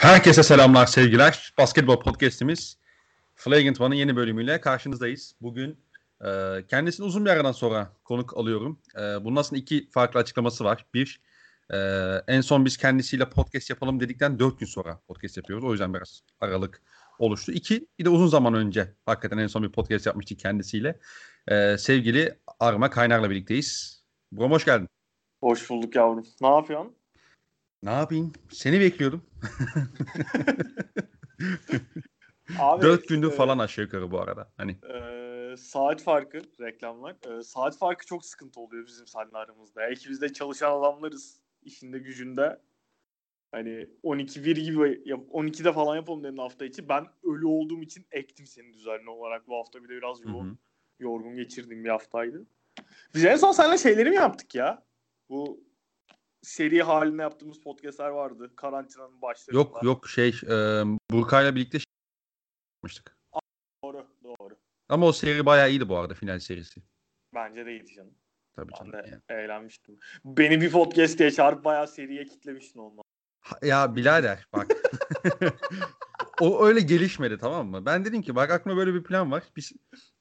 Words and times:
Herkese 0.00 0.42
selamlar, 0.42 0.86
sevgiler. 0.86 1.54
Basketbol 1.58 2.00
podcast'imiz 2.00 2.78
Flagrant 3.34 3.80
One'ın 3.80 3.94
yeni 3.94 4.16
bölümüyle 4.16 4.60
karşınızdayız. 4.60 5.34
Bugün 5.40 5.78
e, 6.24 6.28
kendisini 6.68 7.06
uzun 7.06 7.24
bir 7.24 7.30
aradan 7.30 7.52
sonra 7.52 7.92
konuk 8.04 8.36
alıyorum. 8.36 8.78
E, 8.96 9.24
bunun 9.24 9.36
aslında 9.36 9.60
iki 9.60 9.90
farklı 9.90 10.20
açıklaması 10.20 10.64
var. 10.64 10.86
Bir, 10.94 11.20
e, 11.72 11.78
en 12.28 12.40
son 12.40 12.64
biz 12.64 12.76
kendisiyle 12.76 13.28
podcast 13.28 13.70
yapalım 13.70 14.00
dedikten 14.00 14.38
dört 14.38 14.60
gün 14.60 14.66
sonra 14.66 15.00
podcast 15.08 15.36
yapıyoruz. 15.36 15.64
O 15.64 15.72
yüzden 15.72 15.94
biraz 15.94 16.20
aralık 16.40 16.82
oluştu. 17.18 17.52
İki, 17.52 17.86
bir 17.98 18.04
de 18.04 18.08
uzun 18.08 18.26
zaman 18.26 18.54
önce 18.54 18.94
hakikaten 19.06 19.38
en 19.38 19.46
son 19.46 19.62
bir 19.62 19.72
podcast 19.72 20.06
yapmıştık 20.06 20.38
kendisiyle. 20.38 20.98
E, 21.48 21.78
sevgili 21.78 22.38
Arma 22.60 22.90
Kaynar'la 22.90 23.30
birlikteyiz. 23.30 24.02
Brom 24.32 24.52
hoş 24.52 24.64
geldin. 24.64 24.88
Hoş 25.40 25.70
bulduk 25.70 25.94
yavrum. 25.94 26.26
Ne 26.40 26.48
yapıyorsun? 26.48 26.99
Ne 27.82 27.90
yapayım? 27.90 28.32
Seni 28.50 28.80
bekliyordum. 28.80 29.22
Abi, 32.58 32.82
Dört 32.86 33.08
gündür 33.08 33.32
e, 33.32 33.34
falan 33.34 33.58
aşağı 33.58 33.84
yukarı 33.84 34.10
bu 34.10 34.20
arada. 34.20 34.52
Hani 34.56 34.76
e, 34.94 35.56
saat 35.56 36.02
farkı 36.02 36.42
reklamlar. 36.60 37.38
E, 37.38 37.42
saat 37.42 37.78
farkı 37.78 38.06
çok 38.06 38.24
sıkıntı 38.24 38.60
oluyor 38.60 38.86
bizim 38.86 39.06
seninle 39.06 39.38
aramızda. 39.38 39.80
Belki 39.80 40.08
biz 40.10 40.20
de 40.20 40.32
çalışan 40.32 40.78
adamlarız 40.78 41.40
işinde 41.62 41.98
gücünde. 41.98 42.60
Hani 43.52 43.86
12 44.02 44.44
1 44.44 44.56
gibi 44.56 45.02
yap, 45.04 45.20
12'de 45.32 45.72
falan 45.72 45.96
yapalım 45.96 46.24
dedin 46.24 46.36
hafta 46.36 46.64
içi. 46.64 46.88
Ben 46.88 47.06
ölü 47.22 47.46
olduğum 47.46 47.82
için 47.82 48.06
ektim 48.10 48.46
seni 48.46 48.72
düzenli 48.72 49.10
olarak 49.10 49.48
bu 49.48 49.56
hafta 49.56 49.84
bir 49.84 49.88
de 49.88 49.92
biraz 49.92 50.24
yoğun, 50.24 50.58
yorgun 50.98 51.36
geçirdiğim 51.36 51.84
bir 51.84 51.88
haftaydı. 51.88 52.46
Biz 53.14 53.24
en 53.24 53.36
son 53.36 53.52
seninle 53.52 53.78
şeyleri 53.78 54.10
mi 54.10 54.16
yaptık 54.16 54.54
ya? 54.54 54.82
Bu 55.28 55.69
seri 56.42 56.82
halinde 56.82 57.22
yaptığımız 57.22 57.60
podcastler 57.60 58.08
vardı. 58.08 58.52
Karantinanın 58.56 59.22
başlarında. 59.22 59.58
Yok 59.62 59.82
yok 59.82 60.08
şey 60.08 60.28
e, 60.28 60.54
Burkay'la 61.10 61.54
birlikte 61.54 61.78
şey 61.78 61.84
yapmıştık. 62.78 63.16
Doğru 63.84 64.06
doğru. 64.24 64.56
Ama 64.88 65.06
o 65.06 65.12
seri 65.12 65.46
bayağı 65.46 65.70
iyiydi 65.70 65.88
bu 65.88 65.96
arada 65.96 66.14
final 66.14 66.38
serisi. 66.38 66.82
Bence 67.34 67.66
de 67.66 67.70
iyiydi 67.72 67.94
canım. 67.94 68.14
Tabii 68.56 68.72
Ben 68.72 68.78
canım. 68.78 68.92
de 68.92 69.10
yani. 69.10 69.40
eğlenmiştim. 69.40 69.96
Beni 70.24 70.60
bir 70.60 70.70
podcast 70.72 71.18
diye 71.18 71.30
çağırıp 71.30 71.64
bayağı 71.64 71.88
seriye 71.88 72.24
kitlemiştin. 72.24 72.80
Ha- 73.40 73.58
Ya 73.62 73.96
birader 73.96 74.46
bak. 74.52 74.66
o 76.40 76.66
öyle 76.66 76.80
gelişmedi 76.80 77.38
tamam 77.38 77.66
mı? 77.68 77.86
Ben 77.86 78.04
dedim 78.04 78.22
ki 78.22 78.34
bak 78.34 78.50
aklıma 78.50 78.76
böyle 78.76 78.94
bir 78.94 79.02
plan 79.02 79.30
var. 79.30 79.42
Biz 79.56 79.72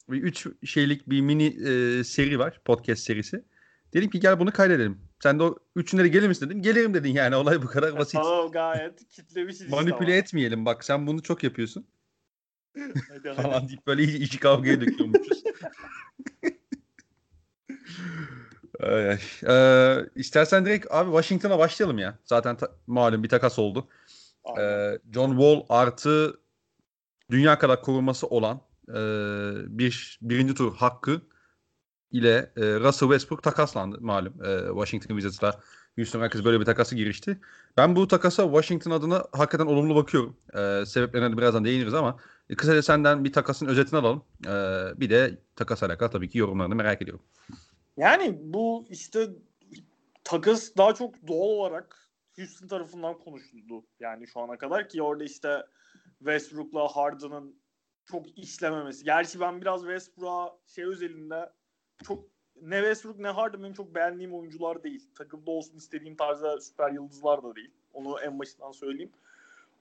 bir 0.10 0.24
üç 0.24 0.48
şeylik 0.66 1.10
bir 1.10 1.22
mini 1.22 1.46
e, 1.70 2.04
seri 2.04 2.40
var. 2.40 2.62
Podcast 2.66 3.02
serisi. 3.04 3.46
Dedim 3.94 4.10
ki 4.10 4.20
gel 4.20 4.40
bunu 4.40 4.52
kaydedelim. 4.52 5.02
Sen 5.24 5.40
de 5.40 5.44
o 5.44 5.56
üçüne 5.76 6.04
de 6.04 6.08
gelir 6.08 6.28
misin 6.28 6.46
dedim. 6.46 6.62
Gelirim 6.62 6.94
dedin 6.94 7.14
yani 7.14 7.36
olay 7.36 7.62
bu 7.62 7.68
kadar 7.68 7.98
basit. 7.98 8.14
Tamam 8.14 8.52
gayet 8.52 9.10
kitlemişiz 9.10 9.62
işte 9.62 9.76
Manipüle 9.76 10.12
ama. 10.12 10.16
etmeyelim 10.16 10.66
bak 10.66 10.84
sen 10.84 11.08
bunu 11.08 11.24
çok 11.24 11.44
yapıyorsun 11.44 11.88
Hadi, 13.10 13.34
falan 13.34 13.68
deyip 13.68 13.88
böyle 13.88 14.04
iyice 14.04 14.40
kavgaya 14.40 14.82
döküyormuşuz. 14.82 15.44
Ay, 18.80 19.10
ay. 19.10 19.20
Ee, 19.48 20.10
istersen 20.16 20.66
direkt 20.66 20.88
abi 20.92 21.10
Washington'a 21.10 21.60
başlayalım 21.60 21.98
ya. 21.98 22.20
Zaten 22.24 22.58
ta- 22.58 22.72
malum 22.88 23.24
bir 23.24 23.30
takas 23.30 23.60
oldu. 23.60 23.88
Ee, 24.60 25.00
John 25.14 25.30
Wall 25.30 25.66
artı 25.70 26.40
dünya 27.32 27.60
kadar 27.60 27.82
korunması 27.82 28.28
olan 28.28 28.62
e, 28.90 28.94
bir 29.78 30.20
birinci 30.22 30.54
tur 30.54 30.76
hakkı 30.76 31.22
ile 32.12 32.52
e, 32.58 32.62
Russell 32.62 33.10
Westbrook 33.10 33.44
takaslandı 33.44 34.02
malum. 34.02 34.34
E, 34.46 34.68
Washington 34.68 35.20
Wizards'la 35.20 35.60
Houston 35.96 36.22
Rockets 36.22 36.46
böyle 36.46 36.60
bir 36.60 36.66
takası 36.66 36.96
girişti. 36.96 37.40
Ben 37.78 37.96
bu 37.96 38.08
takasa 38.08 38.44
Washington 38.44 38.92
adına 38.92 39.26
hakikaten 39.32 39.66
olumlu 39.66 39.96
bakıyorum. 39.96 40.38
E, 40.54 40.86
sebeplerine 40.86 41.32
de 41.32 41.38
birazdan 41.38 41.66
değiniriz 41.66 41.94
ama 41.94 42.18
e, 42.50 42.56
kısaca 42.56 42.82
senden 42.82 43.24
bir 43.24 43.34
takasın 43.34 43.66
özetini 43.66 44.00
alalım. 44.00 44.24
E, 44.46 44.54
bir 45.00 45.10
de 45.10 45.38
takas 45.56 45.84
alakalı 45.84 46.12
tabii 46.12 46.30
ki 46.30 46.38
yorumlarını 46.38 46.76
merak 46.76 47.02
ediyorum. 47.02 47.24
Yani 47.98 48.40
bu 48.42 48.86
işte 48.90 49.30
takas 50.24 50.78
daha 50.78 50.94
çok 50.94 51.28
doğal 51.28 51.50
olarak 51.50 52.10
Houston 52.36 52.68
tarafından 52.68 53.18
konuşuldu. 53.20 53.86
Yani 54.00 54.28
şu 54.28 54.40
ana 54.40 54.58
kadar 54.58 54.90
ki 54.90 55.02
orada 55.02 55.24
işte 55.24 55.66
Westbrook'la 56.20 56.88
Harden'ın 56.88 57.56
çok 58.06 58.38
işlememesi. 58.38 59.06
Gerçi 59.06 59.40
ben 59.40 59.62
biraz 59.62 59.82
Westbrook'a 59.82 60.58
şey 60.68 60.86
özelinde 60.86 61.50
çok 62.04 62.24
ne 62.62 62.78
Westbrook 62.78 63.20
ne 63.20 63.28
Harden 63.28 63.64
benim 63.64 63.74
çok 63.74 63.96
beğendiğim 63.96 64.36
oyuncular 64.36 64.84
değil. 64.84 65.10
Takımda 65.16 65.52
olsun 65.52 65.78
istediğim 65.78 66.16
tarzda 66.16 66.62
süper 66.62 66.92
yıldızlar 66.92 67.44
da 67.44 67.56
değil. 67.56 67.72
Onu 67.94 68.20
en 68.20 68.40
başından 68.40 68.72
söyleyeyim. 68.72 69.12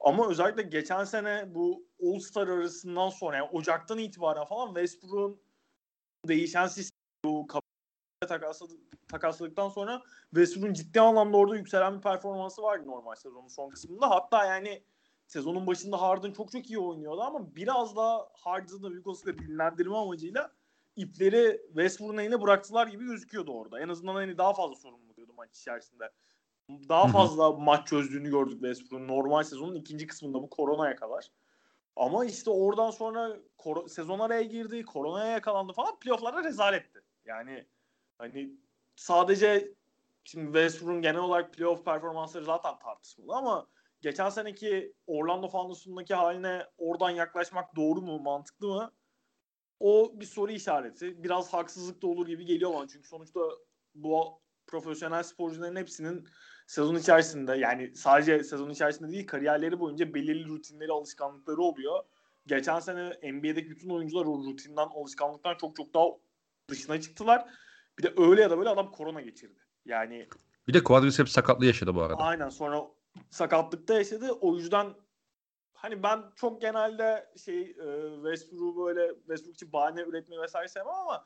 Ama 0.01 0.29
özellikle 0.29 0.63
geçen 0.63 1.05
sene 1.05 1.55
bu 1.55 1.87
All-Star 2.03 2.49
arasından 2.49 3.09
sonra 3.09 3.37
yani 3.37 3.49
Ocak'tan 3.53 3.99
itibaren 3.99 4.45
falan 4.45 4.67
Westbrook'un 4.67 5.41
değişen 6.29 6.67
sistemi 6.67 6.99
bu 7.25 7.47
takasladı, 8.29 8.73
takasladıktan 9.09 9.69
sonra 9.69 10.03
Westbrook'un 10.31 10.73
ciddi 10.73 11.01
anlamda 11.01 11.37
orada 11.37 11.57
yükselen 11.57 11.97
bir 11.97 12.03
performansı 12.03 12.63
vardı 12.63 12.87
normal 12.87 13.15
sezonun 13.15 13.49
son 13.49 13.71
kısmında. 13.71 14.11
Hatta 14.11 14.47
yani 14.47 14.83
sezonun 15.27 15.67
başında 15.67 16.03
Harden 16.03 16.33
çok 16.33 16.53
çok 16.53 16.71
iyi 16.71 16.79
oynuyordu 16.79 17.21
ama 17.21 17.57
biraz 17.57 17.97
daha 17.97 18.29
Harden'ı 18.33 19.03
olasılıkla 19.05 19.39
dinlendirme 19.39 19.97
amacıyla 19.97 20.58
ipleri 20.99 21.61
Westbrook'un 21.67 22.19
eline 22.19 22.43
bıraktılar 22.43 22.87
gibi 22.87 23.05
gözüküyordu 23.05 23.53
orada. 23.53 23.81
En 23.81 23.89
azından 23.89 24.15
hani 24.15 24.39
daha 24.39 24.55
fazla 24.55 24.75
sorumluluk 24.75 25.17
diyordu 25.17 25.33
maç 25.37 25.59
içerisinde. 25.59 26.11
Daha 26.89 27.07
fazla 27.07 27.53
maç 27.53 27.89
çözdüğünü 27.89 28.31
gördük 28.31 28.53
Westbrook'un 28.53 29.09
normal 29.09 29.43
sezonun 29.43 29.75
ikinci 29.75 30.07
kısmında 30.07 30.43
bu 30.43 30.51
koronaya 30.51 30.97
kadar. 30.97 31.31
Ama 31.97 32.25
işte 32.25 32.51
oradan 32.51 32.91
sonra 32.91 33.37
kor- 33.59 33.89
sezon 33.89 34.19
araya 34.19 34.43
girdi, 34.43 34.85
koronaya 34.85 35.27
yakalandı 35.27 35.73
falan 35.73 35.99
playoff'larda 35.99 36.45
rezaletti. 36.45 37.03
Yani 37.25 37.67
Hani 38.19 38.51
sadece 38.97 39.75
şimdi 40.25 40.47
Westbrook'un 40.47 41.03
genel 41.03 41.21
olarak 41.21 41.55
playoff 41.55 41.85
performansları 41.85 42.45
zaten 42.45 42.79
tartışmalı 42.79 43.37
ama 43.37 43.67
geçen 44.01 44.29
seneki 44.29 44.93
Orlando 45.07 45.49
Fantası'ndaki 45.49 46.15
haline 46.15 46.67
oradan 46.79 47.11
yaklaşmak 47.11 47.77
doğru 47.77 48.03
mu, 48.03 48.19
mantıklı 48.19 48.69
mı? 48.69 48.93
O 49.81 50.13
bir 50.21 50.25
soru 50.25 50.53
işareti. 50.53 51.23
Biraz 51.25 51.53
haksızlık 51.53 52.03
da 52.03 52.07
olur 52.07 52.27
gibi 52.27 52.45
geliyor 52.45 52.75
bana. 52.75 52.89
Çünkü 52.89 53.09
sonuçta 53.09 53.41
bu 53.95 54.41
profesyonel 54.67 55.23
sporcuların 55.23 55.77
hepsinin 55.77 56.29
sezon 56.67 56.95
içerisinde 56.97 57.57
yani 57.57 57.97
sadece 57.97 58.45
sezon 58.45 58.71
içerisinde 58.71 59.13
değil 59.13 59.27
kariyerleri 59.27 59.81
boyunca 59.81 60.15
belirli 60.15 60.49
rutinleri, 60.49 60.93
alışkanlıkları 60.93 61.61
oluyor. 61.63 62.03
Geçen 62.47 62.81
sene 62.81 63.09
NBA'deki 63.33 63.71
bütün 63.71 63.91
oyuncular 63.91 64.27
o 64.27 64.45
rutinden, 64.45 64.87
alışkanlıktan 64.87 65.57
çok 65.61 65.77
çok 65.77 65.95
daha 65.95 66.05
dışına 66.69 67.01
çıktılar. 67.01 67.49
Bir 67.99 68.03
de 68.03 68.15
öyle 68.17 68.43
ya 68.43 68.51
da 68.51 68.59
böyle 68.59 68.69
adam 68.69 68.93
korona 68.93 69.21
geçirdi. 69.21 69.61
Yani 69.85 70.29
Bir 70.69 70.75
de 70.75 70.85
quadriceps 70.85 71.33
sakatlığı 71.33 71.67
yaşadı 71.67 71.95
bu 71.95 72.03
arada. 72.03 72.17
aynen 72.23 72.49
sonra 72.49 72.83
sakatlıkta 73.31 73.95
yaşadı. 73.95 74.33
O 74.33 74.57
yüzden 74.57 74.87
hani 75.79 76.03
ben 76.03 76.23
çok 76.37 76.61
genelde 76.61 77.33
şey 77.45 77.61
e, 77.61 78.15
Westbrook'u 78.15 78.87
böyle 78.87 79.15
Westbrook 79.15 79.55
için 79.55 79.73
bahane 79.73 80.01
üretmeyi 80.01 80.43
vesaire 80.43 80.69
sevmem 80.69 80.95
ama 80.95 81.25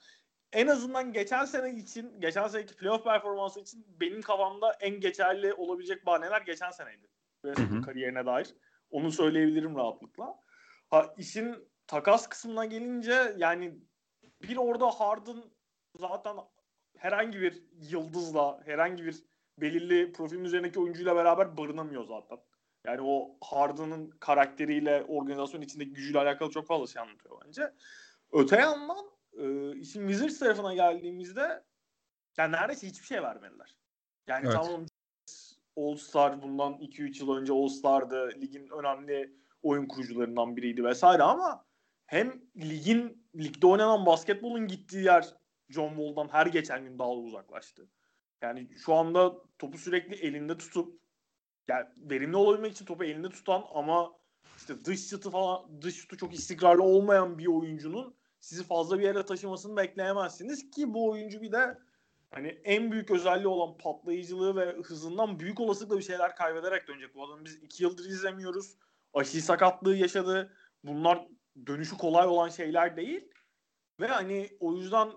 en 0.53 0.67
azından 0.67 1.13
geçen 1.13 1.45
sene 1.45 1.71
için, 1.71 2.21
geçen 2.21 2.49
seneki 2.49 2.77
playoff 2.77 3.05
performansı 3.05 3.61
için 3.61 3.87
benim 4.01 4.23
kafamda 4.23 4.73
en 4.81 5.01
geçerli 5.01 5.55
olabilecek 5.55 6.07
bahaneler 6.07 6.41
geçen 6.41 6.71
seneydi. 6.71 7.09
Westbrook 7.45 7.85
kariyerine 7.85 8.27
dair. 8.27 8.55
Onu 8.91 9.13
söyleyebilirim 9.13 9.77
rahatlıkla. 9.77 10.39
Ha 10.91 11.15
işin 11.19 11.69
takas 11.87 12.29
kısmına 12.29 12.65
gelince 12.65 13.35
yani 13.37 13.79
bir 14.43 14.57
orada 14.57 14.91
Harden 14.91 15.45
zaten 15.99 16.37
herhangi 16.97 17.41
bir 17.41 17.63
yıldızla, 17.73 18.61
herhangi 18.65 19.05
bir 19.05 19.25
belirli 19.59 20.13
profilin 20.13 20.45
üzerindeki 20.45 20.81
oyuncuyla 20.81 21.17
beraber 21.17 21.57
barınamıyor 21.57 22.05
zaten. 22.05 22.39
Yani 22.87 23.01
o 23.05 23.37
Harden'ın 23.41 24.11
karakteriyle, 24.11 25.05
organizasyon 25.09 25.61
içindeki 25.61 25.93
gücüyle 25.93 26.19
alakalı 26.19 26.51
çok 26.51 26.67
fazla 26.67 26.87
şey 26.87 27.03
anlatıyor 27.03 27.43
bence. 27.47 27.73
Öte 28.33 28.57
yandan 28.57 29.07
e, 29.33 29.77
işin 29.77 30.09
Wizards 30.09 30.39
tarafına 30.39 30.75
geldiğimizde 30.75 31.65
yani 32.39 32.53
neredeyse 32.53 32.87
hiçbir 32.87 33.07
şey 33.07 33.23
vermediler. 33.23 33.77
Yani 34.27 34.47
Evet. 34.47 34.57
tamam 34.63 34.87
All 35.77 35.97
Star 35.97 36.43
bundan 36.43 36.73
2-3 36.73 37.21
yıl 37.21 37.37
önce 37.37 37.53
All 37.53 37.69
Star'dı. 37.69 38.31
Ligin 38.41 38.69
önemli 38.69 39.37
oyun 39.63 39.87
kurucularından 39.87 40.57
biriydi 40.57 40.85
vesaire 40.85 41.23
ama 41.23 41.65
hem 42.07 42.43
ligin 42.57 43.27
ligde 43.37 43.67
oynanan 43.67 44.07
basketbolun 44.07 44.67
gittiği 44.67 45.05
yer 45.05 45.35
John 45.69 45.89
Wall'dan 45.89 46.29
her 46.29 46.47
geçen 46.47 46.85
gün 46.85 46.99
daha 46.99 47.09
da 47.09 47.13
uzaklaştı. 47.13 47.89
Yani 48.43 48.69
şu 48.85 48.95
anda 48.95 49.35
topu 49.59 49.79
sürekli 49.79 50.15
elinde 50.17 50.59
tutup 50.59 51.02
yani 51.69 51.87
verimli 51.97 52.37
olabilmek 52.37 52.73
için 52.73 52.85
topu 52.85 53.05
elinde 53.05 53.29
tutan 53.29 53.65
ama 53.75 54.13
işte 54.57 54.85
dış 54.85 55.09
şutu 55.09 55.31
falan 55.31 55.83
dış 55.83 55.97
şutu 55.97 56.17
çok 56.17 56.35
istikrarlı 56.35 56.83
olmayan 56.83 57.39
bir 57.39 57.47
oyuncunun 57.47 58.15
sizi 58.41 58.65
fazla 58.65 58.99
bir 58.99 59.05
yere 59.05 59.25
taşımasını 59.25 59.77
bekleyemezsiniz 59.77 60.71
ki 60.71 60.95
bu 60.95 61.11
oyuncu 61.11 61.43
bir 61.43 61.53
de 61.53 61.79
hani 62.31 62.49
en 62.49 62.93
büyük 62.93 63.11
özelliği 63.11 63.47
olan 63.47 63.77
patlayıcılığı 63.77 64.57
ve 64.57 64.83
hızından 64.83 65.41
büyük 65.41 65.61
olasılıkla 65.61 65.99
bir 65.99 66.03
şeyler 66.03 66.37
kaybederek 66.37 66.89
dönecek. 66.89 67.15
Bu 67.15 67.25
adamı 67.27 67.45
biz 67.45 67.55
iki 67.55 67.83
yıldır 67.83 68.05
izlemiyoruz. 68.05 68.77
Aşil 69.15 69.41
sakatlığı 69.41 69.97
yaşadı. 69.97 70.57
Bunlar 70.85 71.29
dönüşü 71.67 71.97
kolay 71.97 72.27
olan 72.27 72.49
şeyler 72.49 72.97
değil. 72.97 73.31
Ve 74.01 74.07
hani 74.07 74.51
o 74.61 74.75
yüzden 74.75 75.13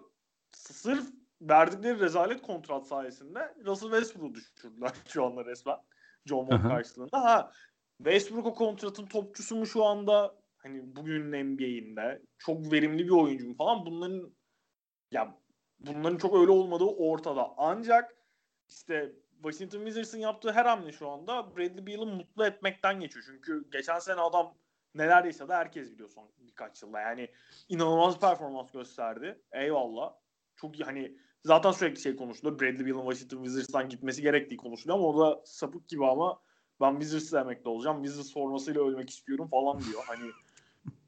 sırf 0.52 1.08
verdikleri 1.42 2.00
rezalet 2.00 2.42
kontrat 2.42 2.88
sayesinde 2.88 3.56
Russell 3.66 3.90
Westbrook'u 3.90 4.36
düşürdüler 4.36 4.92
şu 5.08 5.26
anda 5.26 5.46
resmen. 5.46 5.78
John 6.26 6.46
Wall 6.46 6.70
karşılığında. 6.70 7.24
Ha 7.24 7.52
Westbrook 7.98 8.46
o 8.46 8.54
kontratın 8.54 9.06
topçusu 9.06 9.56
mu 9.56 9.66
şu 9.66 9.86
anda 9.86 10.36
hani 10.58 10.96
bugünün 10.96 11.46
NBA'inde 11.46 12.22
çok 12.38 12.72
verimli 12.72 13.06
bir 13.06 13.12
oyuncu 13.12 13.48
mu 13.48 13.56
falan 13.56 13.86
bunların 13.86 14.36
ya 15.12 15.38
bunların 15.80 16.18
çok 16.18 16.36
öyle 16.36 16.52
olmadığı 16.52 16.84
ortada. 16.84 17.54
Ancak 17.58 18.16
işte 18.70 19.16
Washington 19.42 19.80
Wizards'ın 19.80 20.20
yaptığı 20.20 20.52
her 20.52 20.66
hamle 20.66 20.92
şu 20.92 21.10
anda 21.10 21.58
Bradley 21.58 21.88
Beal'ı 21.88 22.06
mutlu 22.06 22.46
etmekten 22.46 23.00
geçiyor. 23.00 23.26
Çünkü 23.28 23.70
geçen 23.72 24.00
sene 24.00 24.22
adam 24.22 24.58
neler 24.96 25.24
yaşadı 25.24 25.54
herkes 25.54 25.92
biliyor 25.92 26.10
son 26.10 26.32
birkaç 26.38 26.84
yılda. 26.84 27.00
Yani 27.00 27.30
inanılmaz 27.70 28.20
performans 28.20 28.72
gösterdi. 28.72 29.42
Eyvallah. 29.52 30.14
Çok 30.56 30.80
hani 30.86 31.18
zaten 31.46 31.72
sürekli 31.72 32.02
şey 32.02 32.16
konuşuluyor. 32.16 32.60
Bradley 32.60 32.86
Beal'ın 32.86 33.12
Washington 33.12 33.44
Wizards'tan 33.44 33.90
gitmesi 33.90 34.22
gerektiği 34.22 34.58
konuşuluyor 34.58 34.98
ama 35.00 35.08
o 35.08 35.20
da 35.20 35.42
sapık 35.46 35.88
gibi 35.88 36.06
ama 36.06 36.40
ben 36.82 36.92
Wizards'la 36.92 37.42
emekli 37.42 37.70
olacağım. 37.70 38.04
Wizards 38.04 38.34
formasıyla 38.34 38.82
ölmek 38.82 39.10
istiyorum 39.10 39.48
falan 39.48 39.80
diyor. 39.80 40.04
Hani 40.08 40.32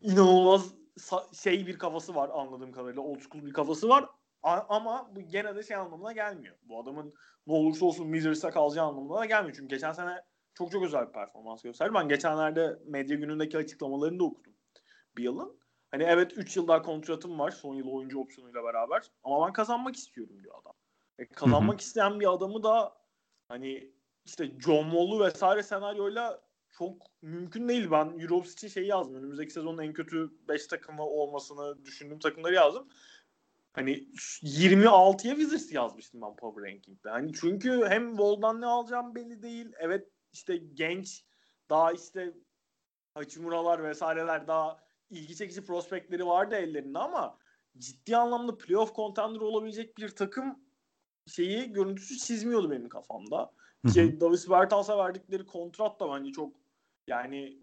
inanılmaz 0.01 0.73
şey 1.33 1.67
bir 1.67 1.77
kafası 1.77 2.15
var 2.15 2.29
anladığım 2.33 2.71
kadarıyla. 2.71 3.01
Old 3.01 3.19
school 3.19 3.45
bir 3.45 3.53
kafası 3.53 3.89
var. 3.89 4.09
ama 4.43 5.11
bu 5.15 5.21
gene 5.21 5.55
de 5.55 5.63
şey 5.63 5.77
anlamına 5.77 6.11
gelmiyor. 6.11 6.55
Bu 6.63 6.81
adamın 6.81 7.13
ne 7.47 7.53
olursa 7.53 7.85
olsun 7.85 8.03
Wizards'a 8.03 8.51
kalacağı 8.51 8.85
anlamına 8.85 9.19
da 9.19 9.25
gelmiyor. 9.25 9.55
Çünkü 9.55 9.75
geçen 9.75 9.91
sene 9.91 10.21
çok 10.53 10.71
çok 10.71 10.83
özel 10.83 11.07
bir 11.07 11.13
performans 11.13 11.61
gösterdi. 11.61 11.93
Ben 11.93 12.09
geçenlerde 12.09 12.79
medya 12.85 13.17
günündeki 13.17 13.57
açıklamalarını 13.57 14.19
da 14.19 14.23
okudum. 14.23 14.53
Bir 15.17 15.23
yılın. 15.23 15.59
Hani 15.91 16.03
evet 16.03 16.37
3 16.37 16.57
yıl 16.57 16.67
daha 16.67 16.81
kontratım 16.81 17.39
var 17.39 17.51
son 17.51 17.75
yıl 17.75 17.87
oyuncu 17.87 18.19
opsiyonuyla 18.19 18.63
beraber. 18.63 19.11
Ama 19.23 19.47
ben 19.47 19.53
kazanmak 19.53 19.95
istiyorum 19.95 20.43
diyor 20.43 20.55
adam. 20.61 20.73
E, 21.19 21.27
kazanmak 21.27 21.73
Hı-hı. 21.73 21.87
isteyen 21.87 22.19
bir 22.19 22.33
adamı 22.33 22.63
da 22.63 22.97
hani 23.47 23.91
işte 24.25 24.59
John 24.59 24.83
Wall'u 24.83 25.25
vesaire 25.25 25.63
senaryoyla 25.63 26.41
çok 26.69 27.07
mümkün 27.21 27.69
değil. 27.69 27.91
Ben 27.91 28.19
Euros 28.19 28.53
için 28.53 28.67
şeyi 28.67 28.87
yazdım. 28.87 29.15
Önümüzdeki 29.15 29.53
sezonun 29.53 29.83
en 29.83 29.93
kötü 29.93 30.31
5 30.47 30.67
takımı 30.67 31.03
olmasını 31.03 31.85
düşündüğüm 31.85 32.19
takımları 32.19 32.53
yazdım. 32.53 32.89
Hani 33.73 33.91
26'ya 34.41 35.35
Wizards 35.35 35.71
yazmıştım 35.71 36.21
ben 36.21 36.35
Power 36.35 36.71
Ranking'de. 36.71 37.09
Hani 37.09 37.33
çünkü 37.33 37.85
hem 37.89 38.09
Wall'dan 38.09 38.61
ne 38.61 38.65
alacağım 38.65 39.15
belli 39.15 39.41
değil. 39.41 39.71
Evet 39.79 40.07
işte 40.31 40.57
genç 40.57 41.25
daha 41.69 41.91
işte 41.91 42.33
Hachimura'lar 43.13 43.83
vesaireler 43.83 44.47
daha 44.47 44.86
ilgi 45.09 45.35
çekici 45.35 45.63
prospektleri 45.63 46.25
vardı 46.25 46.55
ellerinde 46.55 46.99
ama 46.99 47.37
ciddi 47.77 48.17
anlamda 48.17 48.57
playoff 48.57 48.95
contender 48.95 49.39
olabilecek 49.39 49.97
bir 49.97 50.09
takım 50.09 50.59
şeyi 51.27 51.73
görüntüsü 51.73 52.17
çizmiyordu 52.17 52.71
benim 52.71 52.89
kafamda. 52.89 53.51
Ki 53.93 54.19
Davis 54.19 54.49
Bertans'a 54.49 54.97
verdikleri 54.97 55.45
kontrat 55.45 55.99
da 55.99 56.11
bence 56.11 56.31
çok 56.31 56.55
yani 57.07 57.57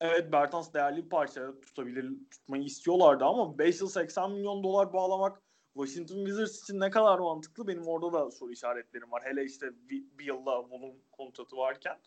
evet 0.00 0.32
Bertans 0.32 0.74
değerli 0.74 1.04
bir 1.04 1.08
parça 1.08 1.60
tutabilir 1.60 2.10
tutmayı 2.30 2.64
istiyorlardı 2.64 3.24
ama 3.24 3.58
5 3.58 3.80
yıl 3.80 3.88
80 3.88 4.30
milyon 4.30 4.64
dolar 4.64 4.92
bağlamak 4.92 5.42
Washington 5.74 6.16
Wizards 6.16 6.62
için 6.62 6.80
ne 6.80 6.90
kadar 6.90 7.18
mantıklı 7.18 7.66
benim 7.66 7.88
orada 7.88 8.12
da 8.12 8.30
soru 8.30 8.52
işaretlerim 8.52 9.12
var. 9.12 9.22
Hele 9.24 9.44
işte 9.44 9.66
bir, 9.88 10.18
bir 10.18 10.24
yılda 10.24 10.62
volum 10.62 10.94
kontratı 11.12 11.56
varken. 11.56 12.00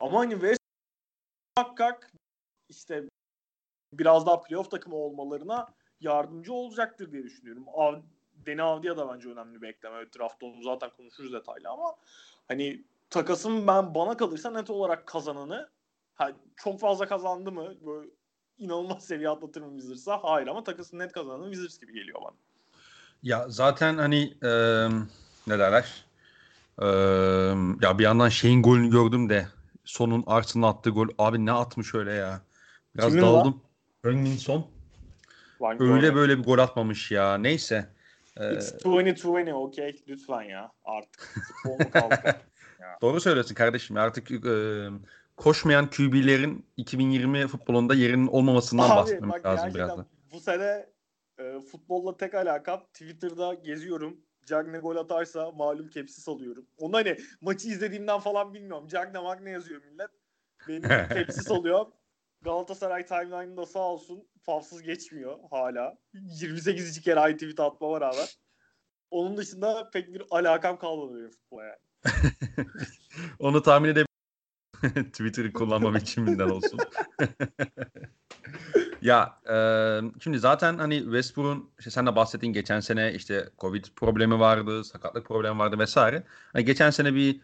Ama 0.00 0.18
hani 0.18 0.32
West 0.32 0.60
muhakkak 1.56 2.12
işte 2.68 3.04
biraz 3.92 4.26
daha 4.26 4.40
playoff 4.40 4.70
takımı 4.70 4.96
olmalarına 4.96 5.66
yardımcı 6.00 6.52
olacaktır 6.52 7.12
diye 7.12 7.22
düşünüyorum. 7.22 7.64
Av, 7.74 7.94
Deni 8.46 8.62
Avdiya 8.62 8.96
da 8.96 9.14
bence 9.14 9.28
önemli 9.28 9.62
bir 9.62 9.68
ekleme. 9.68 9.96
Evet, 9.96 10.18
draft 10.18 10.42
onu 10.42 10.62
zaten 10.62 10.90
konuşuruz 10.96 11.32
detaylı 11.32 11.68
ama 11.68 11.94
hani 12.48 12.84
takasın 13.10 13.66
ben 13.66 13.94
bana 13.94 14.16
kalırsa 14.16 14.50
net 14.50 14.70
olarak 14.70 15.06
kazananı 15.06 15.68
ha, 16.14 16.32
çok 16.56 16.80
fazla 16.80 17.06
kazandı 17.06 17.52
mı 17.52 17.74
böyle 17.86 18.10
inanılmaz 18.58 19.06
seviye 19.06 19.28
atlatır 19.28 19.62
mı 19.62 19.70
Wizards'a? 19.80 20.24
Hayır 20.24 20.46
ama 20.46 20.64
takasın 20.64 20.98
net 20.98 21.12
kazananı 21.12 21.44
Wizards 21.44 21.80
gibi 21.80 21.92
geliyor 21.92 22.20
bana. 22.24 22.36
Ya 23.22 23.44
zaten 23.48 23.98
hani 23.98 24.34
e, 24.42 24.50
ne 25.46 25.58
derler? 25.58 26.04
E, 26.82 26.86
ya 27.82 27.98
bir 27.98 28.04
yandan 28.04 28.28
şeyin 28.28 28.62
golünü 28.62 28.90
gördüm 28.90 29.28
de 29.28 29.48
sonun 29.84 30.24
Arsenal 30.26 30.68
attığı 30.68 30.90
gol. 30.90 31.08
Abi 31.18 31.46
ne 31.46 31.52
atmış 31.52 31.94
öyle 31.94 32.12
ya. 32.12 32.40
Biraz 32.96 33.08
Kimin 33.08 33.22
daldım. 33.22 33.62
Son. 34.38 34.66
Öyle 35.78 36.14
böyle 36.14 36.38
bir 36.38 36.44
gol 36.44 36.58
atmamış 36.58 37.10
ya. 37.10 37.38
Neyse. 37.38 37.88
It's 38.52 38.72
2020 38.74 39.54
okey. 39.54 40.02
Lütfen 40.08 40.42
ya. 40.42 40.72
Artık. 40.84 41.34
Doğru 43.02 43.20
söylüyorsun 43.20 43.54
kardeşim. 43.54 43.96
Artık 43.96 44.30
e, 44.30 44.88
koşmayan 45.36 45.90
QB'lerin 45.90 46.66
2020 46.76 47.46
futbolunda 47.46 47.94
yerinin 47.94 48.26
olmamasından 48.26 48.90
Abi, 48.90 48.96
bahsetmemiz 48.96 49.44
lazım 49.44 49.74
biraz 49.74 49.98
da. 49.98 50.06
Bu 50.32 50.40
sene 50.40 50.86
e, 51.38 51.60
futbolla 51.60 52.16
tek 52.16 52.34
alakam 52.34 52.80
Twitter'da 52.92 53.54
geziyorum. 53.54 54.20
Cagne 54.46 54.78
gol 54.78 54.96
atarsa 54.96 55.50
malum 55.50 55.88
kepsi 55.88 56.20
salıyorum. 56.20 56.66
Onu 56.78 56.96
hani 56.96 57.16
maçı 57.40 57.68
izlediğimden 57.68 58.20
falan 58.20 58.54
bilmiyorum. 58.54 58.88
Cagne 58.88 59.18
Magne 59.18 59.50
yazıyor 59.50 59.82
millet. 59.84 60.10
Benim 60.68 61.08
kepsi 61.12 61.42
salıyor. 61.42 61.86
Galatasaray 62.42 63.06
timeline'ında 63.06 63.66
sağ 63.66 63.80
olsun 63.80 64.28
favsız 64.42 64.82
geçmiyor 64.82 65.38
hala. 65.50 65.98
28. 66.12 67.00
kere 67.00 67.32
tweet 67.32 67.60
atmama 67.60 68.00
rağmen. 68.00 68.26
Onun 69.10 69.36
dışında 69.36 69.90
pek 69.90 70.14
bir 70.14 70.22
alakam 70.30 70.78
kalmadı 70.78 71.18
benim 71.18 71.30
futbola 71.30 71.64
yani. 71.64 71.76
Onu 73.38 73.62
tahmin 73.62 73.88
edebilirim. 73.88 74.06
Twitter'ı 75.10 75.52
kullanmam 75.52 75.96
içimden 75.96 76.48
olsun. 76.48 76.78
ya 79.02 79.40
e, 79.50 79.56
şimdi 80.20 80.38
zaten 80.38 80.78
hani 80.78 80.98
Westbrook'un 80.98 81.70
işte 81.78 81.90
sen 81.90 82.06
de 82.06 82.16
bahsettiğin 82.16 82.52
geçen 82.52 82.80
sene 82.80 83.14
işte 83.14 83.48
Covid 83.58 83.84
problemi 83.96 84.40
vardı, 84.40 84.84
sakatlık 84.84 85.26
problemi 85.26 85.58
vardı 85.58 85.78
vesaire. 85.78 86.22
Hani 86.52 86.64
geçen 86.64 86.90
sene 86.90 87.14
bir 87.14 87.40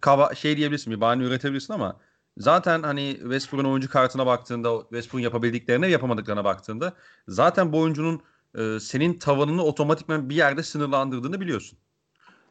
kava 0.00 0.34
şey 0.34 0.56
diyebilirsin, 0.56 0.92
bir 0.92 1.00
bahane 1.00 1.24
üretebilirsin 1.24 1.72
ama 1.72 2.00
zaten 2.38 2.82
hani 2.82 3.16
Westbrook'un 3.20 3.70
oyuncu 3.70 3.90
kartına 3.90 4.26
baktığında, 4.26 4.80
Westbrook'un 4.80 5.24
yapabildiklerine 5.24 5.88
yapamadıklarına 5.88 6.44
baktığında 6.44 6.92
zaten 7.28 7.72
bu 7.72 7.80
oyuncunun 7.80 8.22
e, 8.58 8.80
senin 8.80 9.18
tavanını 9.18 9.62
otomatikman 9.64 10.30
bir 10.30 10.34
yerde 10.34 10.62
sınırlandırdığını 10.62 11.40
biliyorsun. 11.40 11.78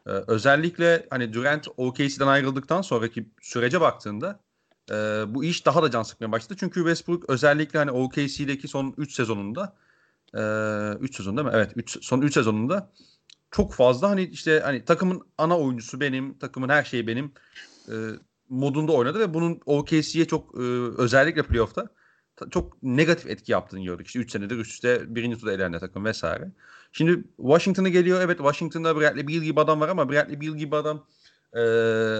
E, 0.08 0.10
özellikle 0.10 1.08
hani 1.10 1.34
Durant 1.34 1.68
OKC'den 1.78 2.28
ayrıldıktan 2.28 2.82
sonraki 2.82 3.30
sürece 3.42 3.82
baktığında 3.82 4.40
e, 4.92 4.96
bu 5.28 5.44
iş 5.44 5.66
daha 5.66 5.84
da 5.84 5.92
can 5.92 6.04
sıkmaya 6.04 6.32
başladı. 6.32 6.56
Çünkü 6.60 6.80
Westbrook 6.80 7.30
özellikle 7.30 7.80
hani 7.80 7.92
OKC'deki 7.92 8.68
son 8.68 8.94
3 8.98 9.14
sezonunda 9.14 9.76
3 10.34 11.12
e, 11.12 11.18
sezon 11.18 11.38
değil 11.38 11.48
mi? 11.48 11.54
Evet, 11.56 11.72
üç, 11.76 12.06
son 12.06 12.22
3 12.22 12.34
sezonunda 12.34 12.92
çok 13.52 13.74
fazla 13.74 14.10
hani 14.10 14.24
işte 14.24 14.60
hani 14.60 14.86
takımın 14.86 15.22
ana 15.38 15.60
oyuncusu 15.60 16.00
benim, 16.00 16.38
takımın 16.38 16.70
her 16.70 16.84
şeyi 16.84 17.08
benim 17.08 17.32
e, 17.90 17.94
modunda 18.50 18.92
oynadı 18.92 19.20
ve 19.20 19.34
bunun 19.34 19.60
OKC'ye 19.66 20.26
çok 20.26 20.56
e, 20.56 20.62
özellikle 20.98 21.44
playoff'ta 21.44 21.90
çok 22.52 22.84
negatif 22.84 23.28
etki 23.28 23.52
yaptığını 23.52 23.84
gördük. 23.84 24.08
İşte 24.08 24.20
3 24.20 24.32
senedir 24.32 24.58
üst 24.58 24.72
üste 24.72 25.16
birinci 25.16 25.38
turda 25.38 25.54
elendi 25.54 25.80
takım 25.80 26.06
vesaire. 26.06 26.52
Şimdi 26.92 27.24
Washington'a 27.38 27.90
geliyor. 27.90 28.22
Evet 28.22 28.38
Washington'da 28.38 29.00
Bradley 29.00 29.28
Beal 29.28 29.40
gibi 29.42 29.62
adam 29.62 29.82
var 29.82 29.90
ama 29.90 30.10
Bradley 30.10 30.42
Beal 30.42 30.56
gibi 30.56 30.76
adam 30.76 31.06
e, 31.54 31.60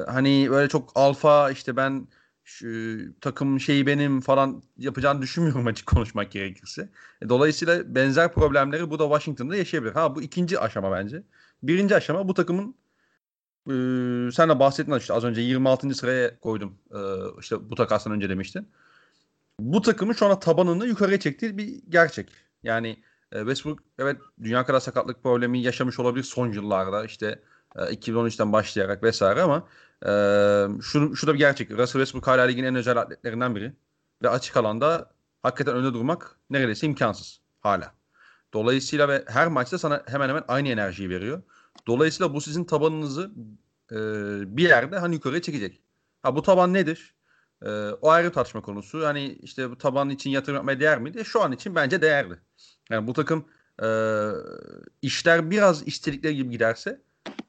hani 0.08 0.48
böyle 0.52 0.70
çok 0.70 0.92
alfa 0.96 1.52
işte 1.52 1.76
ben 1.76 2.08
şu 2.44 2.98
takım 3.22 3.60
şeyi 3.60 3.88
benim 3.88 4.22
falan 4.22 4.64
yapacağını 4.78 5.22
düşünmüyorum 5.22 5.68
açık 5.68 5.88
konuşmak 5.88 6.32
gerekirse. 6.32 6.90
E, 7.22 7.30
dolayısıyla 7.30 7.96
benzer 7.96 8.34
problemleri 8.34 8.90
bu 8.90 9.00
da 9.00 9.04
Washington'da 9.04 9.56
yaşayabilir. 9.56 9.94
Ha 9.94 10.16
bu 10.16 10.22
ikinci 10.22 10.60
aşama 10.60 10.92
bence. 10.92 11.24
Birinci 11.64 11.96
aşama 11.96 12.28
bu 12.28 12.34
takımın 12.34 12.76
e, 13.68 14.32
sen 14.32 14.50
de 14.50 14.60
bahsettin 14.60 14.98
işte 14.98 15.14
az 15.14 15.24
önce 15.24 15.42
26. 15.42 15.96
sıraya 15.96 16.40
koydum. 16.40 16.78
E, 16.92 17.00
işte 17.40 17.70
bu 17.70 17.76
takasdan 17.76 18.14
önce 18.14 18.30
demiştin. 18.30 18.68
Bu 19.60 19.82
takımın 19.82 20.14
şu 20.14 20.26
anda 20.26 20.40
tabanını 20.40 20.88
yukarıya 20.88 21.20
çektiği 21.20 21.58
bir 21.58 21.82
gerçek. 21.90 22.30
Yani 22.64 23.04
e, 23.32 23.40
Westbrook 23.40 23.80
evet 24.00 24.18
dünya 24.44 24.66
kadar 24.66 24.80
sakatlık 24.80 25.24
problemi 25.24 25.62
yaşamış 25.62 26.00
olabilir 26.00 26.24
son 26.24 26.52
yıllarda. 26.52 27.06
İşte 27.06 27.40
2013'ten 27.76 28.54
başlayarak 28.54 29.04
vesaire 29.04 29.42
ama 29.42 29.68
e, 30.06 30.12
şu, 30.82 31.16
şu 31.16 31.28
da 31.28 31.34
bir 31.34 31.40
gerçek. 31.40 31.72
Russell 31.72 31.86
Westbrook 31.86 32.28
hala 32.28 32.42
ligin 32.44 32.64
en 32.64 32.76
özel 32.76 32.98
atletlerinden 32.98 33.56
biri. 33.56 33.74
Ve 34.24 34.30
açık 34.30 34.58
alanda 34.58 35.12
hakikaten 35.44 35.76
önde 35.76 35.94
durmak 35.94 36.40
neredeyse 36.50 36.88
imkansız 36.88 37.42
hala. 37.62 37.94
Dolayısıyla 38.54 39.10
ve 39.10 39.26
her 39.28 39.48
maçta 39.48 39.78
sana 39.78 40.04
hemen 40.08 40.30
hemen 40.30 40.44
aynı 40.48 40.70
enerjiyi 40.70 41.10
veriyor. 41.10 41.44
Dolayısıyla 41.88 42.34
bu 42.34 42.42
sizin 42.42 42.64
tabanınızı 42.64 43.32
e, 43.92 43.98
bir 44.58 44.64
yerde 44.64 44.98
hani 44.98 45.16
yukarıya 45.16 45.42
çekecek. 45.42 45.82
Ha 46.22 46.36
bu 46.36 46.42
taban 46.42 46.74
nedir? 46.74 47.16
E, 47.62 47.70
o 48.02 48.10
ayrı 48.10 48.32
tartışma 48.32 48.62
konusu. 48.62 49.06
Hani 49.06 49.26
işte 49.26 49.72
bu 49.72 49.78
taban 49.78 50.10
için 50.10 50.30
yatırım 50.30 50.56
yapmaya 50.56 50.80
değer 50.80 51.00
miydi? 51.00 51.26
Şu 51.26 51.42
an 51.42 51.52
için 51.52 51.76
bence 51.76 52.02
değerli. 52.02 52.34
Yani 52.90 53.08
bu 53.08 53.14
takım 53.14 53.46
e, 53.84 53.88
işler 55.02 55.52
biraz 55.52 55.88
istedikleri 55.88 56.36
gibi 56.36 56.50
giderse 56.50 57.02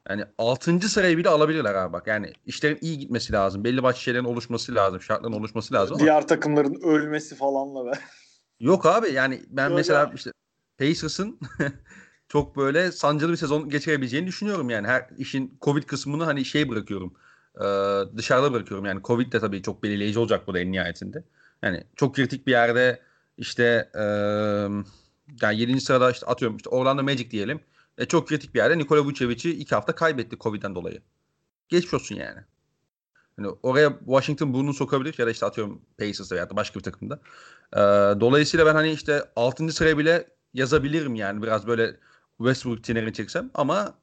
yani 0.08 0.24
6. 0.38 0.88
sırayı 0.88 1.18
bile 1.18 1.28
alabilirler 1.28 1.74
abi 1.74 1.92
bak. 1.92 2.06
Yani 2.06 2.32
işlerin 2.46 2.78
iyi 2.80 2.98
gitmesi 2.98 3.32
lazım. 3.32 3.64
Belli 3.64 3.82
başlı 3.82 4.00
şeylerin 4.00 4.24
oluşması 4.24 4.74
lazım. 4.74 5.00
Şartların 5.00 5.32
oluşması 5.32 5.74
lazım 5.74 5.96
ama. 5.96 6.04
Diğer 6.04 6.28
takımların 6.28 6.80
ölmesi 6.82 7.36
falanla 7.36 7.86
be. 7.86 7.98
Yok 8.60 8.86
abi 8.86 9.12
yani 9.12 9.42
ben 9.48 9.64
Öyle 9.64 9.74
mesela 9.74 10.00
abi. 10.00 10.16
işte 10.16 10.32
Pacers'ın 10.78 11.40
çok 12.28 12.56
böyle 12.56 12.92
sancılı 12.92 13.32
bir 13.32 13.36
sezon 13.36 13.68
geçirebileceğini 13.68 14.26
düşünüyorum 14.26 14.70
yani. 14.70 14.86
Her 14.86 15.06
işin 15.18 15.58
Covid 15.62 15.82
kısmını 15.82 16.24
hani 16.24 16.44
şey 16.44 16.68
bırakıyorum. 16.68 17.14
e, 17.56 17.64
dışarıda 18.16 18.52
bırakıyorum. 18.52 18.86
Yani 18.86 19.02
Covid 19.04 19.32
de 19.32 19.40
tabii 19.40 19.62
çok 19.62 19.82
belirleyici 19.82 20.18
olacak 20.18 20.46
bu 20.46 20.54
da 20.54 20.58
en 20.60 20.72
nihayetinde. 20.72 21.24
Yani 21.62 21.84
çok 21.96 22.14
kritik 22.14 22.46
bir 22.46 22.52
yerde 22.52 23.02
işte 23.38 23.90
e, 23.94 24.02
yani 25.42 25.60
7. 25.60 25.80
sırada 25.80 26.10
işte 26.10 26.26
atıyorum 26.26 26.56
işte 26.56 26.70
Orlando 26.70 27.02
Magic 27.02 27.30
diyelim. 27.30 27.60
E, 27.98 28.04
çok 28.06 28.28
kritik 28.28 28.54
bir 28.54 28.58
yerde 28.58 28.78
Nikola 28.78 29.00
Vucevic'i 29.00 29.50
iki 29.50 29.74
hafta 29.74 29.94
kaybetti 29.94 30.38
Covid'den 30.38 30.74
dolayı. 30.74 31.02
Geçmiş 31.68 31.94
olsun 31.94 32.14
yani. 32.16 32.40
Yani 33.38 33.50
oraya 33.62 33.98
Washington 33.98 34.54
burnunu 34.54 34.74
sokabilir 34.74 35.14
ya 35.18 35.26
da 35.26 35.30
işte 35.30 35.46
atıyorum 35.46 35.82
Pacers'da 35.98 36.36
ya 36.36 36.50
da 36.50 36.56
başka 36.56 36.78
bir 36.78 36.84
takımda. 36.84 37.20
Ee, 37.72 37.78
dolayısıyla 38.20 38.66
ben 38.66 38.74
hani 38.74 38.90
işte 38.90 39.24
6. 39.36 39.72
sıraya 39.72 39.98
bile 39.98 40.28
yazabilirim 40.54 41.14
yani 41.14 41.42
biraz 41.42 41.66
böyle 41.66 41.96
Westbrook 42.38 42.84
tinerini 42.84 43.12
çeksem 43.12 43.50
ama 43.54 43.94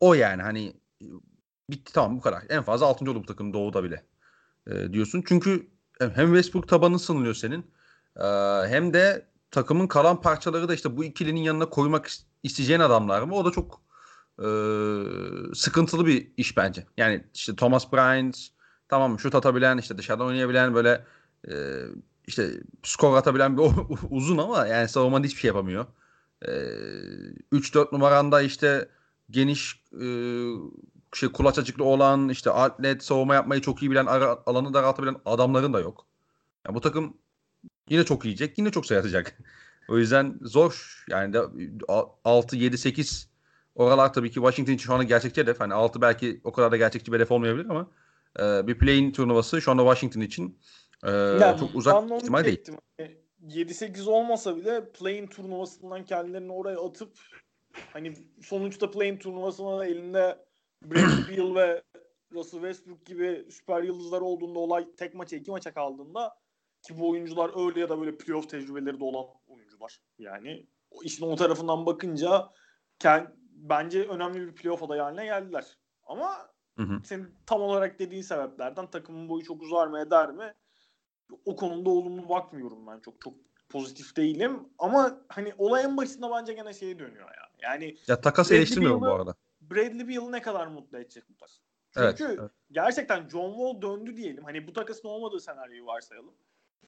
o 0.00 0.14
yani 0.14 0.42
hani 0.42 0.74
bitti 1.70 1.92
tamam 1.92 2.16
bu 2.16 2.20
kadar. 2.20 2.42
En 2.48 2.62
fazla 2.62 2.86
6. 2.86 3.10
olur 3.10 3.22
bu 3.22 3.26
takım 3.26 3.52
doğuda 3.52 3.84
bile 3.84 4.04
ee, 4.66 4.92
diyorsun. 4.92 5.24
Çünkü 5.28 5.70
hem 6.00 6.26
Westbrook 6.26 6.68
tabanı 6.68 6.98
sınırlıyor 6.98 7.34
senin 7.34 7.70
ee, 8.16 8.24
hem 8.68 8.94
de 8.94 9.26
takımın 9.50 9.86
kalan 9.86 10.20
parçaları 10.20 10.68
da 10.68 10.74
işte 10.74 10.96
bu 10.96 11.04
ikilinin 11.04 11.40
yanına 11.40 11.66
koymak 11.70 12.06
is- 12.06 12.22
isteyeceğin 12.42 12.80
adamlar 12.80 13.22
mı? 13.22 13.34
O 13.34 13.44
da 13.44 13.50
çok 13.50 13.82
e, 14.38 14.46
sıkıntılı 15.54 16.06
bir 16.06 16.32
iş 16.36 16.56
bence. 16.56 16.86
Yani 16.96 17.24
işte 17.34 17.56
Thomas 17.56 17.92
Bryant 17.92 18.38
tamam 18.88 19.18
şut 19.18 19.34
atabilen 19.34 19.78
işte 19.78 19.98
dışarıdan 19.98 20.26
oynayabilen 20.26 20.74
böyle 20.74 21.04
e, 21.50 21.82
işte 22.26 22.50
skor 22.82 23.16
atabilen 23.16 23.58
bir 23.58 23.62
uzun 24.10 24.38
ama 24.38 24.66
yani 24.66 24.88
savunmada 24.88 25.26
hiçbir 25.26 25.40
şey 25.40 25.48
yapamıyor. 25.48 25.86
E, 26.42 26.50
3-4 27.52 27.92
numaranda 27.92 28.42
işte 28.42 28.88
geniş 29.30 29.82
e, 29.92 30.06
şey 31.14 31.28
kulaç 31.28 31.58
açıklı 31.58 31.84
olan 31.84 32.28
işte 32.28 32.50
atlet 32.50 33.04
savunma 33.04 33.34
yapmayı 33.34 33.60
çok 33.60 33.82
iyi 33.82 33.90
bilen 33.90 34.06
ara, 34.06 34.42
alanı 34.46 34.74
daraltabilen 34.74 35.16
adamların 35.24 35.72
da 35.72 35.80
yok. 35.80 36.06
Yani 36.66 36.74
bu 36.76 36.80
takım 36.80 37.16
yine 37.88 38.04
çok 38.04 38.24
yiyecek 38.24 38.58
yine 38.58 38.70
çok 38.70 38.86
sayı 38.86 39.00
atacak. 39.00 39.38
o 39.88 39.98
yüzden 39.98 40.38
zor 40.42 41.04
yani 41.08 41.32
de 41.32 41.42
6 42.24 42.56
7 42.56 42.78
8 42.78 43.28
oralar 43.74 44.12
tabii 44.12 44.30
ki 44.30 44.34
Washington 44.34 44.72
için 44.72 44.86
şu 44.86 44.94
anda 44.94 45.04
gerçekçi 45.04 45.40
hedef. 45.40 45.60
Hani 45.60 45.74
6 45.74 46.00
belki 46.00 46.40
o 46.44 46.52
kadar 46.52 46.72
da 46.72 46.76
gerçekçi 46.76 47.12
bir 47.12 47.16
hedef 47.16 47.30
olmayabilir 47.30 47.70
ama 47.70 47.90
e, 48.40 48.66
bir 48.66 48.78
play-in 48.78 49.12
turnuvası 49.12 49.62
şu 49.62 49.70
anda 49.70 49.82
Washington 49.82 50.20
için 50.20 50.58
e, 51.04 51.10
Yani 51.10 51.60
çok 51.60 51.74
uzak 51.74 52.04
ihtimal 52.22 52.44
değil. 52.44 52.64
Hani 52.98 53.27
7-8 53.48 54.10
olmasa 54.10 54.56
bile 54.56 54.92
play-in 54.92 55.26
turnuvasından 55.26 56.04
kendilerini 56.04 56.52
oraya 56.52 56.80
atıp 56.80 57.18
hani 57.92 58.14
sonuçta 58.42 58.90
play-in 58.90 59.16
turnuvasında 59.16 59.78
da 59.78 59.86
elinde 59.86 60.38
Bradley 60.82 61.36
Beal 61.36 61.54
ve 61.54 61.82
Russell 62.32 62.60
Westbrook 62.60 63.06
gibi 63.06 63.46
süper 63.50 63.82
yıldızlar 63.82 64.20
olduğunda 64.20 64.58
olay 64.58 64.94
tek 64.96 65.14
maça 65.14 65.36
iki 65.36 65.50
maça 65.50 65.74
kaldığında 65.74 66.34
ki 66.82 66.98
bu 66.98 67.10
oyuncular 67.10 67.66
öyle 67.66 67.80
ya 67.80 67.88
da 67.88 68.00
böyle 68.00 68.16
playoff 68.16 68.48
tecrübeleri 68.48 69.00
de 69.00 69.04
olan 69.04 69.26
oyuncular. 69.46 70.00
Yani 70.18 70.66
işin 71.02 71.26
o 71.26 71.36
tarafından 71.36 71.86
bakınca 71.86 72.48
kend, 72.98 73.26
bence 73.52 74.08
önemli 74.08 74.46
bir 74.46 74.54
playoff 74.54 74.82
adayı 74.82 75.02
haline 75.02 75.24
geldiler. 75.24 75.78
Ama 76.02 76.48
Hı 76.76 76.82
hı. 76.82 77.00
senin 77.04 77.34
tam 77.46 77.62
olarak 77.62 77.98
dediğin 77.98 78.22
sebeplerden 78.22 78.90
takımın 78.90 79.28
boyu 79.28 79.44
çok 79.44 79.62
uzar 79.62 79.86
mı 79.86 80.00
eder 80.00 80.32
mi? 80.32 80.54
O 81.44 81.56
konuda 81.56 81.90
olumlu 81.90 82.28
bakmıyorum 82.28 82.86
ben. 82.86 83.00
Çok 83.00 83.20
çok 83.20 83.34
pozitif 83.68 84.16
değilim. 84.16 84.68
Ama 84.78 85.20
hani 85.28 85.54
olay 85.58 85.84
en 85.84 85.96
başında 85.96 86.30
bence 86.30 86.52
gene 86.52 86.72
şeye 86.72 86.98
dönüyor 86.98 87.28
ya. 87.28 87.48
Yani 87.62 87.96
Ya 88.08 88.20
takas 88.20 88.52
eleştirmiyorum 88.52 89.00
bu 89.00 89.14
arada. 89.14 89.34
Bradley 89.60 90.08
Beal'ı 90.08 90.32
ne 90.32 90.42
kadar 90.42 90.66
mutlu 90.66 90.98
edecek 90.98 91.24
bu 91.28 91.36
takas? 91.36 91.60
Evet, 91.96 92.18
Çünkü 92.18 92.36
evet. 92.40 92.50
gerçekten 92.70 93.28
John 93.28 93.50
Wall 93.52 93.82
döndü 93.82 94.16
diyelim. 94.16 94.44
Hani 94.44 94.66
bu 94.66 94.72
takasın 94.72 95.08
olmadığı 95.08 95.40
senaryoyu 95.40 95.86
varsayalım. 95.86 96.34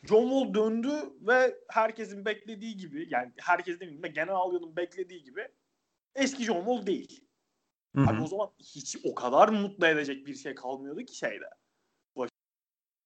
John 0.02 0.23
Wall 0.30 0.54
döndü 0.54 0.90
ve 1.20 1.56
herkesin 1.68 2.25
beklediği 2.25 2.76
gibi 2.76 3.06
yani 3.11 3.32
herkes 3.37 3.80
demeyeyim 3.80 4.02
de 4.02 4.09
genel 4.09 4.35
algının 4.35 4.76
beklediği 4.76 5.23
gibi 5.23 5.49
eski 6.14 6.44
John 6.44 6.64
Wall 6.64 6.87
değil. 6.87 7.25
Hı 7.97 8.00
Abi 8.00 8.20
hı. 8.20 8.23
o 8.23 8.26
zaman 8.26 8.50
hiç 8.59 8.97
o 9.04 9.14
kadar 9.14 9.49
mutlu 9.49 9.87
edecek 9.87 10.26
bir 10.26 10.35
şey 10.35 10.54
kalmıyordu 10.54 11.00
ki 11.04 11.16
şeyde. 11.16 11.50
Baş- 12.16 12.30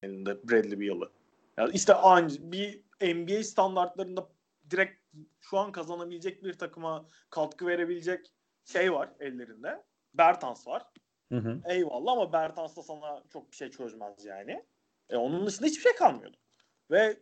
elinde 0.03 0.49
Bradley 0.49 0.81
Beal'ı. 0.81 1.11
Yani 1.59 1.71
işte 1.75 1.95
anca 1.95 2.37
bir 2.53 2.85
NBA 3.01 3.43
standartlarında 3.43 4.29
direkt 4.71 5.01
şu 5.41 5.59
an 5.59 5.73
kazanabilecek 5.73 6.45
bir 6.45 6.59
takıma 6.59 7.07
katkı 7.31 7.67
verebilecek 7.67 8.33
şey 8.65 8.93
var 8.93 9.11
ellerinde. 9.21 9.85
Bertans 10.15 10.67
var. 10.67 10.87
Hı 11.33 11.39
hı. 11.39 11.61
Eyvallah 11.69 12.13
ama 12.13 12.33
Bertans 12.33 12.77
da 12.77 12.83
sana 12.83 13.23
çok 13.33 13.51
bir 13.51 13.57
şey 13.57 13.71
çözmez 13.71 14.25
yani. 14.25 14.65
E, 15.11 15.17
onun 15.17 15.47
dışında 15.47 15.67
hiçbir 15.67 15.83
şey 15.83 15.95
kalmıyordu. 15.95 16.37
Ve 16.91 17.17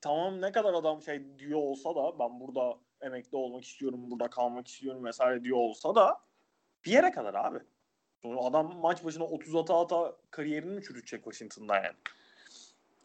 tamam 0.00 0.40
ne 0.40 0.52
kadar 0.52 0.74
adam 0.74 1.02
şey 1.02 1.38
diyor 1.38 1.58
olsa 1.58 1.96
da 1.96 2.18
ben 2.18 2.40
burada 2.40 2.78
emekli 3.00 3.36
olmak 3.36 3.64
istiyorum, 3.64 4.10
burada 4.10 4.30
kalmak 4.30 4.68
istiyorum 4.68 5.04
vesaire 5.04 5.44
diyor 5.44 5.56
olsa 5.56 5.94
da 5.94 6.20
bir 6.84 6.90
yere 6.90 7.10
kadar 7.10 7.34
abi. 7.34 7.58
Sonra 8.22 8.40
adam 8.40 8.76
maç 8.76 9.04
başına 9.04 9.24
30 9.24 9.54
ata 9.56 9.80
ata 9.80 10.16
kariyerini 10.30 10.74
mi 10.74 10.82
çürütecek 10.82 11.24
Washington'da 11.24 11.76
yani? 11.76 11.96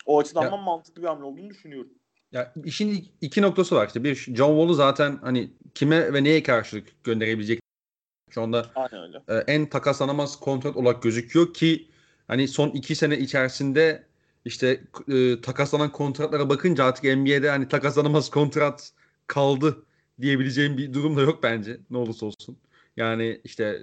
O 0.05 0.19
açıdan 0.19 0.43
Ya- 0.43 0.51
ben 0.51 0.59
mantıklı 0.59 1.01
bir 1.01 1.07
hamle 1.07 1.23
olduğunu 1.23 1.49
düşünüyorum. 1.49 1.91
Ya 2.31 2.53
işin 2.63 2.95
ik- 2.95 3.11
iki 3.21 3.41
noktası 3.41 3.75
var 3.75 3.87
işte. 3.87 4.03
Bir 4.03 4.15
John 4.15 4.33
Wall'u 4.33 4.73
zaten 4.73 5.19
hani 5.21 5.53
kime 5.75 6.13
ve 6.13 6.23
neye 6.23 6.43
karşılık 6.43 7.03
gönderebilecek 7.03 7.59
şu 8.29 8.41
anda 8.41 8.65
e, 9.27 9.35
en 9.35 9.69
takaslanamaz 9.69 10.39
kontrat 10.39 10.77
olarak 10.77 11.03
gözüküyor 11.03 11.53
ki 11.53 11.87
hani 12.27 12.47
son 12.47 12.69
iki 12.69 12.95
sene 12.95 13.17
içerisinde 13.17 14.03
işte 14.45 14.83
e, 15.07 15.41
takaslanan 15.41 15.91
kontratlara 15.91 16.49
bakınca 16.49 16.83
artık 16.85 17.03
NBA'de 17.03 17.49
hani 17.49 17.67
takaslanamaz 17.67 18.29
kontrat 18.29 18.93
kaldı 19.27 19.85
diyebileceğim 20.21 20.77
bir 20.77 20.93
durum 20.93 21.17
da 21.17 21.21
yok 21.21 21.43
bence 21.43 21.77
ne 21.89 21.97
olursa 21.97 22.25
olsun. 22.25 22.57
Yani 22.97 23.41
işte 23.43 23.79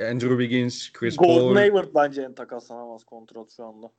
Andrew 0.00 0.28
Wiggins, 0.28 0.92
Chris 0.92 1.16
Gordon 1.16 1.34
Paul, 1.34 1.56
Hayward 1.56 1.88
bence 1.94 2.22
en 2.22 2.34
takaslanamaz 2.34 3.04
kontrat 3.04 3.50
şu 3.56 3.64
anda. 3.64 3.90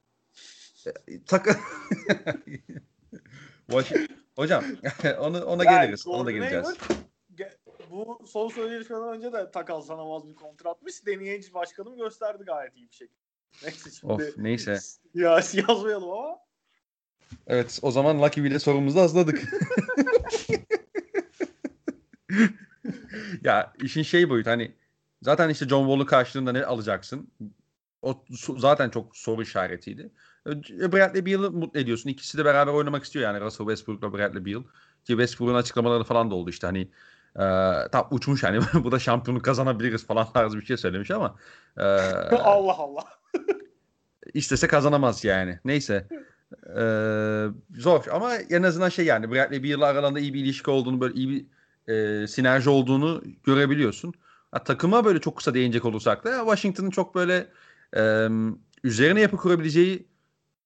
Wash- 3.70 4.08
Hocam 4.36 4.63
onu 5.20 5.46
ona 5.46 5.63
Yani 5.63 5.86
geliriz. 5.86 6.08
Ona 6.08 6.25
da 6.25 6.32
geleceğiz. 6.32 6.67
Bu 7.91 8.20
son 8.27 8.50
söyleşmeden 8.50 9.10
önce 9.10 9.34
de 9.34 9.51
takaslanamaz 9.51 10.27
bir 10.27 10.36
kontratmış. 10.36 10.96
Ainge 11.08 11.53
başkanım 11.53 11.98
gösterdi 11.98 12.44
gayet 12.46 12.75
iyi 12.75 12.89
bir 12.89 12.96
şekilde. 12.96 13.17
Neyse 13.63 13.89
şimdi 13.91 14.13
Of 14.13 14.38
neyse. 14.38 14.79
ya 15.13 15.41
yazmayalım 15.53 16.10
ama 16.10 16.38
Evet 17.48 17.79
o 17.82 17.91
zaman 17.91 18.22
Lucky 18.22 18.46
Bill'e 18.46 18.60
sorumuzu 18.60 19.00
hazırladık. 19.00 19.41
ya 23.44 23.74
işin 23.84 24.03
şey 24.03 24.29
boyutu 24.29 24.50
hani 24.50 24.72
zaten 25.22 25.50
işte 25.50 25.67
John 25.67 25.86
Wall'u 25.88 26.06
karşılığında 26.06 26.51
ne 26.51 26.65
alacaksın? 26.65 27.32
O 28.01 28.25
zaten 28.58 28.89
çok 28.89 29.17
soru 29.17 29.41
işaretiydi. 29.41 30.12
E, 30.51 30.92
Bradley 30.92 31.25
Beal'ı 31.25 31.51
mutlu 31.51 31.80
ediyorsun. 31.80 32.10
İkisi 32.10 32.38
de 32.38 32.46
beraber 32.46 32.74
oynamak 32.74 33.04
istiyor 33.04 33.25
yani 33.25 33.42
Russell 33.42 33.68
Westbrook'la 33.68 34.13
Bradley 34.13 34.46
Beal. 34.46 34.63
Ki 35.04 35.13
Westbrook'un 35.13 35.56
açıklamaları 35.56 36.04
falan 36.04 36.32
da 36.32 36.36
oldu 36.36 36.50
işte 36.50 36.68
hani 36.68 36.82
e, 37.36 37.46
tam 37.92 38.08
uçmuş 38.12 38.44
hani 38.44 38.60
bu 38.84 38.92
da 38.92 39.00
şampiyonluk 39.00 39.46
kazanabiliriz 39.46 40.08
falan 40.08 40.34
tarzı 40.34 40.60
bir 40.60 40.66
şey 40.66 40.77
söylemiş 40.77 41.12
ama 41.12 41.36
e, 41.77 41.82
Allah 42.32 42.77
Allah. 42.77 43.04
istese 44.34 44.68
kazanamaz 44.68 45.24
yani. 45.24 45.60
Neyse. 45.66 46.08
Ee, 46.77 47.46
zor 47.77 48.06
ama 48.12 48.36
en 48.36 48.63
azından 48.63 48.89
şey 48.89 49.06
yani 49.06 49.32
Bradley 49.32 49.63
Beal'la 49.63 49.86
aralarında 49.86 50.20
iyi 50.20 50.34
bir 50.34 50.39
ilişki 50.39 50.72
olduğunu 50.72 51.01
böyle 51.01 51.13
iyi 51.13 51.30
bir 51.30 51.46
e, 51.94 52.27
sinerji 52.27 52.70
olduğunu 52.70 53.24
görebiliyorsun. 53.44 54.13
Ha, 54.51 54.63
takıma 54.63 55.06
böyle 55.06 55.20
çok 55.22 55.38
kısa 55.38 55.54
değinecek 55.54 55.86
olursak 55.86 56.25
da 56.25 56.38
Washington'ın 56.39 56.89
çok 56.89 57.16
böyle 57.16 57.48
e, 57.98 58.27
üzerine 58.84 59.22
yapı 59.22 59.38
kurabileceği 59.38 60.08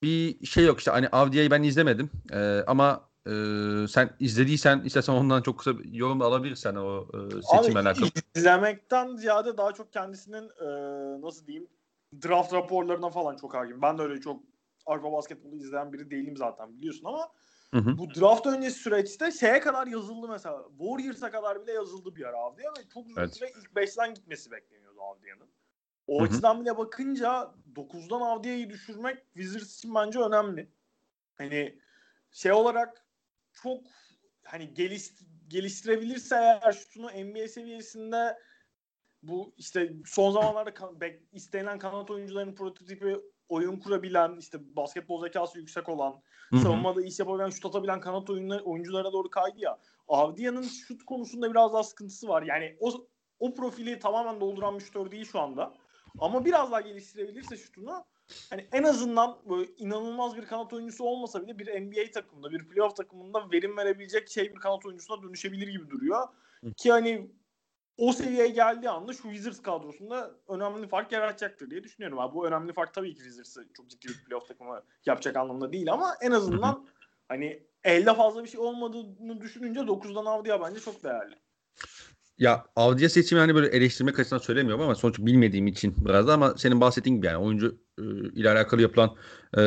bir 0.02 0.46
şey 0.46 0.66
yok. 0.66 0.80
İşte 0.80 0.92
hani 0.92 1.08
Avdia'yı 1.08 1.52
ben 1.52 1.64
izlemedim. 1.64 2.10
E, 2.32 2.64
ama 2.68 3.10
e, 3.28 3.32
sen 3.88 4.10
izlediysen 4.20 4.80
istersen 4.80 5.14
ondan 5.14 5.42
çok 5.42 5.58
kısa 5.58 5.80
bir 5.80 5.94
yorum 5.94 6.22
alabilirsen 6.22 6.76
o 6.76 7.08
e, 7.14 7.42
seçimle 7.42 7.80
alakalı. 7.80 8.10
izlemekten 8.36 9.16
ziyade 9.16 9.58
daha 9.58 9.72
çok 9.72 9.94
kendisinin 9.94 10.50
e, 10.50 10.68
nasıl 11.22 11.48
diyeyim 11.48 11.68
draft 12.24 12.54
raporlarına 12.54 13.10
falan 13.10 13.36
çok 13.36 13.54
hakim. 13.54 13.82
Ben 13.82 13.98
de 13.98 14.02
öyle 14.02 14.22
çok 14.22 14.44
Avrupa 14.86 15.12
basketbolu 15.12 15.56
izleyen 15.56 15.94
biri 15.94 16.12
değilim 16.12 16.38
zaten 16.38 16.78
biliyorsun 16.78 17.06
ama 17.06 17.30
Hı 17.74 17.78
hı. 17.78 17.98
bu 17.98 18.10
draft 18.10 18.48
öncesi 18.48 18.80
süreçte 18.80 19.32
şeye 19.32 19.60
kadar 19.60 19.88
yazıldı 19.88 20.28
mesela. 20.28 20.64
Warriors'a 20.80 21.32
kadar 21.32 21.64
bile 21.64 21.72
yazıldı 21.72 22.16
bir 22.16 22.26
ara 22.26 22.38
Avdiya 22.38 22.72
ve 22.72 22.90
çok 22.94 23.08
uzun 23.08 23.22
Evet. 23.22 23.36
süre 23.36 23.50
ilk 23.60 23.72
5'ten 23.76 24.14
gitmesi 24.14 24.52
bekleniyordu 24.52 25.02
Avdiya'nın. 25.02 25.48
O 26.12 26.20
Hı 26.20 26.24
hı. 26.24 26.28
açıdan 26.28 26.62
bile 26.62 26.78
bakınca 26.78 27.52
9'dan 27.76 28.22
Avdiya'yı 28.22 28.70
düşürmek 28.70 29.18
Wizards 29.34 29.78
için 29.78 29.96
bence 29.96 30.20
önemli. 30.20 30.70
Hani 31.36 31.80
şey 32.32 32.52
olarak 32.52 33.06
çok 33.54 33.84
hani 34.44 34.74
geliş, 34.74 35.12
geliştirebilirse 35.48 36.36
eğer 36.36 36.72
şutunu 36.72 37.08
NBA 37.08 37.48
seviyesinde 37.48 38.38
bu 39.24 39.54
işte 39.58 39.94
son 40.06 40.32
zamanlarda 40.32 40.74
kan- 40.74 41.00
istenilen 41.32 41.80
kanat 41.80 42.12
oyuncularının 42.12 42.56
prototipi 42.56 43.18
oyun 43.50 43.80
kurabilen, 43.80 44.38
işte 44.40 44.76
basketbol 44.76 45.22
zekası 45.24 45.60
yüksek 45.60 45.90
olan, 45.90 46.22
Hı 46.50 46.56
hı. 46.58 46.62
savunmada 46.62 47.02
iş 47.02 47.20
yapabilen, 47.20 47.50
şut 47.50 47.66
atabilen 47.66 48.02
kanat 48.02 48.30
oyunları, 48.30 48.64
oyunculara 48.64 49.14
doğru 49.14 49.30
kaydı 49.30 49.60
ya. 49.60 49.80
Avdia'nın 50.08 50.64
şut 50.64 51.06
konusunda 51.06 51.52
biraz 51.52 51.74
daha 51.74 51.84
sıkıntısı 51.84 52.28
var. 52.28 52.44
Yani 52.44 52.78
o 52.80 53.08
o 53.40 53.54
profili 53.54 54.00
tamamen 54.00 54.42
dolduran 54.42 54.80
bir 54.80 54.84
şutör 54.84 55.12
değil 55.12 55.26
şu 55.26 55.40
anda. 55.40 55.74
Ama 56.20 56.46
biraz 56.46 56.72
daha 56.72 56.82
geliştirebilirse 56.82 57.58
şutunu 57.58 58.06
hani 58.50 58.68
en 58.72 58.84
azından 58.84 59.38
böyle 59.50 59.72
inanılmaz 59.78 60.38
bir 60.38 60.46
kanat 60.46 60.74
oyuncusu 60.74 61.04
olmasa 61.04 61.42
bile 61.42 61.60
bir 61.60 61.82
NBA 61.82 62.12
takımında, 62.12 62.52
bir 62.52 62.68
playoff 62.68 62.96
takımında 62.96 63.52
verim 63.52 63.78
verebilecek 63.78 64.30
şey 64.30 64.56
bir 64.56 64.60
kanat 64.60 64.86
oyuncusuna 64.86 65.24
dönüşebilir 65.24 65.68
gibi 65.68 65.90
duruyor. 65.90 66.28
Hı. 66.64 66.74
Ki 66.74 66.92
hani 66.92 67.32
o 67.98 68.14
seviyeye 68.14 68.48
geldiği 68.48 68.90
anda 68.90 69.14
şu 69.14 69.24
Wizards 69.24 69.62
kadrosunda 69.62 70.32
önemli 70.48 70.88
fark 70.88 71.12
yaratacaktır 71.12 71.70
diye 71.70 71.84
düşünüyorum. 71.84 72.20
Abi 72.20 72.36
bu 72.36 72.48
önemli 72.48 72.74
fark 72.74 72.94
tabii 72.94 73.16
ki 73.16 73.24
Wizards'ı 73.24 73.68
çok 73.74 73.90
ciddi 73.90 74.08
bir 74.08 74.24
playoff 74.26 74.48
takımı 74.48 74.84
yapacak 75.06 75.36
anlamda 75.36 75.74
değil 75.74 75.94
ama 75.94 76.16
en 76.22 76.32
azından 76.32 76.88
hani 77.28 77.64
elde 77.84 78.14
fazla 78.14 78.44
bir 78.44 78.50
şey 78.50 78.60
olmadığını 78.60 79.42
düşününce 79.42 79.80
9'dan 79.80 80.26
Avdiya 80.26 80.62
bence 80.62 80.80
çok 80.80 81.04
değerli. 81.04 81.36
Ya 82.42 82.66
Avdiya 82.76 83.10
seçimi 83.10 83.40
hani 83.40 83.56
böyle 83.56 83.68
eleştirmek 83.68 84.20
açısından 84.20 84.40
söylemiyorum 84.42 84.84
ama 84.84 84.96
sonuç 84.96 85.20
bilmediğim 85.20 85.68
için 85.68 86.06
biraz 86.06 86.28
da 86.28 86.34
ama 86.34 86.58
senin 86.58 86.82
bahsettiğin 86.82 87.16
gibi 87.16 87.26
yani 87.26 87.38
oyuncu 87.38 87.82
e, 88.00 88.04
ile 88.40 88.50
alakalı 88.50 88.82
yapılan 88.82 89.16
e, 89.58 89.64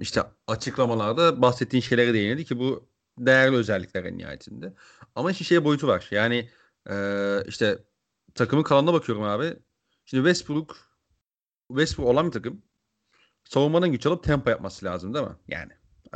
işte 0.00 0.22
açıklamalarda 0.46 1.42
bahsettiğin 1.42 1.80
şeylere 1.82 2.14
değinildi 2.14 2.44
ki 2.44 2.58
bu 2.58 2.88
değerli 3.18 3.56
özellikler 3.56 4.04
en 4.04 4.18
nihayetinde. 4.18 4.74
Ama 5.14 5.30
işin 5.30 5.44
şey 5.44 5.64
boyutu 5.64 5.86
var. 5.88 6.08
Yani 6.10 6.50
e, 6.90 6.96
işte 7.48 7.78
takımın 8.34 8.62
kalanına 8.62 8.92
bakıyorum 8.92 9.24
abi. 9.24 9.56
Şimdi 10.04 10.28
Westbrook 10.28 10.76
Westbrook 11.68 12.08
olan 12.08 12.26
bir 12.26 12.32
takım 12.32 12.62
savunmadan 13.44 13.92
güç 13.92 14.06
alıp 14.06 14.24
tempo 14.24 14.50
yapması 14.50 14.86
lazım 14.86 15.14
değil 15.14 15.26
mi? 15.26 15.36
Yani 15.48 15.72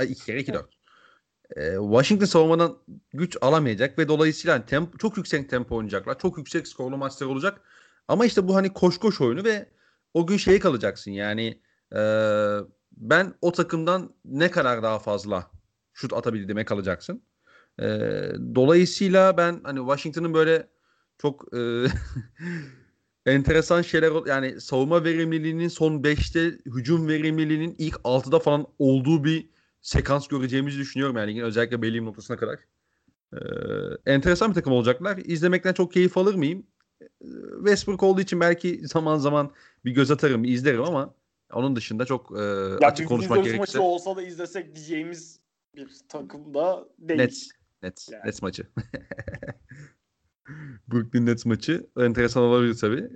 2 0.08 0.24
kere 0.24 0.40
2 0.40 0.52
4. 0.52 0.77
Ee, 1.56 1.74
Washington 1.80 2.26
savunmadan 2.26 2.78
güç 3.12 3.36
alamayacak 3.40 3.98
ve 3.98 4.08
dolayısıyla 4.08 4.64
hani 4.70 4.88
çok 4.98 5.16
yüksek 5.16 5.50
tempo 5.50 5.76
oynayacaklar. 5.76 6.18
Çok 6.18 6.38
yüksek 6.38 6.68
skorlu 6.68 6.96
maçlar 6.96 7.26
olacak. 7.26 7.60
Ama 8.08 8.26
işte 8.26 8.48
bu 8.48 8.54
hani 8.54 8.72
koş 8.72 8.98
koş 8.98 9.20
oyunu 9.20 9.44
ve 9.44 9.68
o 10.14 10.26
gün 10.26 10.36
şeye 10.36 10.58
kalacaksın. 10.58 11.10
Yani 11.10 11.62
e, 11.94 12.00
ben 12.92 13.34
o 13.42 13.52
takımdan 13.52 14.14
ne 14.24 14.50
kadar 14.50 14.82
daha 14.82 14.98
fazla 14.98 15.50
şut 15.92 16.12
atabildiğime 16.12 16.64
kalacaksın. 16.64 17.22
E, 17.80 17.86
dolayısıyla 18.54 19.36
ben 19.36 19.60
hani 19.64 19.78
Washington'ın 19.78 20.34
böyle 20.34 20.68
çok 21.18 21.56
e, 21.56 21.86
enteresan 23.26 23.82
şeyler 23.82 24.26
yani 24.26 24.60
savunma 24.60 25.04
verimliliğinin 25.04 25.68
son 25.68 26.02
5'te 26.02 26.58
hücum 26.66 27.08
verimliliğinin 27.08 27.74
ilk 27.78 27.94
6'da 28.04 28.38
falan 28.38 28.66
olduğu 28.78 29.24
bir 29.24 29.48
sekans 29.80 30.28
göreceğimizi 30.28 30.78
düşünüyorum 30.78 31.16
yani 31.16 31.30
ligin 31.30 31.42
özellikle 31.42 31.82
belli 31.82 32.04
noktasına 32.04 32.36
kadar. 32.36 32.58
Ee, 33.32 33.38
enteresan 34.06 34.50
bir 34.50 34.54
takım 34.54 34.72
olacaklar. 34.72 35.16
İzlemekten 35.16 35.72
çok 35.72 35.92
keyif 35.92 36.18
alır 36.18 36.34
mıyım? 36.34 36.66
Ee, 37.02 37.06
Westbrook 37.56 38.02
olduğu 38.02 38.20
için 38.20 38.40
belki 38.40 38.88
zaman 38.88 39.18
zaman 39.18 39.50
bir 39.84 39.90
göz 39.90 40.10
atarım, 40.10 40.44
izlerim 40.44 40.82
ama 40.82 41.14
onun 41.52 41.76
dışında 41.76 42.04
çok 42.04 42.38
e, 42.38 42.42
Ya 42.80 42.88
açık 42.88 43.08
konuşmak 43.08 43.44
gerekirse 43.44 43.78
maçı 43.78 43.82
olsa 43.82 44.16
da 44.16 44.22
izlesek 44.22 44.74
diyeceğimiz 44.74 45.40
bir 45.76 45.88
takımda 46.08 46.88
değil. 46.98 47.20
Nets. 47.20 47.48
Nets. 47.82 48.08
Yani. 48.12 48.26
Nets 48.26 48.42
maçı. 48.42 48.66
Brooklyn 50.88 51.26
Nets 51.26 51.46
maçı 51.46 51.86
enteresan 51.96 52.42
olabilir 52.42 52.74
tabii. 52.74 53.10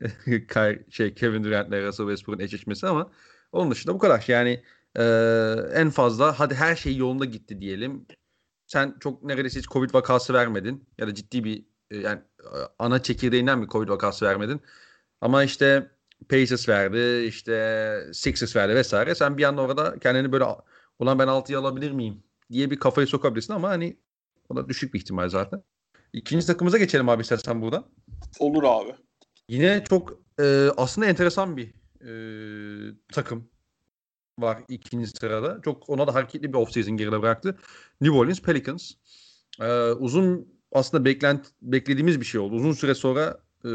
Şey 0.91 1.15
Kevin 1.15 1.45
Durant 1.45 1.69
ile 1.69 1.87
Russell 1.87 2.07
Westbrook'un 2.07 2.45
eşleşmesi 2.45 2.87
ama 2.87 3.11
onun 3.53 3.71
dışında 3.71 3.95
bu 3.95 3.99
kadar. 3.99 4.25
Yani 4.29 4.63
e, 4.99 5.05
en 5.75 5.91
fazla 5.91 6.41
hadi 6.41 6.55
her 6.55 6.77
şey 6.77 6.97
yolunda 6.97 7.25
gitti 7.25 7.61
diyelim. 7.61 8.07
Sen 8.67 8.95
çok 9.01 9.23
neredeyse 9.23 9.59
hiç 9.59 9.69
Covid 9.69 9.95
vakası 9.95 10.35
vermedin 10.35 10.89
ya 10.99 11.07
da 11.07 11.15
ciddi 11.15 11.45
bir 11.45 11.65
e, 11.91 11.97
yani 11.97 12.21
e, 12.41 12.59
ana 12.79 13.03
çekirdeğinden 13.03 13.63
bir 13.63 13.69
Covid 13.69 13.89
vakası 13.89 14.25
vermedin. 14.25 14.61
Ama 15.21 15.45
işte 15.45 15.91
Pacers 16.29 16.69
verdi, 16.69 17.27
işte 17.27 18.11
Sixers 18.13 18.57
verdi 18.57 18.75
vesaire. 18.75 19.15
Sen 19.15 19.39
bir 19.39 19.45
anda 19.45 19.63
orada 19.63 19.99
kendini 19.99 20.33
böyle 20.33 20.45
ulan 20.99 21.19
ben 21.19 21.29
6'yı 21.29 21.59
alabilir 21.59 21.91
miyim 21.91 22.23
diye 22.53 22.71
bir 22.71 22.79
kafayı 22.79 23.07
sokabilirsin 23.07 23.53
ama 23.53 23.69
hani 23.69 23.97
o 24.49 24.57
da 24.57 24.69
düşük 24.69 24.95
bir 24.95 24.99
ihtimal 24.99 25.29
zaten. 25.29 25.63
İkinci 26.13 26.47
takımıza 26.47 26.79
geçelim 26.79 27.09
abi 27.09 27.23
istersen 27.23 27.63
buradan. 27.63 27.85
Olur 28.39 28.63
abi. 28.65 28.95
Yine 29.49 29.85
çok 29.89 30.19
e, 30.41 30.69
aslında 30.77 31.07
enteresan 31.07 31.57
bir 31.57 31.75
e, 32.01 32.13
takım 33.13 33.49
var 34.39 34.59
ikinci 34.69 35.07
sırada. 35.07 35.61
Çok 35.65 35.91
ona 35.91 36.07
da 36.07 36.15
hareketli 36.15 36.53
bir 36.53 36.59
offseason 36.59 36.97
geride 36.97 37.23
bıraktı. 37.23 37.59
New 38.01 38.19
Orleans 38.19 38.43
Pelicans. 38.43 38.93
E, 39.61 39.91
uzun 39.91 40.55
aslında 40.73 41.05
beklent 41.05 41.47
beklediğimiz 41.63 42.21
bir 42.21 42.27
şey 42.27 42.41
oldu. 42.41 42.55
Uzun 42.55 42.73
süre 42.73 42.95
sonra 42.95 43.41
e, 43.65 43.69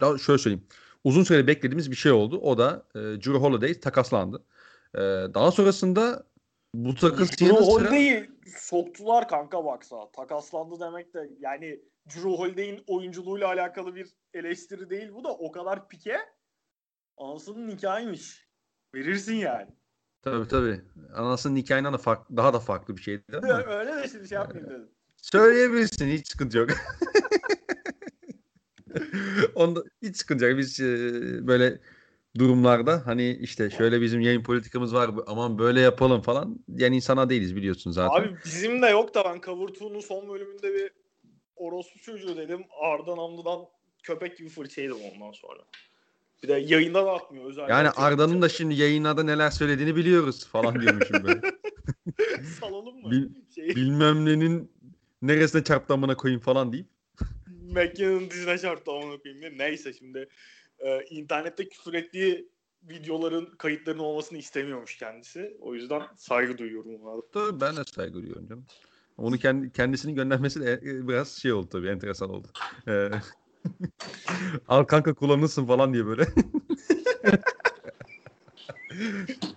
daha 0.00 0.18
şöyle 0.18 0.38
söyleyeyim. 0.38 0.66
Uzun 1.04 1.22
süre 1.22 1.46
beklediğimiz 1.46 1.90
bir 1.90 1.96
şey 1.96 2.12
oldu. 2.12 2.38
O 2.38 2.58
da 2.58 2.86
e, 2.94 2.98
Drew 2.98 3.38
Holiday 3.38 3.80
takaslandı. 3.80 4.44
E, 4.94 4.98
daha 5.34 5.50
sonrasında 5.50 6.26
bu 6.74 6.94
takas 6.94 7.30
Drew 7.30 7.44
yanı 7.44 7.64
sıra 7.64 7.66
Holiday'i 7.66 8.30
soktular 8.56 9.28
kanka 9.28 9.64
baksa. 9.64 10.10
Takaslandı 10.10 10.80
demek 10.80 11.14
de 11.14 11.30
yani 11.40 11.80
Drew 12.08 12.30
Holiday'in 12.30 12.84
oyunculuğuyla 12.86 13.46
alakalı 13.46 13.94
bir 13.94 14.08
eleştiri 14.34 14.90
değil 14.90 15.12
bu 15.12 15.24
da 15.24 15.34
o 15.34 15.52
kadar 15.52 15.88
pike 15.88 16.18
anasının 17.16 17.68
nikahıymış. 17.68 18.48
Verirsin 18.94 19.34
yani. 19.34 19.77
Tabii 20.30 20.48
tabii. 20.48 20.80
Anasının 21.14 21.54
nikahından 21.54 21.92
da 21.92 21.98
farklı, 21.98 22.36
daha 22.36 22.52
da 22.52 22.60
farklı 22.60 22.96
bir 22.96 23.02
şeydi 23.02 23.22
ama. 23.36 23.62
Öyle 23.66 23.96
de 23.96 24.08
şimdi 24.08 24.28
şey 24.28 24.36
yapmayayım 24.36 24.70
dedim. 24.70 24.88
Söyleyebilirsin 25.16 26.08
hiç 26.08 26.28
sıkıntı 26.28 26.58
yok. 26.58 26.70
Onda 29.54 29.82
hiç 30.02 30.16
sıkıntı 30.16 30.44
yok. 30.44 30.58
Biz 30.58 30.80
e, 30.80 30.86
böyle 31.46 31.78
durumlarda 32.38 33.06
hani 33.06 33.30
işte 33.30 33.70
şöyle 33.70 34.00
bizim 34.00 34.20
yayın 34.20 34.42
politikamız 34.42 34.94
var 34.94 35.16
bu- 35.16 35.24
aman 35.26 35.58
böyle 35.58 35.80
yapalım 35.80 36.20
falan 36.22 36.58
yani 36.68 36.96
insana 36.96 37.30
değiliz 37.30 37.56
biliyorsun 37.56 37.90
zaten. 37.90 38.22
Abi 38.22 38.36
bizim 38.44 38.82
de 38.82 38.86
yok 38.86 39.14
da 39.14 39.24
ben 39.24 39.40
Kavurtuğ'un 39.40 40.00
son 40.00 40.28
bölümünde 40.28 40.74
bir 40.74 40.90
orospu 41.56 41.98
çocuğu 41.98 42.36
dedim. 42.36 42.64
Arda 42.82 43.16
Namlı'dan 43.16 43.60
köpek 44.02 44.38
gibi 44.38 44.48
fırça 44.48 44.82
yedim 44.82 44.96
ondan 45.14 45.32
sonra. 45.32 45.60
Bir 46.42 46.48
de 46.48 46.52
yayında 46.52 47.06
da 47.06 47.12
atmıyor 47.12 47.44
özellikle. 47.50 47.72
yani 47.72 47.90
Arda'nın 47.90 48.42
da 48.42 48.48
şimdi 48.48 48.74
yayınlarda 48.74 49.22
neler 49.22 49.50
söylediğini 49.50 49.96
biliyoruz 49.96 50.46
falan 50.46 50.80
diyormuşum 50.80 51.24
böyle. 51.24 51.40
salalım 52.60 53.00
mı? 53.02 53.10
Bil- 53.10 53.28
Şey, 53.54 53.68
Bilmem 53.68 54.24
nenin 54.24 54.72
neresine 55.22 55.64
çarptı 55.64 55.94
amına 55.94 56.16
koyayım 56.16 56.40
falan 56.40 56.72
deyip. 56.72 56.86
McKinnon'ın 57.46 58.30
dizine 58.30 58.58
çarptı 58.58 58.90
amına 58.92 59.18
koyayım 59.18 59.40
diye. 59.40 59.58
Neyse 59.58 59.92
şimdi 59.92 60.28
e, 60.78 61.04
internette 61.04 61.68
küfür 61.68 61.94
ettiği 61.94 62.48
videoların 62.82 63.46
kayıtlarının 63.58 64.02
olmasını 64.02 64.38
istemiyormuş 64.38 64.96
kendisi. 64.96 65.56
O 65.60 65.74
yüzden 65.74 66.02
saygı 66.16 66.58
duyuyorum 66.58 67.02
ona. 67.02 67.22
Tabii 67.32 67.60
ben 67.60 67.76
de 67.76 67.84
saygı 67.84 68.14
duyuyorum 68.14 68.48
canım. 68.48 68.66
Onu 69.16 69.38
kendi, 69.38 69.72
kendisinin 69.72 70.14
göndermesi 70.14 70.60
de 70.60 70.72
e, 70.72 71.08
biraz 71.08 71.28
şey 71.28 71.52
oldu 71.52 71.68
tabii 71.68 71.88
enteresan 71.88 72.30
oldu. 72.30 72.48
Ee, 72.88 73.10
Al 74.68 74.84
kanka 74.84 75.14
kullanırsın 75.14 75.66
falan 75.66 75.94
diye 75.94 76.06
böyle. 76.06 76.26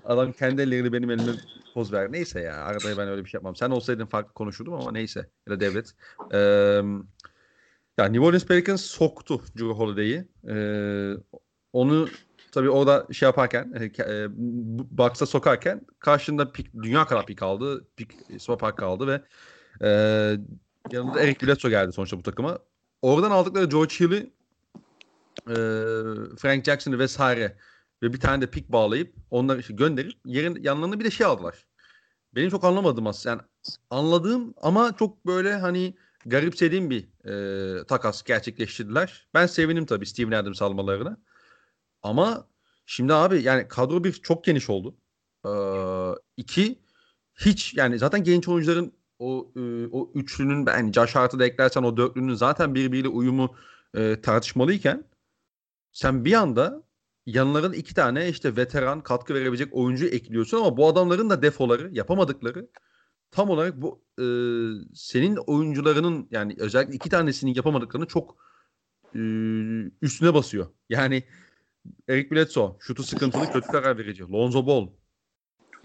Adam 0.06 0.32
kendi 0.32 0.62
ellerini 0.62 0.94
benim 0.94 1.12
elime 1.12 1.32
poz 1.74 1.94
ver. 1.94 2.12
Neyse 2.12 2.40
ya 2.40 2.56
arada 2.56 2.98
ben 2.98 3.08
öyle 3.08 3.24
bir 3.26 3.30
şey 3.30 3.38
yapmam. 3.38 3.56
Sen 3.56 3.70
olsaydın 3.70 4.06
farklı 4.06 4.34
konuşurdum 4.34 4.74
ama 4.74 4.92
neyse. 4.92 5.30
Ya 5.48 5.54
da 5.54 5.60
devlet. 5.60 5.94
Ee, 6.34 6.38
ya 7.98 8.06
New 8.06 8.26
Orleans 8.26 8.46
Pelicans 8.46 8.82
soktu 8.82 9.42
Drew 9.58 9.74
Holiday'i. 9.74 10.28
Ee, 10.50 11.14
onu 11.74 12.10
tabii 12.52 12.70
orada 12.70 13.08
şey 13.14 13.26
yaparken 13.26 13.74
e, 13.80 13.86
e 14.14 14.28
box'a 14.98 15.26
sokarken 15.26 15.82
karşında 16.00 16.52
pik, 16.52 16.74
dünya 16.74 17.06
kadar 17.06 17.26
pik 17.26 17.44
aldı. 17.44 17.88
Pik 17.96 18.12
swap 18.42 18.62
hakkı 18.62 18.86
aldı 18.86 19.08
ve 19.08 19.22
e, 19.82 19.90
yanında 20.92 21.20
Eric 21.20 21.48
Bledsoe 21.48 21.72
geldi 21.72 21.92
sonuçta 21.92 22.18
bu 22.18 22.24
takıma. 22.24 22.60
Oradan 23.02 23.32
aldıkları 23.32 23.66
George 23.66 23.96
Hill'i 24.00 24.34
e, 25.48 25.56
Frank 26.38 26.66
Jackson'ı 26.66 27.00
vesaire 27.00 27.58
ve 28.04 28.14
bir 28.14 28.20
tane 28.20 28.42
de 28.42 28.52
pik 28.52 28.72
bağlayıp 28.72 29.16
onları 29.30 29.60
işte 29.60 29.74
gönderip 29.74 30.14
yerin 30.26 30.64
yanlarına 30.64 31.00
bir 31.00 31.06
de 31.06 31.12
şey 31.12 31.28
aldılar. 31.28 31.66
Benim 32.36 32.50
çok 32.50 32.64
anlamadığım 32.64 33.08
aslında. 33.08 33.36
Yani 33.36 33.42
anladığım 33.90 34.54
ama 34.62 34.96
çok 34.98 35.26
böyle 35.26 35.54
hani 35.56 35.96
garipsediğim 36.26 36.90
bir 36.90 37.08
e, 37.26 37.86
takas 37.86 38.24
gerçekleştirdiler. 38.24 39.28
Ben 39.34 39.46
sevinim 39.46 39.86
tabii 39.86 40.06
Steven 40.06 40.32
Adams 40.32 40.62
almalarına. 40.62 41.18
Ama 42.04 42.48
şimdi 42.86 43.14
abi 43.14 43.44
yani 43.44 43.68
kadro 43.68 44.04
bir 44.04 44.14
çok 44.14 44.44
geniş 44.44 44.70
oldu. 44.70 44.98
Ee, 45.46 45.50
iki 46.38 46.80
hiç 47.36 47.74
yani 47.74 48.00
zaten 48.00 48.24
genç 48.24 48.48
oyuncuların 48.48 48.94
o 49.22 49.52
e, 49.56 49.88
o 49.92 50.12
üçlünün 50.16 50.66
yani 50.66 50.94
Josh 50.94 51.16
Hart'ı 51.16 51.40
da 51.40 51.46
eklersen 51.46 51.84
o 51.84 51.98
dörtlünün 51.98 52.34
zaten 52.34 52.76
birbiriyle 52.76 53.08
uyumu 53.08 53.56
e, 53.96 54.22
tartışmalıyken 54.22 55.04
sen 55.92 56.26
bir 56.26 56.34
anda 56.34 56.84
yanlarına 57.26 57.76
iki 57.76 57.96
tane 57.96 58.30
işte 58.30 58.56
veteran 58.56 59.02
katkı 59.02 59.34
verebilecek 59.34 59.74
oyuncu 59.76 60.06
ekliyorsun 60.06 60.58
ama 60.58 60.78
bu 60.78 60.88
adamların 60.88 61.30
da 61.30 61.42
defoları 61.42 61.90
yapamadıkları 61.92 62.70
tam 63.32 63.50
olarak 63.50 63.82
bu 63.82 64.04
e, 64.20 64.26
senin 64.94 65.36
oyuncularının 65.36 66.28
yani 66.32 66.56
özellikle 66.60 66.96
iki 66.96 67.10
tanesinin 67.10 67.54
yapamadıklarını 67.54 68.08
çok 68.08 68.36
e, 69.16 69.20
üstüne 70.02 70.34
basıyor. 70.34 70.68
Yani 70.90 71.24
Eric 72.10 72.32
Bledsoe 72.32 72.76
şutu 72.80 73.04
sıkıntılı 73.04 73.52
kötü 73.52 73.68
karar 73.68 73.98
verici. 73.98 74.24
Lonzo 74.24 74.68
Ball 74.68 74.88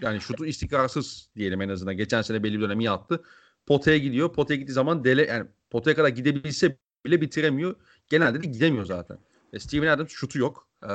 yani 0.01 0.21
şutu 0.21 0.45
istikrarsız 0.45 1.29
diyelim 1.35 1.61
en 1.61 1.69
azından. 1.69 1.97
Geçen 1.97 2.21
sene 2.21 2.43
belli 2.43 2.57
bir 2.57 2.63
dönemi 2.63 2.83
yattı. 2.83 3.23
Potaya 3.65 3.97
gidiyor. 3.97 4.33
Potaya 4.33 4.59
gittiği 4.59 4.71
zaman 4.71 5.03
dele 5.03 5.25
yani 5.25 5.47
potaya 5.69 5.95
kadar 5.95 6.09
gidebilse 6.09 6.77
bile 7.05 7.21
bitiremiyor. 7.21 7.75
Genelde 8.09 8.43
de 8.43 8.47
gidemiyor 8.47 8.85
zaten. 8.85 9.17
E, 9.53 9.59
Steven 9.59 9.87
Adams 9.87 10.09
şutu 10.11 10.39
yok. 10.39 10.67
Ee, 10.83 10.87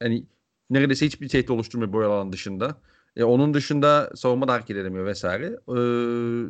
hani 0.00 0.26
neredeyse 0.70 1.06
hiçbir 1.06 1.28
tehdit 1.28 1.50
oluşturmuyor 1.50 1.92
bu 1.92 2.00
alan 2.02 2.32
dışında. 2.32 2.76
E, 3.16 3.24
onun 3.24 3.54
dışında 3.54 4.10
savunma 4.14 4.48
da 4.48 4.52
hareket 4.52 4.76
edemiyor 4.76 5.06
vesaire. 5.06 5.44
E, 5.46 5.76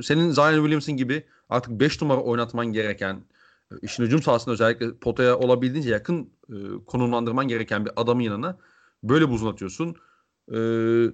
senin 0.02 0.30
Zion 0.30 0.54
Williamson 0.54 0.96
gibi 0.96 1.24
artık 1.48 1.80
5 1.80 2.02
numara 2.02 2.20
oynatman 2.20 2.66
gereken 2.72 3.24
e, 3.72 3.74
işin 3.82 4.04
hücum 4.04 4.22
sahasında 4.22 4.52
özellikle 4.52 4.94
potaya 4.94 5.38
olabildiğince 5.38 5.90
yakın 5.90 6.30
e, 6.48 6.54
konumlandırman 6.86 7.48
gereken 7.48 7.84
bir 7.84 7.92
adamın 7.96 8.22
yanına 8.22 8.56
böyle 9.02 9.28
buzun 9.30 9.52
atıyorsun. 9.52 9.96
E, 10.48 10.56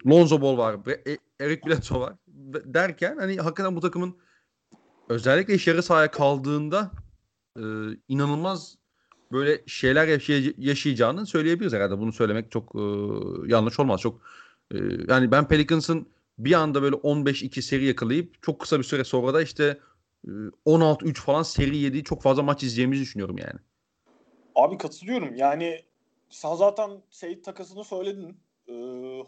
Lonzo 0.09 0.41
Ball 0.41 0.59
var, 0.59 0.77
e, 1.07 1.19
Eric 1.41 1.67
Bledsoe 1.67 2.01
var 2.01 2.15
derken 2.65 3.17
hani 3.17 3.37
hakikaten 3.37 3.77
bu 3.77 3.81
takımın 3.81 4.17
özellikle 5.09 5.55
iş 5.55 5.67
yarı 5.67 5.83
sahaya 5.83 6.11
kaldığında 6.11 6.91
e, 7.57 7.63
inanılmaz 8.09 8.79
böyle 9.33 9.63
şeyler 9.67 10.09
yaşay- 10.09 10.55
yaşayacağını 10.59 11.27
söyleyebiliriz 11.27 11.73
herhalde. 11.73 11.99
Bunu 11.99 12.13
söylemek 12.13 12.51
çok 12.51 12.75
e, 12.75 12.81
yanlış 13.47 13.81
olmaz. 13.81 14.01
Çok 14.01 14.21
e, 14.71 14.77
yani 15.09 15.31
ben 15.31 15.49
Pelicans'ın 15.49 16.09
bir 16.39 16.53
anda 16.53 16.83
böyle 16.83 16.97
15-2 16.97 17.63
seri 17.63 17.85
yakalayıp 17.85 18.43
çok 18.43 18.61
kısa 18.61 18.79
bir 18.79 18.85
süre 18.85 19.05
sonra 19.05 19.35
da 19.35 19.43
işte 19.43 19.81
16-3 20.67 21.15
falan 21.15 21.43
seri 21.43 21.77
yediği 21.77 22.05
çok 22.05 22.23
fazla 22.23 22.43
maç 22.43 22.63
izleyeceğimizi 22.63 23.03
düşünüyorum 23.03 23.39
yani. 23.39 23.61
Abi 24.55 24.79
katılıyorum. 24.79 25.35
Yani 25.35 25.85
sen 26.31 26.55
zaten 26.55 26.91
şey 27.11 27.43
takasını 27.43 27.85
söyledin. 27.85 28.37
Ee, 28.69 29.23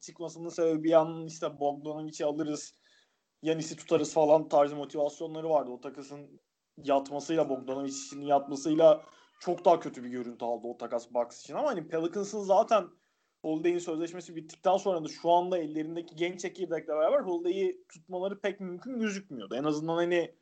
çıkmasının 0.00 0.48
sebebi 0.48 0.84
bir 0.84 0.90
yandan 0.90 1.26
işte 1.26 1.60
Bogdanovic'i 1.60 2.24
alırız. 2.24 2.74
Yanis'i 3.42 3.76
tutarız 3.76 4.14
falan 4.14 4.48
tarzı 4.48 4.76
motivasyonları 4.76 5.50
vardı. 5.50 5.70
O 5.70 5.80
takasın 5.80 6.40
yatmasıyla 6.76 7.48
Bogdanovic'in 7.48 8.20
yatmasıyla 8.20 9.04
çok 9.40 9.64
daha 9.64 9.80
kötü 9.80 10.04
bir 10.04 10.08
görüntü 10.08 10.44
aldı 10.44 10.66
o 10.66 10.76
takas 10.76 11.14
box 11.14 11.40
için 11.40 11.54
ama 11.54 11.68
hani 11.68 11.88
Pelicans'ın 11.88 12.40
zaten 12.40 12.88
Holiday'in 13.42 13.78
sözleşmesi 13.78 14.36
bittikten 14.36 14.76
sonra 14.76 15.04
da 15.04 15.08
şu 15.08 15.30
anda 15.30 15.58
ellerindeki 15.58 16.16
genç 16.16 16.40
çekirdekle 16.40 16.88
beraber 16.88 17.20
Holiday'i 17.20 17.84
tutmaları 17.88 18.40
pek 18.40 18.60
mümkün 18.60 18.98
gözükmüyordu. 18.98 19.56
En 19.56 19.64
azından 19.64 19.94
hani 19.94 20.34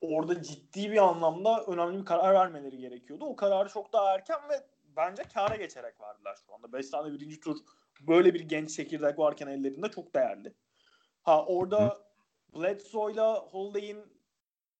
orada 0.00 0.42
ciddi 0.42 0.90
bir 0.90 1.08
anlamda 1.08 1.64
önemli 1.66 2.00
bir 2.00 2.04
karar 2.04 2.34
vermeleri 2.34 2.78
gerekiyordu. 2.78 3.24
O 3.24 3.36
kararı 3.36 3.68
çok 3.68 3.92
daha 3.92 4.14
erken 4.14 4.40
ve 4.50 4.71
bence 4.96 5.22
kâra 5.22 5.56
geçerek 5.56 6.00
verdiler 6.00 6.36
şu 6.46 6.54
anda. 6.54 6.72
5 6.72 6.90
tane 6.90 7.12
birinci 7.12 7.40
tur 7.40 7.56
böyle 8.00 8.34
bir 8.34 8.40
genç 8.40 8.76
çekirdek 8.76 9.18
varken 9.18 9.46
ellerinde 9.46 9.88
çok 9.88 10.14
değerli. 10.14 10.54
Ha 11.22 11.46
orada 11.46 12.12
Bledsoe'yla 12.54 13.46
Holiday'in 13.50 14.22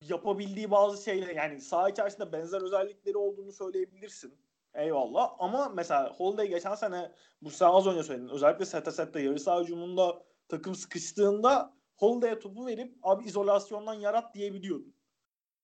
yapabildiği 0.00 0.70
bazı 0.70 1.04
şeyler 1.04 1.28
yani 1.28 1.60
saha 1.60 1.88
içerisinde 1.88 2.32
benzer 2.32 2.62
özellikleri 2.62 3.16
olduğunu 3.16 3.52
söyleyebilirsin. 3.52 4.38
Eyvallah. 4.74 5.36
Ama 5.38 5.68
mesela 5.68 6.14
Holiday 6.14 6.48
geçen 6.48 6.74
sene 6.74 7.12
bu 7.42 7.50
sen 7.50 7.66
az 7.66 7.86
önce 7.86 8.02
söyledin. 8.02 8.28
Özellikle 8.28 8.64
sete 8.64 8.90
sette 8.90 9.20
yarı 9.20 9.40
saha 9.40 9.60
hücumunda 9.60 10.22
takım 10.48 10.74
sıkıştığında 10.74 11.74
Holiday'e 11.96 12.38
topu 12.38 12.66
verip 12.66 12.96
abi 13.02 13.24
izolasyondan 13.24 13.94
yarat 13.94 14.34
diyebiliyordun. 14.34 14.94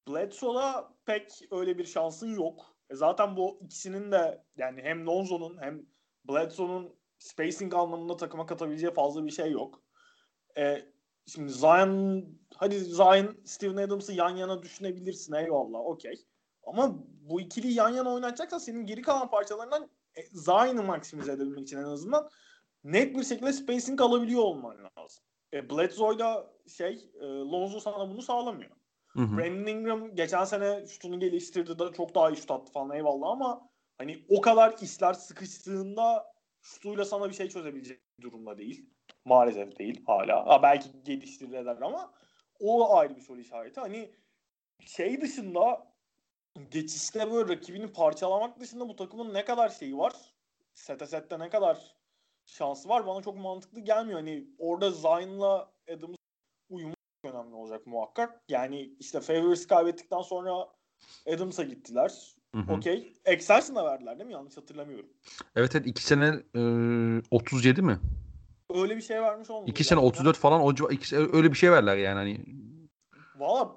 Bledsoe'da 0.09 0.95
pek 1.07 1.43
öyle 1.51 1.79
bir 1.79 1.85
şansın 1.85 2.35
yok. 2.35 2.78
E 2.91 2.95
zaten 2.95 3.37
bu 3.37 3.59
ikisinin 3.65 4.13
de 4.13 4.45
yani 4.57 4.83
hem 4.83 5.07
Lonzo'nun 5.07 5.63
hem 5.63 5.87
Bledsoe'nun 6.25 6.99
spacing 7.19 7.75
anlamında 7.75 8.17
takıma 8.17 8.47
katabileceği 8.47 8.95
fazla 8.95 9.27
bir 9.27 9.31
şey 9.31 9.51
yok. 9.51 9.83
E, 10.59 10.83
şimdi 11.27 11.53
Zion 11.53 12.25
hadi 12.57 12.81
Zion 12.81 13.37
Steven 13.45 13.77
Adams'ı 13.77 14.13
yan 14.13 14.37
yana 14.37 14.63
düşünebilirsin 14.63 15.33
eyvallah 15.35 15.81
okey. 15.81 16.27
Ama 16.63 16.95
bu 17.21 17.41
ikili 17.41 17.73
yan 17.73 17.89
yana 17.89 18.15
oynatacaksan 18.15 18.59
senin 18.59 18.87
geri 18.87 19.03
kalan 19.03 19.31
parçalarından 19.31 19.91
e, 20.15 20.23
Zion'ı 20.33 20.83
maksimize 20.83 21.33
edebilmek 21.33 21.63
için 21.63 21.79
en 21.79 21.85
azından 21.85 22.29
net 22.85 23.17
bir 23.17 23.25
şekilde 23.25 23.53
spacing 23.53 24.01
alabiliyor 24.01 24.43
olman 24.43 24.77
lazım. 24.99 25.25
E, 25.53 25.71
Bledsoe'da 25.71 26.51
şey 26.77 27.11
e, 27.21 27.25
Lonzo 27.25 27.81
sana 27.81 28.11
bunu 28.11 28.23
sağlamıyor. 28.23 28.78
Hı 29.19 29.23
hı. 29.23 29.39
Brandon 29.39 29.67
Ingram 29.67 30.15
geçen 30.15 30.45
sene 30.45 30.87
şutunu 30.87 31.21
geliştirdi 31.21 31.79
de 31.79 31.93
çok 31.97 32.15
daha 32.15 32.31
iyi 32.31 32.37
şut 32.37 32.51
attı 32.51 32.73
falan 32.73 32.97
eyvallah 32.97 33.29
ama 33.29 33.69
hani 33.99 34.25
o 34.29 34.41
kadar 34.41 34.77
işler 34.83 35.13
sıkıştığında 35.13 36.33
şutuyla 36.63 37.05
sana 37.05 37.29
bir 37.29 37.35
şey 37.35 37.49
çözebilecek 37.49 38.01
durumda 38.21 38.59
değil. 38.59 38.91
Maalesef 39.25 39.79
değil 39.79 40.05
hala. 40.07 40.47
Ha, 40.47 40.63
belki 40.63 40.89
geliştirirler 41.05 41.77
ama 41.83 42.13
o 42.61 42.97
ayrı 42.97 43.17
bir 43.17 43.21
soru 43.21 43.41
işareti. 43.41 43.81
Hani 43.81 44.11
şey 44.87 45.21
dışında 45.21 45.93
geçişte 46.71 47.33
böyle 47.33 47.53
rakibini 47.53 47.93
parçalamak 47.93 48.61
dışında 48.61 48.89
bu 48.89 48.97
takımın 48.97 49.35
ne 49.35 49.45
kadar 49.45 49.69
şeyi 49.69 49.99
var? 49.99 50.13
Sete 50.75 51.07
sette 51.07 51.39
ne 51.39 51.51
kadar 51.51 51.97
şansı 52.47 52.89
var 52.89 53.07
bana 53.07 53.23
çok 53.23 53.37
mantıklı 53.37 53.81
gelmiyor. 53.81 54.19
Hani 54.19 54.47
orada 54.59 54.91
Zion'la 54.91 55.71
Adams 55.89 56.03
uyumu 56.09 56.18
önemli 57.25 57.55
olacak 57.55 57.87
muhakkak. 57.87 58.43
Yani 58.49 58.91
işte 59.01 59.21
Favors 59.21 59.67
kaybettikten 59.67 60.21
sonra 60.21 60.69
Adams'a 61.35 61.63
gittiler. 61.63 62.35
Okey. 62.69 63.13
Excelsior'a 63.25 63.85
verdiler 63.85 64.19
değil 64.19 64.27
mi? 64.27 64.33
Yanlış 64.33 64.57
hatırlamıyorum. 64.57 65.07
Evet 65.57 65.77
evet 65.77 65.87
2 65.87 66.03
sene 66.03 66.43
e, 66.55 66.61
37 67.31 67.83
mi? 67.83 67.99
Öyle 68.75 68.97
bir 68.97 69.03
şey 69.03 69.23
vermiş 69.23 69.51
olmalı. 69.51 69.71
2 69.71 69.85
sene 69.85 69.99
34 69.99 70.37
falan 70.37 70.61
o 70.61 70.73
iki, 70.91 71.17
öyle 71.17 71.53
bir 71.53 71.57
şey 71.57 71.73
verler 71.73 71.97
yani 71.97 72.17
hani. 72.17 72.41
Valla 73.37 73.77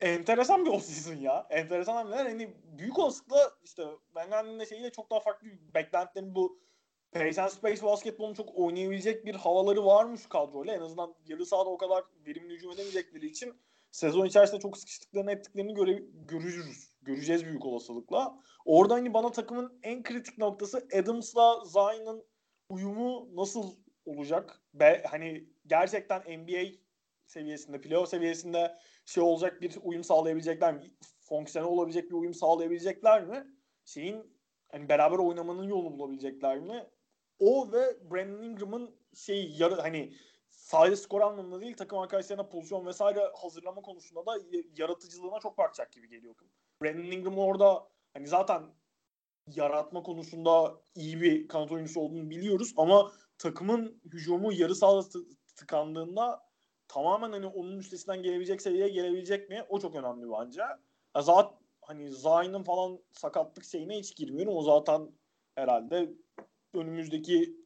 enteresan 0.00 0.64
bir 0.64 0.70
off-season 0.70 1.20
ya. 1.20 1.46
Enteresan 1.50 1.94
hamleler. 1.94 2.26
Hani 2.26 2.54
büyük 2.78 2.98
olasılıkla 2.98 3.50
işte 3.64 3.86
Bengal'in 4.14 4.60
de 4.60 4.66
şeyiyle 4.66 4.92
çok 4.92 5.10
daha 5.10 5.20
farklı 5.20 5.48
beklentilerin 5.74 6.34
bu 6.34 6.60
Pace 7.12 7.42
and 7.42 7.48
Space 7.48 7.82
basketbolun 7.82 8.34
çok 8.34 8.58
oynayabilecek 8.58 9.26
bir 9.26 9.34
havaları 9.34 9.84
varmış 9.86 10.26
kadroyla. 10.26 10.74
En 10.74 10.80
azından 10.80 11.14
yarı 11.26 11.46
sahada 11.46 11.70
o 11.70 11.78
kadar 11.78 12.04
verimli 12.26 12.54
hücum 12.54 12.70
edemeyecekleri 12.72 13.26
için 13.26 13.54
sezon 13.90 14.26
içerisinde 14.26 14.60
çok 14.60 14.78
sıkıştıklarını 14.78 15.32
ettiklerini 15.32 15.74
göre, 15.74 16.02
görürüz. 16.28 16.92
Göreceğiz 17.02 17.44
büyük 17.44 17.66
olasılıkla. 17.66 18.38
Orada 18.64 18.94
hani 18.94 19.14
bana 19.14 19.32
takımın 19.32 19.78
en 19.82 20.02
kritik 20.02 20.38
noktası 20.38 20.88
Adams'la 20.98 21.64
Zion'ın 21.64 22.24
uyumu 22.68 23.36
nasıl 23.36 23.76
olacak? 24.04 24.62
Be, 24.74 25.02
hani 25.10 25.48
gerçekten 25.66 26.20
NBA 26.20 26.76
seviyesinde, 27.26 27.80
playoff 27.80 28.08
seviyesinde 28.08 28.74
şey 29.04 29.22
olacak 29.22 29.62
bir 29.62 29.78
uyum 29.82 30.04
sağlayabilecekler 30.04 30.74
mi? 30.74 30.90
Fonksiyonel 31.20 31.70
olabilecek 31.70 32.10
bir 32.10 32.16
uyum 32.16 32.34
sağlayabilecekler 32.34 33.24
mi? 33.24 33.46
Şeyin 33.84 34.38
hani 34.68 34.88
beraber 34.88 35.18
oynamanın 35.18 35.62
yolunu 35.62 35.98
bulabilecekler 35.98 36.58
mi? 36.58 36.86
O 37.42 37.72
ve 37.72 38.10
Brandon 38.10 38.42
Ingram'ın 38.42 38.90
şey 39.14 39.50
yarı 39.58 39.74
hani 39.74 40.14
sadece 40.50 40.96
skor 40.96 41.20
anlamında 41.20 41.60
değil 41.60 41.76
takım 41.76 41.98
arkadaşlarına 41.98 42.48
pozisyon 42.48 42.86
vesaire 42.86 43.30
hazırlama 43.42 43.82
konusunda 43.82 44.26
da 44.26 44.32
yaratıcılığına 44.76 45.40
çok 45.40 45.58
bakacak 45.58 45.92
gibi 45.92 46.08
geliyor. 46.08 46.34
Brandon 46.82 47.10
Ingram 47.10 47.38
orada 47.38 47.88
hani 48.14 48.26
zaten 48.26 48.62
yaratma 49.46 50.02
konusunda 50.02 50.80
iyi 50.94 51.20
bir 51.20 51.48
kanat 51.48 51.72
oyuncusu 51.72 52.00
olduğunu 52.00 52.30
biliyoruz 52.30 52.74
ama 52.76 53.12
takımın 53.38 54.00
hücumu 54.04 54.52
yarı 54.52 54.74
sahada 54.74 55.08
tıkandığında 55.56 56.42
tamamen 56.88 57.32
hani 57.32 57.46
onun 57.46 57.78
üstesinden 57.78 58.22
gelebilecek 58.22 58.62
seviyeye 58.62 58.88
gelebilecek 58.88 59.48
mi? 59.48 59.64
O 59.68 59.80
çok 59.80 59.94
önemli 59.94 60.26
bence. 60.40 60.60
Ya 61.16 61.22
zaten 61.22 61.58
hani 61.80 62.12
Zayn'ın 62.12 62.62
falan 62.62 62.98
sakatlık 63.12 63.64
şeyine 63.64 63.98
hiç 63.98 64.16
girmiyorum. 64.16 64.56
O 64.56 64.62
zaten 64.62 65.10
herhalde 65.54 66.12
önümüzdeki 66.74 67.56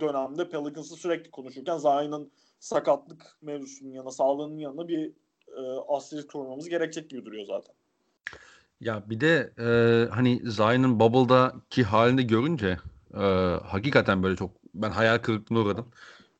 dönemde 0.00 0.48
Pelicans'ı 0.48 0.96
sürekli 0.96 1.30
konuşurken 1.30 1.76
Zayn'ın 1.76 2.30
sakatlık 2.58 3.36
mevzusunun 3.42 3.92
yanına, 3.92 4.10
sağlığının 4.10 4.58
yanına 4.58 4.88
bir 4.88 5.12
e, 5.56 5.60
asterisk 5.88 6.30
koymamız 6.30 6.68
gerekecek 6.68 7.10
gibi 7.10 7.24
duruyor 7.24 7.46
zaten. 7.46 7.74
Ya 8.80 9.10
bir 9.10 9.20
de 9.20 9.52
e, 9.58 10.08
hani 10.10 10.42
Zion'ın 10.44 11.00
Bubble'daki 11.00 11.82
halini 11.82 12.26
görünce 12.26 12.78
e, 13.14 13.24
hakikaten 13.64 14.22
böyle 14.22 14.36
çok 14.36 14.50
ben 14.74 14.90
hayal 14.90 15.18
kırıklığına 15.18 15.60
uğradım. 15.60 15.86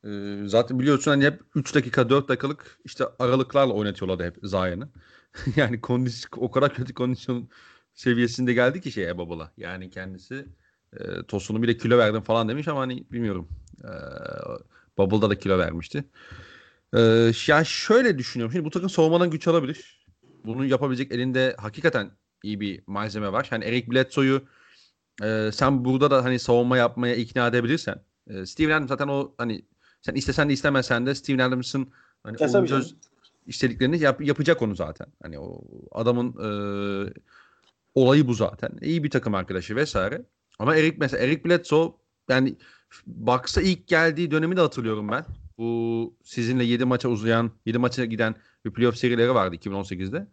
E, 0.04 0.08
zaten 0.48 0.78
biliyorsun 0.78 1.10
hani 1.10 1.24
hep 1.24 1.40
3 1.54 1.74
dakika 1.74 2.08
4 2.10 2.28
dakikalık 2.28 2.80
işte 2.84 3.04
aralıklarla 3.18 3.72
oynatıyorlardı 3.72 4.24
hep 4.24 4.38
Zion'ı. 4.42 4.88
yani 5.56 5.80
kondisyon 5.80 6.42
o 6.42 6.50
kadar 6.50 6.74
kötü 6.74 6.94
kondisyon 6.94 7.48
seviyesinde 7.94 8.52
geldi 8.52 8.80
ki 8.80 8.92
şeye 8.92 9.18
Bubble'a. 9.18 9.52
Yani 9.56 9.90
kendisi 9.90 10.46
e, 10.96 11.22
Tosun'u 11.28 11.62
bile 11.62 11.76
kilo 11.76 11.98
verdim 11.98 12.22
falan 12.22 12.48
demiş 12.48 12.68
ama 12.68 12.80
hani 12.80 13.04
bilmiyorum. 13.12 13.48
E, 13.84 13.90
Bubble'da 14.98 15.30
da 15.30 15.38
kilo 15.38 15.58
vermişti. 15.58 16.04
E, 16.96 17.00
yani 17.46 17.66
şöyle 17.66 18.18
düşünüyorum. 18.18 18.52
Şimdi 18.52 18.64
bu 18.64 18.70
takım 18.70 18.90
savunmadan 18.90 19.30
güç 19.30 19.48
alabilir. 19.48 20.06
Bunu 20.44 20.64
yapabilecek 20.64 21.12
elinde 21.12 21.56
hakikaten 21.58 22.10
iyi 22.42 22.60
bir 22.60 22.82
malzeme 22.86 23.32
var. 23.32 23.46
Hani 23.50 23.64
Eric 23.64 23.90
Bledsoe'yu 23.90 24.42
e, 25.22 25.50
sen 25.52 25.84
burada 25.84 26.10
da 26.10 26.24
hani 26.24 26.38
savunma 26.38 26.76
yapmaya 26.76 27.14
ikna 27.14 27.46
edebilirsen. 27.46 28.04
E, 28.26 28.46
Steven 28.46 28.76
Adams 28.76 28.88
zaten 28.88 29.08
o 29.08 29.34
hani 29.38 29.62
sen 30.02 30.14
istesen 30.14 30.48
de 30.48 30.52
istemesen 30.52 31.06
de 31.06 31.14
Steven 31.14 31.38
Adams'ın 31.38 31.92
hani 32.22 32.36
o 32.36 32.66
göz 32.66 32.94
istediklerini 33.46 34.02
yap, 34.02 34.20
yapacak 34.20 34.62
onu 34.62 34.74
zaten. 34.74 35.06
Hani 35.22 35.38
o 35.38 35.60
adamın 35.92 36.28
e, 36.28 36.50
olayı 37.94 38.26
bu 38.26 38.34
zaten. 38.34 38.78
İyi 38.82 39.04
bir 39.04 39.10
takım 39.10 39.34
arkadaşı 39.34 39.76
vesaire. 39.76 40.22
Ama 40.60 40.76
Eric 40.76 40.96
mesela 41.00 41.24
Eric 41.24 41.44
Bledsoe 41.44 41.92
yani 42.28 42.56
Bucks'a 43.06 43.62
ilk 43.62 43.88
geldiği 43.88 44.30
dönemi 44.30 44.56
de 44.56 44.60
hatırlıyorum 44.60 45.08
ben. 45.08 45.24
Bu 45.58 46.14
sizinle 46.22 46.64
7 46.64 46.84
maça 46.84 47.08
uzayan, 47.08 47.50
7 47.66 47.78
maça 47.78 48.04
giden 48.04 48.34
bir 48.64 48.72
playoff 48.72 48.96
serileri 48.96 49.34
vardı 49.34 49.56
2018'de. 49.56 50.26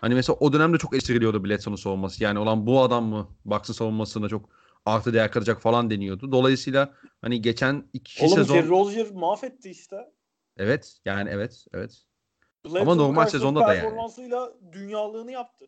Hani 0.00 0.14
mesela 0.14 0.36
o 0.40 0.52
dönemde 0.52 0.78
çok 0.78 0.96
esiriliyordu 0.96 1.44
Bledsoe'nun 1.44 1.76
savunması. 1.76 2.24
Yani 2.24 2.38
olan 2.38 2.66
bu 2.66 2.82
adam 2.82 3.04
mı 3.04 3.28
Bucks'ın 3.44 3.72
savunmasında 3.72 4.28
çok 4.28 4.48
artı 4.84 5.14
değer 5.14 5.30
katacak 5.30 5.60
falan 5.60 5.90
deniyordu. 5.90 6.32
Dolayısıyla 6.32 6.94
hani 7.20 7.42
geçen 7.42 7.84
iki 7.92 8.24
Oğlum, 8.24 8.34
sezon... 8.34 8.56
Oğlum 8.56 8.70
Rozier 8.70 9.10
mahvetti 9.10 9.70
işte. 9.70 9.96
Evet 10.56 10.98
yani 11.04 11.30
evet 11.32 11.66
evet. 11.72 12.02
Bledsoe 12.64 12.80
Ama 12.80 12.94
normal 12.94 13.26
sezonda 13.26 13.60
da 13.60 13.74
yani. 13.74 13.82
performansıyla 13.82 14.52
dünyalığını 14.72 15.32
yaptı. 15.32 15.66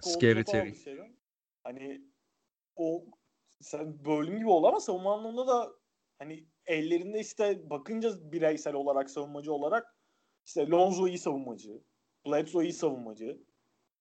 Scary 0.00 0.44
Terry. 0.44 0.74
Hani 1.64 2.02
o 2.76 3.04
bölüm 4.04 4.38
gibi 4.38 4.50
oldu 4.50 4.66
ama 4.66 4.80
savunma 4.80 5.14
anlamında 5.14 5.46
da 5.46 5.72
hani 6.18 6.44
ellerinde 6.66 7.20
işte 7.20 7.70
bakınca 7.70 8.32
bireysel 8.32 8.74
olarak 8.74 9.10
savunmacı 9.10 9.52
olarak 9.52 9.96
işte 10.46 10.68
Lonzo 10.68 11.08
iyi 11.08 11.18
savunmacı. 11.18 11.80
Bledsoe 12.26 12.64
iyi 12.64 12.72
savunmacı. 12.72 13.38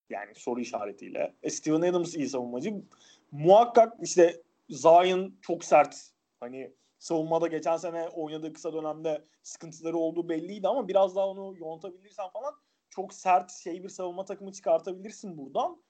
Yani 0.09 0.35
soru 0.35 0.59
işaretiyle. 0.59 1.35
E, 1.43 1.49
Steven 1.49 1.81
Adams 1.81 2.15
iyi 2.15 2.29
savunmacı. 2.29 2.83
Muhakkak 3.31 3.93
işte 4.01 4.43
Zion 4.69 5.37
çok 5.41 5.63
sert. 5.63 6.11
Hani 6.39 6.73
savunmada 6.99 7.47
geçen 7.47 7.77
sene 7.77 8.07
oynadığı 8.09 8.53
kısa 8.53 8.73
dönemde 8.73 9.25
sıkıntıları 9.43 9.97
olduğu 9.97 10.29
belliydi 10.29 10.67
ama 10.67 10.87
biraz 10.87 11.15
daha 11.15 11.27
onu 11.27 11.57
yonatabilirsen 11.57 12.29
falan 12.29 12.53
çok 12.89 13.13
sert 13.13 13.51
şey 13.51 13.83
bir 13.83 13.89
savunma 13.89 14.25
takımı 14.25 14.51
çıkartabilirsin 14.51 15.37
buradan. 15.37 15.83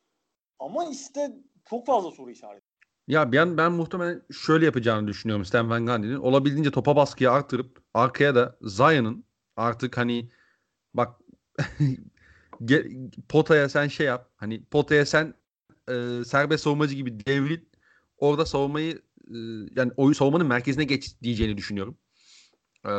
Ama 0.59 0.85
işte 0.85 1.31
çok 1.65 1.85
fazla 1.85 2.11
soru 2.11 2.31
işareti. 2.31 2.66
Ya 3.07 3.31
ben 3.31 3.57
ben 3.57 3.71
muhtemelen 3.71 4.21
şöyle 4.31 4.65
yapacağını 4.65 5.07
düşünüyorum 5.07 5.45
Stan 5.45 5.69
Van 5.69 5.85
Gundy'nin. 5.85 6.15
Olabildiğince 6.15 6.71
topa 6.71 6.95
baskıyı 6.95 7.31
arttırıp 7.31 7.81
arkaya 7.93 8.35
da 8.35 8.57
Zion'ın 8.61 9.25
artık 9.55 9.97
hani 9.97 10.29
bak 10.93 11.19
potaya 13.29 13.69
sen 13.69 13.87
şey 13.87 14.05
yap. 14.05 14.31
Hani 14.35 14.63
potaya 14.65 15.05
sen 15.05 15.33
e, 15.89 16.23
serbest 16.25 16.63
savunmacı 16.63 16.95
gibi 16.95 17.25
devril. 17.25 17.59
Orada 18.17 18.45
savunmayı 18.45 19.01
e, 19.27 19.37
yani 19.75 19.91
oyun 19.97 20.13
savunmanın 20.13 20.47
merkezine 20.47 20.83
geç 20.83 21.21
diyeceğini 21.21 21.57
düşünüyorum. 21.57 21.97
E, 22.85 22.91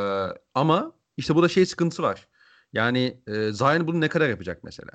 ama 0.53 0.91
işte 1.17 1.35
burada 1.35 1.49
şey 1.49 1.65
sıkıntısı 1.65 2.03
var. 2.03 2.27
Yani 2.73 3.21
e, 3.27 3.51
Zion 3.51 3.87
bunu 3.87 4.01
ne 4.01 4.09
kadar 4.09 4.29
yapacak 4.29 4.63
mesela? 4.63 4.91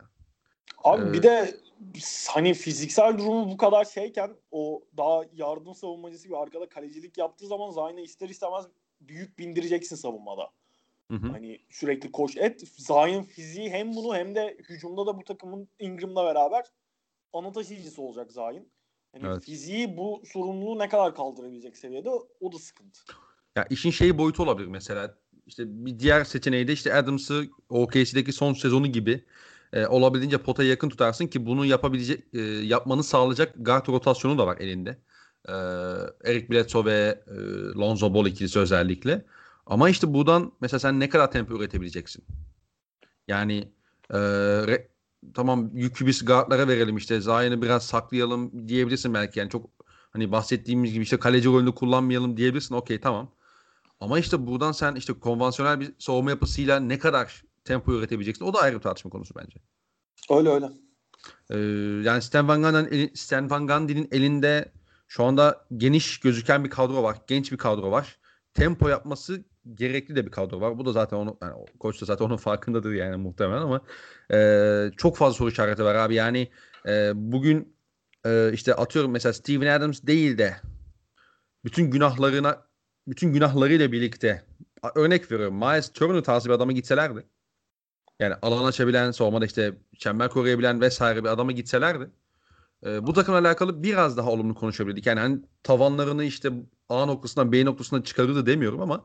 Abi 0.85 1.11
ee, 1.11 1.13
bir 1.13 1.23
de 1.23 1.57
hani 2.29 2.55
fiziksel 2.55 3.19
durumu 3.19 3.51
bu 3.51 3.57
kadar 3.57 3.85
şeyken 3.85 4.31
o 4.51 4.85
daha 4.97 5.23
yardım 5.33 5.75
savunmacısı 5.75 6.29
bir 6.29 6.43
arkada 6.43 6.69
kalecilik 6.69 7.19
yaptığı 7.19 7.47
zaman 7.47 7.71
Zion'a 7.71 8.01
ister 8.01 8.29
istemez 8.29 8.65
büyük 9.01 9.39
bindireceksin 9.39 9.97
savunmada. 9.97 10.51
Hı 11.11 11.17
hı. 11.17 11.27
Hani 11.27 11.61
sürekli 11.71 12.13
koş 12.13 12.37
et. 12.37 12.61
Zion 12.77 13.23
fiziği 13.23 13.71
hem 13.71 13.95
bunu 13.95 14.15
hem 14.17 14.35
de 14.35 14.57
hücumda 14.69 15.07
da 15.07 15.19
bu 15.19 15.25
takımın 15.25 15.69
Ingram'la 15.79 16.25
beraber 16.25 16.65
ana 17.33 17.53
taşıyıcısı 17.53 18.03
olacak 18.03 18.33
Zion. 18.33 18.67
Hani 19.13 19.27
evet. 19.27 19.45
fiziği 19.45 19.97
bu 19.97 20.23
sorumluluğu 20.33 20.79
ne 20.79 20.89
kadar 20.89 21.15
kaldırabilecek 21.15 21.77
seviyede 21.77 22.11
o 22.41 22.53
da 22.53 22.59
sıkıntı. 22.59 23.01
Ya 23.57 23.67
işin 23.71 23.91
şeyi 23.91 24.19
boyutu 24.19 24.43
olabilir 24.43 24.69
mesela. 24.69 25.19
İşte 25.47 25.63
bir 25.67 25.99
diğer 25.99 26.25
seçeneği 26.25 26.69
de 26.69 26.73
işte 26.73 26.95
Adams'ı 26.95 27.49
OKC'deki 27.69 28.33
son 28.33 28.55
sezonu 28.55 28.87
gibi 28.87 29.25
e, 29.75 29.87
olabildiğince 29.87 30.39
potaya 30.39 30.71
yakın 30.71 30.89
tutarsın 30.89 31.27
ki 31.27 31.47
bunu 31.47 31.67
yapabilecek 31.67 32.25
e, 32.35 32.41
yapmanı 32.41 33.05
sağlayacak 33.05 33.55
guard 33.59 33.89
rotasyonu 33.89 34.39
da 34.39 34.47
var 34.47 34.59
elinde. 34.59 34.99
E, 35.49 35.53
Eric 36.31 36.51
Bledsoe 36.51 36.85
ve 36.85 37.23
e, 37.27 37.35
Lonzo 37.79 38.15
Ball 38.15 38.27
ikilisi 38.27 38.59
özellikle. 38.59 39.25
Ama 39.67 39.91
işte 39.91 40.15
buradan 40.15 40.53
mesela 40.61 40.81
sen 40.81 41.01
ne 41.01 41.09
kadar 41.09 41.31
tempo 41.31 41.57
üretebileceksin? 41.57 42.25
Yani 43.29 43.73
e, 44.11 44.19
re, 44.67 44.89
tamam 45.35 45.71
yükü 45.75 46.07
biz 46.07 46.25
guardlara 46.25 46.69
verelim 46.69 46.97
işte 46.97 47.21
Zion'ı 47.21 47.63
biraz 47.63 47.87
saklayalım 47.87 48.69
diyebilirsin 48.69 49.15
belki 49.15 49.39
yani 49.39 49.51
çok 49.51 49.71
hani 50.11 50.33
bahsettiğimiz 50.33 50.93
gibi 50.93 51.03
işte 51.03 51.19
kaleci 51.19 51.49
rolünü 51.49 51.75
kullanmayalım 51.75 52.37
diyebilirsin 52.37 52.75
okey 52.75 53.01
tamam. 53.01 53.35
Ama 54.01 54.19
işte 54.19 54.47
buradan 54.47 54.73
sen 54.73 54.95
işte 54.95 55.13
konvansiyonel 55.13 55.81
bir 55.81 55.95
savunma 55.99 56.31
yapısıyla 56.31 56.81
ne 56.81 56.99
kadar 56.99 57.44
tempo 57.65 57.93
üretebileceksin 57.93 58.45
o 58.45 58.55
da 58.55 58.59
ayrı 58.59 58.77
bir 58.77 58.81
tartışma 58.81 59.11
konusu 59.11 59.35
bence. 59.35 59.61
Öyle 60.31 60.49
öyle. 60.49 60.69
Ee, 61.51 61.59
yani 62.09 62.23
Stan 62.23 62.49
Van, 62.49 62.63
Gundy'nin, 62.63 63.15
Stan 63.15 63.51
Van 63.51 63.67
Gundy'nin 63.67 64.09
elinde 64.13 64.73
şu 65.09 65.25
anda 65.25 65.67
geniş 65.77 66.21
gözüken 66.21 66.65
bir 66.65 66.71
kadro 66.71 67.03
var. 67.03 67.17
Genç 67.27 67.53
bir 67.53 67.57
kadro 67.57 67.91
var. 67.91 68.19
Tempo 68.55 68.89
yapması 68.89 69.45
gerekli 69.75 70.17
de 70.17 70.27
bir 70.27 70.31
kadro 70.31 70.61
var. 70.61 70.79
Bu 70.79 70.87
da 70.87 70.93
zaten 70.93 71.17
onu 71.17 71.39
yani 71.43 71.55
koç 71.81 72.01
da 72.01 72.07
zaten 72.07 72.25
onun 72.25 72.37
farkındadır 72.37 72.93
yani 72.93 73.17
muhtemelen 73.17 73.63
ama 73.63 73.81
e, 74.33 74.91
çok 74.97 75.17
fazla 75.17 75.35
soru 75.35 75.51
işareti 75.51 75.85
var 75.85 75.95
abi. 75.95 76.15
Yani 76.15 76.51
e, 76.87 77.13
bugün 77.15 77.77
e, 78.27 78.53
işte 78.53 78.75
atıyorum 78.75 79.11
mesela 79.11 79.33
Steven 79.33 79.79
Adams 79.79 80.03
değil 80.03 80.39
de 80.39 80.57
bütün 81.65 81.91
günahlarına 81.91 82.67
bütün 83.07 83.33
günahlarıyla 83.33 83.93
birlikte 83.93 84.45
örnek 84.95 85.33
veriyorum 85.33 85.55
Miles 85.55 85.93
Turner 85.93 86.25
tarzı 86.25 86.49
bir 86.49 86.55
adama 86.55 86.73
gitselerdi 86.73 87.27
yani 88.21 88.35
alan 88.43 88.65
açabilen, 88.65 89.11
savunmada 89.11 89.47
işte 89.47 89.79
çember 89.99 90.29
koruyabilen 90.29 90.81
vesaire 90.81 91.25
bir 91.25 91.29
adama 91.29 91.53
gitselerdi 91.53 92.11
e, 92.87 93.07
bu 93.07 93.13
takımla 93.13 93.39
alakalı 93.39 93.83
biraz 93.83 94.17
daha 94.17 94.31
olumlu 94.31 94.55
konuşabilirdik. 94.55 95.07
Yani 95.07 95.21
hani 95.21 95.41
tavanlarını 95.63 96.25
işte 96.25 96.51
A 96.89 97.07
noktasından 97.07 97.53
B 97.53 97.65
noktasına 97.65 98.05
çıkarırdı 98.05 98.47
demiyorum 98.47 98.81
ama 98.81 99.05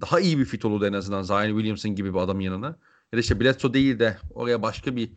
daha 0.00 0.20
iyi 0.20 0.38
bir 0.38 0.44
fit 0.44 0.64
olurdu 0.64 0.86
en 0.86 0.92
azından 0.92 1.22
Zion 1.22 1.46
Williamson 1.46 1.94
gibi 1.94 2.14
bir 2.14 2.18
adamın 2.18 2.40
yanına. 2.40 2.66
Ya 3.12 3.16
da 3.16 3.20
işte 3.20 3.40
Bledsoe 3.40 3.74
değil 3.74 3.98
de 3.98 4.18
oraya 4.34 4.62
başka 4.62 4.96
bir 4.96 5.10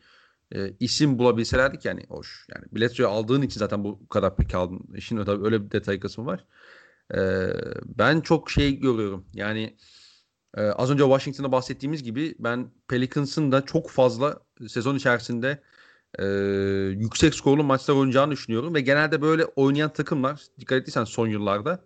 e, 0.55 0.73
isim 0.79 1.19
bulabilselerdik 1.19 1.85
yani 1.85 2.05
hoş. 2.09 2.47
Yani 2.55 2.65
Bledsoe'yu 2.71 3.09
aldığın 3.09 3.41
için 3.41 3.59
zaten 3.59 3.83
bu 3.83 4.07
kadar 4.07 4.35
pek 4.35 4.55
aldın. 4.55 4.79
İşin 4.95 5.25
tabii 5.25 5.45
öyle 5.45 5.65
bir 5.65 5.71
detay 5.71 5.99
kısmı 5.99 6.25
var. 6.25 6.45
E, 7.15 7.19
ben 7.85 8.21
çok 8.21 8.51
şey 8.51 8.79
görüyorum. 8.79 9.25
Yani 9.33 9.77
e, 10.57 10.61
az 10.61 10.91
önce 10.91 11.03
Washington'da 11.03 11.51
bahsettiğimiz 11.51 12.03
gibi 12.03 12.35
ben 12.39 12.71
Pelicans'ın 12.87 13.51
da 13.51 13.65
çok 13.65 13.89
fazla 13.89 14.39
sezon 14.67 14.95
içerisinde 14.95 15.61
e, 16.19 16.25
yüksek 17.01 17.35
skorlu 17.35 17.63
maçlar 17.63 17.95
oynayacağını 17.95 18.31
düşünüyorum 18.31 18.73
ve 18.73 18.81
genelde 18.81 19.21
böyle 19.21 19.45
oynayan 19.45 19.93
takımlar 19.93 20.41
dikkat 20.59 20.81
ettiysen 20.81 21.03
son 21.03 21.27
yıllarda 21.27 21.83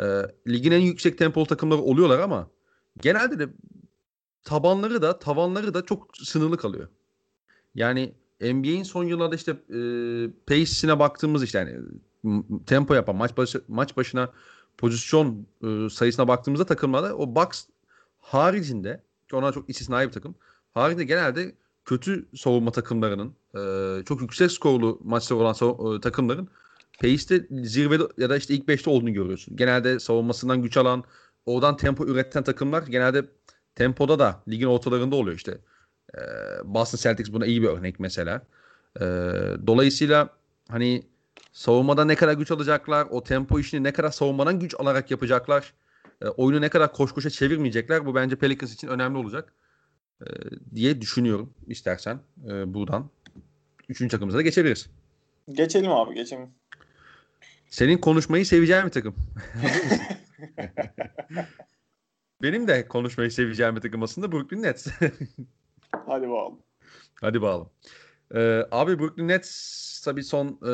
e, 0.00 0.04
ligin 0.48 0.72
en 0.72 0.80
yüksek 0.80 1.18
tempolu 1.18 1.46
takımları 1.46 1.80
oluyorlar 1.80 2.18
ama 2.18 2.50
genelde 3.00 3.38
de 3.38 3.48
tabanları 4.44 5.02
da 5.02 5.18
tavanları 5.18 5.74
da 5.74 5.84
çok 5.84 6.16
sınırlı 6.16 6.56
kalıyor. 6.56 6.88
Yani 7.74 8.14
NBA'in 8.40 8.82
son 8.82 9.04
yıllarda 9.04 9.36
işte 9.36 9.50
e, 9.50 9.78
pace'ine 10.46 10.98
baktığımız 10.98 11.42
işte 11.42 11.58
yani 11.58 11.78
tempo 12.66 12.94
yapan 12.94 13.16
maç 13.16 13.36
başı, 13.36 13.64
maç 13.68 13.96
başına 13.96 14.32
pozisyon 14.78 15.46
e, 15.62 15.90
sayısına 15.90 16.28
baktığımızda 16.28 16.66
takımlarda 16.66 17.16
o 17.16 17.34
box 17.34 17.64
haricinde 18.24 19.02
ki 19.30 19.36
ona 19.36 19.52
çok 19.52 19.70
istisnai 19.70 20.06
bir 20.06 20.12
takım. 20.12 20.34
Haricinde 20.74 21.04
genelde 21.04 21.54
kötü 21.84 22.28
savunma 22.36 22.72
takımlarının 22.72 23.34
e, 23.54 24.04
çok 24.04 24.20
yüksek 24.20 24.52
skorlu 24.52 25.00
maçlar 25.04 25.36
olan 25.36 25.96
e, 25.96 26.00
takımların 26.00 26.48
pace'te 27.00 27.46
zirvede 27.50 28.02
ya 28.18 28.30
da 28.30 28.36
işte 28.36 28.54
ilk 28.54 28.68
5'te 28.68 28.90
olduğunu 28.90 29.12
görüyorsun. 29.12 29.56
Genelde 29.56 30.00
savunmasından 30.00 30.62
güç 30.62 30.76
alan, 30.76 31.04
oradan 31.46 31.76
tempo 31.76 32.06
üreten 32.06 32.42
takımlar 32.42 32.82
genelde 32.82 33.24
tempoda 33.74 34.18
da 34.18 34.42
ligin 34.48 34.66
ortalarında 34.66 35.16
oluyor 35.16 35.36
işte. 35.36 35.58
E, 36.14 36.20
Boston 36.64 36.98
Celtics 36.98 37.32
buna 37.32 37.46
iyi 37.46 37.62
bir 37.62 37.68
örnek 37.68 38.00
mesela. 38.00 38.42
Dolayısıyla 39.66 40.28
hani 40.68 41.02
savunmada 41.52 42.04
ne 42.04 42.14
kadar 42.14 42.32
güç 42.32 42.50
alacaklar, 42.50 43.06
o 43.10 43.22
tempo 43.22 43.58
işini 43.58 43.82
ne 43.82 43.92
kadar 43.92 44.10
savunmadan 44.10 44.60
güç 44.60 44.74
alarak 44.78 45.10
yapacaklar, 45.10 45.74
e, 46.24 46.28
oyunu 46.28 46.60
ne 46.60 46.68
kadar 46.68 46.92
koş 46.92 47.12
koşa 47.12 47.30
çevirmeyecekler 47.30 48.06
bu 48.06 48.14
bence 48.14 48.36
Pelicans 48.36 48.74
için 48.74 48.88
önemli 48.88 49.18
olacak 49.18 49.54
e, 50.20 50.26
diye 50.74 51.00
düşünüyorum 51.00 51.54
istersen 51.66 52.18
e, 52.48 52.74
buradan. 52.74 53.10
Üçüncü 53.88 54.10
takımımıza 54.10 54.38
da 54.38 54.42
geçebiliriz. 54.42 54.90
Geçelim 55.52 55.92
abi 55.92 56.14
geçelim. 56.14 56.48
Senin 57.70 57.98
konuşmayı 57.98 58.46
seveceğin 58.46 58.84
bir 58.86 58.90
takım. 58.90 59.14
Benim 62.42 62.68
de 62.68 62.88
konuşmayı 62.88 63.30
seveceğim 63.30 63.76
bir 63.76 63.80
takım 63.80 64.02
aslında 64.02 64.32
Brooklyn 64.32 64.62
Nets. 64.62 64.86
Hadi 66.06 66.28
bakalım. 66.28 66.58
Hadi 67.20 67.42
bakalım. 67.42 67.70
Ee, 68.34 68.62
abi 68.70 68.98
Brooklyn 68.98 69.28
Nets 69.28 70.00
tabii 70.04 70.24
son 70.24 70.46
e, 70.46 70.72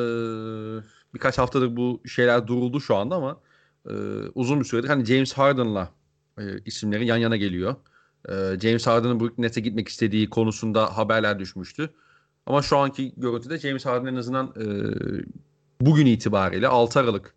birkaç 1.14 1.38
haftadır 1.38 1.76
bu 1.76 2.02
şeyler 2.06 2.46
duruldu 2.46 2.80
şu 2.80 2.96
anda 2.96 3.14
ama 3.14 3.40
e, 3.88 3.92
uzun 4.34 4.60
bir 4.60 4.64
süredir 4.64 4.88
hani 4.88 5.04
James 5.04 5.32
Harden'la 5.32 5.90
e, 6.38 6.42
isimleri 6.64 7.06
yan 7.06 7.16
yana 7.16 7.36
geliyor. 7.36 7.74
E, 8.28 8.32
James 8.60 8.86
Harden'ın 8.86 9.20
Brooklyn 9.20 9.42
Nets'e 9.42 9.60
gitmek 9.60 9.88
istediği 9.88 10.30
konusunda 10.30 10.96
haberler 10.96 11.38
düşmüştü. 11.38 11.90
Ama 12.46 12.62
şu 12.62 12.76
anki 12.78 13.12
görüntüde 13.16 13.58
James 13.58 13.86
Harden 13.86 14.06
en 14.06 14.16
azından 14.16 14.46
e, 14.46 14.64
bugün 15.80 16.06
itibariyle 16.06 16.68
6 16.68 17.00
Aralık 17.00 17.34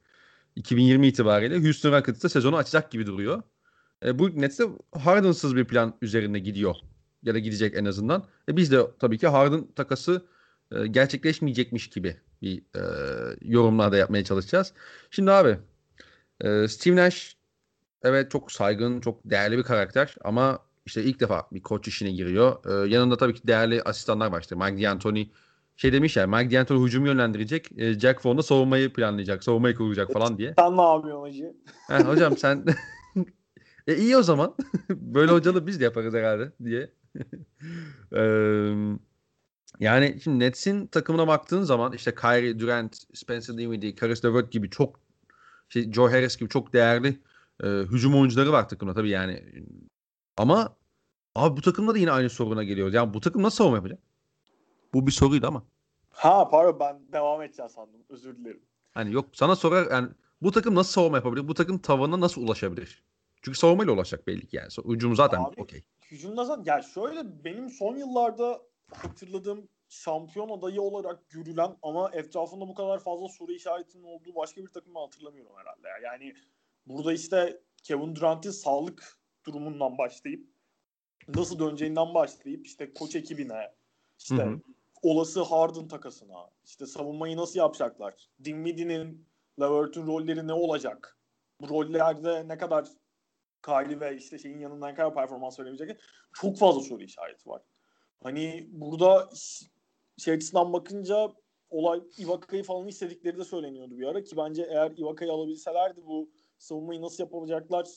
2020 0.55 1.07
itibariyle 1.07 1.63
Houston 1.63 1.91
Rockets'ta 1.91 2.29
sezonu 2.29 2.57
açacak 2.57 2.91
gibi 2.91 3.05
duruyor. 3.05 3.43
E, 4.05 4.19
Brooklyn 4.19 4.41
Nets 4.41 4.59
de 4.59 4.63
Harden'sız 4.91 5.55
bir 5.55 5.65
plan 5.65 5.93
üzerinde 6.01 6.39
gidiyor. 6.39 6.75
Ya 7.23 7.33
da 7.33 7.39
gidecek 7.39 7.77
en 7.77 7.85
azından. 7.85 8.25
E, 8.49 8.57
biz 8.57 8.71
de 8.71 8.81
tabii 8.99 9.17
ki 9.17 9.27
Harden 9.27 9.67
takası 9.75 10.25
e, 10.71 10.87
gerçekleşmeyecekmiş 10.87 11.89
gibi 11.89 12.17
bir 12.41 12.57
e, 12.57 12.81
yorumlar 13.41 13.91
da 13.91 13.97
yapmaya 13.97 14.23
çalışacağız. 14.23 14.73
Şimdi 15.11 15.31
abi 15.31 15.57
e, 16.43 16.67
Steve 16.67 16.95
Nash 16.95 17.37
evet 18.03 18.31
çok 18.31 18.51
saygın, 18.51 19.01
çok 19.01 19.29
değerli 19.29 19.57
bir 19.57 19.63
karakter 19.63 20.15
ama 20.23 20.59
işte 20.85 21.03
ilk 21.03 21.19
defa 21.19 21.47
bir 21.51 21.61
koç 21.61 21.87
işine 21.87 22.11
giriyor. 22.11 22.85
E, 22.85 22.89
yanında 22.89 23.17
tabii 23.17 23.33
ki 23.33 23.47
değerli 23.47 23.83
asistanlar 23.83 24.31
var 24.31 24.41
işte 24.41 24.55
Mike 24.55 24.83
D'Antoni 24.83 25.29
şey 25.75 25.93
demiş 25.93 26.17
ya 26.17 26.27
Mike 26.27 26.51
D'Antoni 26.51 26.85
hücum 26.85 27.05
yönlendirecek. 27.05 27.69
E, 27.77 27.99
Jack 27.99 28.25
Vaughan 28.25 28.37
da 28.37 28.43
savunmayı 28.43 28.93
planlayacak, 28.93 29.43
savunmayı 29.43 29.75
kuracak 29.75 30.13
falan 30.13 30.37
diye. 30.37 30.53
Sen 30.59 30.77
ne 30.77 30.81
yapıyorsun 30.81 31.21
hacı? 31.27 31.53
He, 31.87 32.03
hocam 32.03 32.37
sen 32.37 32.65
e, 33.87 33.95
iyi 33.95 34.17
o 34.17 34.23
zaman. 34.23 34.55
Böyle 34.89 35.31
hocalı 35.31 35.67
biz 35.67 35.79
de 35.79 35.83
yaparız 35.83 36.13
herhalde 36.13 36.51
diye. 36.63 36.89
Eee 38.13 38.97
yani 39.79 40.19
şimdi 40.23 40.39
Nets'in 40.39 40.87
takımına 40.87 41.27
baktığın 41.27 41.63
zaman 41.63 41.93
işte 41.93 42.15
Kyrie, 42.15 42.59
Durant, 42.59 42.97
Spencer 43.13 43.57
Dinwiddie, 43.57 43.95
Caris 43.95 44.25
LeVert 44.25 44.51
gibi 44.51 44.69
çok 44.69 44.99
şey, 45.73 45.91
Joe 45.91 46.11
Harris 46.11 46.37
gibi 46.37 46.49
çok 46.49 46.73
değerli 46.73 47.19
e, 47.63 47.67
hücum 47.67 48.15
oyuncuları 48.15 48.51
var 48.51 48.69
takımda 48.69 48.93
tabii 48.93 49.09
yani. 49.09 49.43
Ama 50.37 50.75
abi 51.35 51.57
bu 51.57 51.61
takımda 51.61 51.93
da 51.93 51.97
yine 51.97 52.11
aynı 52.11 52.29
soruna 52.29 52.63
geliyoruz. 52.63 52.93
Yani 52.93 53.13
bu 53.13 53.19
takım 53.19 53.43
nasıl 53.43 53.57
savunma 53.57 53.77
yapacak? 53.77 53.99
Bu 54.93 55.07
bir 55.07 55.11
soruydu 55.11 55.47
ama. 55.47 55.63
Ha 56.09 56.49
pardon 56.49 56.79
ben 56.79 57.13
devam 57.13 57.41
edeceğim 57.41 57.69
sandım. 57.69 58.01
Özür 58.09 58.37
dilerim. 58.37 58.61
Hani 58.93 59.13
yok 59.13 59.29
sana 59.33 59.55
sorar 59.55 59.91
yani 59.91 60.09
bu 60.41 60.51
takım 60.51 60.75
nasıl 60.75 60.91
savunma 60.91 61.17
yapabilir? 61.17 61.47
Bu 61.47 61.53
takım 61.53 61.77
tavanına 61.77 62.19
nasıl 62.19 62.41
ulaşabilir? 62.41 63.03
Çünkü 63.41 63.57
savunmayla 63.57 63.93
ulaşacak 63.93 64.27
belli 64.27 64.47
ki 64.47 64.57
yani. 64.57 64.69
Hücum 64.87 65.15
zaten 65.15 65.45
okey. 65.57 65.83
Hücumda 66.11 66.45
zaten 66.45 66.63
ya 66.63 66.81
şöyle 66.81 67.43
benim 67.43 67.69
son 67.69 67.95
yıllarda 67.95 68.61
hatırladığım 68.91 69.67
şampiyon 69.93 70.49
adayı 70.49 70.81
olarak 70.81 71.29
görülen 71.29 71.77
ama 71.81 72.11
etrafında 72.13 72.67
bu 72.67 72.73
kadar 72.73 72.99
fazla 72.99 73.27
soru 73.27 73.51
işaretinin 73.51 74.03
olduğu 74.03 74.35
başka 74.35 74.61
bir 74.61 74.67
takımı 74.67 74.99
hatırlamıyorum 74.99 75.55
herhalde. 75.57 75.87
Yani 76.03 76.33
burada 76.85 77.13
işte 77.13 77.61
Kevin 77.83 78.15
Durant'in 78.15 78.51
sağlık 78.51 79.19
durumundan 79.45 79.97
başlayıp 79.97 80.49
nasıl 81.27 81.59
döneceğinden 81.59 82.13
başlayıp 82.13 82.65
işte 82.65 82.93
koç 82.93 83.15
ekibine 83.15 83.71
işte 84.19 84.35
hı 84.35 84.49
hı. 84.49 84.61
olası 85.01 85.41
Harden 85.41 85.87
takasına 85.87 86.49
işte 86.63 86.85
savunmayı 86.85 87.37
nasıl 87.37 87.59
yapacaklar? 87.59 88.29
Dinwiddie'nin 88.43 89.27
Levert'ün 89.61 90.07
rolleri 90.07 90.47
ne 90.47 90.53
olacak? 90.53 91.17
Bu 91.61 91.69
rollerde 91.69 92.47
ne 92.47 92.57
kadar 92.57 92.87
Kylie 93.65 93.99
ve 93.99 94.17
işte 94.17 94.39
şeyin 94.39 94.59
yanından 94.59 94.95
kadar 94.95 95.13
performans 95.13 95.59
verebilecek? 95.59 96.01
Çok 96.33 96.57
fazla 96.57 96.81
soru 96.81 97.03
işareti 97.03 97.49
var. 97.49 97.61
Hani 98.23 98.67
burada 98.71 99.29
şey 100.17 100.33
açısından 100.33 100.73
bakınca 100.73 101.31
olay 101.69 102.03
Ivaka'yı 102.19 102.63
falan 102.63 102.87
istedikleri 102.87 103.37
de 103.37 103.43
söyleniyordu 103.43 103.97
bir 103.97 104.07
ara 104.07 104.23
ki 104.23 104.37
bence 104.37 104.67
eğer 104.69 104.97
Ivaka'yı 104.97 105.31
alabilselerdi 105.31 106.05
bu 106.05 106.31
savunmayı 106.57 107.01
nasıl 107.01 107.23
yapacaklar 107.23 107.87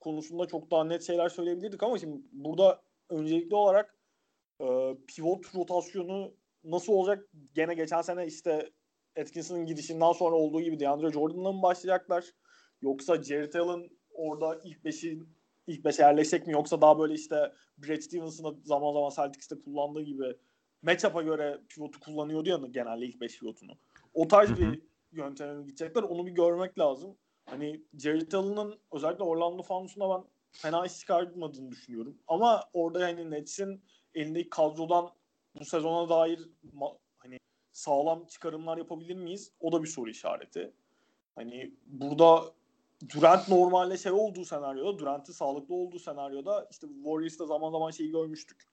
konusunda 0.00 0.46
çok 0.46 0.70
daha 0.70 0.84
net 0.84 1.02
şeyler 1.02 1.28
söyleyebilirdik 1.28 1.82
ama 1.82 1.98
şimdi 1.98 2.22
burada 2.32 2.82
öncelikli 3.10 3.54
olarak 3.54 3.98
e, 4.60 4.96
pivot 5.06 5.54
rotasyonu 5.54 6.34
nasıl 6.64 6.92
olacak? 6.92 7.28
Gene 7.54 7.74
geçen 7.74 8.02
sene 8.02 8.26
işte 8.26 8.70
Atkinson'ın 9.20 9.66
gidişinden 9.66 10.12
sonra 10.12 10.36
olduğu 10.36 10.60
gibi 10.60 10.80
DeAndre 10.80 11.12
Jordan'la 11.12 11.52
mı 11.52 11.62
başlayacaklar? 11.62 12.24
Yoksa 12.82 13.22
Jared 13.22 13.54
Allen 13.54 13.90
orada 14.10 14.60
ilk 14.64 14.84
beşi 14.84 15.22
ilk 15.66 15.84
beşe 15.84 16.02
yerleşecek 16.02 16.46
mi? 16.46 16.52
Yoksa 16.52 16.80
daha 16.80 16.98
böyle 16.98 17.14
işte 17.14 17.52
Brad 17.78 18.00
Stevenson'ı 18.00 18.56
zaman 18.64 18.92
zaman 18.92 19.10
Celtics'te 19.16 19.60
kullandığı 19.60 20.02
gibi 20.02 20.36
matchup'a 20.82 21.22
göre 21.22 21.60
pivotu 21.68 22.00
kullanıyordu 22.00 22.48
ya 22.48 22.56
genelde 22.70 23.06
ilk 23.06 23.20
5 23.20 23.38
pivotunu. 23.38 23.72
O 24.14 24.28
tarz 24.28 24.58
bir 24.58 24.82
yönteme 25.12 25.62
gidecekler. 25.62 26.02
Onu 26.02 26.26
bir 26.26 26.32
görmek 26.32 26.78
lazım. 26.78 27.16
Hani 27.46 27.82
Jared 27.98 28.32
Allen'ın 28.32 28.78
özellikle 28.92 29.24
Orlando 29.24 29.62
Fanus'una 29.62 30.10
ben 30.10 30.24
fena 30.50 30.86
iş 30.86 30.98
çıkartmadığını 30.98 31.70
düşünüyorum. 31.70 32.18
Ama 32.26 32.64
orada 32.72 33.08
yani 33.08 33.30
Nets'in 33.30 33.82
elindeki 34.14 34.50
kadrodan 34.50 35.10
bu 35.60 35.64
sezona 35.64 36.08
dair 36.08 36.48
hani 37.18 37.38
sağlam 37.72 38.26
çıkarımlar 38.26 38.78
yapabilir 38.78 39.14
miyiz? 39.14 39.52
O 39.60 39.72
da 39.72 39.82
bir 39.82 39.88
soru 39.88 40.10
işareti. 40.10 40.72
Hani 41.34 41.74
burada 41.86 42.44
Durant 43.14 43.48
normalde 43.48 43.98
şey 43.98 44.12
olduğu 44.12 44.44
senaryoda, 44.44 44.98
Durant'in 44.98 45.32
sağlıklı 45.32 45.74
olduğu 45.74 45.98
senaryoda 45.98 46.68
işte 46.70 46.86
Warriors'ta 46.86 47.46
zaman 47.46 47.70
zaman 47.70 47.90
şeyi 47.90 48.10
görmüştük 48.10 48.66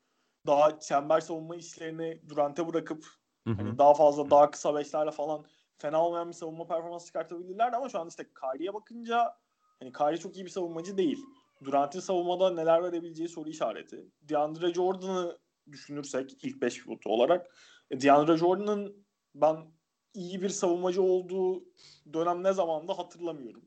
daha 0.48 0.80
çember 0.80 1.20
savunma 1.20 1.56
işlerini 1.56 2.22
Durant'e 2.30 2.68
bırakıp 2.68 3.06
hı 3.48 3.50
hı. 3.50 3.56
Hani 3.56 3.78
daha 3.78 3.94
fazla 3.94 4.30
daha 4.30 4.52
kısa 4.52 4.76
beşlerle 4.76 5.12
falan 5.12 5.46
fena 5.78 6.06
olmayan 6.06 6.28
bir 6.28 6.34
savunma 6.34 6.68
performansı 6.68 7.06
çıkartabilirlerdi 7.06 7.76
ama 7.76 7.90
şu 7.90 8.00
an 8.00 8.08
işte 8.08 8.24
Kyrie'ye 8.24 8.74
bakınca 8.74 9.38
hani 9.80 9.92
Kyrie 9.92 10.18
çok 10.18 10.36
iyi 10.36 10.46
bir 10.46 10.50
savunmacı 10.50 10.98
değil. 10.98 11.20
Durant'in 11.64 12.00
savunmada 12.00 12.50
neler 12.50 12.84
verebileceği 12.84 13.30
soru 13.30 13.50
işareti. 13.50 14.06
DeAndre 14.22 14.74
Jordan'ı 14.74 15.38
düşünürsek 15.72 16.44
ilk 16.44 16.62
5 16.62 16.84
pivotu 16.84 17.10
olarak 17.10 17.56
e, 17.92 18.02
DeAndre 18.02 18.38
Jordan'ın 18.38 19.06
ben 19.36 19.58
iyi 20.14 20.42
bir 20.42 20.50
savunmacı 20.50 21.02
olduğu 21.02 21.64
dönem 22.14 22.44
ne 22.44 22.54
zaman 22.54 22.88
da 22.88 22.98
hatırlamıyorum. 22.98 23.66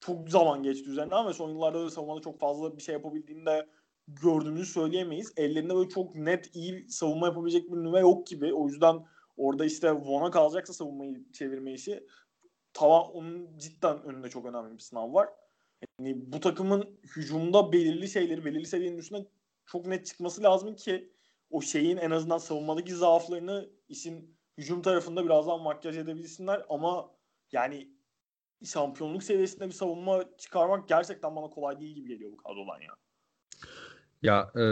Çok 0.00 0.30
zaman 0.30 0.62
geçti 0.62 0.90
üzerinden 0.90 1.26
ve 1.26 1.32
son 1.32 1.50
yıllarda 1.50 1.84
da 1.84 1.90
savunmada 1.90 2.20
çok 2.20 2.40
fazla 2.40 2.76
bir 2.76 2.82
şey 2.82 2.92
yapabildiğinde 2.92 3.68
gördüğümüzü 4.08 4.66
söyleyemeyiz. 4.66 5.32
Ellerinde 5.36 5.74
böyle 5.74 5.88
çok 5.88 6.14
net 6.14 6.56
iyi 6.56 6.90
savunma 6.90 7.26
yapabilecek 7.26 7.72
bir 7.72 7.76
nüve 7.76 8.00
yok 8.00 8.26
gibi. 8.26 8.54
O 8.54 8.68
yüzden 8.68 9.06
orada 9.36 9.64
işte 9.64 9.92
Von'a 9.92 10.30
kalacaksa 10.30 10.72
savunmayı 10.72 11.32
çevirme 11.32 11.72
işi 11.72 12.06
tavan 12.72 13.10
onun 13.12 13.58
cidden 13.58 14.02
önünde 14.02 14.30
çok 14.30 14.46
önemli 14.46 14.74
bir 14.74 14.78
sınav 14.78 15.14
var. 15.14 15.28
Yani 15.98 16.32
bu 16.32 16.40
takımın 16.40 17.00
hücumda 17.16 17.72
belirli 17.72 18.08
şeyleri 18.08 18.44
belirli 18.44 18.66
seviyenin 18.66 18.98
üstüne 18.98 19.26
çok 19.66 19.86
net 19.86 20.06
çıkması 20.06 20.42
lazım 20.42 20.76
ki 20.76 21.12
o 21.50 21.60
şeyin 21.60 21.96
en 21.96 22.10
azından 22.10 22.38
savunmadaki 22.38 22.94
zaaflarını 22.94 23.70
işin 23.88 24.38
hücum 24.58 24.82
tarafında 24.82 25.24
birazdan 25.24 25.60
makyaj 25.60 25.98
edebilsinler 25.98 26.66
ama 26.68 27.14
yani 27.52 27.88
şampiyonluk 28.64 29.22
seviyesinde 29.22 29.66
bir 29.66 29.72
savunma 29.72 30.36
çıkarmak 30.38 30.88
gerçekten 30.88 31.36
bana 31.36 31.50
kolay 31.50 31.80
değil 31.80 31.94
gibi 31.94 32.08
geliyor 32.08 32.32
bu 32.32 32.36
kadrodan 32.36 32.80
ya. 32.80 32.94
Ya 34.22 34.50
e, 34.56 34.64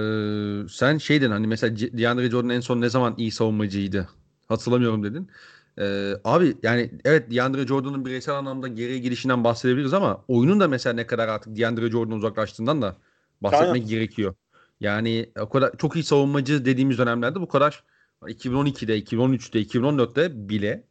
sen 0.68 0.98
şeyden 0.98 1.30
hani 1.30 1.46
mesela 1.46 1.76
DeAndre 1.76 2.30
Jordan 2.30 2.51
en 2.51 2.61
son 2.61 2.80
ne 2.80 2.88
zaman 2.88 3.14
iyi 3.16 3.30
savunmacıydı? 3.30 4.09
Hatırlamıyorum 4.48 5.05
dedin. 5.05 5.30
Ee, 5.78 6.14
abi 6.24 6.57
yani 6.62 6.90
evet 7.05 7.30
DeAndre 7.30 7.66
Jordan'ın 7.66 8.05
bireysel 8.05 8.34
anlamda 8.34 8.68
geriye 8.68 8.98
gidişinden 8.98 9.44
bahsedebiliriz 9.44 9.92
ama 9.94 10.24
oyunun 10.28 10.61
da 10.61 10.68
mesela 10.68 10.94
ne 10.94 11.07
kadar 11.07 11.28
artık 11.28 11.57
DeAndre 11.57 11.90
Jordan 11.90 12.16
uzaklaştığından 12.16 12.82
da 12.82 12.96
bahsetmek 13.40 13.72
Aynen. 13.72 13.86
gerekiyor. 13.88 14.34
Yani 14.80 15.30
o 15.40 15.48
kadar 15.48 15.76
çok 15.78 15.96
iyi 15.96 16.05
savunmacı 16.05 16.64
dediğimiz 16.64 16.98
dönemlerde 16.98 17.40
bu 17.40 17.48
kadar 17.48 17.84
2012'de, 18.22 18.98
2013'te, 18.98 19.62
2014'te 19.62 20.48
bile 20.48 20.84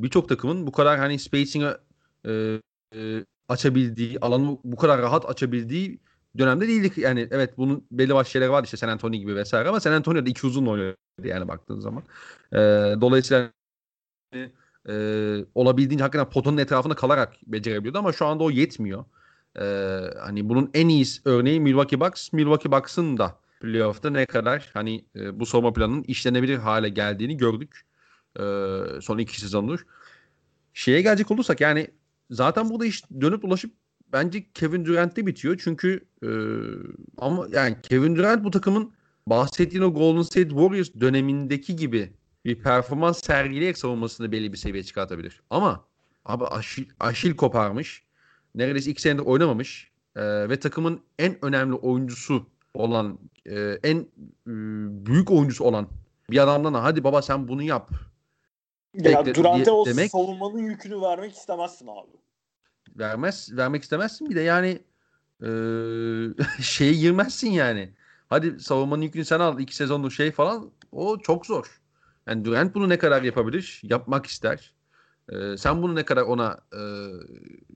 birçok 0.00 0.28
takımın 0.28 0.66
bu 0.66 0.72
kadar 0.72 0.98
hani 0.98 1.18
spacing'ı 1.18 1.80
e, 2.26 2.60
e, 2.94 3.24
açabildiği, 3.48 4.18
alanı 4.20 4.58
bu 4.64 4.76
kadar 4.76 5.02
rahat 5.02 5.30
açabildiği 5.30 6.00
dönemde 6.38 6.68
değildik. 6.68 6.98
Yani 6.98 7.28
evet 7.30 7.58
bunun 7.58 7.86
belli 7.90 8.14
başlı 8.14 8.30
şeyler 8.30 8.48
vardı 8.48 8.64
işte 8.64 8.76
San 8.76 8.88
Antonio 8.88 9.18
gibi 9.18 9.36
vesaire 9.36 9.68
ama 9.68 9.80
San 9.80 9.92
Antonio'da 9.92 10.30
iki 10.30 10.46
uzun 10.46 10.66
oynuyordu 10.66 10.96
yani 11.24 11.48
baktığın 11.48 11.80
zaman. 11.80 12.02
E, 12.52 12.58
dolayısıyla 13.00 13.52
e, 14.88 14.94
olabildiğince 15.54 16.04
hakikaten 16.04 16.30
potonun 16.30 16.58
etrafında 16.58 16.94
kalarak 16.94 17.34
becerebiliyordu 17.46 17.98
ama 17.98 18.12
şu 18.12 18.26
anda 18.26 18.44
o 18.44 18.50
yetmiyor. 18.50 19.04
E, 19.60 19.64
hani 20.20 20.48
bunun 20.48 20.70
en 20.74 20.88
iyi 20.88 21.04
örneği 21.24 21.60
Milwaukee 21.60 22.00
Bucks. 22.00 22.32
Milwaukee 22.32 22.72
Bucks'ın 22.72 23.18
da 23.18 23.38
playoff'ta 23.60 24.10
ne 24.10 24.26
kadar 24.26 24.70
hani 24.74 25.04
e, 25.16 25.40
bu 25.40 25.46
savunma 25.46 25.72
planının 25.72 26.02
işlenebilir 26.02 26.56
hale 26.56 26.88
geldiğini 26.88 27.36
gördük. 27.36 27.86
E, 28.40 28.42
son 29.00 29.18
iki 29.18 29.40
sezondur. 29.40 29.86
Şeye 30.74 31.02
gelecek 31.02 31.30
olursak 31.30 31.60
yani 31.60 31.90
zaten 32.30 32.70
burada 32.70 32.86
iş 32.86 33.10
dönüp 33.20 33.44
ulaşıp 33.44 33.72
bence 34.12 34.52
Kevin 34.54 34.84
Durant'te 34.84 35.26
bitiyor. 35.26 35.60
Çünkü 35.64 36.00
e, 36.22 36.28
ama 37.18 37.46
yani 37.52 37.76
Kevin 37.82 38.16
Durant 38.16 38.44
bu 38.44 38.50
takımın 38.50 38.92
bahsettiğin 39.26 39.84
o 39.84 39.94
Golden 39.94 40.22
State 40.22 40.48
Warriors 40.48 40.90
dönemindeki 41.00 41.76
gibi 41.76 42.12
bir 42.44 42.62
performans 42.62 43.22
sergileyerek 43.22 43.78
savunmasını 43.78 44.32
belli 44.32 44.52
bir 44.52 44.58
seviyeye 44.58 44.84
çıkartabilir. 44.84 45.42
Ama 45.50 45.84
abi 46.24 46.44
Aşil, 46.44 46.84
Aşil 47.00 47.36
koparmış. 47.36 48.02
Neredeyse 48.54 48.90
iki 48.90 49.02
senedir 49.02 49.22
oynamamış. 49.22 49.90
E, 50.16 50.48
ve 50.48 50.60
takımın 50.60 51.00
en 51.18 51.44
önemli 51.44 51.74
oyuncusu 51.74 52.46
olan 52.74 53.18
e, 53.46 53.78
en 53.82 53.96
e, 53.98 54.06
büyük 55.06 55.30
oyuncusu 55.30 55.64
olan 55.64 55.88
bir 56.30 56.38
adamdan 56.38 56.74
hadi 56.74 57.04
baba 57.04 57.22
sen 57.22 57.48
bunu 57.48 57.62
yap. 57.62 57.90
Ya 58.94 59.34
Durant'e 59.34 59.70
o 59.70 59.86
demek, 59.86 60.10
savunmanın 60.10 60.58
yükünü 60.58 61.00
vermek 61.00 61.34
istemezsin 61.34 61.86
abi. 61.86 62.27
Vermez, 62.98 63.56
vermek 63.56 63.82
istemezsin 63.82 64.30
bir 64.30 64.36
de 64.36 64.40
yani 64.40 64.82
e, 65.42 65.48
şeye 66.62 66.92
girmezsin 66.92 67.50
yani. 67.50 67.92
Hadi 68.28 68.60
savunmanın 68.60 69.02
yükünü 69.02 69.24
sen 69.24 69.40
al 69.40 69.60
iki 69.60 69.76
sezonluk 69.76 70.12
şey 70.12 70.32
falan 70.32 70.70
o 70.92 71.18
çok 71.18 71.46
zor. 71.46 71.80
Yani 72.26 72.44
Durant 72.44 72.74
bunu 72.74 72.88
ne 72.88 72.98
kadar 72.98 73.22
yapabilir? 73.22 73.80
Yapmak 73.82 74.26
ister. 74.26 74.74
Ee, 75.32 75.56
sen 75.56 75.82
bunu 75.82 75.94
ne 75.94 76.04
kadar 76.04 76.22
ona 76.22 76.60
e, 76.72 76.80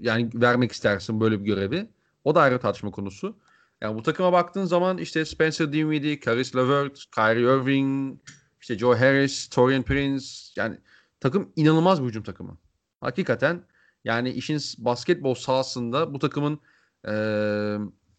yani 0.00 0.30
vermek 0.34 0.72
istersin 0.72 1.20
böyle 1.20 1.40
bir 1.40 1.44
görevi? 1.44 1.90
O 2.24 2.34
da 2.34 2.40
ayrı 2.40 2.58
tartışma 2.58 2.90
konusu. 2.90 3.36
Yani 3.80 3.96
bu 3.96 4.02
takıma 4.02 4.32
baktığın 4.32 4.64
zaman 4.64 4.98
işte 4.98 5.24
Spencer 5.24 5.72
Dinwiddie, 5.72 6.20
Caris 6.20 6.56
LeVert, 6.56 7.04
Kyrie 7.14 7.42
Irving, 7.42 8.18
işte 8.60 8.78
Joe 8.78 8.98
Harris, 8.98 9.48
Torian 9.48 9.82
Prince 9.82 10.26
yani 10.56 10.78
takım 11.20 11.52
inanılmaz 11.56 12.02
bir 12.02 12.08
hücum 12.08 12.22
takımı. 12.22 12.58
Hakikaten 13.00 13.64
yani 14.04 14.30
işin 14.30 14.60
basketbol 14.78 15.34
sahasında 15.34 16.14
bu 16.14 16.18
takımın 16.18 16.60
e, 17.04 17.12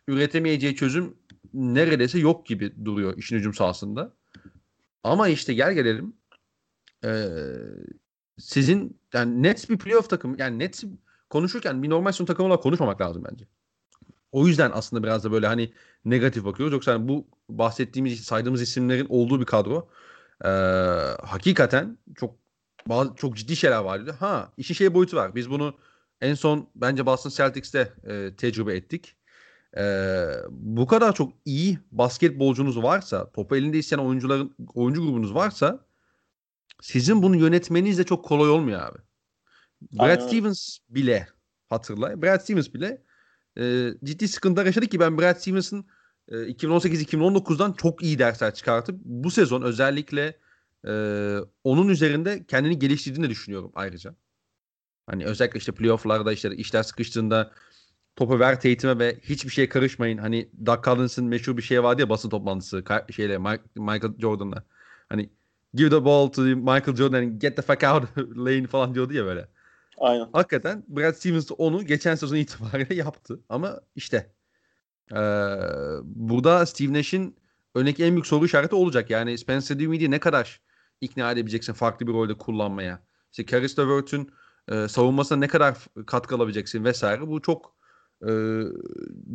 üretemeyeceği 0.08 0.76
çözüm 0.76 1.18
neredeyse 1.54 2.20
yok 2.20 2.46
gibi 2.46 2.86
duruyor 2.86 3.18
işin 3.18 3.38
hücum 3.38 3.54
sahasında. 3.54 4.14
Ama 5.04 5.28
işte 5.28 5.54
gel 5.54 5.74
gelelim 5.74 6.14
e, 7.06 7.28
sizin 8.38 9.00
yani 9.14 9.44
Nets 9.44 9.70
bir 9.70 9.78
playoff 9.78 10.10
takımı 10.10 10.36
yani 10.40 10.60
Nets 10.60 10.84
konuşurken 11.30 11.84
bir 11.84 11.90
normal 11.90 12.12
son 12.12 12.26
takım 12.26 12.46
olarak 12.46 12.64
konuşmamak 12.64 13.02
lazım 13.02 13.24
bence. 13.32 13.46
O 14.32 14.48
yüzden 14.48 14.72
aslında 14.74 15.04
biraz 15.04 15.24
da 15.24 15.32
böyle 15.32 15.48
hani 15.48 15.74
negatif 16.06 16.46
bakıyoruz. 16.46 16.74
Yoksa 16.74 16.94
hani 16.94 17.08
bu 17.08 17.28
bahsettiğimiz, 17.50 18.24
saydığımız 18.24 18.62
isimlerin 18.62 19.06
olduğu 19.10 19.40
bir 19.40 19.46
kadro 19.46 19.90
e, 20.46 20.50
hakikaten 21.24 21.98
çok 22.16 22.36
bazı 22.88 23.16
çok 23.16 23.38
ciddi 23.38 23.56
şeyler 23.56 23.80
vardı. 23.80 24.16
Ha 24.20 24.52
işin 24.58 24.74
şey 24.74 24.94
boyutu 24.94 25.18
var. 25.18 25.36
Biz 25.36 25.50
bunu 25.50 25.76
en 26.22 26.34
son 26.34 26.70
bence 26.76 27.06
Boston 27.06 27.30
Celtics'te 27.30 27.94
e, 28.04 28.36
tecrübe 28.36 28.76
ettik. 28.76 29.16
E, 29.78 29.84
bu 30.50 30.88
kadar 30.88 31.16
çok 31.16 31.34
iyi 31.46 31.80
basketbolcunuz 31.92 32.84
varsa, 32.84 33.32
topu 33.32 33.56
elinde 33.56 33.78
isteyen 33.78 34.00
oyuncuların 34.00 34.56
oyuncu 34.74 35.02
grubunuz 35.02 35.36
varsa 35.36 35.86
sizin 36.82 37.24
bunu 37.24 37.36
yönetmeniz 37.36 37.98
de 37.98 38.04
çok 38.04 38.26
kolay 38.26 38.50
olmuyor 38.50 38.82
abi. 38.82 38.98
Brad 39.82 40.10
Aynen. 40.10 40.28
Stevens 40.28 40.78
bile 40.90 41.28
hatırla. 41.70 42.22
Brad 42.22 42.40
Stevens 42.40 42.74
bile 42.74 43.04
e, 43.58 43.92
ciddi 44.04 44.28
sıkıntılar 44.28 44.66
yaşadı 44.66 44.88
ki 44.88 45.00
ben 45.00 45.18
Brad 45.18 45.36
Stevens'ın 45.36 45.86
e, 46.28 46.36
2018-2019'dan 46.36 47.74
çok 47.74 48.04
iyi 48.04 48.20
dersler 48.20 48.54
çıkartıp 48.54 49.00
bu 49.04 49.32
sezon 49.32 49.62
özellikle 49.62 50.38
e, 50.88 50.94
onun 51.64 51.88
üzerinde 51.88 52.46
kendini 52.46 52.80
geliştirdiğini 52.80 53.30
düşünüyorum 53.30 53.72
ayrıca. 53.76 54.16
Hani 55.08 55.26
özellikle 55.26 55.58
işte 55.58 55.72
playoff'larda 55.72 56.34
işte 56.34 56.56
işler 56.56 56.84
sıkıştığında 56.84 57.52
topu 58.16 58.40
ver 58.40 58.62
Tatum'e 58.62 59.00
ve 59.00 59.20
hiçbir 59.24 59.50
şeye 59.50 59.70
karışmayın. 59.70 60.18
Hani 60.18 60.50
Doug 60.66 60.86
Collins'ın 60.86 61.26
meşhur 61.26 61.58
bir 61.58 61.62
şey 61.62 61.84
vardı 61.84 62.02
ya 62.02 62.10
basın 62.10 62.30
toplantısı 62.30 62.84
şeyle 63.16 63.38
Michael 63.76 64.20
Jordan'la. 64.20 64.64
Hani 65.10 65.30
give 65.74 65.90
the 65.90 66.06
ball 66.06 66.28
to 66.28 66.42
Michael 66.42 66.96
Jordan 66.96 67.18
and 67.18 67.42
get 67.42 67.56
the 67.56 67.62
fuck 67.62 67.84
out 67.84 68.18
lane 68.38 68.68
falan 68.68 68.96
diyordu 68.96 69.14
ya 69.14 69.26
böyle. 69.26 69.48
Aynen. 69.98 70.30
Hakikaten 70.34 70.84
Brad 70.88 71.14
Stevens 71.14 71.52
onu 71.58 71.86
geçen 71.86 72.16
sezon 72.16 72.36
itibariyle 72.36 72.96
yaptı. 73.06 73.40
Ama 73.50 73.82
işte 73.96 74.34
ee, 75.12 75.16
burada 76.04 76.66
Steve 76.66 76.94
Nash'in 76.94 77.36
öndeki 77.76 78.04
en 78.04 78.12
büyük 78.12 78.28
soru 78.28 78.46
işareti 78.46 78.76
olacak. 78.76 79.10
Yani 79.10 79.38
Spencer 79.38 79.80
Dinwiddie'yi 79.80 80.12
ne 80.12 80.20
kadar 80.20 80.62
ikna 81.04 81.32
edebileceksin 81.32 81.74
farklı 81.74 82.08
bir 82.08 82.14
rolde 82.14 82.38
kullanmaya? 82.38 82.99
İşte 83.32 83.45
Caris 83.45 83.80
LeVert'ün 83.80 84.32
e, 84.72 84.88
savunmasına 84.88 85.38
ne 85.38 85.47
kadar 85.47 85.78
katkı 86.06 86.36
alabileceksin 86.36 86.84
vesaire. 86.84 87.28
Bu 87.28 87.41
çok 87.41 87.76
e, 88.28 88.32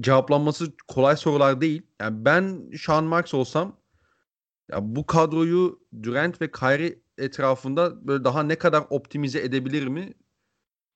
cevaplanması 0.01 0.67
kolay 0.89 1.17
sorular 1.17 1.61
değil. 1.61 1.83
Yani 2.01 2.25
ben 2.25 2.71
Sean 2.85 3.05
Marks 3.05 3.35
olsam 3.35 3.77
ya 4.71 4.79
bu 4.97 5.07
kadroyu 5.07 5.81
Durant 6.03 6.41
ve 6.41 6.51
Kyrie 6.51 6.99
etrafında 7.19 8.07
böyle 8.07 8.25
daha 8.25 8.43
ne 8.43 8.57
kadar 8.57 8.85
optimize 8.91 9.39
edebilir 9.39 9.87
mi 9.87 10.15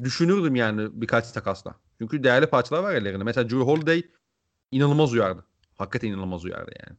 düşünürdüm 0.03 0.55
yani 0.55 0.89
birkaç 0.93 1.33
takasla. 1.33 1.75
Çünkü 1.99 2.25
değerli 2.25 2.47
parçalar 2.47 2.83
var 2.83 2.95
ellerinde. 2.95 3.25
Mesela 3.25 3.51
Drew 3.51 3.61
Holiday 3.61 4.03
inanılmaz 4.71 5.13
uyardı. 5.13 5.45
Hakikaten 5.79 6.09
inanılmaz 6.09 6.45
uyardı 6.45 6.71
yani. 6.87 6.99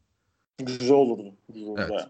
Güzel 0.57 0.95
olurdu. 0.95 1.35
Güzel 1.49 1.69
olurdu. 1.69 1.81
Evet. 1.89 2.07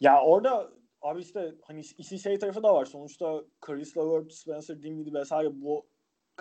Ya 0.00 0.20
orada 0.22 0.70
abi 1.06 1.20
işte 1.20 1.54
hani 1.62 1.80
işin 1.98 2.16
şey 2.16 2.38
tarafı 2.38 2.62
da 2.62 2.74
var. 2.74 2.84
Sonuçta 2.84 3.44
Caris 3.66 3.96
LeVert, 3.96 4.32
Spencer 4.32 4.82
Dinwiddie 4.82 5.20
vesaire 5.20 5.48
bu 5.62 5.86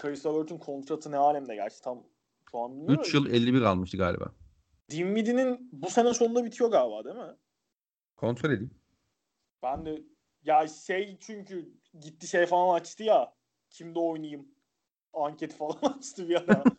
Caris 0.01 0.26
LeVert'ün 0.26 0.57
kontratı 0.57 1.11
ne 1.11 1.18
alemde 1.18 1.55
gerçi 1.55 1.82
tam 1.82 2.03
şu 2.51 2.59
an 2.59 2.72
bilmiyorum. 2.72 3.01
3 3.01 3.13
yıl 3.13 3.30
51 3.30 3.61
almıştı 3.61 3.97
galiba. 3.97 4.32
Dinwiddie'nin 4.89 5.70
bu 5.72 5.89
sene 5.89 6.13
sonunda 6.13 6.45
bitiyor 6.45 6.72
galiba 6.72 7.03
değil 7.03 7.16
mi? 7.16 7.36
Kontrol 8.16 8.51
edeyim. 8.51 8.74
Ben 9.63 9.86
de 9.86 10.03
ya 10.43 10.68
şey 10.68 11.18
çünkü 11.20 11.74
gitti 11.99 12.28
şey 12.28 12.45
falan 12.45 12.76
açtı 12.76 13.03
ya. 13.03 13.34
Kimde 13.70 13.99
oynayayım? 13.99 14.47
Anket 15.13 15.53
falan 15.53 15.78
açtı 15.97 16.30
bir 16.30 16.36
ara. 16.36 16.63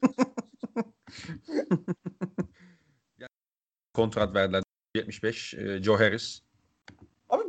kontrat 3.94 4.34
verdiler 4.34 4.62
75 4.94 5.54
e, 5.54 5.82
Joe 5.82 5.98
Harris. 5.98 6.45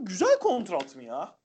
Güzel 0.08 0.40
kontrat 0.40 0.96
mı 0.96 1.04
ya? 1.04 1.38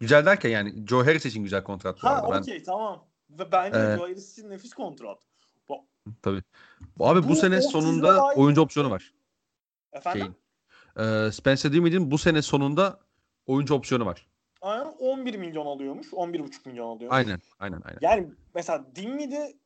Güzel 0.00 0.26
derken 0.26 0.50
yani 0.50 0.86
Joe 0.86 1.04
Harris 1.04 1.26
için 1.26 1.42
güzel 1.42 1.64
kontrat. 1.64 1.98
Ha 1.98 2.22
okey 2.26 2.58
ben... 2.58 2.64
tamam. 2.64 3.04
Ve 3.30 3.52
bence 3.52 3.78
ee, 3.78 3.96
Joe 3.96 4.02
Harris 4.02 4.32
için 4.32 4.50
nefis 4.50 4.74
kontrat. 4.74 5.18
Tabii. 6.22 6.42
Abi 7.00 7.22
bu, 7.22 7.28
bu 7.28 7.36
sene 7.36 7.62
sonunda 7.62 8.24
oyuncu 8.34 8.60
opsiyonu 8.60 8.90
var. 8.90 9.12
Efendim? 9.92 10.34
Şeyin. 10.96 11.26
Ee, 11.26 11.32
Spencer 11.32 11.72
Dinwiddie'nin 11.72 12.10
bu 12.10 12.18
sene 12.18 12.42
sonunda 12.42 13.00
oyuncu 13.46 13.74
opsiyonu 13.74 14.06
var. 14.06 14.26
Aynen 14.62 14.84
11 14.98 15.34
milyon 15.36 15.66
alıyormuş. 15.66 16.06
11,5 16.06 16.68
milyon 16.68 16.88
alıyor. 16.88 17.12
Aynen, 17.12 17.40
aynen, 17.58 17.80
aynen. 17.84 17.98
Yani 18.00 18.32
mesela 18.54 18.86
Dinwiddie 18.94 19.56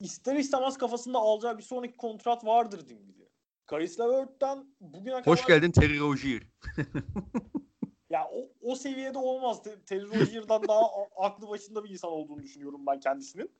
ister 0.00 0.36
istemez 0.36 0.78
kafasında 0.78 1.18
alacağı 1.18 1.58
bir 1.58 1.62
sonraki 1.62 1.96
kontrat 1.96 2.44
vardır 2.44 2.88
Dinwiddie. 2.88 3.28
Caris 3.70 4.00
LeVert'ten 4.00 4.66
bugüne 4.80 5.12
kadar... 5.12 5.26
Hoş 5.26 5.46
geldin 5.46 5.70
Terry 5.70 6.00
Rozier. 6.00 6.42
ya 8.16 8.28
o, 8.32 8.48
o 8.62 8.74
seviyede 8.74 9.18
olmaz. 9.18 9.62
Terry 9.86 10.20
Rozier'dan 10.20 10.68
daha 10.68 10.82
aklı 11.16 11.48
başında 11.48 11.84
bir 11.84 11.90
insan 11.90 12.10
olduğunu 12.10 12.42
düşünüyorum 12.42 12.86
ben 12.86 13.00
kendisinin. 13.00 13.50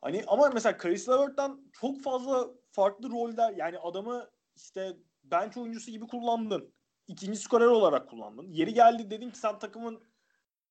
Hani 0.00 0.24
ama 0.26 0.50
mesela 0.54 0.78
Caris 0.82 1.08
LeVert'ten 1.08 1.58
çok 1.72 2.00
fazla 2.00 2.48
farklı 2.70 3.10
roller 3.10 3.52
yani 3.52 3.78
adamı 3.78 4.30
işte 4.56 4.96
bench 5.24 5.56
oyuncusu 5.56 5.90
gibi 5.90 6.06
kullandın. 6.06 6.72
İkinci 7.08 7.38
skorer 7.38 7.66
olarak 7.66 8.10
kullandın. 8.10 8.48
Yeri 8.52 8.74
geldi 8.74 9.10
dedin 9.10 9.30
ki 9.30 9.38
sen 9.38 9.58
takımın 9.58 10.02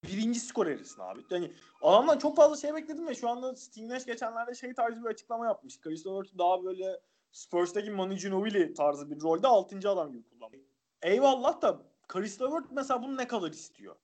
birinci 0.03 0.39
skorerisin 0.39 1.01
abi. 1.01 1.21
Yani 1.29 1.53
adamdan 1.81 2.17
çok 2.17 2.35
fazla 2.35 2.57
şey 2.57 2.73
bekledim 2.73 3.07
ve 3.07 3.15
şu 3.15 3.29
anda 3.29 3.55
Steve 3.55 3.87
Nash 3.87 4.05
geçenlerde 4.05 4.55
şey 4.55 4.73
tarzı 4.73 5.03
bir 5.03 5.09
açıklama 5.09 5.45
yapmış. 5.45 5.81
Chris 5.81 6.07
Levert'ı 6.07 6.37
daha 6.37 6.63
böyle 6.63 7.01
Spurs'taki 7.31 7.91
Manu 7.91 8.15
Ginobili 8.15 8.73
tarzı 8.73 9.11
bir 9.11 9.21
rolde 9.21 9.47
6. 9.47 9.89
adam 9.89 10.11
gibi 10.11 10.23
kullanıyor. 10.23 10.63
Eyvallah 11.01 11.61
da 11.61 11.94
Chris 12.07 12.41
Levert 12.41 12.71
mesela 12.71 13.03
bunu 13.03 13.17
ne 13.17 13.27
kadar 13.27 13.51
istiyor? 13.51 13.95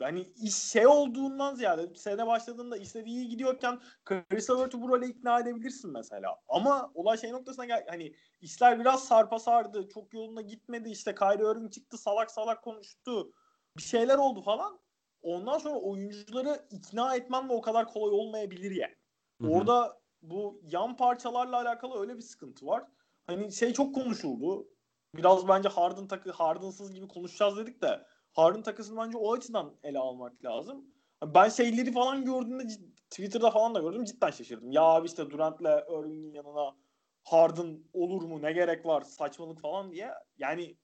Yani 0.00 0.26
iş 0.42 0.54
şey 0.54 0.86
olduğundan 0.86 1.54
ziyade 1.54 1.94
sene 1.94 2.26
başladığında 2.26 2.76
istediği 2.76 3.16
iyi 3.16 3.28
gidiyorken 3.28 3.80
Chris 4.04 4.50
Levert'ı 4.50 4.82
bu 4.82 4.88
role 4.88 5.06
ikna 5.06 5.40
edebilirsin 5.40 5.92
mesela. 5.92 6.40
Ama 6.48 6.90
olay 6.94 7.18
şey 7.18 7.32
noktasına 7.32 7.64
gel 7.64 7.86
hani 7.88 8.14
işler 8.40 8.80
biraz 8.80 9.04
sarpa 9.04 9.38
sardı. 9.38 9.88
Çok 9.88 10.14
yoluna 10.14 10.40
gitmedi. 10.40 10.90
İşte 10.90 11.14
Kyrie 11.14 11.52
Irving 11.52 11.72
çıktı 11.72 11.98
salak 11.98 12.30
salak 12.30 12.62
konuştu. 12.64 13.32
Bir 13.76 13.82
şeyler 13.82 14.18
oldu 14.18 14.42
falan. 14.42 14.80
Ondan 15.22 15.58
sonra 15.58 15.78
oyuncuları 15.78 16.66
ikna 16.70 17.16
etmem 17.16 17.48
de 17.48 17.52
o 17.52 17.60
kadar 17.60 17.86
kolay 17.86 18.20
olmayabilir 18.20 18.70
yani. 18.70 18.94
Hı-hı. 19.40 19.50
Orada 19.50 20.00
bu 20.22 20.60
yan 20.62 20.96
parçalarla 20.96 21.56
alakalı 21.56 22.00
öyle 22.00 22.16
bir 22.16 22.22
sıkıntı 22.22 22.66
var. 22.66 22.84
Hani 23.26 23.52
şey 23.52 23.72
çok 23.72 23.94
konuşuldu. 23.94 24.68
Biraz 25.14 25.48
bence 25.48 25.68
Harden 25.68 26.08
takı 26.08 26.30
Harden'sız 26.30 26.94
gibi 26.94 27.08
konuşacağız 27.08 27.56
dedik 27.56 27.82
de 27.82 28.06
Harden 28.32 28.62
takısını 28.62 29.04
bence 29.04 29.18
o 29.18 29.32
açıdan 29.32 29.74
ele 29.82 29.98
almak 29.98 30.44
lazım. 30.44 30.86
Ben 31.24 31.48
şeyleri 31.48 31.92
falan 31.92 32.24
gördüğümde 32.24 32.66
Twitter'da 33.10 33.50
falan 33.50 33.74
da 33.74 33.80
gördüm 33.80 34.04
cidden 34.04 34.30
şaşırdım. 34.30 34.72
Ya 34.72 34.82
abi 34.82 35.06
işte 35.06 35.30
Durant'le 35.30 35.60
Irving'in 35.90 36.32
yanına 36.32 36.76
Harden 37.24 37.84
olur 37.92 38.22
mu 38.22 38.42
ne 38.42 38.52
gerek 38.52 38.86
var 38.86 39.00
saçmalık 39.00 39.60
falan 39.60 39.92
diye. 39.92 40.10
Yani 40.38 40.76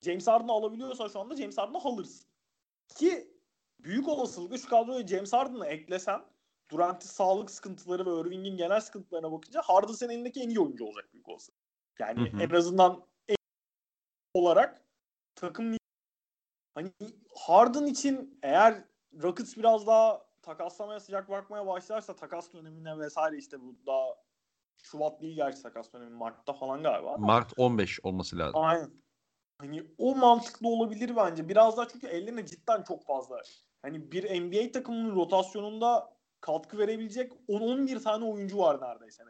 James 0.00 0.26
Harden'ı 0.26 0.52
alabiliyorsa 0.52 1.08
şu 1.08 1.20
anda 1.20 1.36
James 1.36 1.58
Harden'ı 1.58 1.78
alırsın. 1.78 2.28
Ki 2.96 3.32
büyük 3.80 4.08
olasılıkla 4.08 4.58
şu 4.58 4.68
kadroya 4.68 5.06
James 5.06 5.32
Harden'ı 5.32 5.66
eklesen 5.66 6.20
Durant'in 6.70 7.08
sağlık 7.08 7.50
sıkıntıları 7.50 8.06
ve 8.06 8.20
Irving'in 8.20 8.56
genel 8.56 8.80
sıkıntılarına 8.80 9.32
bakınca 9.32 9.62
Harden 9.62 9.92
senin 9.92 10.12
elindeki 10.12 10.40
en 10.40 10.48
iyi 10.48 10.60
oyuncu 10.60 10.84
olacak 10.84 11.12
büyük 11.12 11.28
olasılık. 11.28 11.58
Yani 12.00 12.30
hı 12.30 12.36
hı. 12.36 12.42
en 12.42 12.50
azından 12.50 13.06
olarak 14.34 14.82
takım 15.34 15.76
hani 16.74 16.90
Harden 17.34 17.86
için 17.86 18.38
eğer 18.42 18.84
Rockets 19.22 19.56
biraz 19.56 19.86
daha 19.86 20.26
takaslamaya 20.42 21.00
sıcak 21.00 21.30
bakmaya 21.30 21.66
başlarsa 21.66 22.16
takas 22.16 22.52
dönemine 22.52 22.98
vesaire 22.98 23.36
işte 23.36 23.60
bu 23.60 23.76
daha 23.86 24.06
Şubat 24.82 25.22
değil 25.22 25.36
gerçi 25.36 25.62
takas 25.62 25.92
dönemi 25.92 26.10
Mart'ta 26.10 26.52
falan 26.52 26.82
galiba. 26.82 27.16
Mart 27.16 27.52
15 27.56 28.00
olması 28.02 28.38
lazım. 28.38 28.60
Aynen. 28.60 28.90
Hani 29.58 29.86
o 29.98 30.14
mantıklı 30.16 30.68
olabilir 30.68 31.16
bence. 31.16 31.48
Biraz 31.48 31.76
daha 31.76 31.88
çünkü 31.88 32.06
ellerinde 32.06 32.46
cidden 32.46 32.82
çok 32.82 33.04
fazla. 33.04 33.42
Hani 33.82 34.12
bir 34.12 34.40
NBA 34.42 34.72
takımının 34.72 35.14
rotasyonunda 35.14 36.16
katkı 36.40 36.78
verebilecek 36.78 37.32
10-11 37.48 38.02
tane 38.02 38.24
oyuncu 38.24 38.58
var 38.58 38.80
neredeyse. 38.80 39.22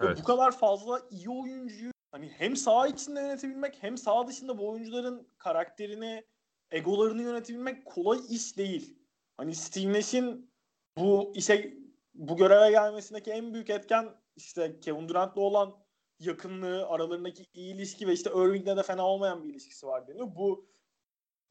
Evet. 0.00 0.18
Bu 0.20 0.24
kadar 0.24 0.52
fazla 0.52 1.00
iyi 1.10 1.30
oyuncuyu 1.30 1.92
hani 2.10 2.28
hem 2.28 2.56
saha 2.56 2.88
içinde 2.88 3.20
yönetebilmek 3.20 3.82
hem 3.82 3.98
saha 3.98 4.26
dışında 4.26 4.58
bu 4.58 4.70
oyuncuların 4.70 5.28
karakterini, 5.38 6.24
egolarını 6.70 7.22
yönetebilmek 7.22 7.84
kolay 7.84 8.18
iş 8.30 8.56
değil. 8.56 8.98
Hani 9.36 9.54
Steve 9.54 9.92
Nash'in 9.92 10.50
bu 10.98 11.32
işe 11.34 11.74
bu 12.14 12.36
göreve 12.36 12.70
gelmesindeki 12.70 13.30
en 13.30 13.54
büyük 13.54 13.70
etken 13.70 14.14
işte 14.36 14.80
Kevin 14.80 15.08
Durant'la 15.08 15.42
olan 15.42 15.76
yakınlığı, 16.18 16.86
aralarındaki 16.86 17.46
iyi 17.54 17.74
ilişki 17.74 18.06
ve 18.08 18.12
işte 18.12 18.30
Irving'le 18.30 18.76
de 18.76 18.82
fena 18.82 19.06
olmayan 19.06 19.44
bir 19.44 19.50
ilişkisi 19.50 19.86
var 19.86 20.08
deniyor. 20.08 20.26
Bu 20.36 20.68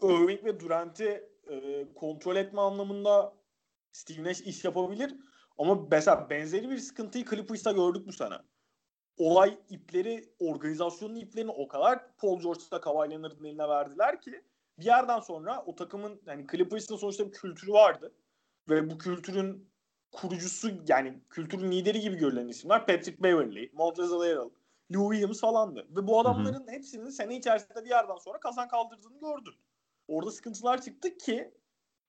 Irving 0.02 0.46
ve 0.46 0.60
Durant'i 0.60 1.30
e, 1.50 1.88
kontrol 1.96 2.36
etme 2.36 2.62
anlamında 2.62 3.34
Steve 3.92 4.24
Nash 4.24 4.42
iş 4.42 4.64
yapabilir. 4.64 5.16
Ama 5.58 5.88
mesela 5.92 6.30
benzeri 6.30 6.70
bir 6.70 6.78
sıkıntıyı 6.78 7.26
Clippers'ta 7.26 7.72
gördük 7.72 8.08
bu 8.08 8.14
sene. 8.14 8.36
Olay 9.18 9.58
ipleri, 9.70 10.30
organizasyonun 10.40 11.16
iplerini 11.16 11.52
o 11.52 11.68
kadar 11.68 12.16
Paul 12.18 12.40
George'da 12.42 12.82
Kawhi 12.82 13.12
Leonard'ın 13.12 13.46
eline 13.46 13.70
verdiler 13.70 14.22
ki 14.22 14.44
bir 14.80 14.86
yerden 14.86 15.20
sonra 15.20 15.64
o 15.66 15.76
takımın 15.76 16.22
yani 16.26 16.48
Clippers'ın 16.52 16.96
sonuçta 16.96 17.28
bir 17.28 17.32
kültürü 17.32 17.72
vardı. 17.72 18.14
Ve 18.70 18.90
bu 18.90 18.98
kültürün 18.98 19.70
kurucusu 20.12 20.72
yani 20.88 21.20
kültürün 21.30 21.72
lideri 21.72 22.00
gibi 22.00 22.16
görülen 22.16 22.48
isimler 22.48 22.86
Patrick 22.86 23.24
Beverly, 23.24 23.72
Montrezl 23.74 24.14
Harrell, 24.14 24.50
Lou 24.94 25.12
Williams 25.12 25.40
falandı. 25.40 25.88
Ve 25.90 26.08
bu 26.08 26.20
adamların 26.20 26.68
hı 26.68 26.72
hı. 26.72 26.72
hepsinin 26.72 27.10
sene 27.10 27.38
içerisinde 27.38 27.86
bir 27.86 27.90
yerden 27.90 28.18
sonra 28.18 28.40
kazan 28.40 28.68
kaldırdığını 28.68 29.20
gördün. 29.20 29.54
Orada 30.08 30.32
sıkıntılar 30.32 30.82
çıktı 30.82 31.18
ki 31.18 31.54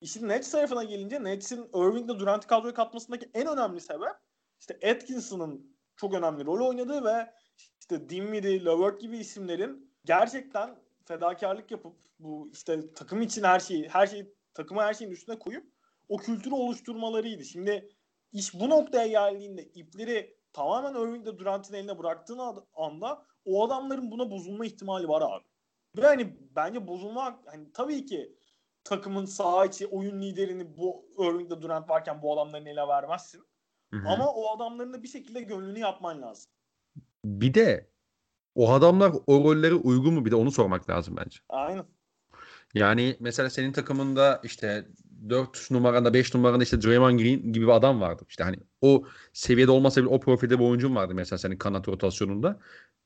işin 0.01 0.29
Nets 0.29 0.51
tarafına 0.51 0.85
gelince 0.85 1.25
Nets'in 1.25 1.69
Irving'de 1.75 2.19
Durant'i 2.19 2.47
kadroya 2.47 2.75
katmasındaki 2.75 3.31
en 3.35 3.47
önemli 3.47 3.81
sebep 3.81 4.17
işte 4.61 4.91
Atkinson'ın 4.91 5.78
çok 5.99 6.15
önemli 6.15 6.45
rol 6.45 6.69
oynadığı 6.69 7.05
ve 7.05 7.35
işte 7.81 8.09
Dinwiddie, 8.09 8.65
Levert 8.65 9.01
gibi 9.01 9.19
isimlerin 9.19 9.95
gerçekten 10.05 10.79
fedakarlık 11.05 11.71
yapıp 11.71 11.97
bu 12.19 12.51
işte 12.53 12.95
takım 12.95 13.23
için 13.23 13.43
her 13.43 13.61
şeyi 13.61 13.89
her 13.89 14.07
şeyi 14.07 14.35
takıma 14.55 14.85
her 14.85 14.95
şeyin 14.95 15.11
üstüne 15.11 15.39
koyup 15.39 15.73
o 16.09 16.17
kültürü 16.17 16.55
oluşturmalarıydı. 16.55 17.45
Şimdi 17.45 17.89
iş 18.33 18.55
bu 18.55 18.71
noktaya 18.71 19.07
geldiğinde 19.07 19.65
ipleri 19.65 20.39
tamamen 20.53 20.95
Irving'de 20.95 21.39
Durant'in 21.39 21.75
eline 21.75 21.99
bıraktığın 21.99 22.39
anda 22.75 23.27
o 23.45 23.67
adamların 23.67 24.11
buna 24.11 24.31
bozulma 24.31 24.67
ihtimali 24.67 25.09
var 25.09 25.23
abi. 25.23 25.45
Ve 25.97 26.07
hani 26.07 26.37
bence 26.57 26.87
bozulma 26.87 27.43
hani 27.47 27.73
tabii 27.73 28.07
ki 28.07 28.37
takımın 28.85 29.25
saha 29.25 29.67
içi 29.67 29.87
oyun 29.87 30.23
liderini 30.23 30.77
bu 30.77 31.07
Irving'de 31.19 31.63
Durant 31.63 31.91
varken 31.91 32.23
bu 32.23 32.33
adamların 32.33 32.67
ele 32.67 32.89
vermezsin. 32.89 33.45
Hı-hı. 33.91 34.09
Ama 34.09 34.33
o 34.33 34.57
adamların 34.57 34.93
da 34.93 35.03
bir 35.03 35.09
şekilde 35.09 35.41
gönlünü 35.41 35.79
yapman 35.79 36.23
lazım. 36.23 36.51
Bir 37.25 37.55
de 37.55 37.89
o 38.55 38.73
adamlar 38.73 39.13
o 39.27 39.45
rollere 39.45 39.75
uygun 39.75 40.15
mu 40.15 40.25
bir 40.25 40.31
de 40.31 40.37
onu 40.37 40.51
sormak 40.51 40.91
lazım 40.91 41.17
bence. 41.17 41.39
Aynen. 41.49 41.85
Yani 42.75 43.17
mesela 43.21 43.51
senin 43.51 43.73
takımında 43.73 44.41
işte 44.45 44.87
4 45.29 45.71
numaranda 45.71 46.15
5 46.15 46.35
numaranda 46.35 46.65
işte 46.65 46.83
Draymond 46.83 47.19
Green 47.21 47.53
gibi 47.53 47.67
bir 47.67 47.73
adam 47.73 48.01
vardı. 48.01 48.23
İşte 48.29 48.45
hani 48.45 48.57
o 48.81 49.05
seviyede 49.33 49.71
olmasa 49.71 50.01
bile 50.01 50.09
o 50.09 50.21
profilde 50.21 50.59
bir 50.59 50.65
oyuncun 50.65 50.97
vardı 50.97 51.15
mesela 51.15 51.39
senin 51.39 51.57
kanat 51.57 51.89
rotasyonunda. 51.89 52.61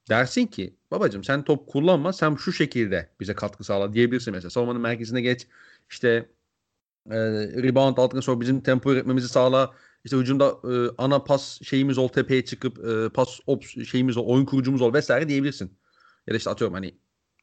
Dersin 0.09 0.47
ki 0.47 0.77
babacım 0.91 1.25
sen 1.25 1.45
top 1.45 1.69
kullanma 1.69 2.13
sen 2.13 2.35
şu 2.35 2.53
şekilde 2.53 3.11
bize 3.21 3.35
katkı 3.35 3.65
sağla 3.65 3.93
diyebilirsin 3.93 4.35
mesela. 4.35 4.51
Savunmanın 4.51 4.81
merkezine 4.81 5.21
geç 5.21 5.47
işte 5.91 6.29
e, 7.11 7.17
rebound 7.63 7.97
altına 7.97 8.23
sonra 8.23 8.41
bizim 8.41 8.61
tempo 8.61 8.93
üretmemizi 8.93 9.29
sağla. 9.29 9.75
İşte 10.05 10.17
hücumda 10.17 10.47
e, 10.47 10.95
ana 10.99 11.25
pas 11.25 11.63
şeyimiz 11.63 11.99
ol 11.99 12.09
tepeye 12.09 12.45
çıkıp 12.45 12.79
e, 12.79 13.09
pas 13.09 13.41
op 13.47 13.65
şeyimiz 13.65 14.17
ol 14.17 14.27
oyun 14.27 14.45
kurucumuz 14.45 14.83
ol 14.83 14.95
vesaire 14.95 15.29
diyebilirsin. 15.29 15.79
Ya 16.27 16.35
da 16.35 16.39
işte 16.39 16.51
atıyorum 16.51 16.75
hani 16.75 16.99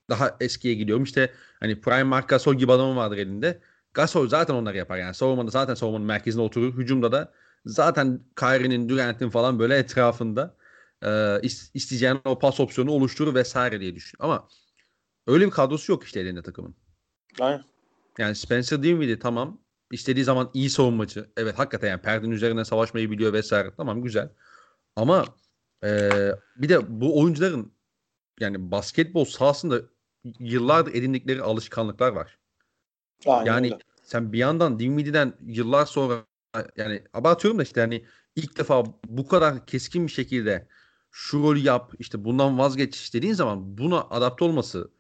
daha 0.10 0.38
eskiye 0.40 0.74
gidiyorum 0.74 1.04
işte 1.04 1.34
hani 1.60 1.82
Prime 1.82 2.04
Mark 2.04 2.30
Gasol 2.30 2.56
gibi 2.56 2.72
adamım 2.72 2.98
vardır 2.98 3.18
elinde. 3.18 3.62
Gasol 3.94 4.28
zaten 4.28 4.54
onları 4.54 4.78
yapar 4.78 4.98
yani 4.98 5.14
savunmada 5.14 5.52
zaten 5.52 5.74
savunmanın 5.74 6.06
merkezinde 6.06 6.42
oturur. 6.42 6.74
Hücumda 6.78 7.12
da 7.12 7.34
zaten 7.66 8.24
Kyrie'nin, 8.40 8.90
Durant'in 8.90 9.30
falan 9.30 9.60
böyle 9.60 9.78
etrafında 9.78 10.58
e, 11.06 11.42
isteyeceğin 11.74 12.20
o 12.26 12.40
pas 12.40 12.60
opsiyonu 12.60 12.92
oluşturur 12.92 13.36
vesaire 13.36 13.80
diye 13.80 13.96
düşün. 13.96 14.18
Ama 14.20 14.48
öyle 15.28 15.46
bir 15.46 15.52
kadrosu 15.52 15.92
yok 15.92 16.04
işte 16.04 16.20
elinde 16.20 16.42
takımın. 16.42 16.76
Aynen. 17.40 17.64
Yani 18.18 18.36
Spencer 18.36 18.84
Dinwiddie 18.84 19.20
tamam. 19.20 19.62
İstediği 19.92 20.24
zaman 20.24 20.52
iyi 20.54 20.70
savunmacı. 20.70 21.30
Evet 21.38 21.60
hakikaten 21.60 21.90
yani 21.90 22.02
perdenin 22.02 22.32
üzerine 22.32 22.66
savaşmayı 22.66 23.12
biliyor 23.12 23.34
vesaire. 23.34 23.72
Tamam 23.78 24.02
güzel. 24.02 24.30
Ama 24.96 25.26
e, 25.84 26.10
bir 26.56 26.70
de 26.70 27.02
bu 27.02 27.22
oyuncuların 27.22 27.72
yani 28.40 28.72
basketbol 28.72 29.26
sahasında 29.26 29.82
yıllardır 30.40 30.94
edindikleri 30.94 31.42
alışkanlıklar 31.42 32.12
var. 32.12 32.38
Aynen 33.26 33.46
yani 33.46 33.66
öyle. 33.66 33.80
sen 34.04 34.34
bir 34.34 34.38
yandan 34.38 34.80
Dinwiddie'den 34.80 35.34
yıllar 35.46 35.86
sonra 35.86 36.26
yani 36.78 37.04
abartıyorum 37.14 37.60
da 37.60 37.64
işte 37.64 37.82
hani 37.82 38.06
ilk 38.36 38.58
defa 38.58 38.84
bu 39.08 39.28
kadar 39.28 39.66
keskin 39.66 40.08
bir 40.08 40.12
şekilde 40.12 40.68
şu 41.12 41.44
rolü 41.44 41.60
yap 41.60 41.94
işte 42.00 42.24
bundan 42.24 42.60
vazgeç 42.60 43.14
dediğin 43.14 43.34
zaman 43.34 43.78
buna 43.78 44.02
adapte 44.02 44.46
olması 44.46 44.92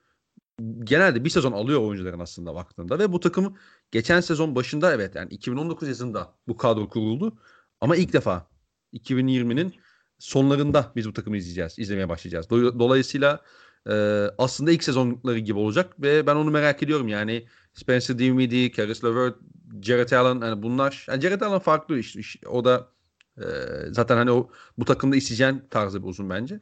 genelde 0.84 1.26
bir 1.26 1.30
sezon 1.30 1.52
alıyor 1.52 1.82
oyuncuların 1.82 2.20
aslında 2.20 2.56
baktığında 2.56 3.00
ve 3.00 3.12
bu 3.12 3.20
takım 3.20 3.58
geçen 3.92 4.22
sezon 4.22 4.56
başında 4.56 4.94
evet 4.94 5.16
yani 5.16 5.30
2019 5.30 5.88
yazında 5.88 6.34
bu 6.48 6.58
kadro 6.58 6.90
kuruldu 6.90 7.38
ama 7.82 7.96
ilk 7.96 8.14
defa 8.14 8.48
2020'nin 8.94 9.76
sonlarında 10.20 10.92
biz 10.96 11.08
bu 11.08 11.14
takımı 11.14 11.38
izleyeceğiz, 11.38 11.80
izlemeye 11.80 12.10
başlayacağız. 12.10 12.50
Dolayısıyla 12.50 13.42
e, 13.90 13.94
aslında 14.38 14.72
ilk 14.72 14.84
sezonları 14.84 15.40
gibi 15.40 15.60
olacak 15.60 16.02
ve 16.02 16.28
ben 16.28 16.36
onu 16.36 16.52
merak 16.52 16.84
ediyorum 16.84 17.08
yani 17.08 17.48
Spencer 17.74 18.20
Dinwiddie, 18.20 18.72
Caris 18.72 19.04
LeVert, 19.04 19.36
Jarrett 19.82 20.14
Allen 20.14 20.46
yani 20.48 20.64
bunlar 20.64 21.06
yani 21.10 21.22
Jarrett 21.22 21.42
Allen 21.42 21.60
farklı 21.60 22.00
işte, 22.00 22.20
işte 22.20 22.48
o 22.48 22.66
da 22.66 22.92
e, 23.38 23.44
zaten 23.92 24.18
hani 24.18 24.32
o 24.32 24.50
bu 24.78 24.86
takımda 24.86 25.16
isteyeceğin 25.16 25.64
tarzı 25.70 26.04
bir 26.04 26.08
uzun 26.08 26.30
bence. 26.30 26.60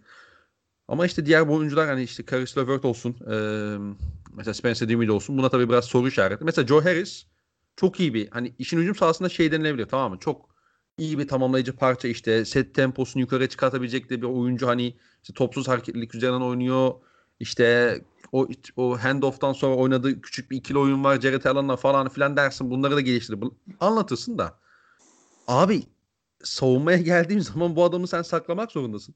Ama 0.87 1.05
işte 1.05 1.25
diğer 1.25 1.41
oyuncular 1.41 1.87
hani 1.87 2.03
işte 2.03 2.25
Caris 2.25 2.57
LeVert 2.57 2.85
olsun, 2.85 3.15
e, 3.31 3.35
mesela 4.37 4.53
Spencer 4.53 4.89
Dinwiddie 4.89 5.11
olsun. 5.11 5.37
Buna 5.37 5.49
tabii 5.49 5.69
biraz 5.69 5.85
soru 5.85 6.07
işareti. 6.07 6.43
Mesela 6.43 6.67
Joe 6.67 6.83
Harris 6.83 7.25
çok 7.75 7.99
iyi 7.99 8.13
bir 8.13 8.29
hani 8.29 8.53
işin 8.59 8.77
hücum 8.77 8.95
sahasında 8.95 9.29
şey 9.29 9.51
denilebilir 9.51 9.85
tamam 9.85 10.11
mı? 10.11 10.19
Çok 10.19 10.49
iyi 10.97 11.19
bir 11.19 11.27
tamamlayıcı 11.27 11.75
parça 11.75 12.07
işte 12.07 12.45
set 12.45 12.75
temposunu 12.75 13.21
yukarı 13.21 13.49
çıkartabilecek 13.49 14.09
de 14.09 14.21
bir 14.21 14.27
oyuncu 14.27 14.67
hani 14.67 14.97
işte 15.23 15.33
topsuz 15.33 15.67
hareketlilik 15.67 16.15
üzerinden 16.15 16.41
oynuyor. 16.41 16.93
İşte 17.39 18.01
o 18.31 18.47
o 18.75 18.97
handoff'tan 18.97 19.53
sonra 19.53 19.75
oynadığı 19.75 20.21
küçük 20.21 20.51
bir 20.51 20.57
ikili 20.57 20.77
oyun 20.77 21.03
var. 21.03 21.21
Jared 21.21 21.43
Allen'la 21.45 21.75
falan 21.75 22.09
filan 22.09 22.37
dersin. 22.37 22.71
Bunları 22.71 22.95
da 22.95 23.01
geliştirir. 23.01 23.39
Anlatırsın 23.79 24.37
da. 24.37 24.59
Abi 25.47 25.83
savunmaya 26.43 26.97
geldiğim 27.11 27.41
zaman 27.41 27.75
bu 27.75 27.83
adamı 27.83 28.07
sen 28.07 28.21
saklamak 28.21 28.71
zorundasın. 28.71 29.15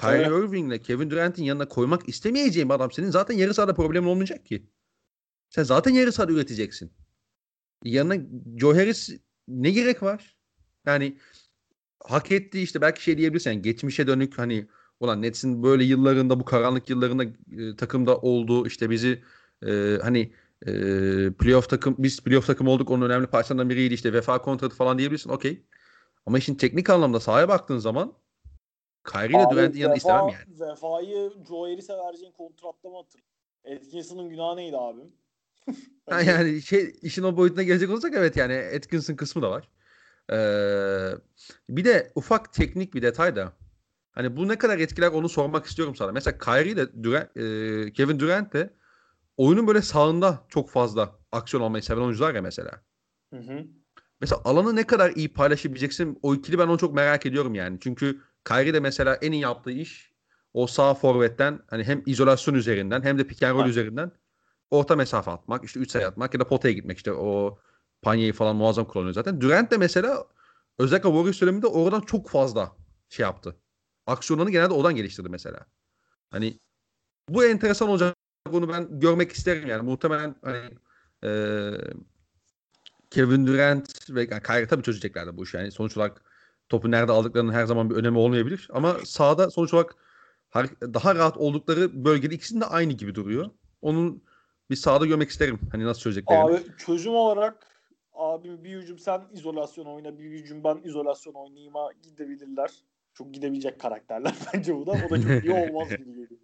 Kyrie 0.00 0.26
evet. 0.26 0.28
Irving'le 0.28 0.82
Kevin 0.82 1.10
Durant'in 1.10 1.44
yanına 1.44 1.68
koymak 1.68 2.08
istemeyeceğim 2.08 2.70
adam 2.70 2.92
senin 2.92 3.10
zaten 3.10 3.34
yarı 3.34 3.54
sahada 3.54 3.74
problemin 3.74 4.06
olmayacak 4.06 4.46
ki. 4.46 4.66
Sen 5.50 5.62
zaten 5.62 5.90
yarı 5.90 6.12
sahada 6.12 6.32
üreteceksin. 6.32 6.92
Yanına 7.84 8.22
Joe 8.56 8.74
Harris 8.74 9.10
ne 9.48 9.70
gerek 9.70 10.02
var? 10.02 10.36
Yani 10.86 11.18
hak 12.04 12.32
ettiği 12.32 12.62
işte 12.62 12.80
belki 12.80 13.02
şey 13.02 13.18
diyebilirsin 13.18 13.50
yani 13.50 13.62
geçmişe 13.62 14.06
dönük 14.06 14.38
hani 14.38 14.68
ulan 15.00 15.22
Nets'in 15.22 15.62
böyle 15.62 15.84
yıllarında 15.84 16.40
bu 16.40 16.44
karanlık 16.44 16.90
yıllarında 16.90 17.24
e, 17.24 17.76
takımda 17.76 18.18
olduğu 18.18 18.66
işte 18.66 18.90
bizi 18.90 19.22
e, 19.66 19.98
hani 20.02 20.32
e, 20.66 20.72
playoff 21.38 21.68
takım 21.68 21.94
biz 21.98 22.20
playoff 22.20 22.46
takım 22.46 22.68
olduk 22.68 22.90
onun 22.90 23.06
önemli 23.06 23.26
parçalarından 23.26 23.70
biriydi 23.70 23.94
işte 23.94 24.12
vefa 24.12 24.42
kontratı 24.42 24.76
falan 24.76 24.98
diyebilirsin 24.98 25.30
okey. 25.30 25.64
Ama 26.26 26.38
işin 26.38 26.54
teknik 26.54 26.90
anlamda 26.90 27.20
sahaya 27.20 27.48
baktığın 27.48 27.78
zaman 27.78 28.14
Kyrie 29.12 29.36
ile 29.36 29.50
Durant'in 29.50 29.80
yanında 29.80 29.96
istemem 29.96 30.28
yani. 30.28 30.60
Vefa'yı 30.60 31.32
Joe 31.48 31.62
Harris'e 31.62 31.92
vereceğin 31.92 32.32
kontratta 32.32 32.88
mı 32.88 32.96
hatırladın? 32.96 33.36
Atkinson'ın 33.76 34.28
günahı 34.28 34.56
neydi 34.56 34.76
abim? 34.76 35.12
ha, 36.10 36.20
yani 36.20 36.62
şey 36.62 36.94
işin 37.02 37.22
o 37.22 37.36
boyutuna 37.36 37.62
gelecek 37.62 37.90
olursak 37.90 38.12
evet 38.14 38.36
yani 38.36 38.70
Atkinson 38.76 39.14
kısmı 39.14 39.42
da 39.42 39.50
var. 39.50 39.68
Ee, 40.32 41.10
bir 41.68 41.84
de 41.84 42.12
ufak 42.14 42.52
teknik 42.52 42.94
bir 42.94 43.02
detay 43.02 43.36
da 43.36 43.52
hani 44.12 44.36
bu 44.36 44.48
ne 44.48 44.58
kadar 44.58 44.78
etkiler 44.78 45.08
onu 45.08 45.28
sormak 45.28 45.66
istiyorum 45.66 45.96
sana. 45.96 46.12
Mesela 46.12 46.38
Kyrie 46.38 46.76
de 46.76 47.02
Durant, 47.02 47.36
e, 47.36 47.92
Kevin 47.92 48.20
Durant 48.20 48.52
de 48.52 48.74
oyunun 49.36 49.66
böyle 49.66 49.82
sağında 49.82 50.44
çok 50.48 50.70
fazla 50.70 51.18
aksiyon 51.32 51.62
almayı 51.62 51.82
seven 51.82 52.02
oyuncular 52.02 52.34
ya 52.34 52.42
mesela. 52.42 52.82
Hı 53.34 53.40
hı. 53.40 53.66
Mesela 54.20 54.40
alanı 54.44 54.76
ne 54.76 54.86
kadar 54.86 55.10
iyi 55.10 55.32
paylaşabileceksin 55.32 56.18
o 56.22 56.34
ikili 56.34 56.58
ben 56.58 56.66
onu 56.66 56.78
çok 56.78 56.94
merak 56.94 57.26
ediyorum 57.26 57.54
yani. 57.54 57.78
Çünkü 57.80 58.20
Kyrie 58.48 58.74
de 58.74 58.80
mesela 58.80 59.14
en 59.14 59.32
iyi 59.32 59.42
yaptığı 59.42 59.70
iş 59.70 60.12
o 60.54 60.66
sağ 60.66 60.94
forvetten 60.94 61.60
hani 61.66 61.84
hem 61.84 62.02
izolasyon 62.06 62.54
üzerinden 62.54 63.02
hem 63.02 63.18
de 63.18 63.26
pick 63.26 63.42
and 63.42 63.54
roll 63.54 63.62
ha. 63.62 63.68
üzerinden 63.68 64.12
orta 64.70 64.96
mesafe 64.96 65.30
atmak, 65.30 65.64
işte 65.64 65.80
3 65.80 65.90
sayı 65.90 66.06
atmak 66.06 66.34
ya 66.34 66.40
da 66.40 66.46
potaya 66.46 66.74
gitmek 66.74 66.96
işte 66.96 67.12
o 67.12 67.58
Panye'yi 68.02 68.32
falan 68.32 68.56
muazzam 68.56 68.84
kullanıyor 68.84 69.14
zaten. 69.14 69.40
Durant 69.40 69.70
de 69.70 69.76
mesela 69.76 70.24
özellikle 70.78 71.08
Warriors 71.08 71.40
döneminde 71.40 71.66
oradan 71.66 72.00
çok 72.00 72.28
fazla 72.28 72.76
şey 73.08 73.22
yaptı. 73.22 73.56
Aksiyonlarını 74.06 74.50
genelde 74.50 74.74
oradan 74.74 74.96
geliştirdi 74.96 75.28
mesela. 75.28 75.66
Hani 76.30 76.58
bu 77.28 77.44
enteresan 77.44 77.88
olacak. 77.88 78.16
Bunu 78.52 78.68
ben 78.68 79.00
görmek 79.00 79.32
isterim 79.32 79.68
yani. 79.68 79.82
Muhtemelen 79.82 80.36
hani 80.42 80.78
e, 81.24 81.30
Kevin 83.10 83.46
Durant 83.46 84.10
ve 84.10 84.28
yani 84.30 84.42
Kyrie 84.42 84.66
tabii 84.66 84.82
çözecekler 84.82 85.36
bu 85.36 85.44
işi. 85.44 85.56
Yani 85.56 85.72
sonuç 85.72 85.96
olarak 85.96 86.22
topu 86.68 86.90
nerede 86.90 87.12
aldıklarının 87.12 87.52
her 87.52 87.66
zaman 87.66 87.90
bir 87.90 87.94
önemi 87.94 88.18
olmayabilir. 88.18 88.68
Ama 88.72 88.96
sahada 89.04 89.50
sonuç 89.50 89.74
olarak 89.74 89.96
daha 90.82 91.14
rahat 91.14 91.36
oldukları 91.36 92.04
bölgede 92.04 92.34
ikisinin 92.34 92.60
de 92.60 92.64
aynı 92.64 92.92
gibi 92.92 93.14
duruyor. 93.14 93.50
Onun 93.82 94.22
bir 94.70 94.76
sahada 94.76 95.06
görmek 95.06 95.30
isterim. 95.30 95.58
Hani 95.72 95.84
nasıl 95.84 96.00
çözeceklerini. 96.00 96.44
Abi 96.44 96.62
çözüm 96.78 97.14
olarak 97.14 97.66
abim 98.14 98.64
bir 98.64 98.76
hücum 98.76 98.98
sen 98.98 99.22
izolasyon 99.32 99.84
oyna 99.84 100.18
bir 100.18 100.24
hücum 100.24 100.64
ben 100.64 100.80
izolasyon 100.84 101.34
oynayayım'a 101.34 101.92
gidebilirler. 102.02 102.70
Çok 103.14 103.34
gidebilecek 103.34 103.80
karakterler 103.80 104.34
bence 104.54 104.76
bu 104.76 104.86
da. 104.86 104.90
O 104.90 105.10
da 105.10 105.22
çok 105.22 105.44
iyi 105.44 105.52
olmaz 105.52 105.88
gibi 105.98 106.10
geliyor. 106.10 106.40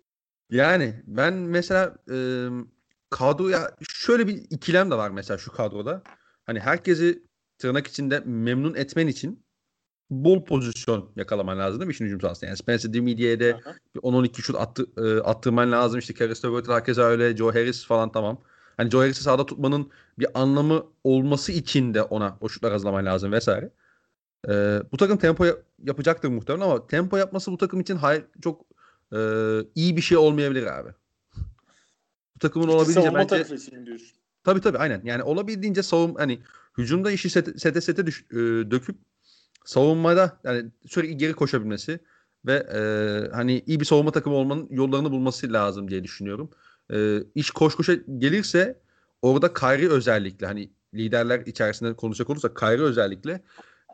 Yani 0.50 1.02
ben 1.06 1.34
mesela 1.34 1.96
e, 2.10 2.16
kadroya 3.10 3.76
şöyle 3.88 4.26
bir 4.26 4.34
ikilem 4.50 4.90
de 4.90 4.94
var 4.94 5.10
mesela 5.10 5.38
şu 5.38 5.52
kadroda. 5.52 6.02
Hani 6.44 6.60
herkesi 6.60 7.22
tırnak 7.58 7.86
içinde 7.86 8.20
memnun 8.20 8.74
etmen 8.74 9.06
için 9.06 9.44
bol 10.12 10.44
pozisyon 10.44 11.10
yakalaman 11.16 11.58
lazım 11.58 11.80
değil 11.80 11.86
mi 11.86 11.92
işin 11.92 12.04
hücum 12.04 12.20
sahasında? 12.20 12.46
Yani 12.46 12.56
Spencer 12.56 12.92
Dinwiddie'ye 12.92 13.40
de 13.40 13.60
10-12 13.96 14.42
şut 14.42 14.56
attı, 14.56 14.86
e, 14.96 15.20
attırman 15.20 15.72
lazım. 15.72 15.98
İşte 15.98 16.14
Karis 16.14 16.44
LeVert 16.44 16.68
herkese 16.68 17.02
öyle. 17.02 17.36
Joe 17.36 17.54
Harris 17.54 17.86
falan 17.86 18.12
tamam. 18.12 18.40
Hani 18.76 18.90
Joe 18.90 19.00
Harris'i 19.00 19.22
sahada 19.22 19.46
tutmanın 19.46 19.90
bir 20.18 20.26
anlamı 20.34 20.86
olması 21.04 21.52
için 21.52 21.94
de 21.94 22.02
ona 22.02 22.36
o 22.40 22.48
şutlar 22.48 22.72
hazırlaman 22.72 23.06
lazım 23.06 23.32
vesaire. 23.32 23.70
Ee, 24.48 24.82
bu 24.92 24.96
takım 24.96 25.18
tempo 25.18 25.44
yapacaktır 25.82 26.28
muhtemelen 26.28 26.64
ama 26.64 26.86
tempo 26.86 27.16
yapması 27.16 27.52
bu 27.52 27.58
takım 27.58 27.80
için 27.80 27.96
hayır, 27.96 28.24
çok 28.42 28.64
e, 29.12 29.18
iyi 29.74 29.96
bir 29.96 30.02
şey 30.02 30.18
olmayabilir 30.18 30.66
abi. 30.66 30.90
Bu 32.34 32.38
takımın 32.38 32.66
işte 32.66 32.76
olabildiğince 32.76 33.14
bence... 33.14 33.44
Tabii 34.44 34.60
tabii 34.60 34.78
aynen. 34.78 35.00
Yani 35.04 35.22
olabildiğince 35.22 35.82
savun 35.82 36.14
hani 36.14 36.40
hücumda 36.78 37.10
işi 37.10 37.30
sete 37.30 37.58
sete, 37.58 37.80
sete 37.80 38.06
düş, 38.06 38.24
e, 38.30 38.36
döküp 38.70 38.96
savunmada 39.64 40.40
yani 40.44 40.70
sürekli 40.86 41.16
geri 41.16 41.32
koşabilmesi 41.32 42.00
ve 42.46 42.54
e, 42.54 42.80
hani 43.34 43.62
iyi 43.66 43.80
bir 43.80 43.84
savunma 43.84 44.12
takımı 44.12 44.36
olmanın 44.36 44.66
yollarını 44.70 45.10
bulması 45.10 45.52
lazım 45.52 45.90
diye 45.90 46.04
düşünüyorum. 46.04 46.50
E, 46.92 47.18
iş 47.34 47.50
koş 47.50 47.74
koşa 47.74 47.94
gelirse 48.18 48.78
orada 49.22 49.52
Kyrie 49.52 49.88
özellikle 49.88 50.46
hani 50.46 50.70
liderler 50.94 51.40
içerisinde 51.40 51.96
konuşacak 51.96 52.30
olursak 52.30 52.56
Kyrie 52.56 52.82
özellikle 52.82 53.42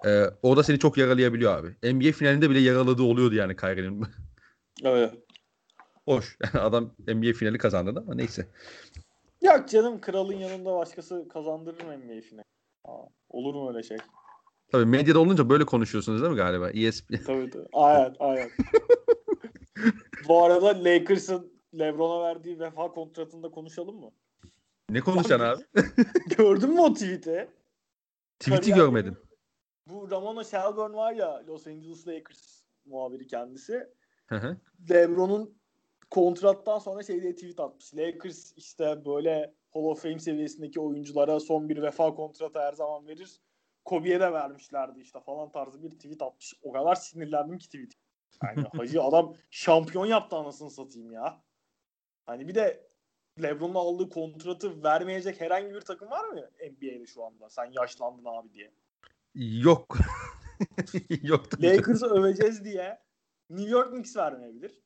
e, 0.07 0.25
orada 0.43 0.63
seni 0.63 0.79
çok 0.79 0.99
yaralayabiliyor 0.99 1.59
abi. 1.59 1.95
NBA 1.95 2.13
finalinde 2.13 2.51
bile 2.51 2.59
yaraladığı 2.59 3.03
oluyordu 3.03 3.35
yani 3.35 3.57
Kyrie'nin. 3.57 4.07
evet. 4.85 5.15
Hoş. 6.05 6.37
Yani 6.45 6.65
adam 6.65 6.95
NBA 7.09 7.33
finali 7.33 7.59
kazandı 7.59 8.01
ama 8.07 8.15
neyse. 8.15 8.47
Yok 9.43 9.69
canım 9.69 10.01
kralın 10.01 10.37
yanında 10.37 10.75
başkası 10.75 11.29
kazandırır 11.29 11.85
mı 11.85 11.99
NBA 11.99 12.21
finali? 12.21 12.45
Aa, 12.85 13.03
olur 13.29 13.55
mu 13.55 13.69
öyle 13.69 13.83
şey? 13.83 13.99
Tabii 14.73 14.85
medyada 14.85 15.19
olunca 15.19 15.49
böyle 15.51 15.65
konuşuyorsunuz 15.65 16.23
değil 16.23 16.33
mi 16.33 16.37
galiba? 16.37 16.71
ESPN. 16.71 17.17
Tabii 17.27 17.51
tabii. 17.51 17.67
Aynen 17.73 18.17
aynen. 18.19 18.51
Bu 20.29 20.45
arada 20.45 20.85
Lakers'ın 20.85 21.53
LeBron'a 21.79 22.23
verdiği 22.23 22.61
vefa 22.61 22.91
kontratında 22.91 23.51
konuşalım 23.51 24.01
mı? 24.01 24.11
Ne 24.91 25.01
konuşacaksın 25.01 25.45
abi? 25.45 25.87
Gördün 26.37 26.71
mü 26.71 26.81
o 26.81 26.93
tweet'i? 26.93 27.49
Tweet'i 28.39 28.73
görmedim. 28.73 29.17
Bu 29.87 30.11
Ramona 30.11 30.45
Shelburne 30.45 30.97
var 30.97 31.13
ya 31.13 31.43
Los 31.49 31.67
Angeles 31.67 32.09
Lakers 32.09 32.63
muhabiri 32.87 33.27
kendisi. 33.27 33.87
LeBron'un 34.91 35.59
kontrattan 36.11 36.79
sonra 36.79 37.03
şey 37.03 37.23
diye 37.23 37.35
tweet 37.35 37.61
atmış. 37.61 37.95
Lakers 37.95 38.53
işte 38.57 39.03
böyle 39.07 39.55
Hall 39.75 39.83
of 39.83 40.03
Fame 40.03 40.19
seviyesindeki 40.19 40.81
oyunculara 40.81 41.41
son 41.41 41.69
bir 41.69 41.83
vefa 41.83 42.15
kontratı 42.15 42.59
her 42.59 42.73
zaman 42.73 43.07
verir. 43.07 43.41
Kobe'ye 43.89 44.21
de 44.21 44.33
vermişlerdi 44.33 45.01
işte 45.01 45.21
falan 45.21 45.53
tarzı 45.53 45.83
bir 45.83 45.91
tweet 45.91 46.23
atmış. 46.23 46.55
O 46.63 46.73
kadar 46.73 46.95
sinirlendim 46.95 47.59
ki 47.59 47.67
tweet. 47.67 47.93
Yani 48.45 48.67
hacı 48.77 49.03
adam 49.03 49.35
şampiyon 49.51 50.07
yaptı 50.07 50.37
anasını 50.37 50.71
satayım 50.71 51.13
ya. 51.13 51.43
Hani 52.27 52.49
bir 52.49 52.55
de 52.55 52.89
LeBron'un 53.43 53.75
aldığı 53.75 54.09
kontratı 54.09 54.83
vermeyecek 54.83 55.41
herhangi 55.41 55.75
bir 55.75 55.81
takım 55.81 56.11
var 56.11 56.29
mı 56.29 56.51
NBA'de 56.71 57.07
şu 57.07 57.25
anda? 57.25 57.49
Sen 57.49 57.65
yaşlandın 57.65 58.25
abi 58.25 58.53
diye. 58.53 58.73
Yok. 59.35 59.99
Yok. 61.23 61.63
Lakers'ı 61.63 62.07
öveceğiz 62.07 62.65
diye 62.65 63.03
New 63.51 63.71
York 63.71 63.91
Knicks 63.91 64.17
vermeyebilir. 64.17 64.83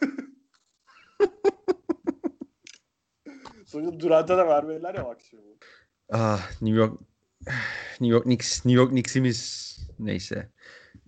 Sonuçta 3.66 4.00
Durant'a 4.00 4.38
da 4.38 4.46
vermediler 4.46 4.94
ya 4.94 5.04
bak 5.04 5.20
şimdi. 5.20 5.58
Ah 6.12 6.62
New 6.62 6.78
York 6.78 7.00
New 8.00 8.14
York 8.14 8.24
Knicks 8.24 8.64
New 8.64 8.82
York 8.82 8.90
Knicks'imiz 8.90 9.78
neyse. 9.98 10.50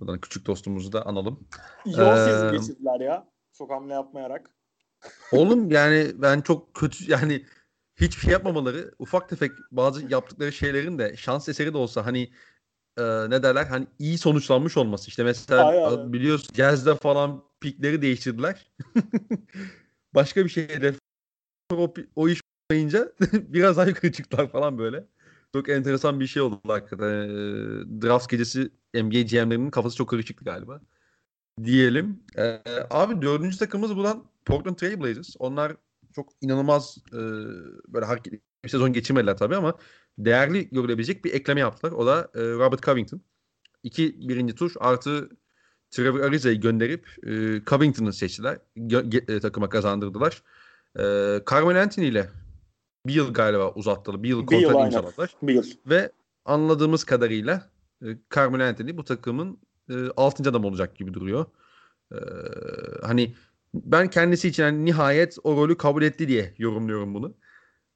Buradan 0.01 0.21
küçük 0.21 0.47
dostumuzu 0.47 0.93
da 0.93 1.07
analım. 1.07 1.49
Yol 1.87 2.53
ee, 2.53 2.57
geçirdiler 2.57 3.01
ya. 3.01 3.29
Çok 3.53 3.71
hamle 3.71 3.95
yapmayarak. 3.95 4.51
Oğlum 5.33 5.71
yani 5.71 6.13
ben 6.15 6.41
çok 6.41 6.75
kötü 6.75 7.11
yani 7.11 7.45
hiçbir 7.97 8.21
şey 8.21 8.33
yapmamaları 8.33 8.95
ufak 8.99 9.29
tefek 9.29 9.53
bazı 9.71 10.13
yaptıkları 10.13 10.53
şeylerin 10.53 10.99
de 10.99 11.17
şans 11.17 11.49
eseri 11.49 11.73
de 11.73 11.79
olsa 11.79 12.07
hani 12.07 12.31
e, 12.99 13.03
ne 13.31 13.43
derler 13.43 13.67
hani 13.67 13.87
iyi 13.99 14.19
sonuçlanmış 14.19 14.77
olması. 14.77 15.09
İşte 15.09 15.25
mesela 15.25 15.67
Aynen. 15.67 16.13
biliyorsun 16.13 16.55
Jazz'de 16.55 16.95
falan 16.95 17.45
pikleri 17.61 18.03
değiştirdiler. 18.03 18.71
Başka 20.15 20.45
bir 20.45 20.51
şeyde 20.51 20.95
o, 21.73 21.95
o 22.17 22.29
iş 22.29 22.41
olmayınca 22.71 23.13
biraz 23.33 23.77
daha 23.77 23.87
yukarı 23.87 24.13
çıktılar 24.13 24.49
falan 24.49 24.79
böyle. 24.79 25.05
Çok 25.57 25.69
enteresan 25.69 26.21
bir 26.21 26.27
şey 26.27 26.43
oldu 26.43 26.61
hakikaten. 26.67 27.07
E, 27.07 27.29
draft 28.03 28.31
gecesi 28.31 28.71
NBA 28.95 29.21
GM'lerinin 29.21 29.71
kafası 29.71 29.97
çok 29.97 30.09
karışıktı 30.09 30.45
galiba. 30.45 30.81
Diyelim. 31.65 32.21
E, 32.39 32.63
abi 32.91 33.23
dördüncü 33.23 33.59
takımımız 33.59 33.97
bulan 33.97 34.25
Portland 34.45 34.77
Trail 34.77 35.01
Blazers. 35.01 35.35
Onlar 35.39 35.77
çok 36.15 36.33
inanılmaz 36.41 36.99
e, 37.13 37.19
böyle 37.89 38.07
hareketli 38.07 38.41
bir 38.65 38.69
sezon 38.69 38.93
geçirmediler 38.93 39.37
tabii 39.37 39.57
ama 39.57 39.75
değerli 40.19 40.69
görülebilecek 40.71 41.25
bir 41.25 41.35
ekleme 41.35 41.61
yaptılar. 41.61 41.93
O 41.93 42.07
da 42.07 42.31
e, 42.35 42.41
Robert 42.41 42.83
Covington. 42.83 43.21
İki 43.83 44.29
birinci 44.29 44.55
tur 44.55 44.73
artı 44.81 45.29
Trevor 45.91 46.21
Ariza'yı 46.21 46.61
gönderip 46.61 47.09
e, 47.27 47.63
Covington'ı 47.67 48.13
seçtiler. 48.13 48.59
Gö- 48.77 49.37
e, 49.37 49.41
takıma 49.41 49.69
kazandırdılar. 49.69 50.43
E, 50.99 51.03
Carmelo 51.51 51.79
Anthony 51.79 52.09
ile 52.09 52.31
bir 53.09 53.15
yıl 53.15 53.33
galiba 53.33 53.71
uzattılar. 53.71 54.23
Bir 54.23 54.29
yıl 54.29 54.47
kontrat 54.47 54.85
imzaladılar. 54.85 55.35
Bir 55.43 55.55
yıl. 55.55 55.65
Ve 55.87 56.13
anladığımız 56.45 57.05
kadarıyla 57.05 57.71
e, 58.03 58.07
Carmelo 58.35 58.65
Anthony 58.65 58.97
bu 58.97 59.05
takımın 59.05 59.59
e, 59.91 59.95
6. 60.17 60.51
adam 60.51 60.65
olacak 60.65 60.97
gibi 60.97 61.15
duruyor. 61.15 61.47
E, 62.13 62.19
hani 63.03 63.35
ben 63.75 64.11
kendisi 64.11 64.49
için 64.49 64.63
yani 64.63 64.85
nihayet 64.85 65.37
o 65.45 65.57
rolü 65.57 65.77
kabul 65.77 66.03
etti 66.03 66.29
diye 66.29 66.55
yorumluyorum 66.59 67.15
bunu. 67.15 67.35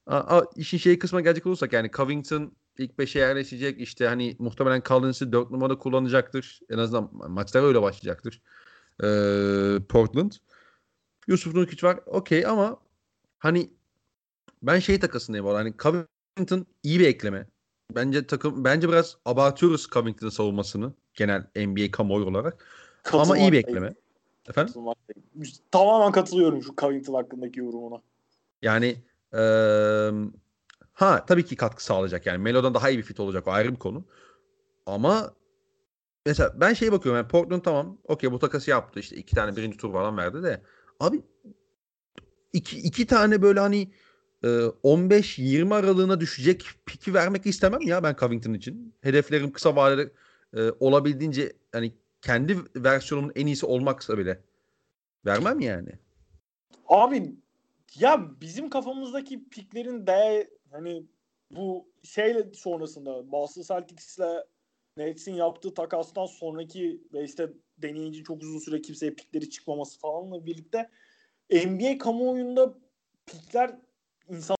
A, 0.07 0.17
a, 0.17 0.45
işin 0.55 0.77
şey 0.77 0.99
kısmına 0.99 1.21
gelecek 1.21 1.45
olursak 1.45 1.73
yani 1.73 1.91
Covington 1.91 2.51
ilk 2.77 2.91
5'e 2.91 3.21
yerleşecek. 3.21 3.81
İşte 3.81 4.07
hani 4.07 4.35
muhtemelen 4.39 4.81
Collins'i 4.85 5.31
4 5.31 5.51
numara 5.51 5.77
kullanacaktır. 5.77 6.59
En 6.69 6.77
azından 6.77 7.09
maçlara 7.31 7.65
öyle 7.65 7.81
başlayacaktır. 7.81 8.41
Ee, 9.03 9.77
Portland. 9.89 10.31
Yusuf 11.27 11.55
Nurkic 11.55 11.87
var. 11.87 11.99
Okey 12.05 12.45
ama 12.45 12.79
hani 13.39 13.69
ben 14.63 14.79
şey 14.79 14.99
takasındayım 14.99 15.45
orada. 15.45 15.59
Hani 15.59 15.73
Covington 15.77 16.65
iyi 16.83 16.99
bir 16.99 17.07
ekleme. 17.07 17.47
Bence 17.95 18.27
takım 18.27 18.63
bence 18.63 18.89
biraz 18.89 19.17
abartıyoruz 19.25 19.87
Covington'ın 19.87 20.31
savunmasını 20.31 20.93
genel 21.13 21.47
NBA 21.55 21.91
kamuoyu 21.91 22.25
olarak. 22.25 22.65
Ama 23.13 23.37
iyi 23.37 23.51
bir 23.51 23.57
ekleme. 23.57 23.93
Efendim? 24.49 24.73
Tamamen 25.71 26.11
katılıyorum 26.11 26.63
şu 26.63 26.75
Covington 26.75 27.13
hakkındaki 27.13 27.59
yorumuna. 27.59 28.01
Yani 28.61 28.97
ee, 29.33 30.11
ha 30.93 31.25
tabii 31.25 31.45
ki 31.45 31.55
katkı 31.55 31.83
sağlayacak 31.83 32.25
yani 32.25 32.37
Melo'dan 32.37 32.73
daha 32.73 32.89
iyi 32.89 32.97
bir 32.97 33.03
fit 33.03 33.19
olacak 33.19 33.47
o 33.47 33.51
ayrı 33.51 33.71
bir 33.71 33.79
konu. 33.79 34.05
Ama 34.85 35.33
mesela 36.25 36.53
ben 36.59 36.73
şeye 36.73 36.91
bakıyorum 36.91 37.17
yani 37.17 37.27
Portland 37.27 37.61
tamam 37.61 37.97
okey 38.03 38.31
bu 38.31 38.39
takası 38.39 38.69
yaptı 38.69 38.99
işte 38.99 39.15
iki 39.15 39.35
tane 39.35 39.55
birinci 39.55 39.77
tur 39.77 39.91
falan 39.93 40.17
verdi 40.17 40.43
de 40.43 40.61
abi 40.99 41.21
iki, 42.53 42.77
iki 42.77 43.05
tane 43.05 43.41
böyle 43.41 43.59
hani 43.59 43.91
15-20 44.47 45.75
aralığına 45.75 46.19
düşecek 46.19 46.65
piki 46.85 47.13
vermek 47.13 47.45
istemem 47.45 47.81
ya 47.81 48.03
ben 48.03 48.15
Covington 48.19 48.53
için. 48.53 48.93
Hedeflerim 49.01 49.51
kısa 49.51 49.75
vadede 49.75 50.11
e, 50.53 50.71
olabildiğince 50.79 51.53
hani 51.71 51.93
kendi 52.21 52.57
versiyonumun 52.75 53.31
en 53.35 53.47
iyisi 53.47 53.65
olmaksa 53.65 54.17
bile 54.17 54.39
vermem 55.25 55.59
yani. 55.59 55.89
Abi 56.87 57.35
ya 57.99 58.41
bizim 58.41 58.69
kafamızdaki 58.69 59.49
piklerin 59.49 60.07
de 60.07 60.49
hani 60.71 61.05
bu 61.51 61.89
şeyle 62.03 62.53
sonrasında 62.53 63.31
Boston 63.31 63.61
Celtics'le 63.61 64.45
Nets'in 64.97 65.33
yaptığı 65.33 65.73
takastan 65.73 66.25
sonraki 66.25 67.01
ve 67.13 67.23
işte 67.23 67.49
deneyici 67.77 68.23
çok 68.23 68.43
uzun 68.43 68.59
süre 68.59 68.81
kimseye 68.81 69.13
pikleri 69.13 69.49
çıkmaması 69.49 69.99
falanla 69.99 70.45
birlikte 70.45 70.89
NBA 71.51 71.97
kamuoyunda 71.97 72.77
pikler 73.25 73.75
insan 74.31 74.57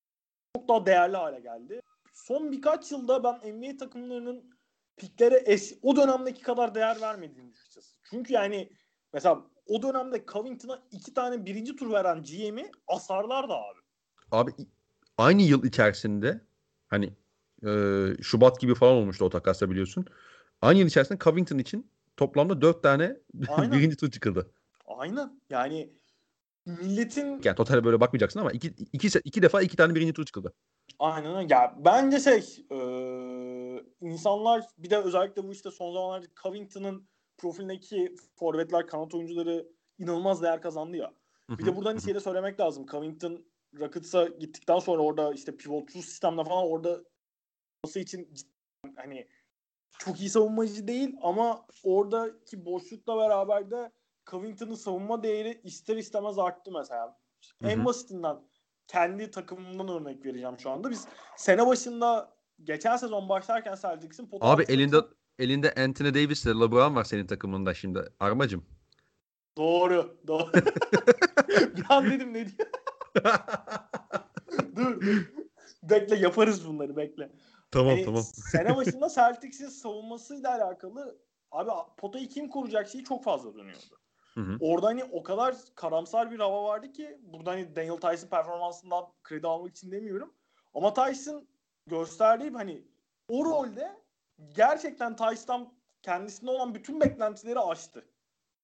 çok 0.55 0.67
daha 0.67 0.85
değerli 0.85 1.17
hale 1.17 1.39
geldi. 1.39 1.81
Son 2.13 2.51
birkaç 2.51 2.91
yılda 2.91 3.23
ben 3.23 3.53
NBA 3.53 3.77
takımlarının 3.77 4.57
piklere 4.97 5.35
es- 5.35 5.79
o 5.81 5.95
dönemdeki 5.95 6.41
kadar 6.41 6.75
değer 6.75 7.01
vermediğini 7.01 7.53
düşünüyorum. 7.53 7.91
Çünkü 8.09 8.33
yani 8.33 8.69
mesela 9.13 9.45
o 9.67 9.81
dönemde 9.81 10.25
Covington'a 10.27 10.83
iki 10.91 11.13
tane 11.13 11.45
birinci 11.45 11.75
tur 11.75 11.91
veren 11.91 12.23
GM'i 12.23 12.71
asarlardı 12.87 13.53
abi. 13.53 13.79
Abi 14.31 14.51
aynı 15.17 15.41
yıl 15.41 15.63
içerisinde 15.63 16.41
hani 16.87 17.13
e, 17.65 17.69
Şubat 18.21 18.59
gibi 18.59 18.75
falan 18.75 18.93
olmuştu 18.95 19.25
o 19.25 19.29
takasla 19.29 19.69
biliyorsun. 19.69 20.05
Aynı 20.61 20.79
yıl 20.79 20.87
içerisinde 20.87 21.19
Covington 21.19 21.57
için 21.57 21.91
toplamda 22.17 22.61
dört 22.61 22.83
tane 22.83 23.17
birinci 23.71 23.97
tur 23.97 24.11
çıkıldı. 24.11 24.51
Aynen. 24.87 25.41
Yani 25.49 25.93
milletin 26.65 27.41
yani 27.43 27.55
totale 27.55 27.83
böyle 27.83 27.99
bakmayacaksın 27.99 28.39
ama 28.39 28.51
iki, 28.51 28.67
iki, 28.93 29.19
iki 29.23 29.41
defa 29.41 29.61
iki 29.61 29.77
tane 29.77 29.95
birinci 29.95 30.13
tur 30.13 30.25
çıkıldı. 30.25 30.53
Aynen 30.99 31.35
öyle. 31.35 31.53
Ya 31.53 31.75
bence 31.85 32.19
şey 32.19 32.65
e, 32.71 32.77
insanlar 34.01 34.63
bir 34.77 34.89
de 34.89 34.97
özellikle 34.97 35.43
bu 35.43 35.51
işte 35.51 35.71
son 35.71 35.93
zamanlarda 35.93 36.25
Covington'ın 36.43 37.07
profilindeki 37.37 38.15
forvetler, 38.35 38.87
kanat 38.87 39.13
oyuncuları 39.13 39.67
inanılmaz 39.99 40.41
değer 40.41 40.61
kazandı 40.61 40.97
ya. 40.97 41.13
Bir 41.49 41.65
de 41.65 41.75
buradan 41.75 41.97
şeyi 41.97 42.15
de 42.15 42.19
söylemek 42.19 42.59
lazım. 42.59 42.85
Covington 42.85 43.45
Rockets'a 43.79 44.27
gittikten 44.27 44.79
sonra 44.79 45.01
orada 45.01 45.33
işte 45.33 45.57
pivotsuz 45.57 46.05
sistemde 46.05 46.43
falan 46.43 46.67
orada 46.67 47.03
olması 47.83 47.99
için 47.99 48.33
hani 48.95 49.27
çok 49.99 50.19
iyi 50.19 50.29
savunmacı 50.29 50.87
değil 50.87 51.15
ama 51.21 51.65
oradaki 51.83 52.65
boşlukla 52.65 53.17
beraber 53.17 53.71
de 53.71 53.91
Covington'ın 54.31 54.75
savunma 54.75 55.23
değeri 55.23 55.61
ister 55.63 55.97
istemez 55.97 56.39
arttı 56.39 56.71
mesela. 56.71 57.19
Hı 57.61 57.67
hı. 57.67 57.71
En 57.71 57.85
basitinden 57.85 58.37
kendi 58.87 59.31
takımımdan 59.31 59.87
örnek 59.87 60.25
vereceğim 60.25 60.59
şu 60.59 60.69
anda. 60.69 60.89
Biz 60.89 61.07
sene 61.37 61.67
başında 61.67 62.33
geçen 62.63 62.97
sezon 62.97 63.29
başlarken 63.29 63.75
Celtics'in 63.81 64.29
Abi 64.41 64.63
elinde 64.63 64.97
elinde 65.39 65.73
Anthony 65.73 66.13
Davis 66.13 66.45
ile 66.45 66.53
LeBron 66.53 66.95
var 66.95 67.03
senin 67.03 67.27
takımında 67.27 67.73
şimdi. 67.73 67.99
Armacım. 68.19 68.65
Doğru. 69.57 70.17
Doğru. 70.27 70.51
bir 71.47 71.85
an 71.89 72.11
dedim 72.11 72.33
ne 72.33 72.45
diyor? 72.45 72.69
dur, 74.75 75.01
dur. 75.01 75.31
Bekle 75.83 76.15
yaparız 76.15 76.67
bunları 76.67 76.97
bekle. 76.97 77.31
Tamam 77.71 77.95
yani, 77.95 78.05
tamam. 78.05 78.23
sene 78.51 78.75
başında 78.75 79.09
Celtics'in 79.15 79.69
savunmasıyla 79.69 80.55
alakalı 80.55 81.17
abi 81.51 81.69
potayı 81.97 82.27
kim 82.27 82.49
koruyacak 82.49 82.89
şeyi 82.89 83.03
çok 83.03 83.23
fazla 83.23 83.53
dönüyordu. 83.53 84.00
Hı 84.33 84.41
hı. 84.41 84.57
Orada 84.59 84.87
hani 84.87 85.03
o 85.03 85.23
kadar 85.23 85.55
karamsar 85.75 86.31
bir 86.31 86.39
hava 86.39 86.63
vardı 86.63 86.91
ki 86.91 87.19
burada 87.21 87.51
hani 87.51 87.75
Daniel 87.75 87.97
Tyson 87.97 88.27
performansından 88.27 89.05
kredi 89.23 89.47
almak 89.47 89.71
için 89.71 89.91
demiyorum. 89.91 90.33
Ama 90.73 90.93
Tyson 90.93 91.47
gösterdiği 91.87 92.49
hani 92.49 92.87
o 93.27 93.45
rolde 93.45 93.91
gerçekten 94.55 95.15
Tyson 95.15 95.73
kendisinde 96.01 96.51
olan 96.51 96.75
bütün 96.75 97.01
beklentileri 97.01 97.59
aştı. 97.59 98.05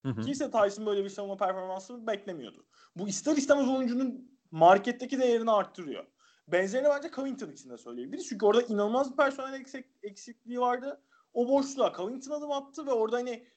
Hı 0.05 0.09
hı. 0.09 0.21
Kimse 0.21 0.51
Tyson 0.51 0.85
böyle 0.85 1.03
bir 1.03 1.09
savunma 1.09 1.37
performansı 1.37 2.07
beklemiyordu. 2.07 2.65
Bu 2.95 3.07
ister 3.07 3.37
istemez 3.37 3.69
oyuncunun 3.69 4.39
marketteki 4.51 5.19
değerini 5.19 5.51
arttırıyor. 5.51 6.05
Benzerini 6.47 6.87
bence 6.89 7.11
Covington 7.11 7.51
için 7.51 7.69
de 7.69 7.77
söyleyebiliriz. 7.77 8.27
Çünkü 8.27 8.45
orada 8.45 8.61
inanılmaz 8.61 9.11
bir 9.11 9.17
personel 9.17 9.59
eksik, 9.59 9.85
eksikliği 10.03 10.59
vardı. 10.59 11.01
O 11.33 11.49
boşluğa 11.49 11.93
Covington 11.93 12.31
adım 12.31 12.51
attı 12.51 12.85
ve 12.85 12.91
orada 12.91 13.15
hani 13.15 13.47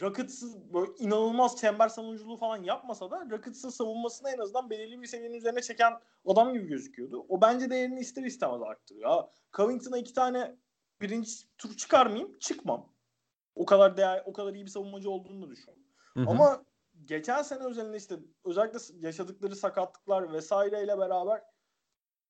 Rockets'ın 0.00 0.74
böyle 0.74 0.92
inanılmaz 0.98 1.56
çember 1.56 1.88
savunuculuğu 1.88 2.36
falan 2.36 2.62
yapmasa 2.62 3.10
da 3.10 3.26
Rockets'ın 3.30 3.68
savunmasını 3.68 4.30
en 4.30 4.38
azından 4.38 4.70
belirli 4.70 5.02
bir 5.02 5.06
seviyenin 5.06 5.34
üzerine 5.34 5.62
çeken 5.62 5.92
adam 6.26 6.52
gibi 6.52 6.66
gözüküyordu. 6.66 7.26
O 7.28 7.40
bence 7.40 7.70
değerini 7.70 8.00
ister 8.00 8.22
istemez 8.22 8.62
arttırıyor. 8.62 9.24
Covington'a 9.52 9.98
iki 9.98 10.14
tane 10.14 10.56
birinci 11.00 11.30
tur 11.58 11.76
çıkarmayayım, 11.76 12.38
çıkmam. 12.38 12.92
O 13.54 13.66
kadar 13.66 13.96
değer, 13.96 14.22
o 14.26 14.32
kadar 14.32 14.54
iyi 14.54 14.64
bir 14.64 14.70
savunmacı 14.70 15.10
olduğunu 15.10 15.46
da 15.46 15.50
düşünüyorum. 15.50 15.82
Ama 16.30 16.64
geçen 17.04 17.42
sene 17.42 17.64
özelinde 17.64 17.96
işte 17.96 18.18
özellikle 18.44 18.78
yaşadıkları 19.06 19.56
sakatlıklar 19.56 20.32
vesaireyle 20.32 20.98
beraber 20.98 21.42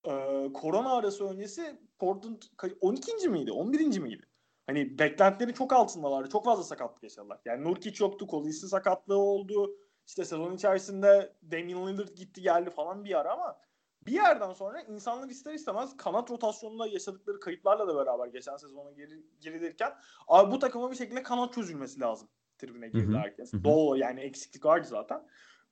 e, 0.04 0.12
korona 0.52 0.92
arası 0.92 1.28
öncesi 1.28 1.80
Portland 1.98 2.42
12. 2.80 3.28
miydi? 3.28 3.52
11. 3.52 3.98
miydi? 3.98 4.26
Hani 4.72 4.98
beklentileri 4.98 5.54
çok 5.54 5.72
altındalardı. 5.72 6.28
Çok 6.28 6.44
fazla 6.44 6.64
sakatlık 6.64 7.02
yaşadılar. 7.02 7.40
Yani 7.44 7.64
Nurkic 7.64 8.04
yoktu. 8.04 8.26
Collins'in 8.30 8.66
sakatlığı 8.66 9.18
oldu. 9.18 9.76
İşte 10.06 10.24
sezon 10.24 10.54
içerisinde 10.54 11.36
Damian 11.50 11.88
Lillard 11.88 12.08
gitti 12.08 12.42
geldi 12.42 12.70
falan 12.70 13.04
bir 13.04 13.20
ara 13.20 13.32
ama 13.32 13.60
bir 14.06 14.12
yerden 14.12 14.52
sonra 14.52 14.80
insanlar 14.80 15.28
ister 15.28 15.54
istemez 15.54 15.96
kanat 15.96 16.30
rotasyonunda 16.30 16.86
yaşadıkları 16.86 17.40
kayıplarla 17.40 17.88
da 17.88 17.96
beraber 17.96 18.26
geçen 18.26 18.56
sezona 18.56 18.90
geri, 18.90 19.26
gerilirken 19.40 19.92
abi 20.28 20.52
bu 20.52 20.58
takıma 20.58 20.90
bir 20.90 20.96
şekilde 20.96 21.22
kanat 21.22 21.54
çözülmesi 21.54 22.00
lazım 22.00 22.28
tribüne 22.58 22.88
girdi 22.88 23.16
herkes. 23.16 23.52
Doğal 23.64 23.98
yani 23.98 24.20
eksiklik 24.20 24.64
vardı 24.64 24.88
zaten. 24.90 25.28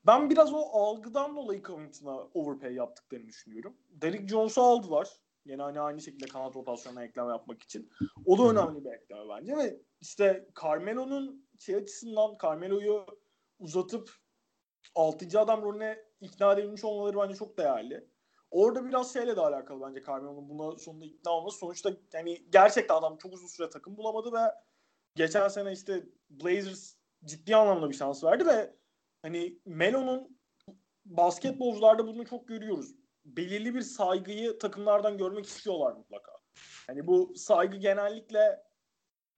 Ben 0.07 0.31
biraz 0.31 0.53
o 0.53 0.59
algıdan 0.59 1.37
dolayı 1.37 1.63
Covington'a 1.63 2.17
overpay 2.35 2.75
yaptıklarını 2.75 3.27
düşünüyorum. 3.29 3.77
Derrick 3.91 4.29
Jones'u 4.29 4.63
aldılar. 4.63 5.09
Yine 5.51 5.63
hani 5.63 5.81
aynı 5.81 6.01
şekilde 6.01 6.27
kanat 6.27 6.57
rotasyonuna 6.57 7.05
ekleme 7.05 7.29
yapmak 7.29 7.63
için. 7.63 7.91
O 8.27 8.39
da 8.39 8.43
önemli 8.51 8.85
bir 8.85 8.91
ekleme 8.91 9.29
bence 9.29 9.57
ve 9.57 9.81
işte 10.01 10.49
Carmelo'nun 10.63 11.49
şey 11.59 11.75
açısından 11.75 12.39
Carmelo'yu 12.43 13.07
uzatıp 13.59 14.11
6. 14.95 15.41
adam 15.41 15.63
rolüne 15.63 16.05
ikna 16.21 16.53
edilmiş 16.53 16.85
olmaları 16.85 17.19
bence 17.19 17.35
çok 17.35 17.59
değerli. 17.59 18.09
Orada 18.51 18.85
biraz 18.85 19.13
şeyle 19.13 19.37
de 19.37 19.41
alakalı 19.41 19.81
bence 19.81 20.03
Carmelo'nun 20.07 20.49
buna 20.49 20.79
sonunda 20.79 21.05
ikna 21.05 21.31
olması. 21.31 21.59
Sonuçta 21.59 21.93
yani 22.13 22.47
gerçekten 22.53 22.95
adam 22.95 23.17
çok 23.17 23.33
uzun 23.33 23.47
süre 23.47 23.71
takım 23.71 23.97
bulamadı 23.97 24.33
ve 24.33 24.55
geçen 25.15 25.49
sene 25.49 25.73
işte 25.73 26.07
Blazers 26.31 26.95
ciddi 27.25 27.57
anlamda 27.57 27.91
bir 27.91 27.97
şans 27.97 28.25
verdi 28.25 28.47
ve 28.47 28.75
hani 29.23 29.59
Melo'nun 29.65 30.39
basketbolcularda 31.05 32.07
bunu 32.07 32.27
çok 32.27 32.49
görüyoruz 32.49 33.00
belirli 33.37 33.75
bir 33.75 33.81
saygıyı 33.81 34.59
takımlardan 34.59 35.19
görmek 35.19 35.47
istiyorlar 35.47 35.93
mutlaka. 35.93 36.33
Hani 36.87 37.07
bu 37.07 37.33
saygı 37.37 37.77
genellikle 37.77 38.63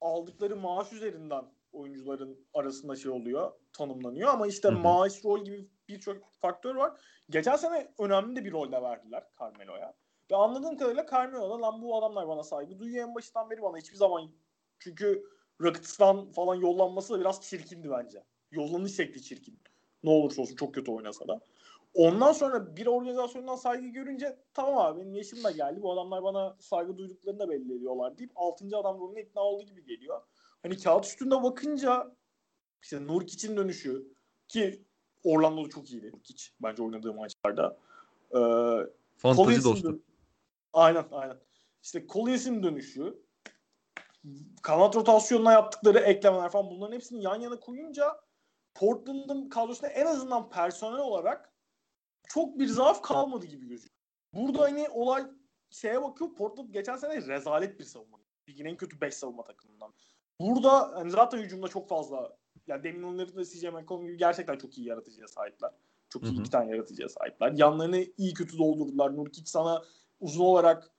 aldıkları 0.00 0.56
maaş 0.56 0.92
üzerinden 0.92 1.44
oyuncuların 1.72 2.46
arasında 2.54 2.96
şey 2.96 3.10
oluyor, 3.10 3.52
tanımlanıyor 3.72 4.28
ama 4.28 4.46
işte 4.46 4.68
Hı-hı. 4.68 4.78
maaş, 4.78 5.24
rol 5.24 5.44
gibi 5.44 5.68
birçok 5.88 6.32
faktör 6.40 6.74
var. 6.74 7.00
Geçen 7.30 7.56
sene 7.56 7.94
önemli 7.98 8.36
de 8.36 8.44
bir 8.44 8.52
rol 8.52 8.72
de 8.72 8.82
verdiler 8.82 9.24
Carmelo'ya. 9.40 9.94
Ve 10.30 10.36
anladığım 10.36 10.76
kadarıyla 10.76 11.06
Carmelo'da 11.10 11.60
lan 11.60 11.82
bu 11.82 11.98
adamlar 11.98 12.28
bana 12.28 12.42
saygı 12.42 12.78
duyuyor 12.78 13.08
en 13.08 13.14
başından 13.14 13.50
beri 13.50 13.62
bana 13.62 13.76
hiçbir 13.76 13.96
zaman 13.96 14.30
çünkü 14.78 15.24
Rockets'tan 15.60 16.32
falan 16.32 16.54
yollanması 16.54 17.14
da 17.14 17.20
biraz 17.20 17.40
çirkindi 17.48 17.90
bence. 17.90 18.24
Yollanış 18.50 18.96
şekli 18.96 19.22
çirkin. 19.22 19.60
Ne 20.02 20.10
olursa 20.10 20.42
olsun 20.42 20.56
çok 20.56 20.74
kötü 20.74 20.90
oynasa 20.90 21.28
da. 21.28 21.40
Ondan 21.94 22.32
sonra 22.32 22.76
bir 22.76 22.86
organizasyondan 22.86 23.56
saygı 23.56 23.86
görünce 23.86 24.38
tamam 24.54 24.78
abi 24.78 25.00
benim 25.00 25.14
yaşım 25.14 25.44
da 25.44 25.50
geldi. 25.50 25.82
Bu 25.82 25.92
adamlar 25.92 26.22
bana 26.22 26.56
saygı 26.60 26.98
duyduklarını 26.98 27.38
da 27.38 27.48
belli 27.48 27.76
ediyorlar 27.76 28.18
deyip 28.18 28.32
6. 28.34 28.64
adam 28.76 29.00
rolüne 29.00 29.20
ikna 29.20 29.40
olduğu 29.40 29.64
gibi 29.64 29.84
geliyor. 29.84 30.22
Hani 30.62 30.78
kağıt 30.78 31.04
üstünde 31.04 31.42
bakınca 31.42 32.16
işte 32.82 33.06
Nurkic'in 33.06 33.56
dönüşü 33.56 34.06
ki 34.48 34.84
Orlando'da 35.24 35.68
çok 35.68 35.90
iyiydi 35.90 36.10
Nurkic 36.14 36.44
bence 36.62 36.82
oynadığı 36.82 37.14
maçlarda. 37.14 37.78
Ee, 38.34 38.38
Fantazi 39.16 39.64
dostu. 39.64 40.02
Aynen 40.72 41.04
aynen. 41.12 41.36
İşte 41.82 42.06
Collins'in 42.06 42.62
dönüşü 42.62 43.22
kanat 44.62 44.96
rotasyonuna 44.96 45.52
yaptıkları 45.52 45.98
eklemeler 45.98 46.50
falan 46.50 46.70
bunların 46.70 46.94
hepsini 46.94 47.22
yan 47.22 47.40
yana 47.40 47.60
koyunca 47.60 48.20
Portland'ın 48.74 49.48
kadrosunda 49.48 49.88
en 49.88 50.06
azından 50.06 50.50
personel 50.50 51.00
olarak 51.00 51.51
çok 52.34 52.58
bir 52.58 52.66
zaaf 52.66 53.02
kalmadı 53.02 53.46
gibi 53.46 53.68
gözüküyor. 53.68 54.02
Burada 54.34 54.62
hani 54.62 54.88
olay 54.88 55.26
şeye 55.70 56.02
bakıyor 56.02 56.34
Portland 56.34 56.70
geçen 56.70 56.96
sene 56.96 57.16
rezalet 57.16 57.78
bir 57.78 57.84
savunma. 57.84 58.18
Ligin 58.48 58.64
en 58.64 58.76
kötü 58.76 59.00
5 59.00 59.14
savunma 59.14 59.44
takımından. 59.44 59.94
Burada 60.40 60.92
hani 60.94 61.10
zaten 61.10 61.38
hücumda 61.38 61.68
çok 61.68 61.88
fazla 61.88 62.36
yani 62.66 62.84
demin 62.84 63.02
onların 63.02 63.36
da 63.36 63.44
CJ 63.44 63.64
McCollum 63.64 64.06
gibi 64.06 64.16
gerçekten 64.16 64.58
çok 64.58 64.78
iyi 64.78 64.86
yaratıcıya 64.86 65.28
sahipler. 65.28 65.70
Çok 66.08 66.22
iyi 66.22 66.32
Hı-hı. 66.32 66.40
iki 66.40 66.50
tane 66.50 66.70
yaratıcıya 66.70 67.08
sahipler. 67.08 67.52
Yanlarını 67.56 68.04
iyi 68.16 68.34
kötü 68.34 68.58
doldurdular. 68.58 69.16
Nurkic 69.16 69.46
sana 69.46 69.82
uzun 70.20 70.44
olarak 70.44 70.90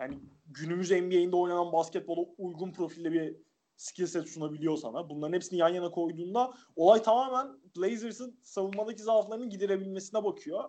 yani 0.00 0.18
günümüz 0.46 0.90
NBA'inde 0.90 1.36
oynanan 1.36 1.72
basketbola 1.72 2.20
uygun 2.38 2.72
profilde 2.72 3.12
bir 3.12 3.36
skill 3.76 4.06
set 4.06 4.28
sunabiliyor 4.28 4.76
sana. 4.76 5.10
Bunların 5.10 5.32
hepsini 5.32 5.58
yan 5.58 5.68
yana 5.68 5.90
koyduğunda 5.90 6.54
olay 6.76 7.02
tamamen 7.02 7.60
Blazers'ın 7.76 8.40
savunmadaki 8.42 9.02
zaaflarını 9.02 9.46
giderebilmesine 9.46 10.24
bakıyor. 10.24 10.64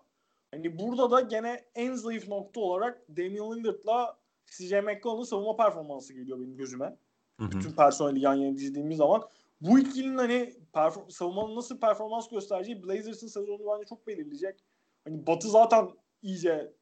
Hani 0.54 0.80
burada 0.80 1.12
da 1.12 1.22
gene 1.22 1.66
en 1.76 1.93
zayıf 1.93 2.28
nokta 2.28 2.60
olarak 2.60 3.01
Damian 3.10 3.58
Lillard'la 3.58 4.18
CJ 4.45 4.72
McCollum'un 4.72 5.24
savunma 5.24 5.56
performansı 5.56 6.14
geliyor 6.14 6.39
benim 6.39 6.58
gözüme. 6.58 6.97
Hı 7.39 7.45
hı. 7.45 7.51
Bütün 7.51 7.72
personeli 7.72 8.20
yan 8.20 8.34
yana 8.34 8.58
dizdiğimiz 8.58 8.97
zaman 8.97 9.24
bu 9.62 9.80
ikilinin 9.80 10.18
hani 10.18 10.54
perform- 10.74 11.12
savunmanın 11.12 11.56
nasıl 11.56 11.80
performans 11.80 12.28
göstereceği 12.30 12.84
Blazers'ın 12.84 13.28
sezonu 13.28 13.60
bence 13.74 13.86
çok 13.89 14.08
belirleyecek. 14.08 14.64
Hani 15.04 15.28
Batı 15.28 15.49
zaten 15.49 15.89
iyice 16.22 16.74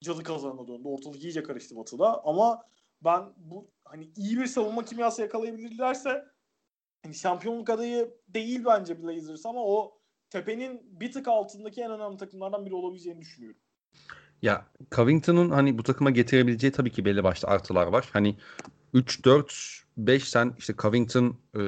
cadı 0.00 0.22
kazanına 0.22 0.68
döndü. 0.68 0.88
Ortalık 0.88 1.24
iyice 1.24 1.42
karıştı 1.42 1.76
Batı'da 1.76 2.24
ama 2.24 2.62
ben 3.04 3.32
bu 3.36 3.70
hani 3.84 4.10
iyi 4.16 4.38
bir 4.38 4.46
savunma 4.46 4.84
kimyası 4.84 5.22
yakalayabilirlerse 5.22 6.24
hani 7.02 7.14
şampiyonluk 7.14 7.70
adayı 7.70 8.14
değil 8.28 8.64
bence 8.64 9.02
Blazers 9.02 9.46
ama 9.46 9.64
o 9.64 9.99
tepenin 10.30 10.82
bir 11.00 11.12
tık 11.12 11.28
altındaki 11.28 11.80
en 11.80 11.90
önemli 11.90 12.16
takımlardan 12.16 12.66
biri 12.66 12.74
olabileceğini 12.74 13.20
düşünüyorum. 13.20 13.60
Ya 14.42 14.66
Covington'un 14.90 15.50
hani 15.50 15.78
bu 15.78 15.82
takıma 15.82 16.10
getirebileceği 16.10 16.72
tabii 16.72 16.90
ki 16.90 17.04
belli 17.04 17.24
başlı 17.24 17.48
artılar 17.48 17.86
var. 17.86 18.08
Hani 18.12 18.36
3 18.94 19.24
4 19.24 19.82
5 19.96 20.28
sen 20.28 20.54
işte 20.58 20.74
Covington, 20.78 21.36
e, 21.54 21.62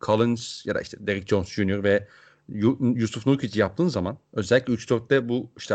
Collins 0.00 0.66
ya 0.66 0.74
da 0.74 0.80
işte 0.80 0.96
Derek 1.00 1.28
Jones 1.28 1.48
Jr. 1.48 1.82
ve 1.82 2.08
Yusuf 2.48 3.26
Nurkic 3.26 3.60
yaptığın 3.60 3.88
zaman 3.88 4.18
özellikle 4.32 4.72
3-4'te 4.72 5.28
bu 5.28 5.50
işte 5.56 5.74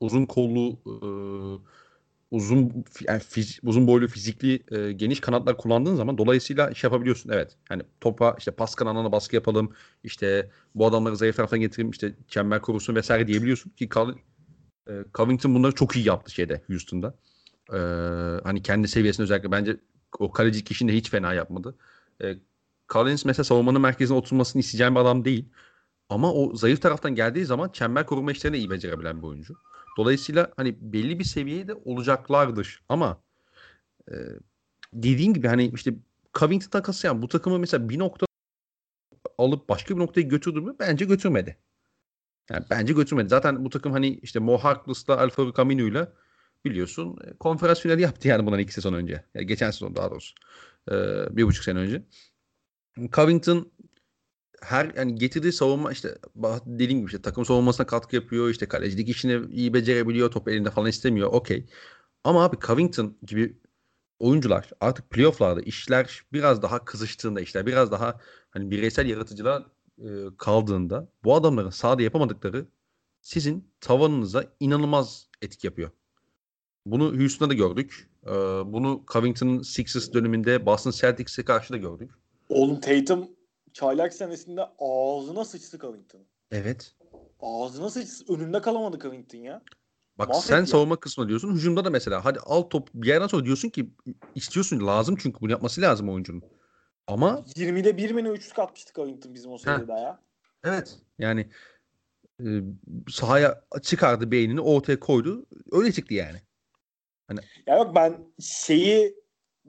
uzun 0.00 0.26
kollu 0.26 0.78
e, 0.86 0.96
uzun 2.30 2.84
yani 3.08 3.20
fiz, 3.20 3.60
uzun 3.62 3.86
boylu 3.86 4.08
fizikli 4.08 4.62
e, 4.70 4.92
geniş 4.92 5.20
kanatlar 5.20 5.56
kullandığın 5.56 5.94
zaman 5.94 6.18
dolayısıyla 6.18 6.70
iş 6.70 6.84
yapabiliyorsun. 6.84 7.30
Evet. 7.30 7.56
Yani 7.70 7.82
topa 8.00 8.34
işte 8.38 8.50
pas 8.50 8.74
kanalına 8.74 9.12
baskı 9.12 9.36
yapalım. 9.36 9.72
işte 10.04 10.50
bu 10.74 10.86
adamları 10.86 11.16
zayıf 11.16 11.36
taraftan 11.36 11.60
getireyim. 11.60 11.90
işte 11.90 12.14
çember 12.28 12.62
kurusun 12.62 12.94
vesaire 12.94 13.26
diyebiliyorsun 13.26 13.70
ki 13.70 13.88
e, 14.88 14.92
Covington 15.14 15.54
bunları 15.54 15.74
çok 15.74 15.96
iyi 15.96 16.06
yaptı 16.08 16.32
şeyde 16.32 16.62
Houston'da. 16.66 17.14
E, 17.72 17.78
hani 18.44 18.62
kendi 18.62 18.88
seviyesinde 18.88 19.24
özellikle 19.24 19.50
bence 19.50 19.76
o 20.18 20.32
kaleci 20.32 20.64
kişini 20.64 20.92
de 20.92 20.96
hiç 20.96 21.10
fena 21.10 21.34
yapmadı. 21.34 21.74
E, 22.22 22.34
Collins 22.88 23.24
mesela 23.24 23.44
savunmanın 23.44 23.80
merkezine 23.80 24.16
oturmasını 24.16 24.60
isteyeceğim 24.60 24.94
bir 24.94 25.00
adam 25.00 25.24
değil. 25.24 25.48
Ama 26.08 26.32
o 26.32 26.56
zayıf 26.56 26.82
taraftan 26.82 27.14
geldiği 27.14 27.44
zaman 27.44 27.68
çember 27.68 28.06
koruma 28.06 28.32
işlerini 28.32 28.56
iyi 28.58 28.70
becerebilen 28.70 29.18
bir 29.18 29.26
oyuncu. 29.26 29.54
Dolayısıyla 29.98 30.52
hani 30.56 30.76
belli 30.80 31.18
bir 31.18 31.24
seviyede 31.24 31.74
olacaklardır. 31.74 32.82
Ama 32.88 33.22
e, 34.10 34.14
dediğin 34.92 35.34
gibi 35.34 35.48
hani 35.48 35.70
işte 35.74 35.94
Covington 36.34 36.70
takası 36.70 37.06
yani 37.06 37.22
bu 37.22 37.28
takımı 37.28 37.58
mesela 37.58 37.88
bir 37.88 37.98
nokta 37.98 38.26
alıp 39.38 39.68
başka 39.68 39.94
bir 39.94 40.00
noktaya 40.00 40.22
götürdü 40.22 40.60
mü? 40.60 40.76
Bence 40.80 41.04
götürmedi. 41.04 41.56
Yani 42.50 42.64
bence 42.70 42.92
götürmedi. 42.92 43.28
Zaten 43.28 43.64
bu 43.64 43.70
takım 43.70 43.92
hani 43.92 44.08
işte 44.08 44.38
Mo 44.38 44.58
Harkless'la 44.58 45.20
Alfaro 45.20 45.52
Camino'yla 45.54 46.12
biliyorsun 46.64 47.18
e, 47.24 47.36
konferans 47.36 47.80
finali 47.80 48.02
yaptı 48.02 48.28
yani 48.28 48.46
bundan 48.46 48.58
iki 48.58 48.72
sezon 48.72 48.92
önce. 48.92 49.24
Yani 49.34 49.46
geçen 49.46 49.70
sezon 49.70 49.96
daha 49.96 50.10
doğrusu. 50.10 50.34
Ee, 50.90 51.36
bir 51.36 51.44
buçuk 51.44 51.64
sene 51.64 51.78
önce. 51.78 52.02
Covington 53.12 53.72
her 54.62 54.94
yani 54.96 55.14
getirdiği 55.14 55.52
savunma 55.52 55.92
işte 55.92 56.18
dediğim 56.66 57.00
gibi 57.00 57.06
işte 57.06 57.22
takım 57.22 57.44
savunmasına 57.44 57.86
katkı 57.86 58.16
yapıyor. 58.16 58.50
işte 58.50 58.66
kalecilik 58.66 59.08
işini 59.08 59.54
iyi 59.54 59.74
becerebiliyor. 59.74 60.30
Top 60.30 60.48
elinde 60.48 60.70
falan 60.70 60.88
istemiyor. 60.88 61.28
Okey. 61.32 61.66
Ama 62.24 62.44
abi 62.44 62.56
Covington 62.66 63.16
gibi 63.26 63.56
oyuncular 64.18 64.70
artık 64.80 65.10
playofflarda 65.10 65.60
işler 65.60 66.22
biraz 66.32 66.62
daha 66.62 66.84
kızıştığında 66.84 67.40
işler 67.40 67.66
biraz 67.66 67.92
daha 67.92 68.20
hani 68.50 68.70
bireysel 68.70 69.06
yaratıcılar 69.06 69.66
e, 69.98 70.08
kaldığında 70.38 71.08
bu 71.24 71.34
adamların 71.34 71.70
sahada 71.70 72.02
yapamadıkları 72.02 72.66
sizin 73.20 73.70
tavanınıza 73.80 74.44
inanılmaz 74.60 75.28
etki 75.42 75.66
yapıyor. 75.66 75.90
Bunu 76.86 77.18
Houston'da 77.18 77.50
da 77.50 77.54
gördük. 77.54 78.10
E, 78.26 78.30
bunu 78.72 79.04
Covington'ın 79.12 79.62
Sixers 79.62 80.12
döneminde 80.12 80.66
Boston 80.66 80.90
Celtics'e 80.90 81.44
karşı 81.44 81.72
da 81.72 81.76
gördük. 81.76 82.10
Oğlum 82.48 82.80
Tatum 82.80 83.37
çaylak 83.72 84.12
senesinde 84.12 84.62
ağzına 84.78 85.44
sıçtı 85.44 85.78
Covington. 85.78 86.20
Evet. 86.50 86.94
Ağzına 87.40 87.90
sıçtı. 87.90 88.34
Önünde 88.34 88.60
kalamadı 88.60 88.98
Covington 88.98 89.38
ya. 89.38 89.62
Bak 90.18 90.28
Mahvet 90.28 90.44
sen 90.44 90.60
ya. 90.60 90.66
savunma 90.66 90.96
kısmı 90.96 91.28
diyorsun. 91.28 91.54
Hücumda 91.54 91.84
da 91.84 91.90
mesela 91.90 92.24
hadi 92.24 92.38
al 92.38 92.62
top 92.62 92.88
bir 92.94 93.08
yerden 93.08 93.26
sonra 93.26 93.44
diyorsun 93.44 93.68
ki 93.68 93.90
istiyorsun 94.34 94.86
lazım 94.86 95.16
çünkü 95.20 95.40
bunu 95.40 95.50
yapması 95.50 95.80
lazım 95.80 96.08
oyuncunun. 96.08 96.42
Ama 97.06 97.44
20'de 97.56 97.96
1 97.96 98.10
mi 98.10 98.24
ne 98.24 98.28
3 98.28 98.58
atmıştı 98.58 98.92
Covington 98.94 99.34
bizim 99.34 99.52
o 99.52 99.58
seride 99.58 99.92
ya. 99.92 100.20
Evet. 100.64 100.98
Yani 101.18 101.50
e, 102.40 102.46
sahaya 103.10 103.64
çıkardı 103.82 104.30
beynini 104.30 104.60
ortaya 104.60 105.00
koydu. 105.00 105.46
Öyle 105.72 105.92
çıktı 105.92 106.14
yani. 106.14 106.42
Hani... 107.28 107.40
Ya 107.66 107.78
bak 107.78 107.94
ben 107.94 108.32
şeyi 108.40 109.14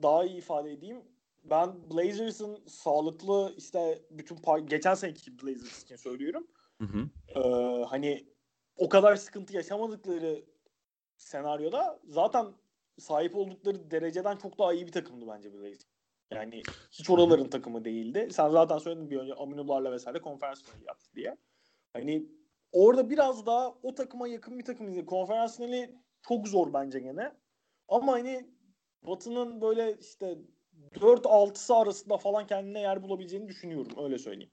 daha 0.02 0.24
iyi 0.24 0.38
ifade 0.38 0.72
edeyim 0.72 1.02
ben 1.44 1.90
Blazers'ın 1.90 2.66
sağlıklı 2.66 3.54
işte 3.56 4.02
bütün 4.10 4.36
par- 4.36 4.66
geçen 4.66 4.94
seneki 4.94 5.38
Blazers 5.38 5.82
için 5.82 5.96
söylüyorum. 5.96 6.46
Hı 6.78 6.84
hı. 6.84 7.10
Ee, 7.28 7.84
hani 7.84 8.26
o 8.76 8.88
kadar 8.88 9.16
sıkıntı 9.16 9.56
yaşamadıkları 9.56 10.44
senaryoda 11.16 12.00
zaten 12.04 12.46
sahip 12.98 13.36
oldukları 13.36 13.90
dereceden 13.90 14.36
çok 14.36 14.58
daha 14.58 14.72
iyi 14.72 14.86
bir 14.86 14.92
takımdı 14.92 15.26
bence 15.28 15.52
Blazers. 15.52 15.84
Yani 16.30 16.66
hiç 16.90 17.10
oraların 17.10 17.50
takımı 17.50 17.84
değildi. 17.84 18.28
Sen 18.32 18.48
zaten 18.48 18.78
söyledin 18.78 19.10
bir 19.10 19.16
önce 19.16 19.34
Aminularla 19.34 19.92
vesaire 19.92 20.20
konferans 20.20 20.64
finali 20.64 20.84
yaptı 20.86 21.10
diye. 21.14 21.36
Hani 21.92 22.26
orada 22.72 23.10
biraz 23.10 23.46
daha 23.46 23.74
o 23.82 23.94
takıma 23.94 24.28
yakın 24.28 24.58
bir 24.58 24.64
takım 24.64 24.88
izledi. 24.88 25.06
Konferans 25.06 25.56
finali 25.56 25.94
çok 26.22 26.48
zor 26.48 26.72
bence 26.72 27.00
gene. 27.00 27.32
Ama 27.88 28.12
hani 28.12 28.50
Batı'nın 29.02 29.60
böyle 29.60 29.96
işte 30.00 30.38
4-6'sı 30.94 31.74
arasında 31.74 32.16
falan 32.16 32.46
kendine 32.46 32.80
yer 32.80 33.02
bulabileceğini 33.02 33.48
düşünüyorum. 33.48 33.92
Öyle 34.04 34.18
söyleyeyim. 34.18 34.50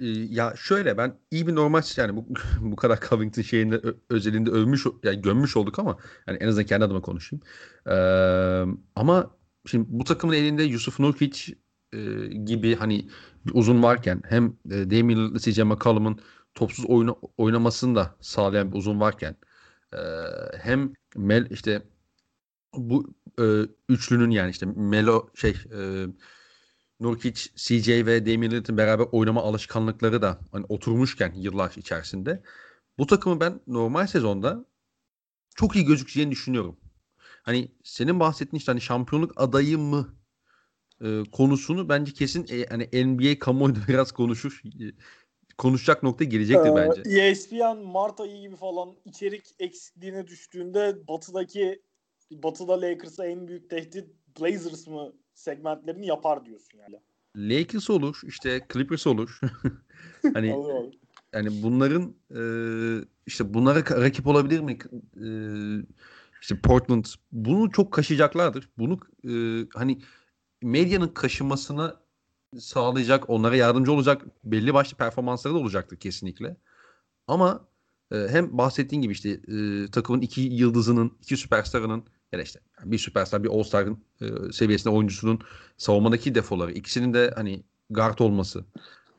Ee, 0.00 0.06
ya 0.08 0.54
şöyle 0.56 0.96
ben 0.98 1.18
iyi 1.30 1.46
bir 1.46 1.54
normal 1.54 1.82
yani 1.96 2.16
bu 2.16 2.26
bu 2.60 2.76
kadar 2.76 3.00
Covington 3.00 3.42
şeyinde 3.42 3.80
özelinde 4.10 4.50
övmüş 4.50 4.86
yani 5.02 5.22
gömmüş 5.22 5.56
olduk 5.56 5.78
ama 5.78 5.98
yani 6.26 6.38
en 6.40 6.48
azından 6.48 6.66
kendi 6.66 6.84
adıma 6.84 7.02
konuşayım. 7.02 7.42
Ee, 7.86 7.92
ama 8.96 9.36
şimdi 9.66 9.86
bu 9.88 10.04
takımın 10.04 10.34
elinde 10.34 10.62
Yusuf 10.62 11.00
Nurkic 11.00 11.54
e, 11.92 11.98
gibi 12.26 12.76
hani 12.76 13.08
bir 13.46 13.52
uzun 13.54 13.82
varken 13.82 14.22
hem 14.28 14.56
e, 14.70 14.90
Damian 14.90 15.36
CJ 15.38 15.58
McCollum'un 15.58 16.20
topsuz 16.54 16.84
oyunu 16.86 17.18
oynamasını 17.36 17.96
da 17.96 18.16
sağlayan 18.20 18.72
bir 18.72 18.78
uzun 18.78 19.00
varken 19.00 19.36
e, 19.92 19.98
hem 20.58 20.92
Mel 21.16 21.50
işte 21.50 21.82
bu 22.74 23.14
e, 23.40 23.44
üçlünün 23.88 24.30
yani 24.30 24.50
işte 24.50 24.66
Melo 24.66 25.28
şey 25.34 25.50
e, 25.50 26.06
Nurkic, 27.00 27.50
CJ 27.56 27.88
ve 27.88 28.26
Damian 28.26 28.52
Lillard'ın 28.52 28.76
beraber 28.76 29.06
oynama 29.12 29.42
alışkanlıkları 29.42 30.22
da 30.22 30.40
hani 30.52 30.66
oturmuşken 30.68 31.32
yıllar 31.36 31.72
içerisinde 31.76 32.42
bu 32.98 33.06
takımı 33.06 33.40
ben 33.40 33.60
normal 33.66 34.06
sezonda 34.06 34.64
çok 35.54 35.76
iyi 35.76 35.84
gözükeceğini 35.84 36.30
düşünüyorum. 36.30 36.76
Hani 37.42 37.68
senin 37.84 38.20
bahsettiğin 38.20 38.58
işte 38.58 38.72
hani 38.72 38.80
şampiyonluk 38.80 39.32
adayı 39.36 39.78
mı 39.78 40.14
e, 41.04 41.22
konusunu 41.32 41.88
bence 41.88 42.12
kesin 42.12 42.46
e, 42.50 42.66
hani 42.66 43.06
NBA 43.06 43.38
kamuoyu 43.38 43.74
biraz 43.88 44.12
konuşur. 44.12 44.62
E, 44.64 44.84
konuşacak 45.58 46.02
nokta 46.02 46.24
gelecektir 46.24 46.70
ee, 46.70 46.74
bence. 46.76 47.20
ESPN 47.20 47.78
Mart 47.78 48.20
ayı 48.20 48.40
gibi 48.40 48.56
falan 48.56 48.96
içerik 49.04 49.44
eksikliğine 49.58 50.26
düştüğünde 50.26 51.08
batıdaki 51.08 51.82
batıda 52.30 52.80
Lakers'a 52.80 53.26
en 53.26 53.48
büyük 53.48 53.70
tehdit 53.70 54.06
Blazers 54.40 54.86
mı 54.86 55.12
segmentlerini 55.34 56.06
yapar 56.06 56.44
diyorsun 56.44 56.78
yani. 56.78 57.00
Lakers 57.36 57.90
olur, 57.90 58.20
işte 58.26 58.66
Clippers 58.72 59.06
olur. 59.06 59.40
hani 60.34 60.56
yani 61.32 61.62
bunların 61.62 62.14
e, 62.30 62.42
işte 63.26 63.54
bunlara 63.54 63.78
rakip 63.78 64.26
olabilir 64.26 64.60
mi? 64.60 64.78
E, 65.16 65.28
işte 66.42 66.60
Portland 66.60 67.04
bunu 67.32 67.70
çok 67.70 67.92
kaşıyacaklardır. 67.92 68.68
Bunu 68.78 68.98
e, 69.24 69.32
hani 69.74 69.98
medyanın 70.62 71.08
kaşımasını 71.08 71.96
sağlayacak, 72.58 73.30
onlara 73.30 73.56
yardımcı 73.56 73.92
olacak 73.92 74.22
belli 74.44 74.74
başlı 74.74 74.96
performansları 74.96 75.54
da 75.54 75.58
olacaktır 75.58 75.96
kesinlikle. 75.96 76.56
Ama 77.26 77.68
e, 78.12 78.16
hem 78.30 78.58
bahsettiğin 78.58 79.02
gibi 79.02 79.12
işte 79.12 79.30
e, 79.30 79.86
takımın 79.92 80.20
iki 80.20 80.40
yıldızının, 80.40 81.12
iki 81.22 81.36
süperstarının 81.36 82.04
ya 82.32 82.38
da 82.38 82.42
işte 82.42 82.60
bir 82.84 82.98
süperstar, 82.98 83.44
bir 83.44 83.48
all-star'ın 83.48 84.04
e, 84.20 84.52
seviyesinde 84.52 84.94
oyuncusunun 84.94 85.40
savunmadaki 85.76 86.34
defoları, 86.34 86.72
ikisinin 86.72 87.14
de 87.14 87.32
hani 87.34 87.64
guard 87.90 88.18
olması, 88.18 88.64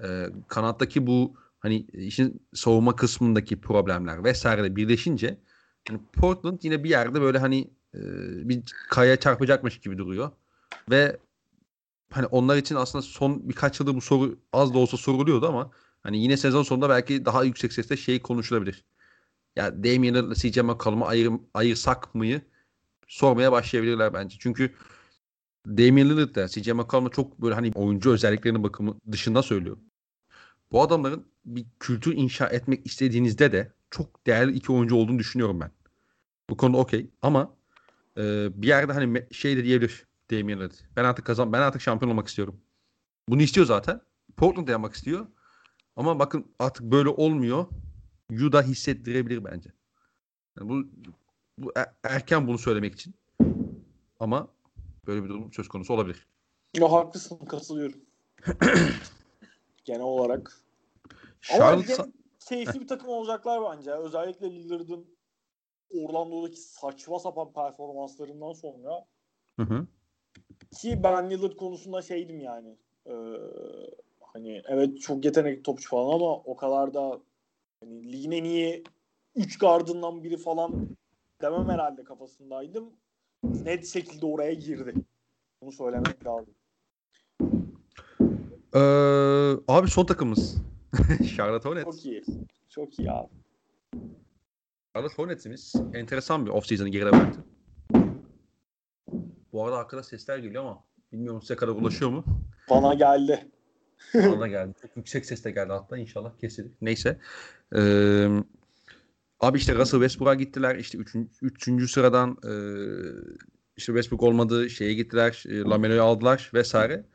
e, 0.03 0.25
kanattaki 0.47 1.07
bu 1.07 1.35
hani 1.59 1.75
işin 1.93 2.47
savunma 2.53 2.95
kısmındaki 2.95 3.61
problemler 3.61 4.23
vesaire 4.23 4.75
birleşince 4.75 5.37
yani 5.89 6.01
Portland 6.13 6.59
yine 6.63 6.83
bir 6.83 6.89
yerde 6.89 7.21
böyle 7.21 7.37
hani 7.37 7.71
e, 7.95 7.99
bir 8.49 8.63
kaya 8.89 9.19
çarpacakmış 9.19 9.79
gibi 9.79 9.97
duruyor. 9.97 10.31
Ve 10.89 11.17
hani 12.11 12.25
onlar 12.25 12.57
için 12.57 12.75
aslında 12.75 13.01
son 13.01 13.49
birkaç 13.49 13.79
yılda 13.79 13.95
bu 13.95 14.01
soru 14.01 14.39
az 14.53 14.73
da 14.73 14.77
olsa 14.77 14.97
soruluyordu 14.97 15.47
ama 15.47 15.71
hani 16.03 16.23
yine 16.23 16.37
sezon 16.37 16.63
sonunda 16.63 16.89
belki 16.89 17.25
daha 17.25 17.43
yüksek 17.43 17.73
sesle 17.73 17.97
şey 17.97 18.21
konuşulabilir. 18.21 18.85
Ya 19.55 19.83
Damian 19.83 20.15
Lillard'la 20.15 20.35
CJ 20.35 20.57
McCollum'u 20.57 21.05
ayır, 21.05 21.31
ayırsak 21.53 22.15
mıyı 22.15 22.41
sormaya 23.11 23.51
başlayabilirler 23.51 24.13
bence. 24.13 24.37
Çünkü 24.39 24.75
Damian 25.67 26.09
Lillard 26.09 26.35
da 26.35 26.47
CJ 26.47 26.67
McCollum'a 26.67 27.09
çok 27.09 27.41
böyle 27.41 27.55
hani 27.55 27.71
oyuncu 27.75 28.11
özelliklerinin 28.11 28.63
bakımı 28.63 28.99
dışında 29.11 29.43
söylüyor. 29.43 29.77
Bu 30.71 30.81
adamların 30.81 31.25
bir 31.45 31.65
kültür 31.79 32.15
inşa 32.15 32.47
etmek 32.47 32.85
istediğinizde 32.85 33.51
de 33.51 33.73
çok 33.89 34.27
değerli 34.27 34.51
iki 34.51 34.71
oyuncu 34.71 34.95
olduğunu 34.95 35.19
düşünüyorum 35.19 35.59
ben. 35.59 35.71
Bu 36.49 36.57
konuda 36.57 36.77
okey 36.77 37.09
ama 37.21 37.55
e, 38.17 38.49
bir 38.61 38.67
yerde 38.67 38.93
hani 38.93 39.27
şey 39.31 39.57
de 39.57 39.63
diyebilir 39.63 40.05
Damian 40.31 40.59
Lillard. 40.59 40.73
Ben 40.95 41.03
artık 41.03 41.25
kazan 41.25 41.53
ben 41.53 41.61
artık 41.61 41.81
şampiyon 41.81 42.11
olmak 42.11 42.27
istiyorum. 42.27 42.61
Bunu 43.29 43.41
istiyor 43.41 43.67
zaten. 43.67 44.01
Portland'da 44.37 44.71
yapmak 44.71 44.93
istiyor. 44.93 45.27
Ama 45.95 46.19
bakın 46.19 46.45
artık 46.59 46.83
böyle 46.83 47.09
olmuyor. 47.09 47.65
Yu 48.31 48.51
da 48.51 48.61
hissettirebilir 48.61 49.43
bence. 49.45 49.73
Yani 50.59 50.69
bu, 50.69 50.87
bu 51.63 51.71
er, 51.75 51.93
erken 52.03 52.47
bunu 52.47 52.57
söylemek 52.57 52.93
için. 52.93 53.13
Ama 54.19 54.47
böyle 55.07 55.23
bir 55.23 55.29
durum 55.29 55.53
söz 55.53 55.67
konusu 55.67 55.93
olabilir. 55.93 56.27
Ya 56.77 56.91
haklısın 56.91 57.37
katılıyorum. 57.37 57.99
Genel 59.85 60.01
olarak. 60.01 60.57
Charlotte 61.41 61.95
Ama 61.95 62.11
keyifli 62.39 62.81
bir 62.81 62.87
takım 62.87 63.09
olacaklar 63.09 63.61
bence. 63.71 63.91
Özellikle 63.91 64.51
Lillard'ın 64.51 65.05
Orlando'daki 65.93 66.59
saçma 66.59 67.19
sapan 67.19 67.53
performanslarından 67.53 68.53
sonra 68.53 69.05
hı 69.59 69.63
hı. 69.63 69.87
ki 70.81 71.03
ben 71.03 71.29
Lillard 71.29 71.55
konusunda 71.55 72.01
şeydim 72.01 72.39
yani 72.39 72.77
e, 73.05 73.13
hani 74.21 74.61
evet 74.65 75.01
çok 75.01 75.25
yetenekli 75.25 75.63
topçu 75.63 75.89
falan 75.89 76.15
ama 76.15 76.35
o 76.35 76.55
kadar 76.55 76.93
da 76.93 77.19
hani 77.79 78.11
ligin 78.11 78.31
en 78.31 78.43
iyi 78.43 78.83
3 79.35 79.57
gardından 79.57 80.23
biri 80.23 80.37
falan 80.37 80.89
demem 81.41 81.69
herhalde 81.69 82.03
kafasındaydım. 82.03 82.89
Net 83.43 83.87
şekilde 83.87 84.25
oraya 84.25 84.53
girdi. 84.53 84.93
Bunu 85.61 85.71
söylemek 85.71 86.25
lazım. 86.25 86.53
Ee, 88.75 88.79
abi 89.67 89.89
son 89.89 90.05
takımımız. 90.05 90.57
Charlotte 91.37 91.69
Hornets. 91.69 91.85
Çok 91.85 92.05
iyi. 92.05 92.23
Çok 92.69 92.99
iyi 92.99 93.11
abi. 93.11 93.29
Charlotte 94.93 95.15
Hornets'imiz 95.15 95.73
enteresan 95.93 96.45
bir 96.45 96.51
off-season'ı 96.51 96.89
geride 96.89 97.11
bıraktı. 97.11 97.43
Bu 99.53 99.65
arada 99.65 99.77
arkada 99.77 100.03
sesler 100.03 100.37
geliyor 100.37 100.63
ama 100.63 100.83
bilmiyorum 101.11 101.41
size 101.41 101.55
kadar 101.55 101.71
ulaşıyor 101.71 102.11
mu? 102.11 102.23
Bana 102.69 102.93
geldi. 102.93 103.51
Bana 104.13 104.39
da 104.39 104.47
geldi. 104.47 104.73
Çok 104.81 104.97
yüksek 104.97 105.25
sesle 105.25 105.51
geldi 105.51 105.73
hatta 105.73 105.97
inşallah 105.97 106.37
kesilir. 106.37 106.71
Neyse. 106.81 107.19
Ee, 107.75 108.27
abi 109.41 109.57
işte 109.57 109.75
Russell 109.75 109.99
Westbrook'a 109.99 110.33
gittiler. 110.33 110.75
İşte 110.75 110.97
üçüncü, 110.97 111.29
üçüncü 111.41 111.87
sıradan 111.87 112.37
e, 112.43 112.53
işte 113.77 113.93
Westbrook 113.93 114.23
olmadı. 114.23 114.69
Şeye 114.69 114.93
gittiler. 114.93 115.43
E, 115.49 115.59
Lamelo'yu 115.59 116.03
aldılar 116.03 116.51
vesaire. 116.53 117.05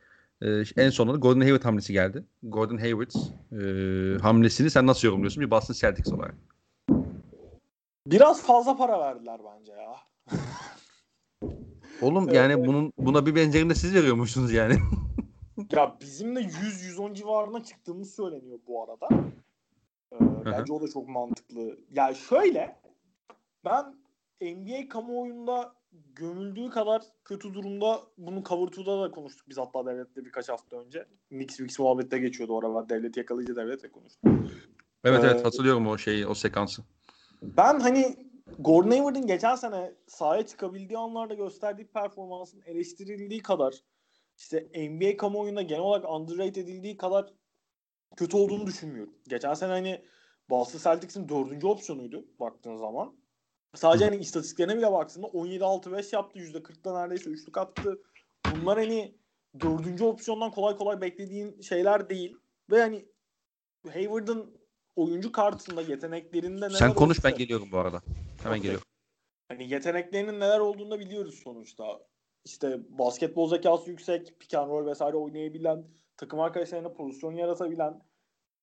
E, 0.42 0.62
en 0.76 0.90
sonunda 0.90 1.18
Gordon 1.18 1.40
Hayward 1.40 1.64
hamlesi 1.64 1.92
geldi. 1.92 2.24
Gordon 2.42 2.76
Hayward 2.78 3.10
e, 3.52 4.18
hamlesini 4.18 4.70
sen 4.70 4.86
nasıl 4.86 5.08
yorumluyorsun 5.08 5.42
bir 5.42 5.50
Boston 5.50 5.74
Celtics 5.74 6.12
olarak? 6.12 6.34
Biraz 8.06 8.42
fazla 8.42 8.76
para 8.76 9.00
verdiler 9.00 9.40
bence 9.44 9.72
ya. 9.72 9.96
Oğlum 12.02 12.34
yani 12.34 12.52
evet. 12.52 12.66
bunun 12.66 12.92
buna 12.98 13.26
bir 13.26 13.34
benzerini 13.34 13.70
de 13.70 13.74
siz 13.74 13.94
veriyormuşsunuz 13.94 14.52
yani. 14.52 14.74
ya 15.72 15.96
bizim 16.00 16.36
de 16.36 16.40
100-110 16.40 17.14
civarına 17.14 17.64
çıktığımız 17.64 18.14
söyleniyor 18.14 18.58
bu 18.66 18.82
arada. 18.82 19.08
Ee, 20.46 20.58
bence 20.58 20.72
o 20.72 20.82
da 20.82 20.88
çok 20.88 21.08
mantıklı. 21.08 21.78
Yani 21.90 22.16
şöyle 22.16 22.76
ben 23.64 23.94
NBA 24.40 24.88
kamuoyunda 24.88 25.74
gömüldüğü 26.14 26.70
kadar 26.70 27.02
kötü 27.24 27.54
durumda 27.54 28.00
bunu 28.18 28.44
Cover 28.44 28.86
da 28.86 29.10
konuştuk 29.10 29.48
biz 29.48 29.58
hatta 29.58 29.86
devletle 29.86 30.24
birkaç 30.24 30.48
hafta 30.48 30.76
önce. 30.76 31.06
Knicks 31.28 31.56
Wix 31.56 31.78
muhabbette 31.78 32.18
geçiyordu 32.18 32.52
orada. 32.52 32.88
Devlet 32.88 33.16
yakalayıcı 33.16 33.56
devletle 33.56 33.92
konuştuk. 33.92 34.22
Evet 35.04 35.24
ee, 35.24 35.26
evet 35.26 35.44
hatırlıyorum 35.44 35.86
o 35.86 35.98
şeyi 35.98 36.26
o 36.26 36.34
sekansı. 36.34 36.82
Ben 37.42 37.80
hani 37.80 38.16
Gordon 38.58 38.90
Hayward'ın 38.90 39.26
geçen 39.26 39.54
sene 39.54 39.94
sahaya 40.06 40.46
çıkabildiği 40.46 40.98
anlarda 40.98 41.34
gösterdiği 41.34 41.86
performansın 41.86 42.62
eleştirildiği 42.66 43.42
kadar 43.42 43.74
işte 44.38 44.68
NBA 44.74 45.16
kamuoyunda 45.16 45.62
genel 45.62 45.82
olarak 45.82 46.10
underrated 46.10 46.56
edildiği 46.56 46.96
kadar 46.96 47.32
kötü 48.16 48.36
olduğunu 48.36 48.66
düşünmüyorum. 48.66 49.14
Geçen 49.28 49.54
sene 49.54 49.70
hani 49.70 50.02
Boston 50.50 50.78
Celtics'in 50.78 51.28
dördüncü 51.28 51.66
opsiyonuydu 51.66 52.26
baktığın 52.40 52.76
zaman. 52.76 53.16
Sadece 53.74 54.04
hani 54.04 54.16
istatistiklerine 54.16 54.76
bile 54.76 54.92
baktığında 54.92 55.26
17-6-5 55.26 56.14
yaptı. 56.14 56.38
%40'da 56.38 57.00
neredeyse 57.00 57.30
üçlük 57.30 57.58
attı. 57.58 58.02
Bunlar 58.56 58.78
hani 58.78 59.14
dördüncü 59.60 60.04
opsiyondan 60.04 60.50
kolay 60.50 60.76
kolay 60.76 61.00
beklediğin 61.00 61.60
şeyler 61.60 62.10
değil. 62.10 62.36
Ve 62.70 62.80
hani 62.80 63.06
Hayward'ın 63.92 64.58
oyuncu 64.96 65.32
kartında 65.32 65.82
yeteneklerinde 65.82 66.66
neler 66.66 66.78
Sen 66.78 66.94
konuş 66.94 67.18
olursa, 67.18 67.30
ben 67.30 67.38
geliyorum 67.38 67.68
bu 67.72 67.78
arada. 67.78 68.02
Hemen 68.42 68.50
okay. 68.50 68.60
geliyorum. 68.60 68.86
Hani 69.48 69.70
yeteneklerinin 69.70 70.40
neler 70.40 70.60
olduğunu 70.60 70.90
da 70.90 71.00
biliyoruz 71.00 71.40
sonuçta. 71.44 72.00
İşte 72.44 72.78
basketbol 72.98 73.48
zekası 73.48 73.90
yüksek, 73.90 74.40
pick 74.40 74.54
and 74.54 74.70
roll 74.70 74.86
vesaire 74.86 75.16
oynayabilen, 75.16 75.84
takım 76.16 76.40
arkadaşlarına 76.40 76.92
pozisyon 76.92 77.34
yaratabilen, 77.34 78.02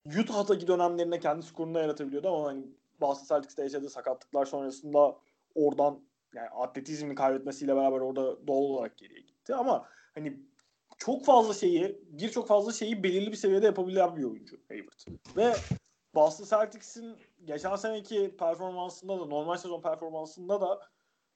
Utah'taki 0.06 0.68
dönemlerinde 0.68 1.20
kendi 1.20 1.46
skorunu 1.46 1.80
yaratabiliyordu 1.80 2.28
ama 2.28 2.48
hani 2.48 2.66
Boston 3.02 3.36
Celtics'te 3.36 3.64
yaşadığı 3.64 3.90
sakatlıklar 3.90 4.46
sonrasında 4.46 5.18
oradan 5.56 6.00
yani 6.36 6.50
atletizmi 6.50 7.16
kaybetmesiyle 7.16 7.76
beraber 7.76 8.00
orada 8.00 8.48
doğal 8.48 8.62
olarak 8.62 8.98
geriye 8.98 9.20
gitti 9.20 9.56
ama 9.56 9.86
hani 10.16 10.40
çok 10.98 11.26
fazla 11.26 11.54
şeyi, 11.54 12.02
birçok 12.06 12.48
fazla 12.48 12.72
şeyi 12.72 13.04
belirli 13.04 13.32
bir 13.32 13.38
seviyede 13.38 13.66
yapabilen 13.66 14.16
bir 14.16 14.24
oyuncu 14.24 14.58
Hayward. 14.70 15.00
Ve 15.38 15.54
Boston 16.16 16.46
Celtics'in 16.46 17.18
geçen 17.46 17.76
seneki 17.76 18.36
performansında 18.40 19.20
da 19.20 19.26
normal 19.26 19.58
sezon 19.58 19.82
performansında 19.82 20.62
da 20.62 20.80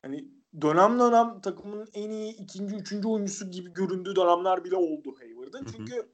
hani 0.02 0.28
dönem 0.62 1.00
dönem 1.00 1.42
takımın 1.42 1.88
en 1.94 2.10
iyi 2.10 2.38
ikinci, 2.38 2.76
üçüncü 2.76 3.08
oyuncusu 3.08 3.52
gibi 3.52 3.74
göründüğü 3.74 4.16
dönemler 4.16 4.64
bile 4.64 4.76
oldu 4.76 5.16
Hayward'ın. 5.20 5.68
Çünkü 5.76 6.10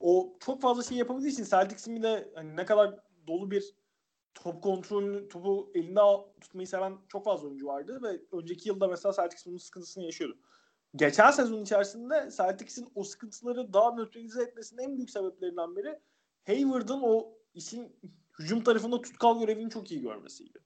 o 0.00 0.36
çok 0.40 0.60
fazla 0.60 0.82
şey 0.82 0.98
yapabildiği 0.98 1.32
için 1.32 1.44
Celtics'in 1.44 1.96
bir 1.96 2.02
de 2.02 2.32
hani 2.34 2.56
ne 2.56 2.64
kadar 2.64 2.98
dolu 3.26 3.50
bir 3.50 3.74
top 4.34 4.62
kontrolünü, 4.62 5.28
topu 5.28 5.70
elinde 5.74 6.00
tutmayı 6.40 6.68
seven 6.68 6.98
çok 7.08 7.24
fazla 7.24 7.48
oyuncu 7.48 7.66
vardı 7.66 8.00
ve 8.02 8.20
önceki 8.32 8.68
yılda 8.68 8.88
mesela 8.88 9.12
Celtics 9.12 9.46
bunun 9.46 9.56
sıkıntısını 9.56 10.04
yaşıyordu. 10.04 10.38
Geçen 10.96 11.30
sezon 11.30 11.62
içerisinde 11.62 12.28
Celtics'in 12.36 12.88
o 12.94 13.04
sıkıntıları 13.04 13.72
daha 13.72 13.94
nötralize 13.94 14.42
etmesinin 14.42 14.82
en 14.82 14.96
büyük 14.96 15.10
sebeplerinden 15.10 15.76
biri 15.76 16.00
Hayward'ın 16.46 17.00
o 17.02 17.32
işin 17.54 17.96
hücum 18.38 18.64
tarafında 18.64 19.00
tutkal 19.00 19.40
görevini 19.40 19.70
çok 19.70 19.92
iyi 19.92 20.00
görmesiydi. 20.00 20.58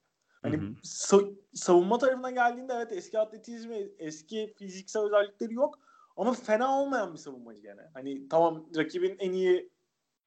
Hani 0.43 0.57
sa- 0.85 1.35
savunma 1.55 1.99
tarafına 1.99 2.30
geldiğinde 2.30 2.72
evet 2.76 2.93
eski 2.93 3.18
atletizmi, 3.18 3.89
eski 3.99 4.55
fiziksel 4.59 5.03
özellikleri 5.03 5.55
yok 5.55 5.78
ama 6.17 6.33
fena 6.33 6.81
olmayan 6.81 7.13
bir 7.13 7.19
savunmacı 7.19 7.61
gene. 7.63 7.91
Hani 7.95 8.29
tamam 8.29 8.67
rakibin 8.77 9.17
en 9.19 9.33
iyi 9.33 9.73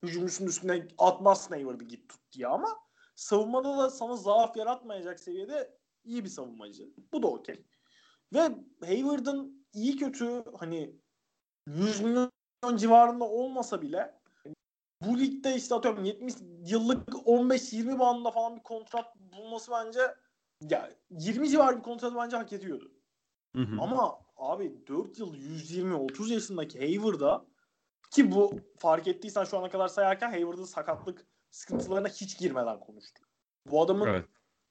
hücumcusunun 0.03 0.49
üstüne 0.49 0.87
atmazsın 0.97 1.53
Hayward'ı 1.53 1.83
git 1.83 2.09
tut 2.09 2.21
diye 2.31 2.47
ama 2.47 2.69
savunmada 3.15 3.77
da 3.77 3.89
sana 3.89 4.15
zaaf 4.15 4.57
yaratmayacak 4.57 5.19
seviyede 5.19 5.77
iyi 6.03 6.23
bir 6.23 6.29
savunmacı. 6.29 6.89
Bu 7.13 7.23
da 7.23 7.27
okey. 7.27 7.65
Ve 8.33 8.49
Hayward'ın 8.85 9.67
iyi 9.73 9.97
kötü 9.97 10.43
hani 10.59 10.95
100 11.67 12.01
milyon 12.01 12.31
civarında 12.77 13.23
olmasa 13.23 13.81
bile 13.81 14.21
bu 15.01 15.19
ligde 15.19 15.55
işte 15.55 15.75
atıyorum 15.75 16.05
70 16.05 16.33
yıllık 16.65 17.09
15-20 17.09 17.99
bandında 17.99 18.31
falan 18.31 18.55
bir 18.55 18.63
kontrat 18.63 19.15
bulması 19.15 19.71
bence 19.71 19.99
ya 20.69 20.91
20 21.09 21.49
civarı 21.49 21.77
bir 21.77 21.83
kontrat 21.83 22.13
bence 22.15 22.37
hak 22.37 22.53
ediyordu. 22.53 22.94
Hı 23.55 23.61
hı. 23.61 23.81
Ama 23.81 24.19
abi 24.37 24.87
4 24.87 25.19
yıl 25.19 25.33
120-30 25.35 26.33
yaşındaki 26.33 26.79
Hayward'a 26.79 27.45
ki 28.11 28.31
bu 28.31 28.59
fark 28.77 29.07
ettiysen 29.07 29.43
şu 29.43 29.57
ana 29.57 29.69
kadar 29.69 29.87
sayarken 29.87 30.31
Hayward'ın 30.31 30.63
sakatlık 30.63 31.27
sıkıntılarına 31.51 32.07
hiç 32.07 32.39
girmeden 32.39 32.79
konuştuk. 32.79 33.25
Bu 33.71 33.81
adamın 33.81 34.07
evet. 34.07 34.25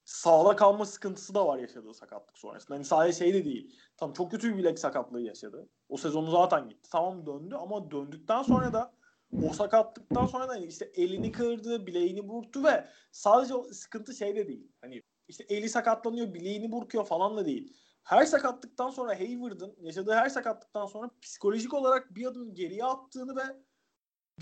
sağda 0.05 0.57
kalma 0.57 0.85
sıkıntısı 0.85 1.35
da 1.35 1.47
var 1.47 1.59
yaşadığı 1.59 1.95
sakatlık 1.95 2.39
sonrasında. 2.39 2.75
Hani 2.75 2.85
sadece 2.85 3.19
şey 3.19 3.35
de 3.35 3.45
değil. 3.45 3.77
Tam 3.97 4.13
çok 4.13 4.31
kötü 4.31 4.53
bir 4.53 4.59
bilek 4.59 4.79
sakatlığı 4.79 5.21
yaşadı. 5.21 5.69
O 5.89 5.97
sezonu 5.97 6.31
zaten 6.31 6.69
gitti. 6.69 6.91
Tamam 6.93 7.27
döndü 7.27 7.55
ama 7.55 7.91
döndükten 7.91 8.43
sonra 8.43 8.73
da 8.73 8.95
o 9.43 9.53
sakatlıktan 9.53 10.27
sonra 10.27 10.49
da 10.49 10.57
işte 10.57 10.85
elini 10.95 11.33
kırdı, 11.33 11.87
bileğini 11.87 12.29
burktu 12.29 12.65
ve 12.65 12.89
sadece 13.13 13.55
o 13.55 13.65
sıkıntı 13.73 14.15
şeyde 14.15 14.49
değil. 14.49 14.73
Hani 14.81 15.03
işte 15.29 15.45
eli 15.49 15.69
sakatlanıyor, 15.69 16.35
bileğini 16.35 16.73
burkuyor 16.73 17.07
falan 17.07 17.37
da 17.37 17.47
değil. 17.47 17.77
Her 18.05 18.27
sakatlıktan 18.27 18.91
sonra 18.91 19.21
Hayward'ın 19.21 19.77
yaşadığı 19.81 20.13
her 20.13 20.29
sakatlıktan 20.29 20.87
sonra 20.87 21.11
psikolojik 21.23 21.75
olarak 21.75 22.15
bir 22.15 22.27
adım 22.27 22.55
geriye 22.55 22.85
attığını 22.85 23.37
ve 23.37 23.43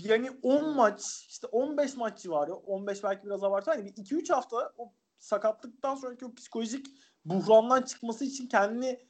yani 0.01 0.31
10 0.43 0.75
maç 0.75 1.25
işte 1.29 1.47
15 1.47 1.97
maç 1.97 2.21
civarı 2.21 2.55
15 2.55 3.03
belki 3.03 3.25
biraz 3.25 3.43
abartı 3.43 3.71
hani 3.71 3.85
bir 3.85 3.91
2-3 3.91 4.33
hafta 4.33 4.73
o 4.77 4.93
sakatlıktan 5.17 5.95
sonraki 5.95 6.25
o 6.25 6.33
psikolojik 6.33 6.87
buhrandan 7.25 7.81
çıkması 7.81 8.25
için 8.25 8.47
kendini 8.47 9.07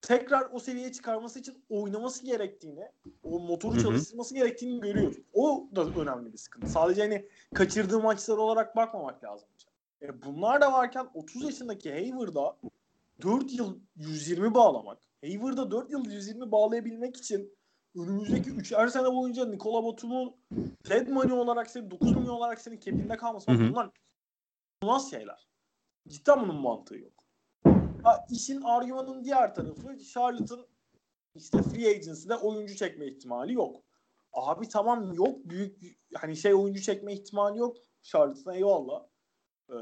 tekrar 0.00 0.48
o 0.52 0.58
seviyeye 0.58 0.92
çıkarması 0.92 1.38
için 1.38 1.64
oynaması 1.68 2.24
gerektiğini, 2.24 2.92
o 3.22 3.40
motoru 3.40 3.74
Hı-hı. 3.74 3.82
çalıştırması 3.82 4.34
gerektiğini 4.34 4.80
görüyoruz. 4.80 5.16
O 5.32 5.68
da 5.76 6.00
önemli 6.00 6.32
bir 6.32 6.38
sıkıntı. 6.38 6.68
Sadece 6.68 7.02
hani 7.02 7.28
kaçırdığı 7.54 8.00
maçlar 8.00 8.36
olarak 8.36 8.76
bakmamak 8.76 9.24
lazım. 9.24 9.48
E 10.02 10.22
bunlar 10.22 10.60
da 10.60 10.72
varken 10.72 11.08
30 11.14 11.44
yaşındaki 11.44 11.92
Hayward'a 11.92 12.56
4 13.22 13.52
yıl 13.52 13.80
120 13.96 14.54
bağlamak. 14.54 15.02
Hayward'a 15.24 15.70
4 15.70 15.90
yıl 15.90 16.10
120 16.10 16.52
bağlayabilmek 16.52 17.16
için 17.16 17.58
önümüzdeki 17.96 18.50
3'er 18.50 18.88
sene 18.88 19.14
boyunca 19.14 19.46
Nikola 19.46 19.84
Batum'un 19.84 20.36
dead 20.90 21.08
money 21.08 21.32
olarak 21.32 21.70
senin 21.70 21.90
9 21.90 22.16
milyon 22.16 22.34
olarak 22.34 22.60
senin 22.60 22.76
kepinde 22.76 23.16
kalması. 23.16 23.46
Bunlar 23.48 23.90
nasıl 24.82 25.10
şeyler? 25.10 25.48
Cidden 26.08 26.40
bunun 26.40 26.56
mantığı 26.56 26.98
yok. 26.98 27.24
Ha, 28.02 28.26
işin 28.30 28.60
argümanın 28.60 29.24
diğer 29.24 29.54
tarafı 29.54 29.98
Charlotte'ın 29.98 30.66
işte 31.34 31.62
free 31.62 31.88
agency'de 31.88 32.36
oyuncu 32.36 32.76
çekme 32.76 33.06
ihtimali 33.06 33.52
yok. 33.54 33.82
Abi 34.32 34.68
tamam 34.68 35.12
yok 35.14 35.38
büyük 35.44 35.98
hani 36.14 36.36
şey 36.36 36.54
oyuncu 36.54 36.80
çekme 36.80 37.12
ihtimali 37.12 37.58
yok. 37.58 37.76
Charlotte'ın 38.02 38.54
eyvallah. 38.54 39.02
Ee, 39.70 39.74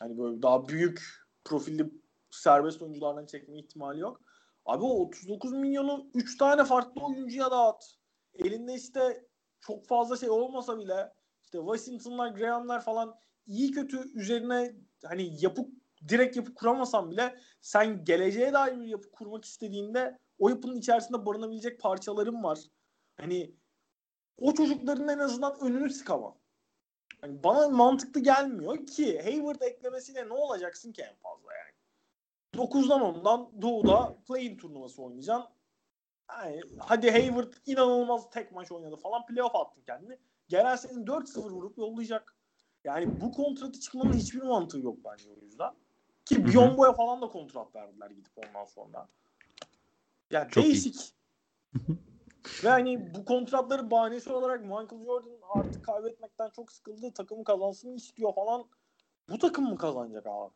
hani 0.00 0.18
böyle 0.18 0.42
daha 0.42 0.68
büyük 0.68 1.27
profilli 1.48 1.90
serbest 2.30 2.82
oyunculardan 2.82 3.26
çekme 3.26 3.58
ihtimali 3.58 4.00
yok. 4.00 4.20
Abi 4.66 4.84
o 4.84 4.88
39 4.88 5.52
milyonu 5.52 6.10
3 6.14 6.36
tane 6.36 6.64
farklı 6.64 7.06
oyuncuya 7.06 7.50
dağıt. 7.50 7.84
Elinde 8.34 8.74
işte 8.74 9.26
çok 9.60 9.86
fazla 9.86 10.16
şey 10.16 10.30
olmasa 10.30 10.78
bile 10.78 11.12
işte 11.44 11.58
Washington'lar, 11.58 12.28
Graham'lar 12.28 12.84
falan 12.84 13.14
iyi 13.46 13.70
kötü 13.70 14.18
üzerine 14.18 14.74
hani 15.04 15.44
yapı 15.44 15.62
direkt 16.08 16.36
yapı 16.36 16.54
kuramasan 16.54 17.10
bile 17.10 17.38
sen 17.60 18.04
geleceğe 18.04 18.52
dair 18.52 18.80
bir 18.80 18.86
yapı 18.86 19.10
kurmak 19.10 19.44
istediğinde 19.44 20.18
o 20.38 20.48
yapının 20.48 20.76
içerisinde 20.76 21.26
barınabilecek 21.26 21.80
parçaların 21.80 22.42
var. 22.42 22.58
Hani 23.16 23.54
o 24.36 24.54
çocukların 24.54 25.08
en 25.08 25.18
azından 25.18 25.60
önünü 25.60 25.90
sıkama. 25.90 26.34
Yani 27.22 27.42
bana 27.44 27.68
mantıklı 27.68 28.20
gelmiyor 28.20 28.86
ki 28.86 29.22
Hayward 29.22 29.60
eklemesiyle 29.60 30.28
ne 30.28 30.32
olacaksın 30.32 30.92
ki 30.92 31.02
en 31.02 31.14
fazla 31.14 31.48
yani. 31.54 31.72
9'dan 32.68 33.00
10'dan 33.00 33.62
Doğu'da 33.62 34.16
play-in 34.28 34.56
turnuvası 34.56 35.02
oynayacaksın. 35.02 35.50
Yani, 36.28 36.60
hadi 36.78 37.10
Hayward 37.10 37.52
inanılmaz 37.66 38.30
tek 38.30 38.52
maç 38.52 38.72
oynadı 38.72 38.96
falan 38.96 39.26
playoff 39.26 39.56
attın 39.56 39.82
kendini. 39.82 40.18
Gelen 40.48 40.76
senin 40.76 41.06
4-0 41.06 41.50
vurup 41.50 41.78
yollayacak. 41.78 42.36
Yani 42.84 43.20
bu 43.20 43.32
kontratı 43.32 43.80
çıkmanın 43.80 44.12
hiçbir 44.12 44.42
mantığı 44.42 44.78
yok 44.78 44.98
bence 45.04 45.30
o 45.30 45.44
yüzden. 45.44 45.72
Ki 46.24 46.46
Biombo'ya 46.46 46.92
falan 46.92 47.22
da 47.22 47.28
kontrat 47.28 47.74
verdiler 47.74 48.10
gidip 48.10 48.32
ondan 48.36 48.64
sonra. 48.64 49.08
Yani 50.30 50.50
Çok 50.50 50.64
değişik. 50.64 51.14
Ve 52.64 52.68
hani 52.68 53.14
bu 53.14 53.24
kontratları 53.24 53.90
bahanesi 53.90 54.32
olarak 54.32 54.60
Michael 54.60 55.04
Jordan 55.04 55.38
artık 55.50 55.82
kaybetmekten 55.82 56.50
çok 56.56 56.72
sıkıldı. 56.72 57.12
Takımı 57.14 57.44
kazansın 57.44 57.94
istiyor 57.96 58.34
falan. 58.34 58.66
Bu 59.30 59.38
takım 59.38 59.64
mı 59.64 59.78
kazanacak 59.78 60.26
abi? 60.26 60.52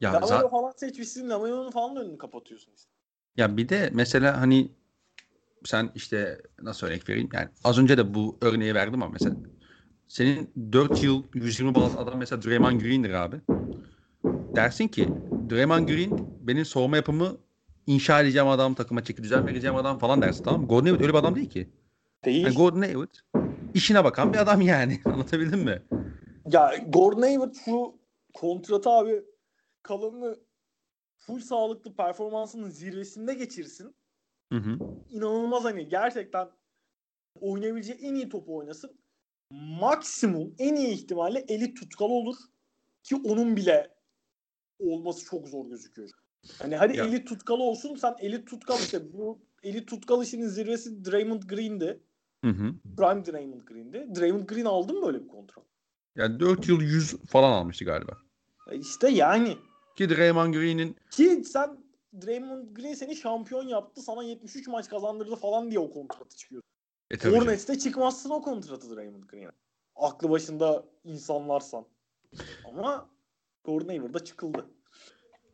Ya 0.00 0.12
Lamayo 0.12 0.48
za- 0.48 0.50
falan 0.50 0.70
seçmişsin. 0.76 1.30
Lamayo'nun 1.30 1.70
falan 1.70 1.96
önünü 1.96 2.18
kapatıyorsun 2.18 2.72
işte. 2.76 2.90
Ya 3.36 3.56
bir 3.56 3.68
de 3.68 3.90
mesela 3.92 4.40
hani 4.40 4.72
sen 5.64 5.90
işte 5.94 6.42
nasıl 6.62 6.86
örnek 6.86 7.08
vereyim? 7.08 7.28
Yani 7.32 7.48
az 7.64 7.78
önce 7.78 7.98
de 7.98 8.14
bu 8.14 8.38
örneği 8.42 8.74
verdim 8.74 9.02
ama 9.02 9.12
mesela 9.12 9.36
senin 10.08 10.52
4 10.72 11.02
yıl 11.02 11.24
120 11.34 11.74
bazı 11.74 11.98
adam 11.98 12.18
mesela 12.18 12.42
Draymond 12.42 12.80
Green'dir 12.80 13.10
abi 13.10 13.40
dersin 14.56 14.88
ki 14.88 15.14
Draymond 15.50 15.88
Green 15.88 16.16
benim 16.40 16.64
soğuma 16.64 16.96
yapımı 16.96 17.36
inşa 17.86 18.20
edeceğim 18.20 18.48
adam, 18.48 18.74
takıma 18.74 19.04
çeki 19.04 19.22
düzen 19.22 19.46
vereceğim 19.46 19.76
adam 19.76 19.98
falan 19.98 20.22
dersin 20.22 20.44
tamam 20.44 20.60
mı? 20.60 20.66
Gordon 20.66 20.86
Hayward 20.86 21.00
öyle 21.00 21.12
bir 21.12 21.18
adam 21.18 21.34
değil 21.34 21.50
ki. 21.50 21.70
Değil. 22.24 22.44
Yani 22.44 22.54
Gordon 22.54 22.82
Hayward 22.82 23.14
işine 23.74 24.04
bakan 24.04 24.32
bir 24.32 24.38
adam 24.38 24.60
yani. 24.60 25.00
Anlatabildim 25.04 25.60
mi? 25.60 25.82
Ya 26.46 26.76
Gordon 26.88 27.22
Hayward 27.22 27.54
şu 27.64 27.98
kontratı 28.34 28.90
abi 28.90 29.24
kalanını 29.82 30.38
full 31.16 31.40
sağlıklı 31.40 31.94
performansının 31.96 32.70
zirvesinde 32.70 33.34
geçirsin. 33.34 33.94
Hı 34.52 34.58
hı. 34.58 34.78
İnanılmaz 35.10 35.64
hani 35.64 35.88
gerçekten 35.88 36.48
oynayabileceği 37.40 37.98
en 37.98 38.14
iyi 38.14 38.28
topu 38.28 38.56
oynasın. 38.56 39.00
Maksimum 39.50 40.54
en 40.58 40.76
iyi 40.76 40.88
ihtimalle 40.88 41.44
elit 41.48 41.80
tutkalı 41.80 42.12
olur. 42.12 42.36
Ki 43.02 43.16
onun 43.16 43.56
bile 43.56 43.96
olması 44.78 45.24
çok 45.24 45.48
zor 45.48 45.66
gözüküyor. 45.66 46.10
Hani 46.58 46.76
hadi 46.76 46.96
ya. 46.96 47.04
elit 47.04 47.28
tutkalı 47.28 47.62
olsun 47.62 47.96
sen 47.96 48.14
elit 48.18 48.48
tutkal 48.48 48.78
işte 48.78 49.12
bu 49.12 49.38
elit 49.62 49.88
tutkal 49.88 50.22
işinin 50.22 50.48
zirvesi 50.48 51.04
Draymond 51.04 51.42
Green'di. 51.42 52.00
Hı 52.44 52.50
hı. 52.50 52.74
Prime 52.96 53.26
Draymond 53.26 53.62
Green'di. 53.62 54.20
Draymond 54.20 54.48
Green 54.48 54.64
aldı 54.64 54.92
mı 54.92 55.06
böyle 55.06 55.22
bir 55.22 55.28
kontrat? 55.28 55.64
Yani 56.16 56.40
4 56.40 56.68
yıl 56.68 56.80
100 56.80 57.16
falan 57.26 57.52
almıştı 57.52 57.84
galiba. 57.84 58.12
E 58.70 58.76
işte 58.76 59.08
yani. 59.08 59.56
Ki 59.96 60.10
Draymond 60.10 60.54
Green'in 60.54 60.96
ki 61.10 61.42
sen 61.44 61.78
Draymond 62.22 62.76
Green 62.76 62.94
seni 62.94 63.16
şampiyon 63.16 63.68
yaptı 63.68 64.02
sana 64.02 64.22
73 64.22 64.68
maç 64.68 64.88
kazandırdı 64.88 65.36
falan 65.36 65.70
diye 65.70 65.80
o 65.80 65.90
kontratı 65.90 66.36
çıkıyor. 66.36 66.62
E, 67.10 67.28
Hornets'te 67.28 67.78
çıkmazsın 67.78 68.30
o 68.30 68.42
kontratı 68.42 68.96
Draymond 68.96 69.24
Green'e. 69.24 69.50
Aklı 69.96 70.30
başında 70.30 70.84
insanlarsan. 71.04 71.86
Ama 72.64 73.10
Gordon 73.64 73.88
Hayward'a 73.88 74.24
çıkıldı. 74.24 74.66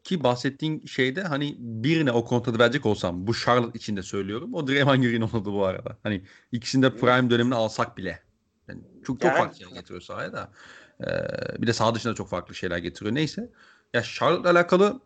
Ki 0.05 0.25
bahsettiğin 0.25 0.87
şeyde 0.87 1.23
hani 1.23 1.57
birine 1.59 2.13
o 2.13 2.25
kontratı 2.25 2.59
verecek 2.59 2.87
olsam 2.87 3.27
bu 3.27 3.35
Charlotte 3.35 3.79
için 3.79 3.97
de 3.97 4.03
söylüyorum. 4.03 4.55
O 4.55 4.67
Draymond 4.67 5.03
Green 5.03 5.21
oldu 5.21 5.53
bu 5.53 5.65
arada. 5.65 5.99
Hani 6.03 6.23
ikisinde 6.53 6.97
prime 6.97 7.31
dönemini 7.31 7.55
alsak 7.55 7.97
bile. 7.97 8.23
Yani 8.69 8.81
çok 9.07 9.21
çok 9.21 9.25
yani, 9.25 9.39
farklı 9.39 9.59
şeyler 9.59 9.73
getiriyor 9.75 10.01
sahaya 10.01 10.33
da. 10.33 10.53
Ee, 11.01 11.63
bir 11.63 11.67
de 11.67 11.73
sağ 11.73 11.95
dışında 11.95 12.15
çok 12.15 12.29
farklı 12.29 12.55
şeyler 12.55 12.79
getiriyor. 12.79 13.15
Neyse. 13.15 13.51
Ya 13.95 14.03
Charlotte'la 14.03 14.51
alakalı 14.51 15.01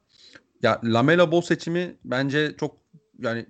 ya 0.62 0.80
Lamela 0.84 1.32
Ball 1.32 1.40
seçimi 1.40 1.96
bence 2.04 2.54
çok 2.60 2.76
yani 3.18 3.46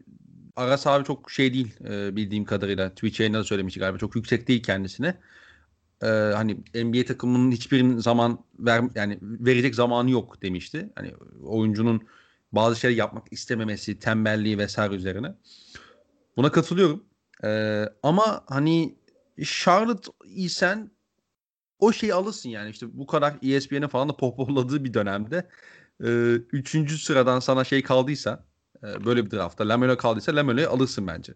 Aras 0.57 0.87
abi 0.87 1.05
çok 1.05 1.31
şey 1.31 1.55
değil 1.55 1.75
e, 1.89 2.17
bildiğim 2.17 2.45
kadarıyla. 2.45 2.91
Twitch 2.91 3.21
yayında 3.21 3.39
da 3.39 3.45
söylemişti 3.45 3.81
galiba. 3.81 3.99
Çok 3.99 4.17
yüksek 4.17 4.49
değil 4.49 4.63
kendisine. 4.63 5.19
E, 6.03 6.07
hani 6.07 6.59
NBA 6.75 7.05
takımının 7.05 7.51
hiçbir 7.51 7.99
zaman 7.99 8.45
ver, 8.59 8.83
yani 8.95 9.19
verecek 9.23 9.75
zamanı 9.75 10.11
yok 10.11 10.43
demişti. 10.43 10.93
Hani 10.95 11.15
oyuncunun 11.43 12.03
bazı 12.53 12.81
şeyler 12.81 12.97
yapmak 12.97 13.27
istememesi, 13.31 13.99
tembelliği 13.99 14.59
vesaire 14.59 14.95
üzerine. 14.95 15.35
Buna 16.37 16.53
katılıyorum. 16.53 17.05
E, 17.45 17.83
ama 18.03 18.45
hani 18.49 18.99
Charlotte 19.45 20.11
isen 20.25 20.91
o 21.79 21.93
şeyi 21.93 22.15
alırsın 22.15 22.49
yani 22.49 22.71
işte 22.71 22.87
bu 22.93 23.07
kadar 23.07 23.35
ESPN'in 23.43 23.89
falan 23.89 24.09
da 24.09 24.17
pohpohladığı 24.17 24.85
bir 24.85 24.95
dönemde 24.95 25.49
e, 26.05 26.09
üçüncü 26.53 26.99
sıradan 26.99 27.41
sana 27.41 27.65
şey 27.65 27.83
kaldıysa 27.83 28.45
e, 28.83 29.05
böyle 29.05 29.27
bir 29.27 29.31
draftta 29.31 29.69
Lamelo 29.69 29.97
kaldıysa 29.97 30.37
Lamelo'yu 30.37 30.71
alırsın 30.71 31.07
bence. 31.07 31.35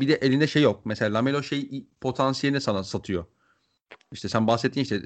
Bir 0.00 0.08
de 0.08 0.14
elinde 0.14 0.46
şey 0.46 0.62
yok. 0.62 0.86
Mesela 0.86 1.14
Lamelo 1.14 1.42
şey 1.42 1.86
potansiyelini 2.00 2.60
sana 2.60 2.84
satıyor. 2.84 3.24
İşte 4.12 4.28
sen 4.28 4.46
bahsettiğin 4.46 4.84
işte 4.84 4.96
e, 4.96 5.00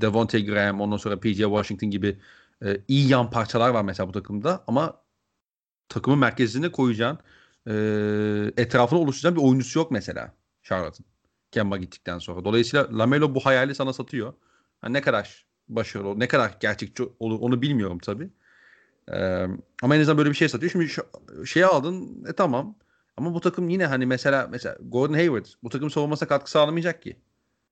Devontae 0.00 0.40
Graham 0.40 0.80
ondan 0.80 0.96
sonra 0.96 1.20
PJ 1.20 1.36
Washington 1.36 1.90
gibi 1.90 2.18
e, 2.64 2.80
iyi 2.88 3.08
yan 3.08 3.30
parçalar 3.30 3.70
var 3.70 3.82
mesela 3.82 4.08
bu 4.08 4.12
takımda 4.12 4.64
ama 4.66 5.02
takımın 5.88 6.18
merkezine 6.18 6.72
koyacağın 6.72 7.18
e, 7.68 7.72
etrafını 8.56 8.98
oluşturacağın 8.98 9.36
bir 9.36 9.48
oyuncusu 9.48 9.78
yok 9.78 9.90
mesela 9.90 10.34
Charlotte'ın. 10.62 11.06
Kemba 11.52 11.76
gittikten 11.76 12.18
sonra. 12.18 12.44
Dolayısıyla 12.44 12.98
Lamelo 12.98 13.34
bu 13.34 13.40
hayali 13.40 13.74
sana 13.74 13.92
satıyor. 13.92 14.34
Ha, 14.80 14.88
ne 14.88 15.00
kadar 15.00 15.46
başarılı 15.68 16.20
ne 16.20 16.28
kadar 16.28 16.56
gerçekçi 16.60 17.02
olur 17.18 17.40
onu 17.40 17.62
bilmiyorum 17.62 17.98
tabii. 17.98 18.30
Ee, 19.12 19.46
ama 19.82 19.96
en 19.96 20.00
azından 20.00 20.18
böyle 20.18 20.30
bir 20.30 20.34
şey 20.34 20.48
satıyor. 20.48 20.72
Şimdi 20.72 20.88
şey 21.46 21.64
aldın 21.64 22.24
e 22.28 22.32
tamam. 22.32 22.76
Ama 23.16 23.34
bu 23.34 23.40
takım 23.40 23.68
yine 23.68 23.86
hani 23.86 24.06
mesela 24.06 24.48
mesela 24.50 24.76
Gordon 24.82 25.14
Hayward 25.14 25.46
bu 25.62 25.68
takım 25.68 25.90
savunmasına 25.90 26.28
katkı 26.28 26.50
sağlamayacak 26.50 27.02
ki. 27.02 27.16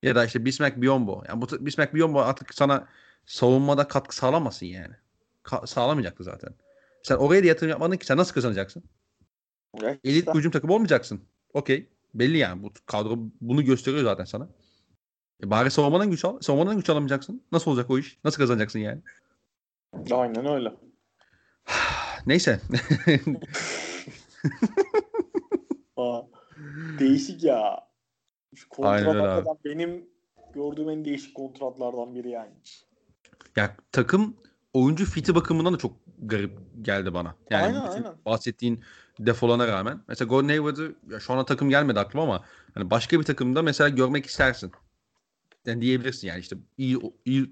Ya 0.04 0.14
da 0.14 0.24
işte 0.24 0.44
Bismack 0.44 0.80
Biyombo. 0.80 1.22
Yani 1.28 1.40
bu 1.40 1.66
Bismack 1.66 1.94
Biyombo 1.94 2.20
artık 2.20 2.54
sana 2.54 2.88
savunmada 3.26 3.88
katkı 3.88 4.16
sağlamasın 4.16 4.66
yani. 4.66 4.94
Ka- 5.44 5.66
sağlamayacaktı 5.66 6.24
zaten. 6.24 6.54
Sen 7.02 7.16
oraya 7.16 7.42
da 7.42 7.46
yatırım 7.46 7.70
yapmadın 7.70 7.96
ki 7.96 8.06
sen 8.06 8.16
nasıl 8.16 8.34
kazanacaksın? 8.34 8.84
Evet, 9.82 10.00
Elit 10.04 10.34
hücum 10.34 10.52
takım 10.52 10.70
olmayacaksın. 10.70 11.24
Okey. 11.54 11.88
Belli 12.14 12.38
yani. 12.38 12.62
Bu 12.62 12.72
kadro 12.86 13.18
bunu 13.40 13.64
gösteriyor 13.64 14.04
zaten 14.04 14.24
sana. 14.24 14.48
E 15.44 15.50
bari 15.50 15.70
savunmadan 15.70 16.10
güç 16.10 16.24
al. 16.24 16.40
Savunmadan 16.40 16.76
güç 16.76 16.90
alamayacaksın. 16.90 17.42
Nasıl 17.52 17.70
olacak 17.70 17.90
o 17.90 17.98
iş? 17.98 18.18
Nasıl 18.24 18.38
kazanacaksın 18.38 18.78
yani? 18.78 19.00
Aynen 20.10 20.46
öyle. 20.46 20.72
Neyse. 22.26 22.60
Aa, 25.96 26.20
değişik 26.98 27.44
ya. 27.44 27.83
Şu 28.54 28.68
kontrat 28.68 29.64
benim 29.64 30.06
gördüğüm 30.54 30.90
en 30.90 31.04
değişik 31.04 31.34
kontratlardan 31.34 32.14
biri 32.14 32.30
yani. 32.30 32.52
Ya 33.56 33.76
takım 33.92 34.36
oyuncu 34.72 35.04
fiti 35.04 35.34
bakımından 35.34 35.74
da 35.74 35.78
çok 35.78 35.92
garip 36.18 36.58
geldi 36.82 37.14
bana. 37.14 37.34
Yani 37.50 37.64
aynen, 37.64 37.80
aynen. 37.80 38.14
bahsettiğin 38.26 38.84
defolana 39.18 39.68
rağmen. 39.68 40.00
Mesela 40.08 40.28
Gordon 40.28 40.48
Hayward'ı 40.48 40.94
ya 41.10 41.20
şu 41.20 41.32
ana 41.32 41.44
takım 41.44 41.68
gelmedi 41.68 42.00
aklıma 42.00 42.24
ama 42.24 42.44
hani 42.74 42.90
başka 42.90 43.18
bir 43.20 43.24
takımda 43.24 43.62
mesela 43.62 43.88
görmek 43.88 44.26
istersin. 44.26 44.72
Yani 45.66 45.80
diyebilirsin 45.80 46.28
yani 46.28 46.40
işte 46.40 46.56
iyi 46.78 46.98
iyi 47.24 47.50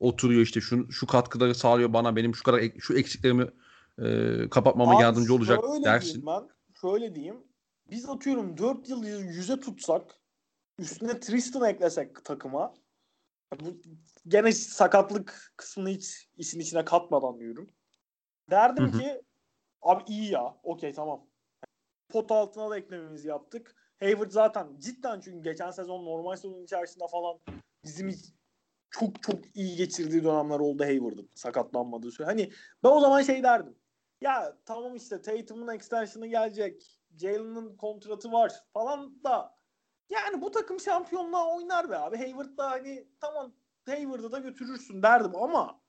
oturuyor 0.00 0.42
işte 0.42 0.60
şu 0.60 0.92
şu 0.92 1.06
katkıları 1.06 1.54
sağlıyor 1.54 1.92
bana 1.92 2.16
benim 2.16 2.34
şu 2.34 2.42
kadar 2.42 2.62
şu 2.78 2.94
eksiklerimi 2.94 3.46
e, 3.98 4.48
kapatmama 4.50 4.96
Abi 4.96 5.02
yardımcı 5.02 5.34
olacak 5.34 5.60
dersin. 5.84 6.26
ben 6.26 6.42
şöyle 6.80 7.14
diyeyim. 7.14 7.36
Biz 7.90 8.08
atıyorum 8.08 8.58
4 8.58 8.88
yıl 8.88 9.04
yüze 9.04 9.60
tutsak 9.60 10.02
üstüne 10.78 11.20
Tristan 11.20 11.68
eklesek 11.68 12.24
takıma 12.24 12.74
bu 13.60 13.80
gene 14.28 14.52
sakatlık 14.52 15.52
kısmını 15.56 15.88
hiç 15.88 16.28
işin 16.36 16.60
içine 16.60 16.84
katmadan 16.84 17.40
diyorum. 17.40 17.70
Derdim 18.50 18.84
hı 18.84 18.96
hı. 18.96 18.98
ki 18.98 19.22
abi 19.82 20.02
iyi 20.06 20.30
ya. 20.30 20.56
Okey 20.62 20.92
tamam. 20.92 21.26
Pot 22.08 22.32
altına 22.32 22.70
da 22.70 22.78
eklememizi 22.78 23.28
yaptık. 23.28 23.74
Hayward 24.00 24.30
zaten 24.30 24.78
cidden 24.78 25.20
çünkü 25.20 25.42
geçen 25.42 25.70
sezon 25.70 26.04
normal 26.04 26.36
sezon 26.36 26.62
içerisinde 26.62 27.04
falan 27.10 27.40
bizim 27.84 28.10
çok 28.90 29.22
çok 29.22 29.56
iyi 29.56 29.76
geçirdiği 29.76 30.24
dönemler 30.24 30.58
oldu 30.58 30.84
Hayward'ın 30.84 31.30
sakatlanmadığı 31.34 32.10
süre. 32.10 32.26
Hani 32.26 32.52
ben 32.84 32.88
o 32.88 33.00
zaman 33.00 33.22
şey 33.22 33.42
derdim. 33.42 33.78
Ya 34.20 34.58
tamam 34.64 34.96
işte 34.96 35.22
Tatum'un 35.22 35.74
extension'ı 35.74 36.26
gelecek. 36.26 37.00
Jalen'ın 37.16 37.76
kontratı 37.76 38.32
var 38.32 38.52
falan 38.72 39.24
da 39.24 39.55
yani 40.10 40.42
bu 40.42 40.50
takım 40.50 40.80
şampiyonluğa 40.80 41.56
oynar 41.56 41.90
be 41.90 41.96
abi. 41.98 42.16
Hayward 42.16 42.58
da 42.58 42.70
hani 42.70 43.08
tamam 43.20 43.52
Hayward'ı 43.86 44.32
da 44.32 44.38
götürürsün 44.38 45.02
derdim 45.02 45.36
ama 45.36 45.80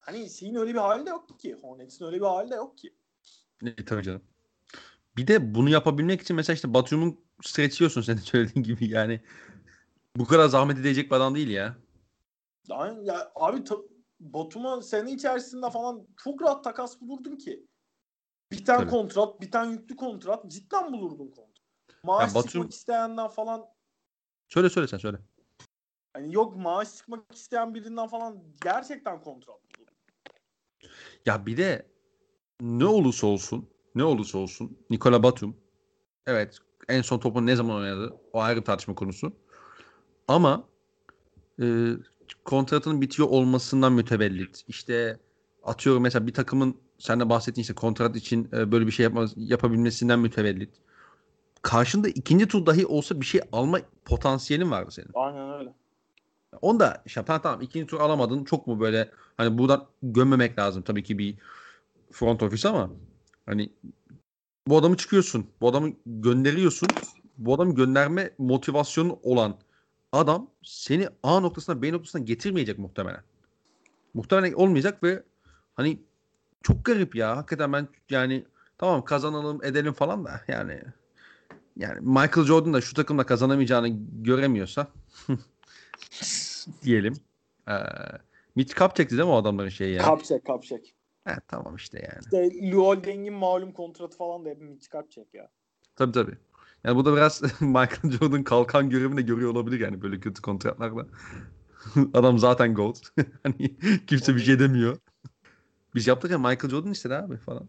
hani 0.00 0.30
şeyin 0.30 0.54
öyle 0.54 0.74
bir 0.74 0.78
hali 0.78 1.06
de 1.06 1.10
yok 1.10 1.40
ki. 1.40 1.54
Hornets'in 1.54 2.04
öyle 2.04 2.16
bir 2.16 2.26
hali 2.26 2.50
de 2.50 2.54
yok 2.54 2.78
ki. 2.78 2.94
Ne 3.62 3.76
tabii 3.76 4.02
canım. 4.02 4.22
Bir 5.16 5.26
de 5.26 5.54
bunu 5.54 5.68
yapabilmek 5.68 6.20
için 6.20 6.36
mesela 6.36 6.54
işte 6.54 6.74
Batum'un 6.74 7.20
stretchiyorsun 7.42 8.02
senin 8.02 8.20
söylediğin 8.20 8.64
gibi 8.64 8.88
yani. 8.88 9.20
Bu 10.16 10.24
kadar 10.24 10.48
zahmet 10.48 10.78
edecek 10.78 11.10
bir 11.10 11.16
adam 11.16 11.34
değil 11.34 11.48
ya. 11.48 11.76
Yani 12.68 13.06
ya 13.06 13.32
abi 13.34 13.64
ta- 13.64 13.76
Batum'a 14.20 14.82
sene 14.82 15.12
içerisinde 15.12 15.70
falan 15.70 16.06
çok 16.16 16.42
rahat 16.42 16.64
takas 16.64 17.00
bulurdun 17.00 17.36
ki. 17.36 17.66
Bir 18.52 18.64
tane 18.64 18.90
kontrat, 18.90 19.40
bir 19.40 19.50
tane 19.50 19.72
yüklü 19.72 19.96
kontrat 19.96 20.50
cidden 20.50 20.92
bulurdun 20.92 21.16
kontrat. 21.16 21.51
Maaş 22.04 22.28
ya 22.28 22.34
Batum... 22.34 22.50
çıkmak 22.50 22.72
isteyenden 22.72 23.28
falan. 23.28 23.64
Söyle 24.48 24.70
söyle 24.70 24.88
sen 24.88 24.98
söyle. 24.98 25.18
Hani 26.12 26.34
yok 26.34 26.56
maaş 26.56 26.96
çıkmak 26.96 27.34
isteyen 27.34 27.74
birinden 27.74 28.08
falan 28.08 28.42
gerçekten 28.60 29.20
kontrat. 29.20 29.60
Ya 31.26 31.46
bir 31.46 31.56
de 31.56 31.86
ne 32.60 32.86
olursa 32.86 33.26
olsun 33.26 33.68
ne 33.94 34.04
olursa 34.04 34.38
olsun 34.38 34.78
Nikola 34.90 35.22
Batum 35.22 35.56
evet 36.26 36.58
en 36.88 37.02
son 37.02 37.18
topu 37.18 37.46
ne 37.46 37.56
zaman 37.56 37.76
oynadı 37.76 38.16
o 38.32 38.40
ayrı 38.40 38.64
tartışma 38.64 38.94
konusu. 38.94 39.32
Ama 40.28 40.68
e, 41.62 41.88
kontratının 42.44 43.00
bitiyor 43.00 43.28
olmasından 43.28 43.92
mütevellit. 43.92 44.64
İşte 44.68 45.18
atıyorum 45.62 46.02
mesela 46.02 46.26
bir 46.26 46.34
takımın 46.34 46.76
sen 46.98 47.20
de 47.20 47.28
bahsettiğin 47.28 47.62
işte 47.62 47.74
kontrat 47.74 48.16
için 48.16 48.48
e, 48.52 48.72
böyle 48.72 48.86
bir 48.86 48.92
şey 48.92 49.04
yapma, 49.04 49.26
yapabilmesinden 49.36 50.18
mütevellit. 50.18 50.70
Karşında 51.62 52.08
ikinci 52.08 52.48
tur 52.48 52.66
dahi 52.66 52.86
olsa 52.86 53.20
bir 53.20 53.26
şey 53.26 53.40
alma 53.52 53.80
potansiyelin 54.04 54.70
vardı 54.70 54.90
senin. 54.90 55.10
Aynen 55.14 55.58
öyle. 55.58 55.74
Onu 56.62 56.80
da 56.80 57.02
işte 57.06 57.24
tamam, 57.24 57.42
tamam 57.42 57.60
ikinci 57.60 57.86
tur 57.86 58.00
alamadın. 58.00 58.44
Çok 58.44 58.66
mu 58.66 58.80
böyle 58.80 59.10
hani 59.36 59.58
buradan 59.58 59.86
gömmemek 60.02 60.58
lazım 60.58 60.82
tabii 60.82 61.02
ki 61.02 61.18
bir 61.18 61.38
front 62.10 62.42
office 62.42 62.68
ama 62.68 62.90
hani 63.46 63.72
bu 64.66 64.76
adamı 64.76 64.96
çıkıyorsun. 64.96 65.46
Bu 65.60 65.68
adamı 65.68 65.92
gönderiyorsun. 66.06 66.88
Bu 67.38 67.54
adamı 67.54 67.74
gönderme 67.74 68.30
motivasyonu 68.38 69.18
olan 69.22 69.56
adam 70.12 70.50
seni 70.62 71.08
A 71.22 71.40
noktasına 71.40 71.82
B 71.82 71.92
noktasına 71.92 72.22
getirmeyecek 72.22 72.78
muhtemelen. 72.78 73.22
Muhtemelen 74.14 74.52
olmayacak 74.52 75.02
ve 75.02 75.22
hani 75.74 76.02
çok 76.62 76.84
garip 76.84 77.14
ya. 77.14 77.36
Hakikaten 77.36 77.72
ben 77.72 77.88
yani 78.10 78.44
tamam 78.78 79.04
kazanalım 79.04 79.64
edelim 79.64 79.92
falan 79.92 80.24
da 80.24 80.40
yani 80.48 80.82
yani 81.76 82.00
Michael 82.00 82.46
Jordan 82.46 82.74
da 82.74 82.80
şu 82.80 82.94
takımda 82.94 83.26
kazanamayacağını 83.26 83.88
göremiyorsa 84.22 84.86
diyelim. 86.82 87.14
Ee, 87.68 87.72
Mitch 88.54 88.74
Kupchak'ti 88.74 89.10
değil 89.10 89.28
mi 89.28 89.32
o 89.32 89.36
adamların 89.36 89.68
şeyi 89.68 89.94
yani? 89.94 90.06
Kupchak, 90.06 90.44
Kupchak. 90.44 90.80
He, 91.24 91.36
tamam 91.48 91.76
işte 91.76 91.98
yani. 91.98 92.48
İşte 92.50 92.70
Luol 92.72 93.04
Deng'in 93.04 93.34
malum 93.34 93.72
kontratı 93.72 94.16
falan 94.16 94.44
da 94.44 94.48
hep 94.48 94.60
Mitch 94.60 94.88
Kupchak 94.88 95.34
ya. 95.34 95.50
Tabii 95.96 96.12
tabii. 96.12 96.36
Yani 96.84 96.96
bu 96.96 97.04
da 97.04 97.16
biraz 97.16 97.42
Michael 97.60 98.10
Jordan 98.20 98.42
kalkan 98.44 98.90
görevini 98.90 99.16
de 99.16 99.22
görüyor 99.22 99.50
olabilir 99.50 99.80
yani 99.80 100.02
böyle 100.02 100.20
kötü 100.20 100.42
kontratlarla. 100.42 101.06
Adam 102.14 102.38
zaten 102.38 102.74
gold. 102.74 102.96
hani 103.42 103.76
kimse 104.06 104.34
bir 104.34 104.40
şey 104.40 104.58
demiyor. 104.58 104.98
Biz 105.94 106.06
yaptık 106.06 106.30
ya 106.30 106.38
Michael 106.38 106.70
Jordan 106.70 106.90
istedi 106.90 107.14
abi 107.14 107.36
falan. 107.36 107.68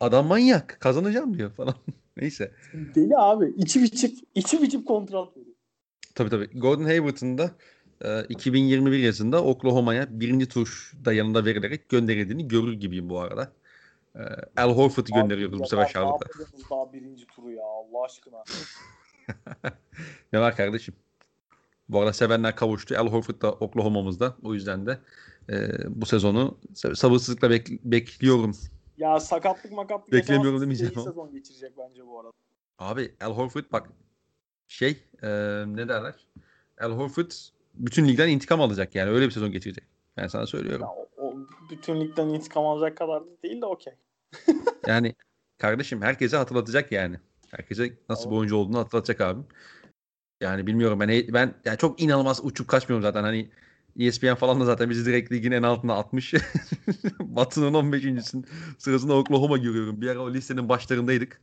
Adam 0.00 0.26
manyak. 0.26 0.76
Kazanacağım 0.80 1.38
diyor 1.38 1.50
falan. 1.50 1.74
Neyse. 2.16 2.52
Deli 2.94 3.16
abi. 3.16 3.54
İçip 3.56 3.84
içip, 3.84 4.18
içip 4.34 4.64
içip 4.64 4.86
kontrat 4.86 5.36
veriyor. 5.36 5.54
Tabii 6.14 6.30
tabii. 6.30 6.60
Gordon 6.60 6.84
Hayward'ın 6.84 7.38
da 7.38 7.50
e, 8.04 8.24
2021 8.28 8.98
yazında 8.98 9.44
Oklahoma'ya 9.44 10.20
birinci 10.20 10.48
tur 10.48 10.92
da 11.04 11.12
yanında 11.12 11.44
verilerek 11.44 11.88
gönderildiğini 11.88 12.48
görür 12.48 12.72
gibiyim 12.72 13.10
bu 13.10 13.20
arada. 13.20 13.52
E, 14.14 14.20
Al 14.56 14.76
Horford'u 14.76 15.12
gönderiyoruz 15.12 15.60
bu 15.60 15.66
sefer 15.66 15.88
Charlotte'a. 15.88 16.28
Daha 16.70 16.92
birinci 16.92 17.26
turu 17.26 17.50
ya 17.50 17.64
Allah 17.64 18.04
aşkına. 18.04 18.36
ne 20.32 20.40
var 20.40 20.56
kardeşim? 20.56 20.94
Bu 21.88 22.00
arada 22.00 22.12
sevenler 22.12 22.56
kavuştu. 22.56 22.94
Al 22.98 23.06
Horford 23.08 23.42
da 23.42 23.52
Oklahoma'mızda. 23.52 24.36
O 24.42 24.54
yüzden 24.54 24.86
de 24.86 24.98
e, 25.50 25.68
bu 25.88 26.06
sezonu 26.06 26.58
sabırsızlıkla 26.74 27.48
bek- 27.48 27.78
bekliyorum 27.84 28.56
ya 28.98 29.20
sakatlık 29.20 29.72
makatlık 29.72 30.12
beklemiyorum 30.12 30.60
demeyeceğim. 30.60 30.92
İyi 30.96 31.04
sezon 31.04 31.32
geçirecek 31.32 31.72
bence 31.78 32.06
bu 32.06 32.20
arada. 32.20 32.32
Abi 32.78 33.14
Al 33.20 33.34
Horford 33.34 33.64
bak 33.72 33.90
şey 34.68 34.90
e, 35.22 35.28
ne 35.66 35.88
derler? 35.88 36.14
Al 36.80 36.90
Horford 36.90 37.30
bütün 37.74 38.08
ligden 38.08 38.28
intikam 38.28 38.60
alacak 38.60 38.94
yani 38.94 39.10
öyle 39.10 39.26
bir 39.26 39.30
sezon 39.30 39.52
geçirecek. 39.52 39.84
Ben 40.16 40.26
sana 40.26 40.46
söylüyorum. 40.46 40.82
Ya, 40.82 40.88
o, 40.88 41.08
o 41.16 41.36
bütün 41.70 42.00
ligden 42.00 42.28
intikam 42.28 42.66
alacak 42.66 42.98
kadar 42.98 43.22
da 43.22 43.42
değil 43.42 43.60
de 43.60 43.66
okey. 43.66 43.94
Yani 44.86 45.14
kardeşim 45.58 46.02
herkese 46.02 46.36
hatırlatacak 46.36 46.92
yani. 46.92 47.16
Herkese 47.50 47.82
nasıl 48.08 48.24
bir 48.24 48.28
Tamam. 48.28 48.38
oyuncu 48.38 48.56
olduğunu 48.56 48.78
hatırlatacak 48.78 49.20
abim. 49.20 49.46
Yani 50.40 50.66
bilmiyorum 50.66 51.00
ben 51.00 51.08
ben 51.08 51.54
yani 51.64 51.78
çok 51.78 52.02
inanılmaz 52.02 52.44
uçup 52.44 52.68
kaçmıyorum 52.68 53.02
zaten 53.02 53.22
hani 53.22 53.50
ESPN 53.98 54.34
falan 54.34 54.60
da 54.60 54.64
zaten 54.64 54.90
bizi 54.90 55.06
direkt 55.06 55.32
ligin 55.32 55.52
en 55.52 55.62
altına 55.62 55.94
atmış. 55.94 56.34
Batı'nın 57.20 57.74
15. 57.74 58.04
sırasında 58.78 59.14
Oklahoma 59.14 59.56
görüyorum. 59.56 60.00
Bir 60.00 60.08
ara 60.08 60.18
o 60.18 60.34
listenin 60.34 60.68
başlarındaydık. 60.68 61.40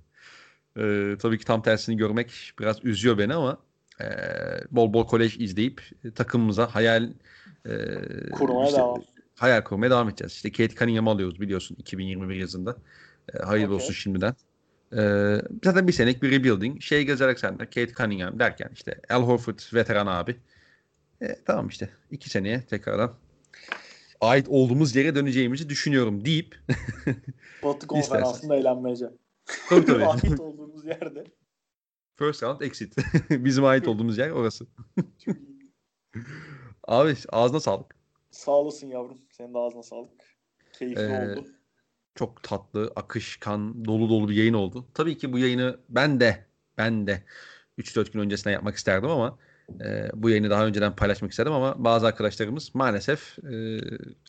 Ee, 0.77 1.15
tabii 1.19 1.37
ki 1.39 1.45
tam 1.45 1.61
tersini 1.61 1.97
görmek 1.97 2.53
biraz 2.59 2.85
üzüyor 2.85 3.17
beni 3.17 3.33
ama 3.33 3.57
e, 4.01 4.05
bol 4.71 4.93
bol 4.93 5.07
kolej 5.07 5.39
izleyip 5.39 5.81
takımımıza 6.15 6.75
hayal 6.75 7.09
e, 7.65 7.71
Kurmaya 8.31 8.67
işte, 8.67 8.79
devam. 8.79 9.03
hayal 9.35 9.61
kurmaya 9.61 9.89
devam 9.91 10.09
edeceğiz. 10.09 10.33
İşte 10.33 10.51
Kate 10.51 10.75
Cunningham'ı 10.75 11.09
alıyoruz 11.09 11.41
biliyorsun 11.41 11.75
2021 11.79 12.35
yazında. 12.35 12.77
E, 13.33 13.37
hayırlı 13.37 13.73
Okey. 13.73 13.83
olsun 13.83 13.93
şimdiden. 13.93 14.35
E, 14.97 15.01
zaten 15.63 15.87
bir 15.87 15.93
senelik 15.93 16.23
bir 16.23 16.31
rebuilding. 16.31 16.81
Şey 16.81 17.05
Gaz 17.05 17.21
Alexander, 17.21 17.65
Kate 17.65 17.93
Cunningham 17.93 18.39
derken 18.39 18.69
işte 18.73 19.01
Al 19.09 19.23
Horford 19.23 19.59
veteran 19.73 20.07
abi. 20.07 20.35
E, 21.21 21.35
tamam 21.45 21.67
işte 21.67 21.89
iki 22.11 22.29
seneye 22.29 22.65
tekrardan 22.65 23.13
ait 24.21 24.47
olduğumuz 24.49 24.95
yere 24.95 25.15
döneceğimizi 25.15 25.69
düşünüyorum 25.69 26.25
deyip 26.25 26.59
Batı 27.63 27.87
konferansında 27.87 28.55
eğlenmece. 28.55 29.09
tabii 29.69 29.85
tabii. 29.85 30.05
Ait 30.05 30.39
olduğumuz 30.39 30.85
yerde. 30.85 31.23
First 32.15 32.43
round 32.43 32.61
exit. 32.61 32.95
Bizim 33.29 33.65
ait 33.65 33.87
olduğumuz 33.87 34.17
yer 34.17 34.29
orası. 34.29 34.65
Abi 36.87 37.15
ağzına 37.29 37.59
sağlık. 37.59 37.95
Sağ 38.31 38.51
olasın 38.51 38.87
yavrum. 38.87 39.17
Senin 39.31 39.53
de 39.53 39.57
ağzına 39.57 39.83
sağlık. 39.83 40.11
Keyifli 40.73 41.01
Ee, 41.01 41.31
oldu. 41.31 41.45
Çok 42.15 42.43
tatlı, 42.43 42.91
akışkan, 42.95 43.85
dolu 43.85 44.09
dolu 44.09 44.29
bir 44.29 44.35
yayın 44.35 44.53
oldu. 44.53 44.87
Tabii 44.93 45.17
ki 45.17 45.33
bu 45.33 45.39
yayını 45.39 45.79
ben 45.89 46.19
de 46.19 46.45
ben 46.77 47.07
de 47.07 47.23
3-4 47.77 48.11
gün 48.11 48.19
öncesinden 48.19 48.51
yapmak 48.53 48.75
isterdim 48.75 49.09
ama 49.09 49.39
e, 49.85 50.09
bu 50.13 50.29
yayını 50.29 50.49
daha 50.49 50.65
önceden 50.65 50.95
paylaşmak 50.95 51.31
istedim 51.31 51.53
ama 51.53 51.83
bazı 51.83 52.07
arkadaşlarımız 52.07 52.75
maalesef 52.75 53.39
e, 53.39 53.79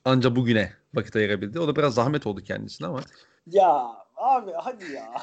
anca 0.04 0.36
bugüne 0.36 0.72
vakit 0.94 1.16
ayırabildi. 1.16 1.60
O 1.60 1.68
da 1.68 1.76
biraz 1.76 1.94
zahmet 1.94 2.26
oldu 2.26 2.40
kendisine 2.42 2.86
ama 2.86 3.00
Ya 3.46 3.86
abi 4.16 4.50
hadi 4.52 4.92
ya. 4.92 5.12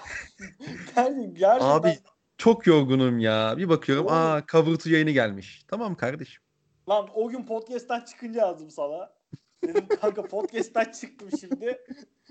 Gerçekten, 0.95 1.33
gerçekten 1.33 1.67
abi 1.69 1.99
çok 2.37 2.67
yorgunum 2.67 3.19
ya. 3.19 3.53
Bir 3.57 3.69
bakıyorum 3.69 4.05
Oğlum. 4.05 4.15
aa 4.15 4.43
Cover 4.51 4.91
yayını 4.91 5.11
gelmiş. 5.11 5.63
Tamam 5.67 5.95
kardeşim. 5.95 6.43
Lan 6.89 7.09
o 7.13 7.29
gün 7.29 7.45
podcast'ten 7.45 8.01
çıkınca 8.01 8.41
yazdım 8.41 8.69
sana. 8.69 9.13
Dedim 9.63 9.87
kanka 10.01 10.23
podcast'ten 10.23 10.91
çıktım 10.91 11.29
şimdi. 11.39 11.77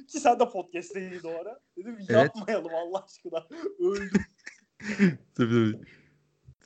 Ki 0.09 0.21
sen 0.21 0.41
de 0.41 0.49
podcast'teydin 0.51 1.21
o 1.25 1.31
ara. 1.31 1.61
Dedim 1.77 1.97
Evet. 2.01 2.11
yapmayalım 2.11 2.75
Allah 2.75 3.05
aşkına. 3.05 3.47
Öldüm. 3.79 4.11
Tabii 5.35 5.51
tabii. 5.51 5.81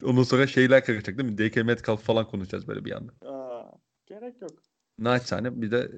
Ondan 0.05 0.23
sonra 0.23 0.47
şeyler 0.47 0.85
karışacak 0.85 1.18
değil 1.18 1.31
mi? 1.31 1.39
DK 1.39 1.56
Metcalf 1.64 2.02
falan 2.02 2.28
konuşacağız 2.28 2.68
böyle 2.68 2.85
bir 2.85 2.93
anda. 2.93 3.12
Aa, 3.31 3.73
gerek 4.06 4.43
yok. 4.43 4.51
Naçizane 4.98 5.62
bir 5.62 5.70
de 5.70 5.90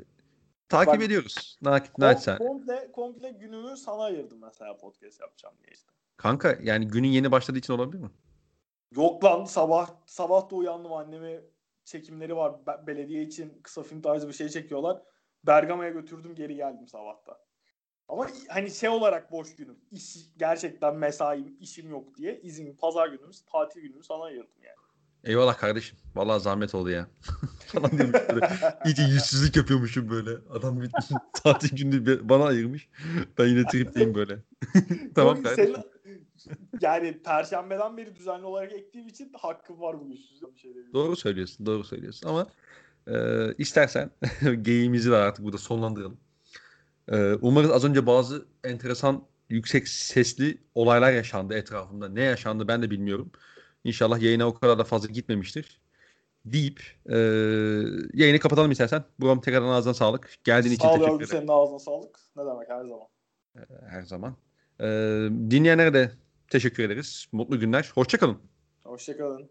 takip 0.69 0.95
Bak- 0.95 1.03
ediyoruz. 1.03 1.57
Na 1.63 1.79
Kom- 1.79 1.89
naçizane. 1.99 2.39
komple, 2.39 2.93
komple 2.93 3.31
günümü 3.31 3.77
sana 3.77 4.03
ayırdım 4.03 4.39
mesela 4.43 4.77
podcast 4.77 5.21
yapacağım 5.21 5.55
diye 5.61 5.71
işte. 5.75 5.93
Kanka 6.17 6.59
yani 6.63 6.89
günün 6.89 7.09
yeni 7.09 7.33
başladığı 7.33 7.59
için 7.59 7.73
olabilir 7.73 8.03
mi? 8.03 8.11
Yok 8.97 9.25
lan 9.25 9.45
sabah 9.45 9.91
sabah 10.07 10.51
da 10.51 10.55
uyandım 10.57 10.93
annemi 10.93 11.41
çekimleri 11.85 12.37
var 12.37 12.67
Be- 12.67 12.87
belediye 12.87 13.23
için 13.23 13.61
kısa 13.63 13.83
film 13.83 14.03
tarzı 14.03 14.29
bir 14.29 14.33
şey 14.33 14.49
çekiyorlar. 14.49 15.03
Bergama'ya 15.47 15.91
götürdüm 15.91 16.35
geri 16.35 16.55
geldim 16.57 16.89
sabahta. 16.89 17.39
Ama 18.09 18.27
hani 18.49 18.71
şey 18.71 18.89
olarak 18.89 19.33
boş 19.33 19.57
günüm. 19.57 19.77
İş, 19.91 20.17
gerçekten 20.37 20.97
mesaim, 20.97 21.57
işim 21.61 21.91
yok 21.91 22.17
diye 22.17 22.41
izin 22.41 22.77
pazar 22.77 23.09
günümüz, 23.09 23.43
tatil 23.53 23.81
günümü 23.81 24.05
sana 24.05 24.25
ayırdım 24.25 24.63
yani. 24.63 24.77
Eyvallah 25.25 25.59
kardeşim. 25.59 25.99
Vallahi 26.15 26.41
zahmet 26.43 26.75
oldu 26.75 26.91
ya. 26.91 27.09
falan 27.67 27.91
diyormuş 27.91 28.21
böyle. 28.35 28.49
İyice 28.85 29.03
yüzsüzlük 29.03 29.57
yapıyormuşum 29.57 30.11
böyle. 30.11 30.31
Adam 30.51 30.81
bir 30.81 30.91
tatil 31.33 31.77
günü 31.77 32.29
bana 32.29 32.45
ayırmış. 32.45 32.89
Ben 33.39 33.47
yine 33.47 33.67
tripteyim 33.67 34.15
böyle. 34.15 34.39
tamam 35.15 35.43
kardeşim. 35.43 35.75
senin- 36.05 36.29
yani 36.81 37.23
perşembeden 37.23 37.97
beri 37.97 38.17
düzenli 38.17 38.45
olarak 38.45 38.73
ektiğim 38.73 39.09
için 39.09 39.33
hakkım 39.39 39.81
var 39.81 40.01
bu 40.01 40.09
yüzsüzlüğe 40.09 40.55
bir 40.55 40.59
şey 40.59 40.71
demiyorum. 40.71 40.95
Doğru 40.95 41.17
söylüyorsun. 41.17 41.67
Doğru 41.67 41.85
söylüyorsun. 41.85 42.29
Ama 42.29 42.47
e, 43.07 43.15
istersen 43.59 44.11
geyiğimizi 44.63 45.11
de 45.11 45.17
artık 45.17 45.45
burada 45.45 45.59
sonlandıralım. 45.59 46.19
E, 47.13 47.35
umarız 47.35 47.71
az 47.71 47.85
önce 47.85 48.07
bazı 48.07 48.47
enteresan 48.65 49.25
yüksek 49.49 49.89
sesli 49.89 50.59
olaylar 50.75 51.13
yaşandı 51.13 51.55
etrafımda. 51.55 52.09
Ne 52.09 52.23
yaşandı 52.23 52.69
ben 52.69 52.83
de 52.83 52.91
bilmiyorum. 52.91 53.31
İnşallah 53.85 54.21
yayına 54.21 54.47
o 54.47 54.55
kadar 54.55 54.79
da 54.79 54.85
fazla 54.85 55.09
gitmemiştir. 55.09 55.81
Deyip 56.45 56.81
e, 57.11 57.17
yayını 58.15 58.39
kapatalım 58.39 58.71
istersen. 58.71 59.05
Buram 59.21 59.41
tekrardan 59.41 59.69
ağzına 59.69 59.95
sağlık. 59.95 60.31
Geldiğin 60.45 60.75
için 60.75 60.83
Sağ 60.83 60.93
ol 60.93 60.99
teşekkür 60.99 61.15
ederim. 61.17 61.29
senin 61.29 61.49
ağzına 61.49 61.79
sağlık. 61.79 62.19
Ne 62.37 62.43
demek 62.47 62.69
her 62.69 62.85
zaman. 62.85 63.07
Her 63.91 64.03
zaman. 64.03 64.37
E, 64.81 64.85
dinleyenlere 65.51 65.95
de 65.95 66.13
teşekkür 66.49 66.83
ederiz. 66.83 67.27
Mutlu 67.33 67.61
günler. 67.61 67.91
Hoşçakalın. 67.95 68.39
Hoşçakalın. 68.85 69.51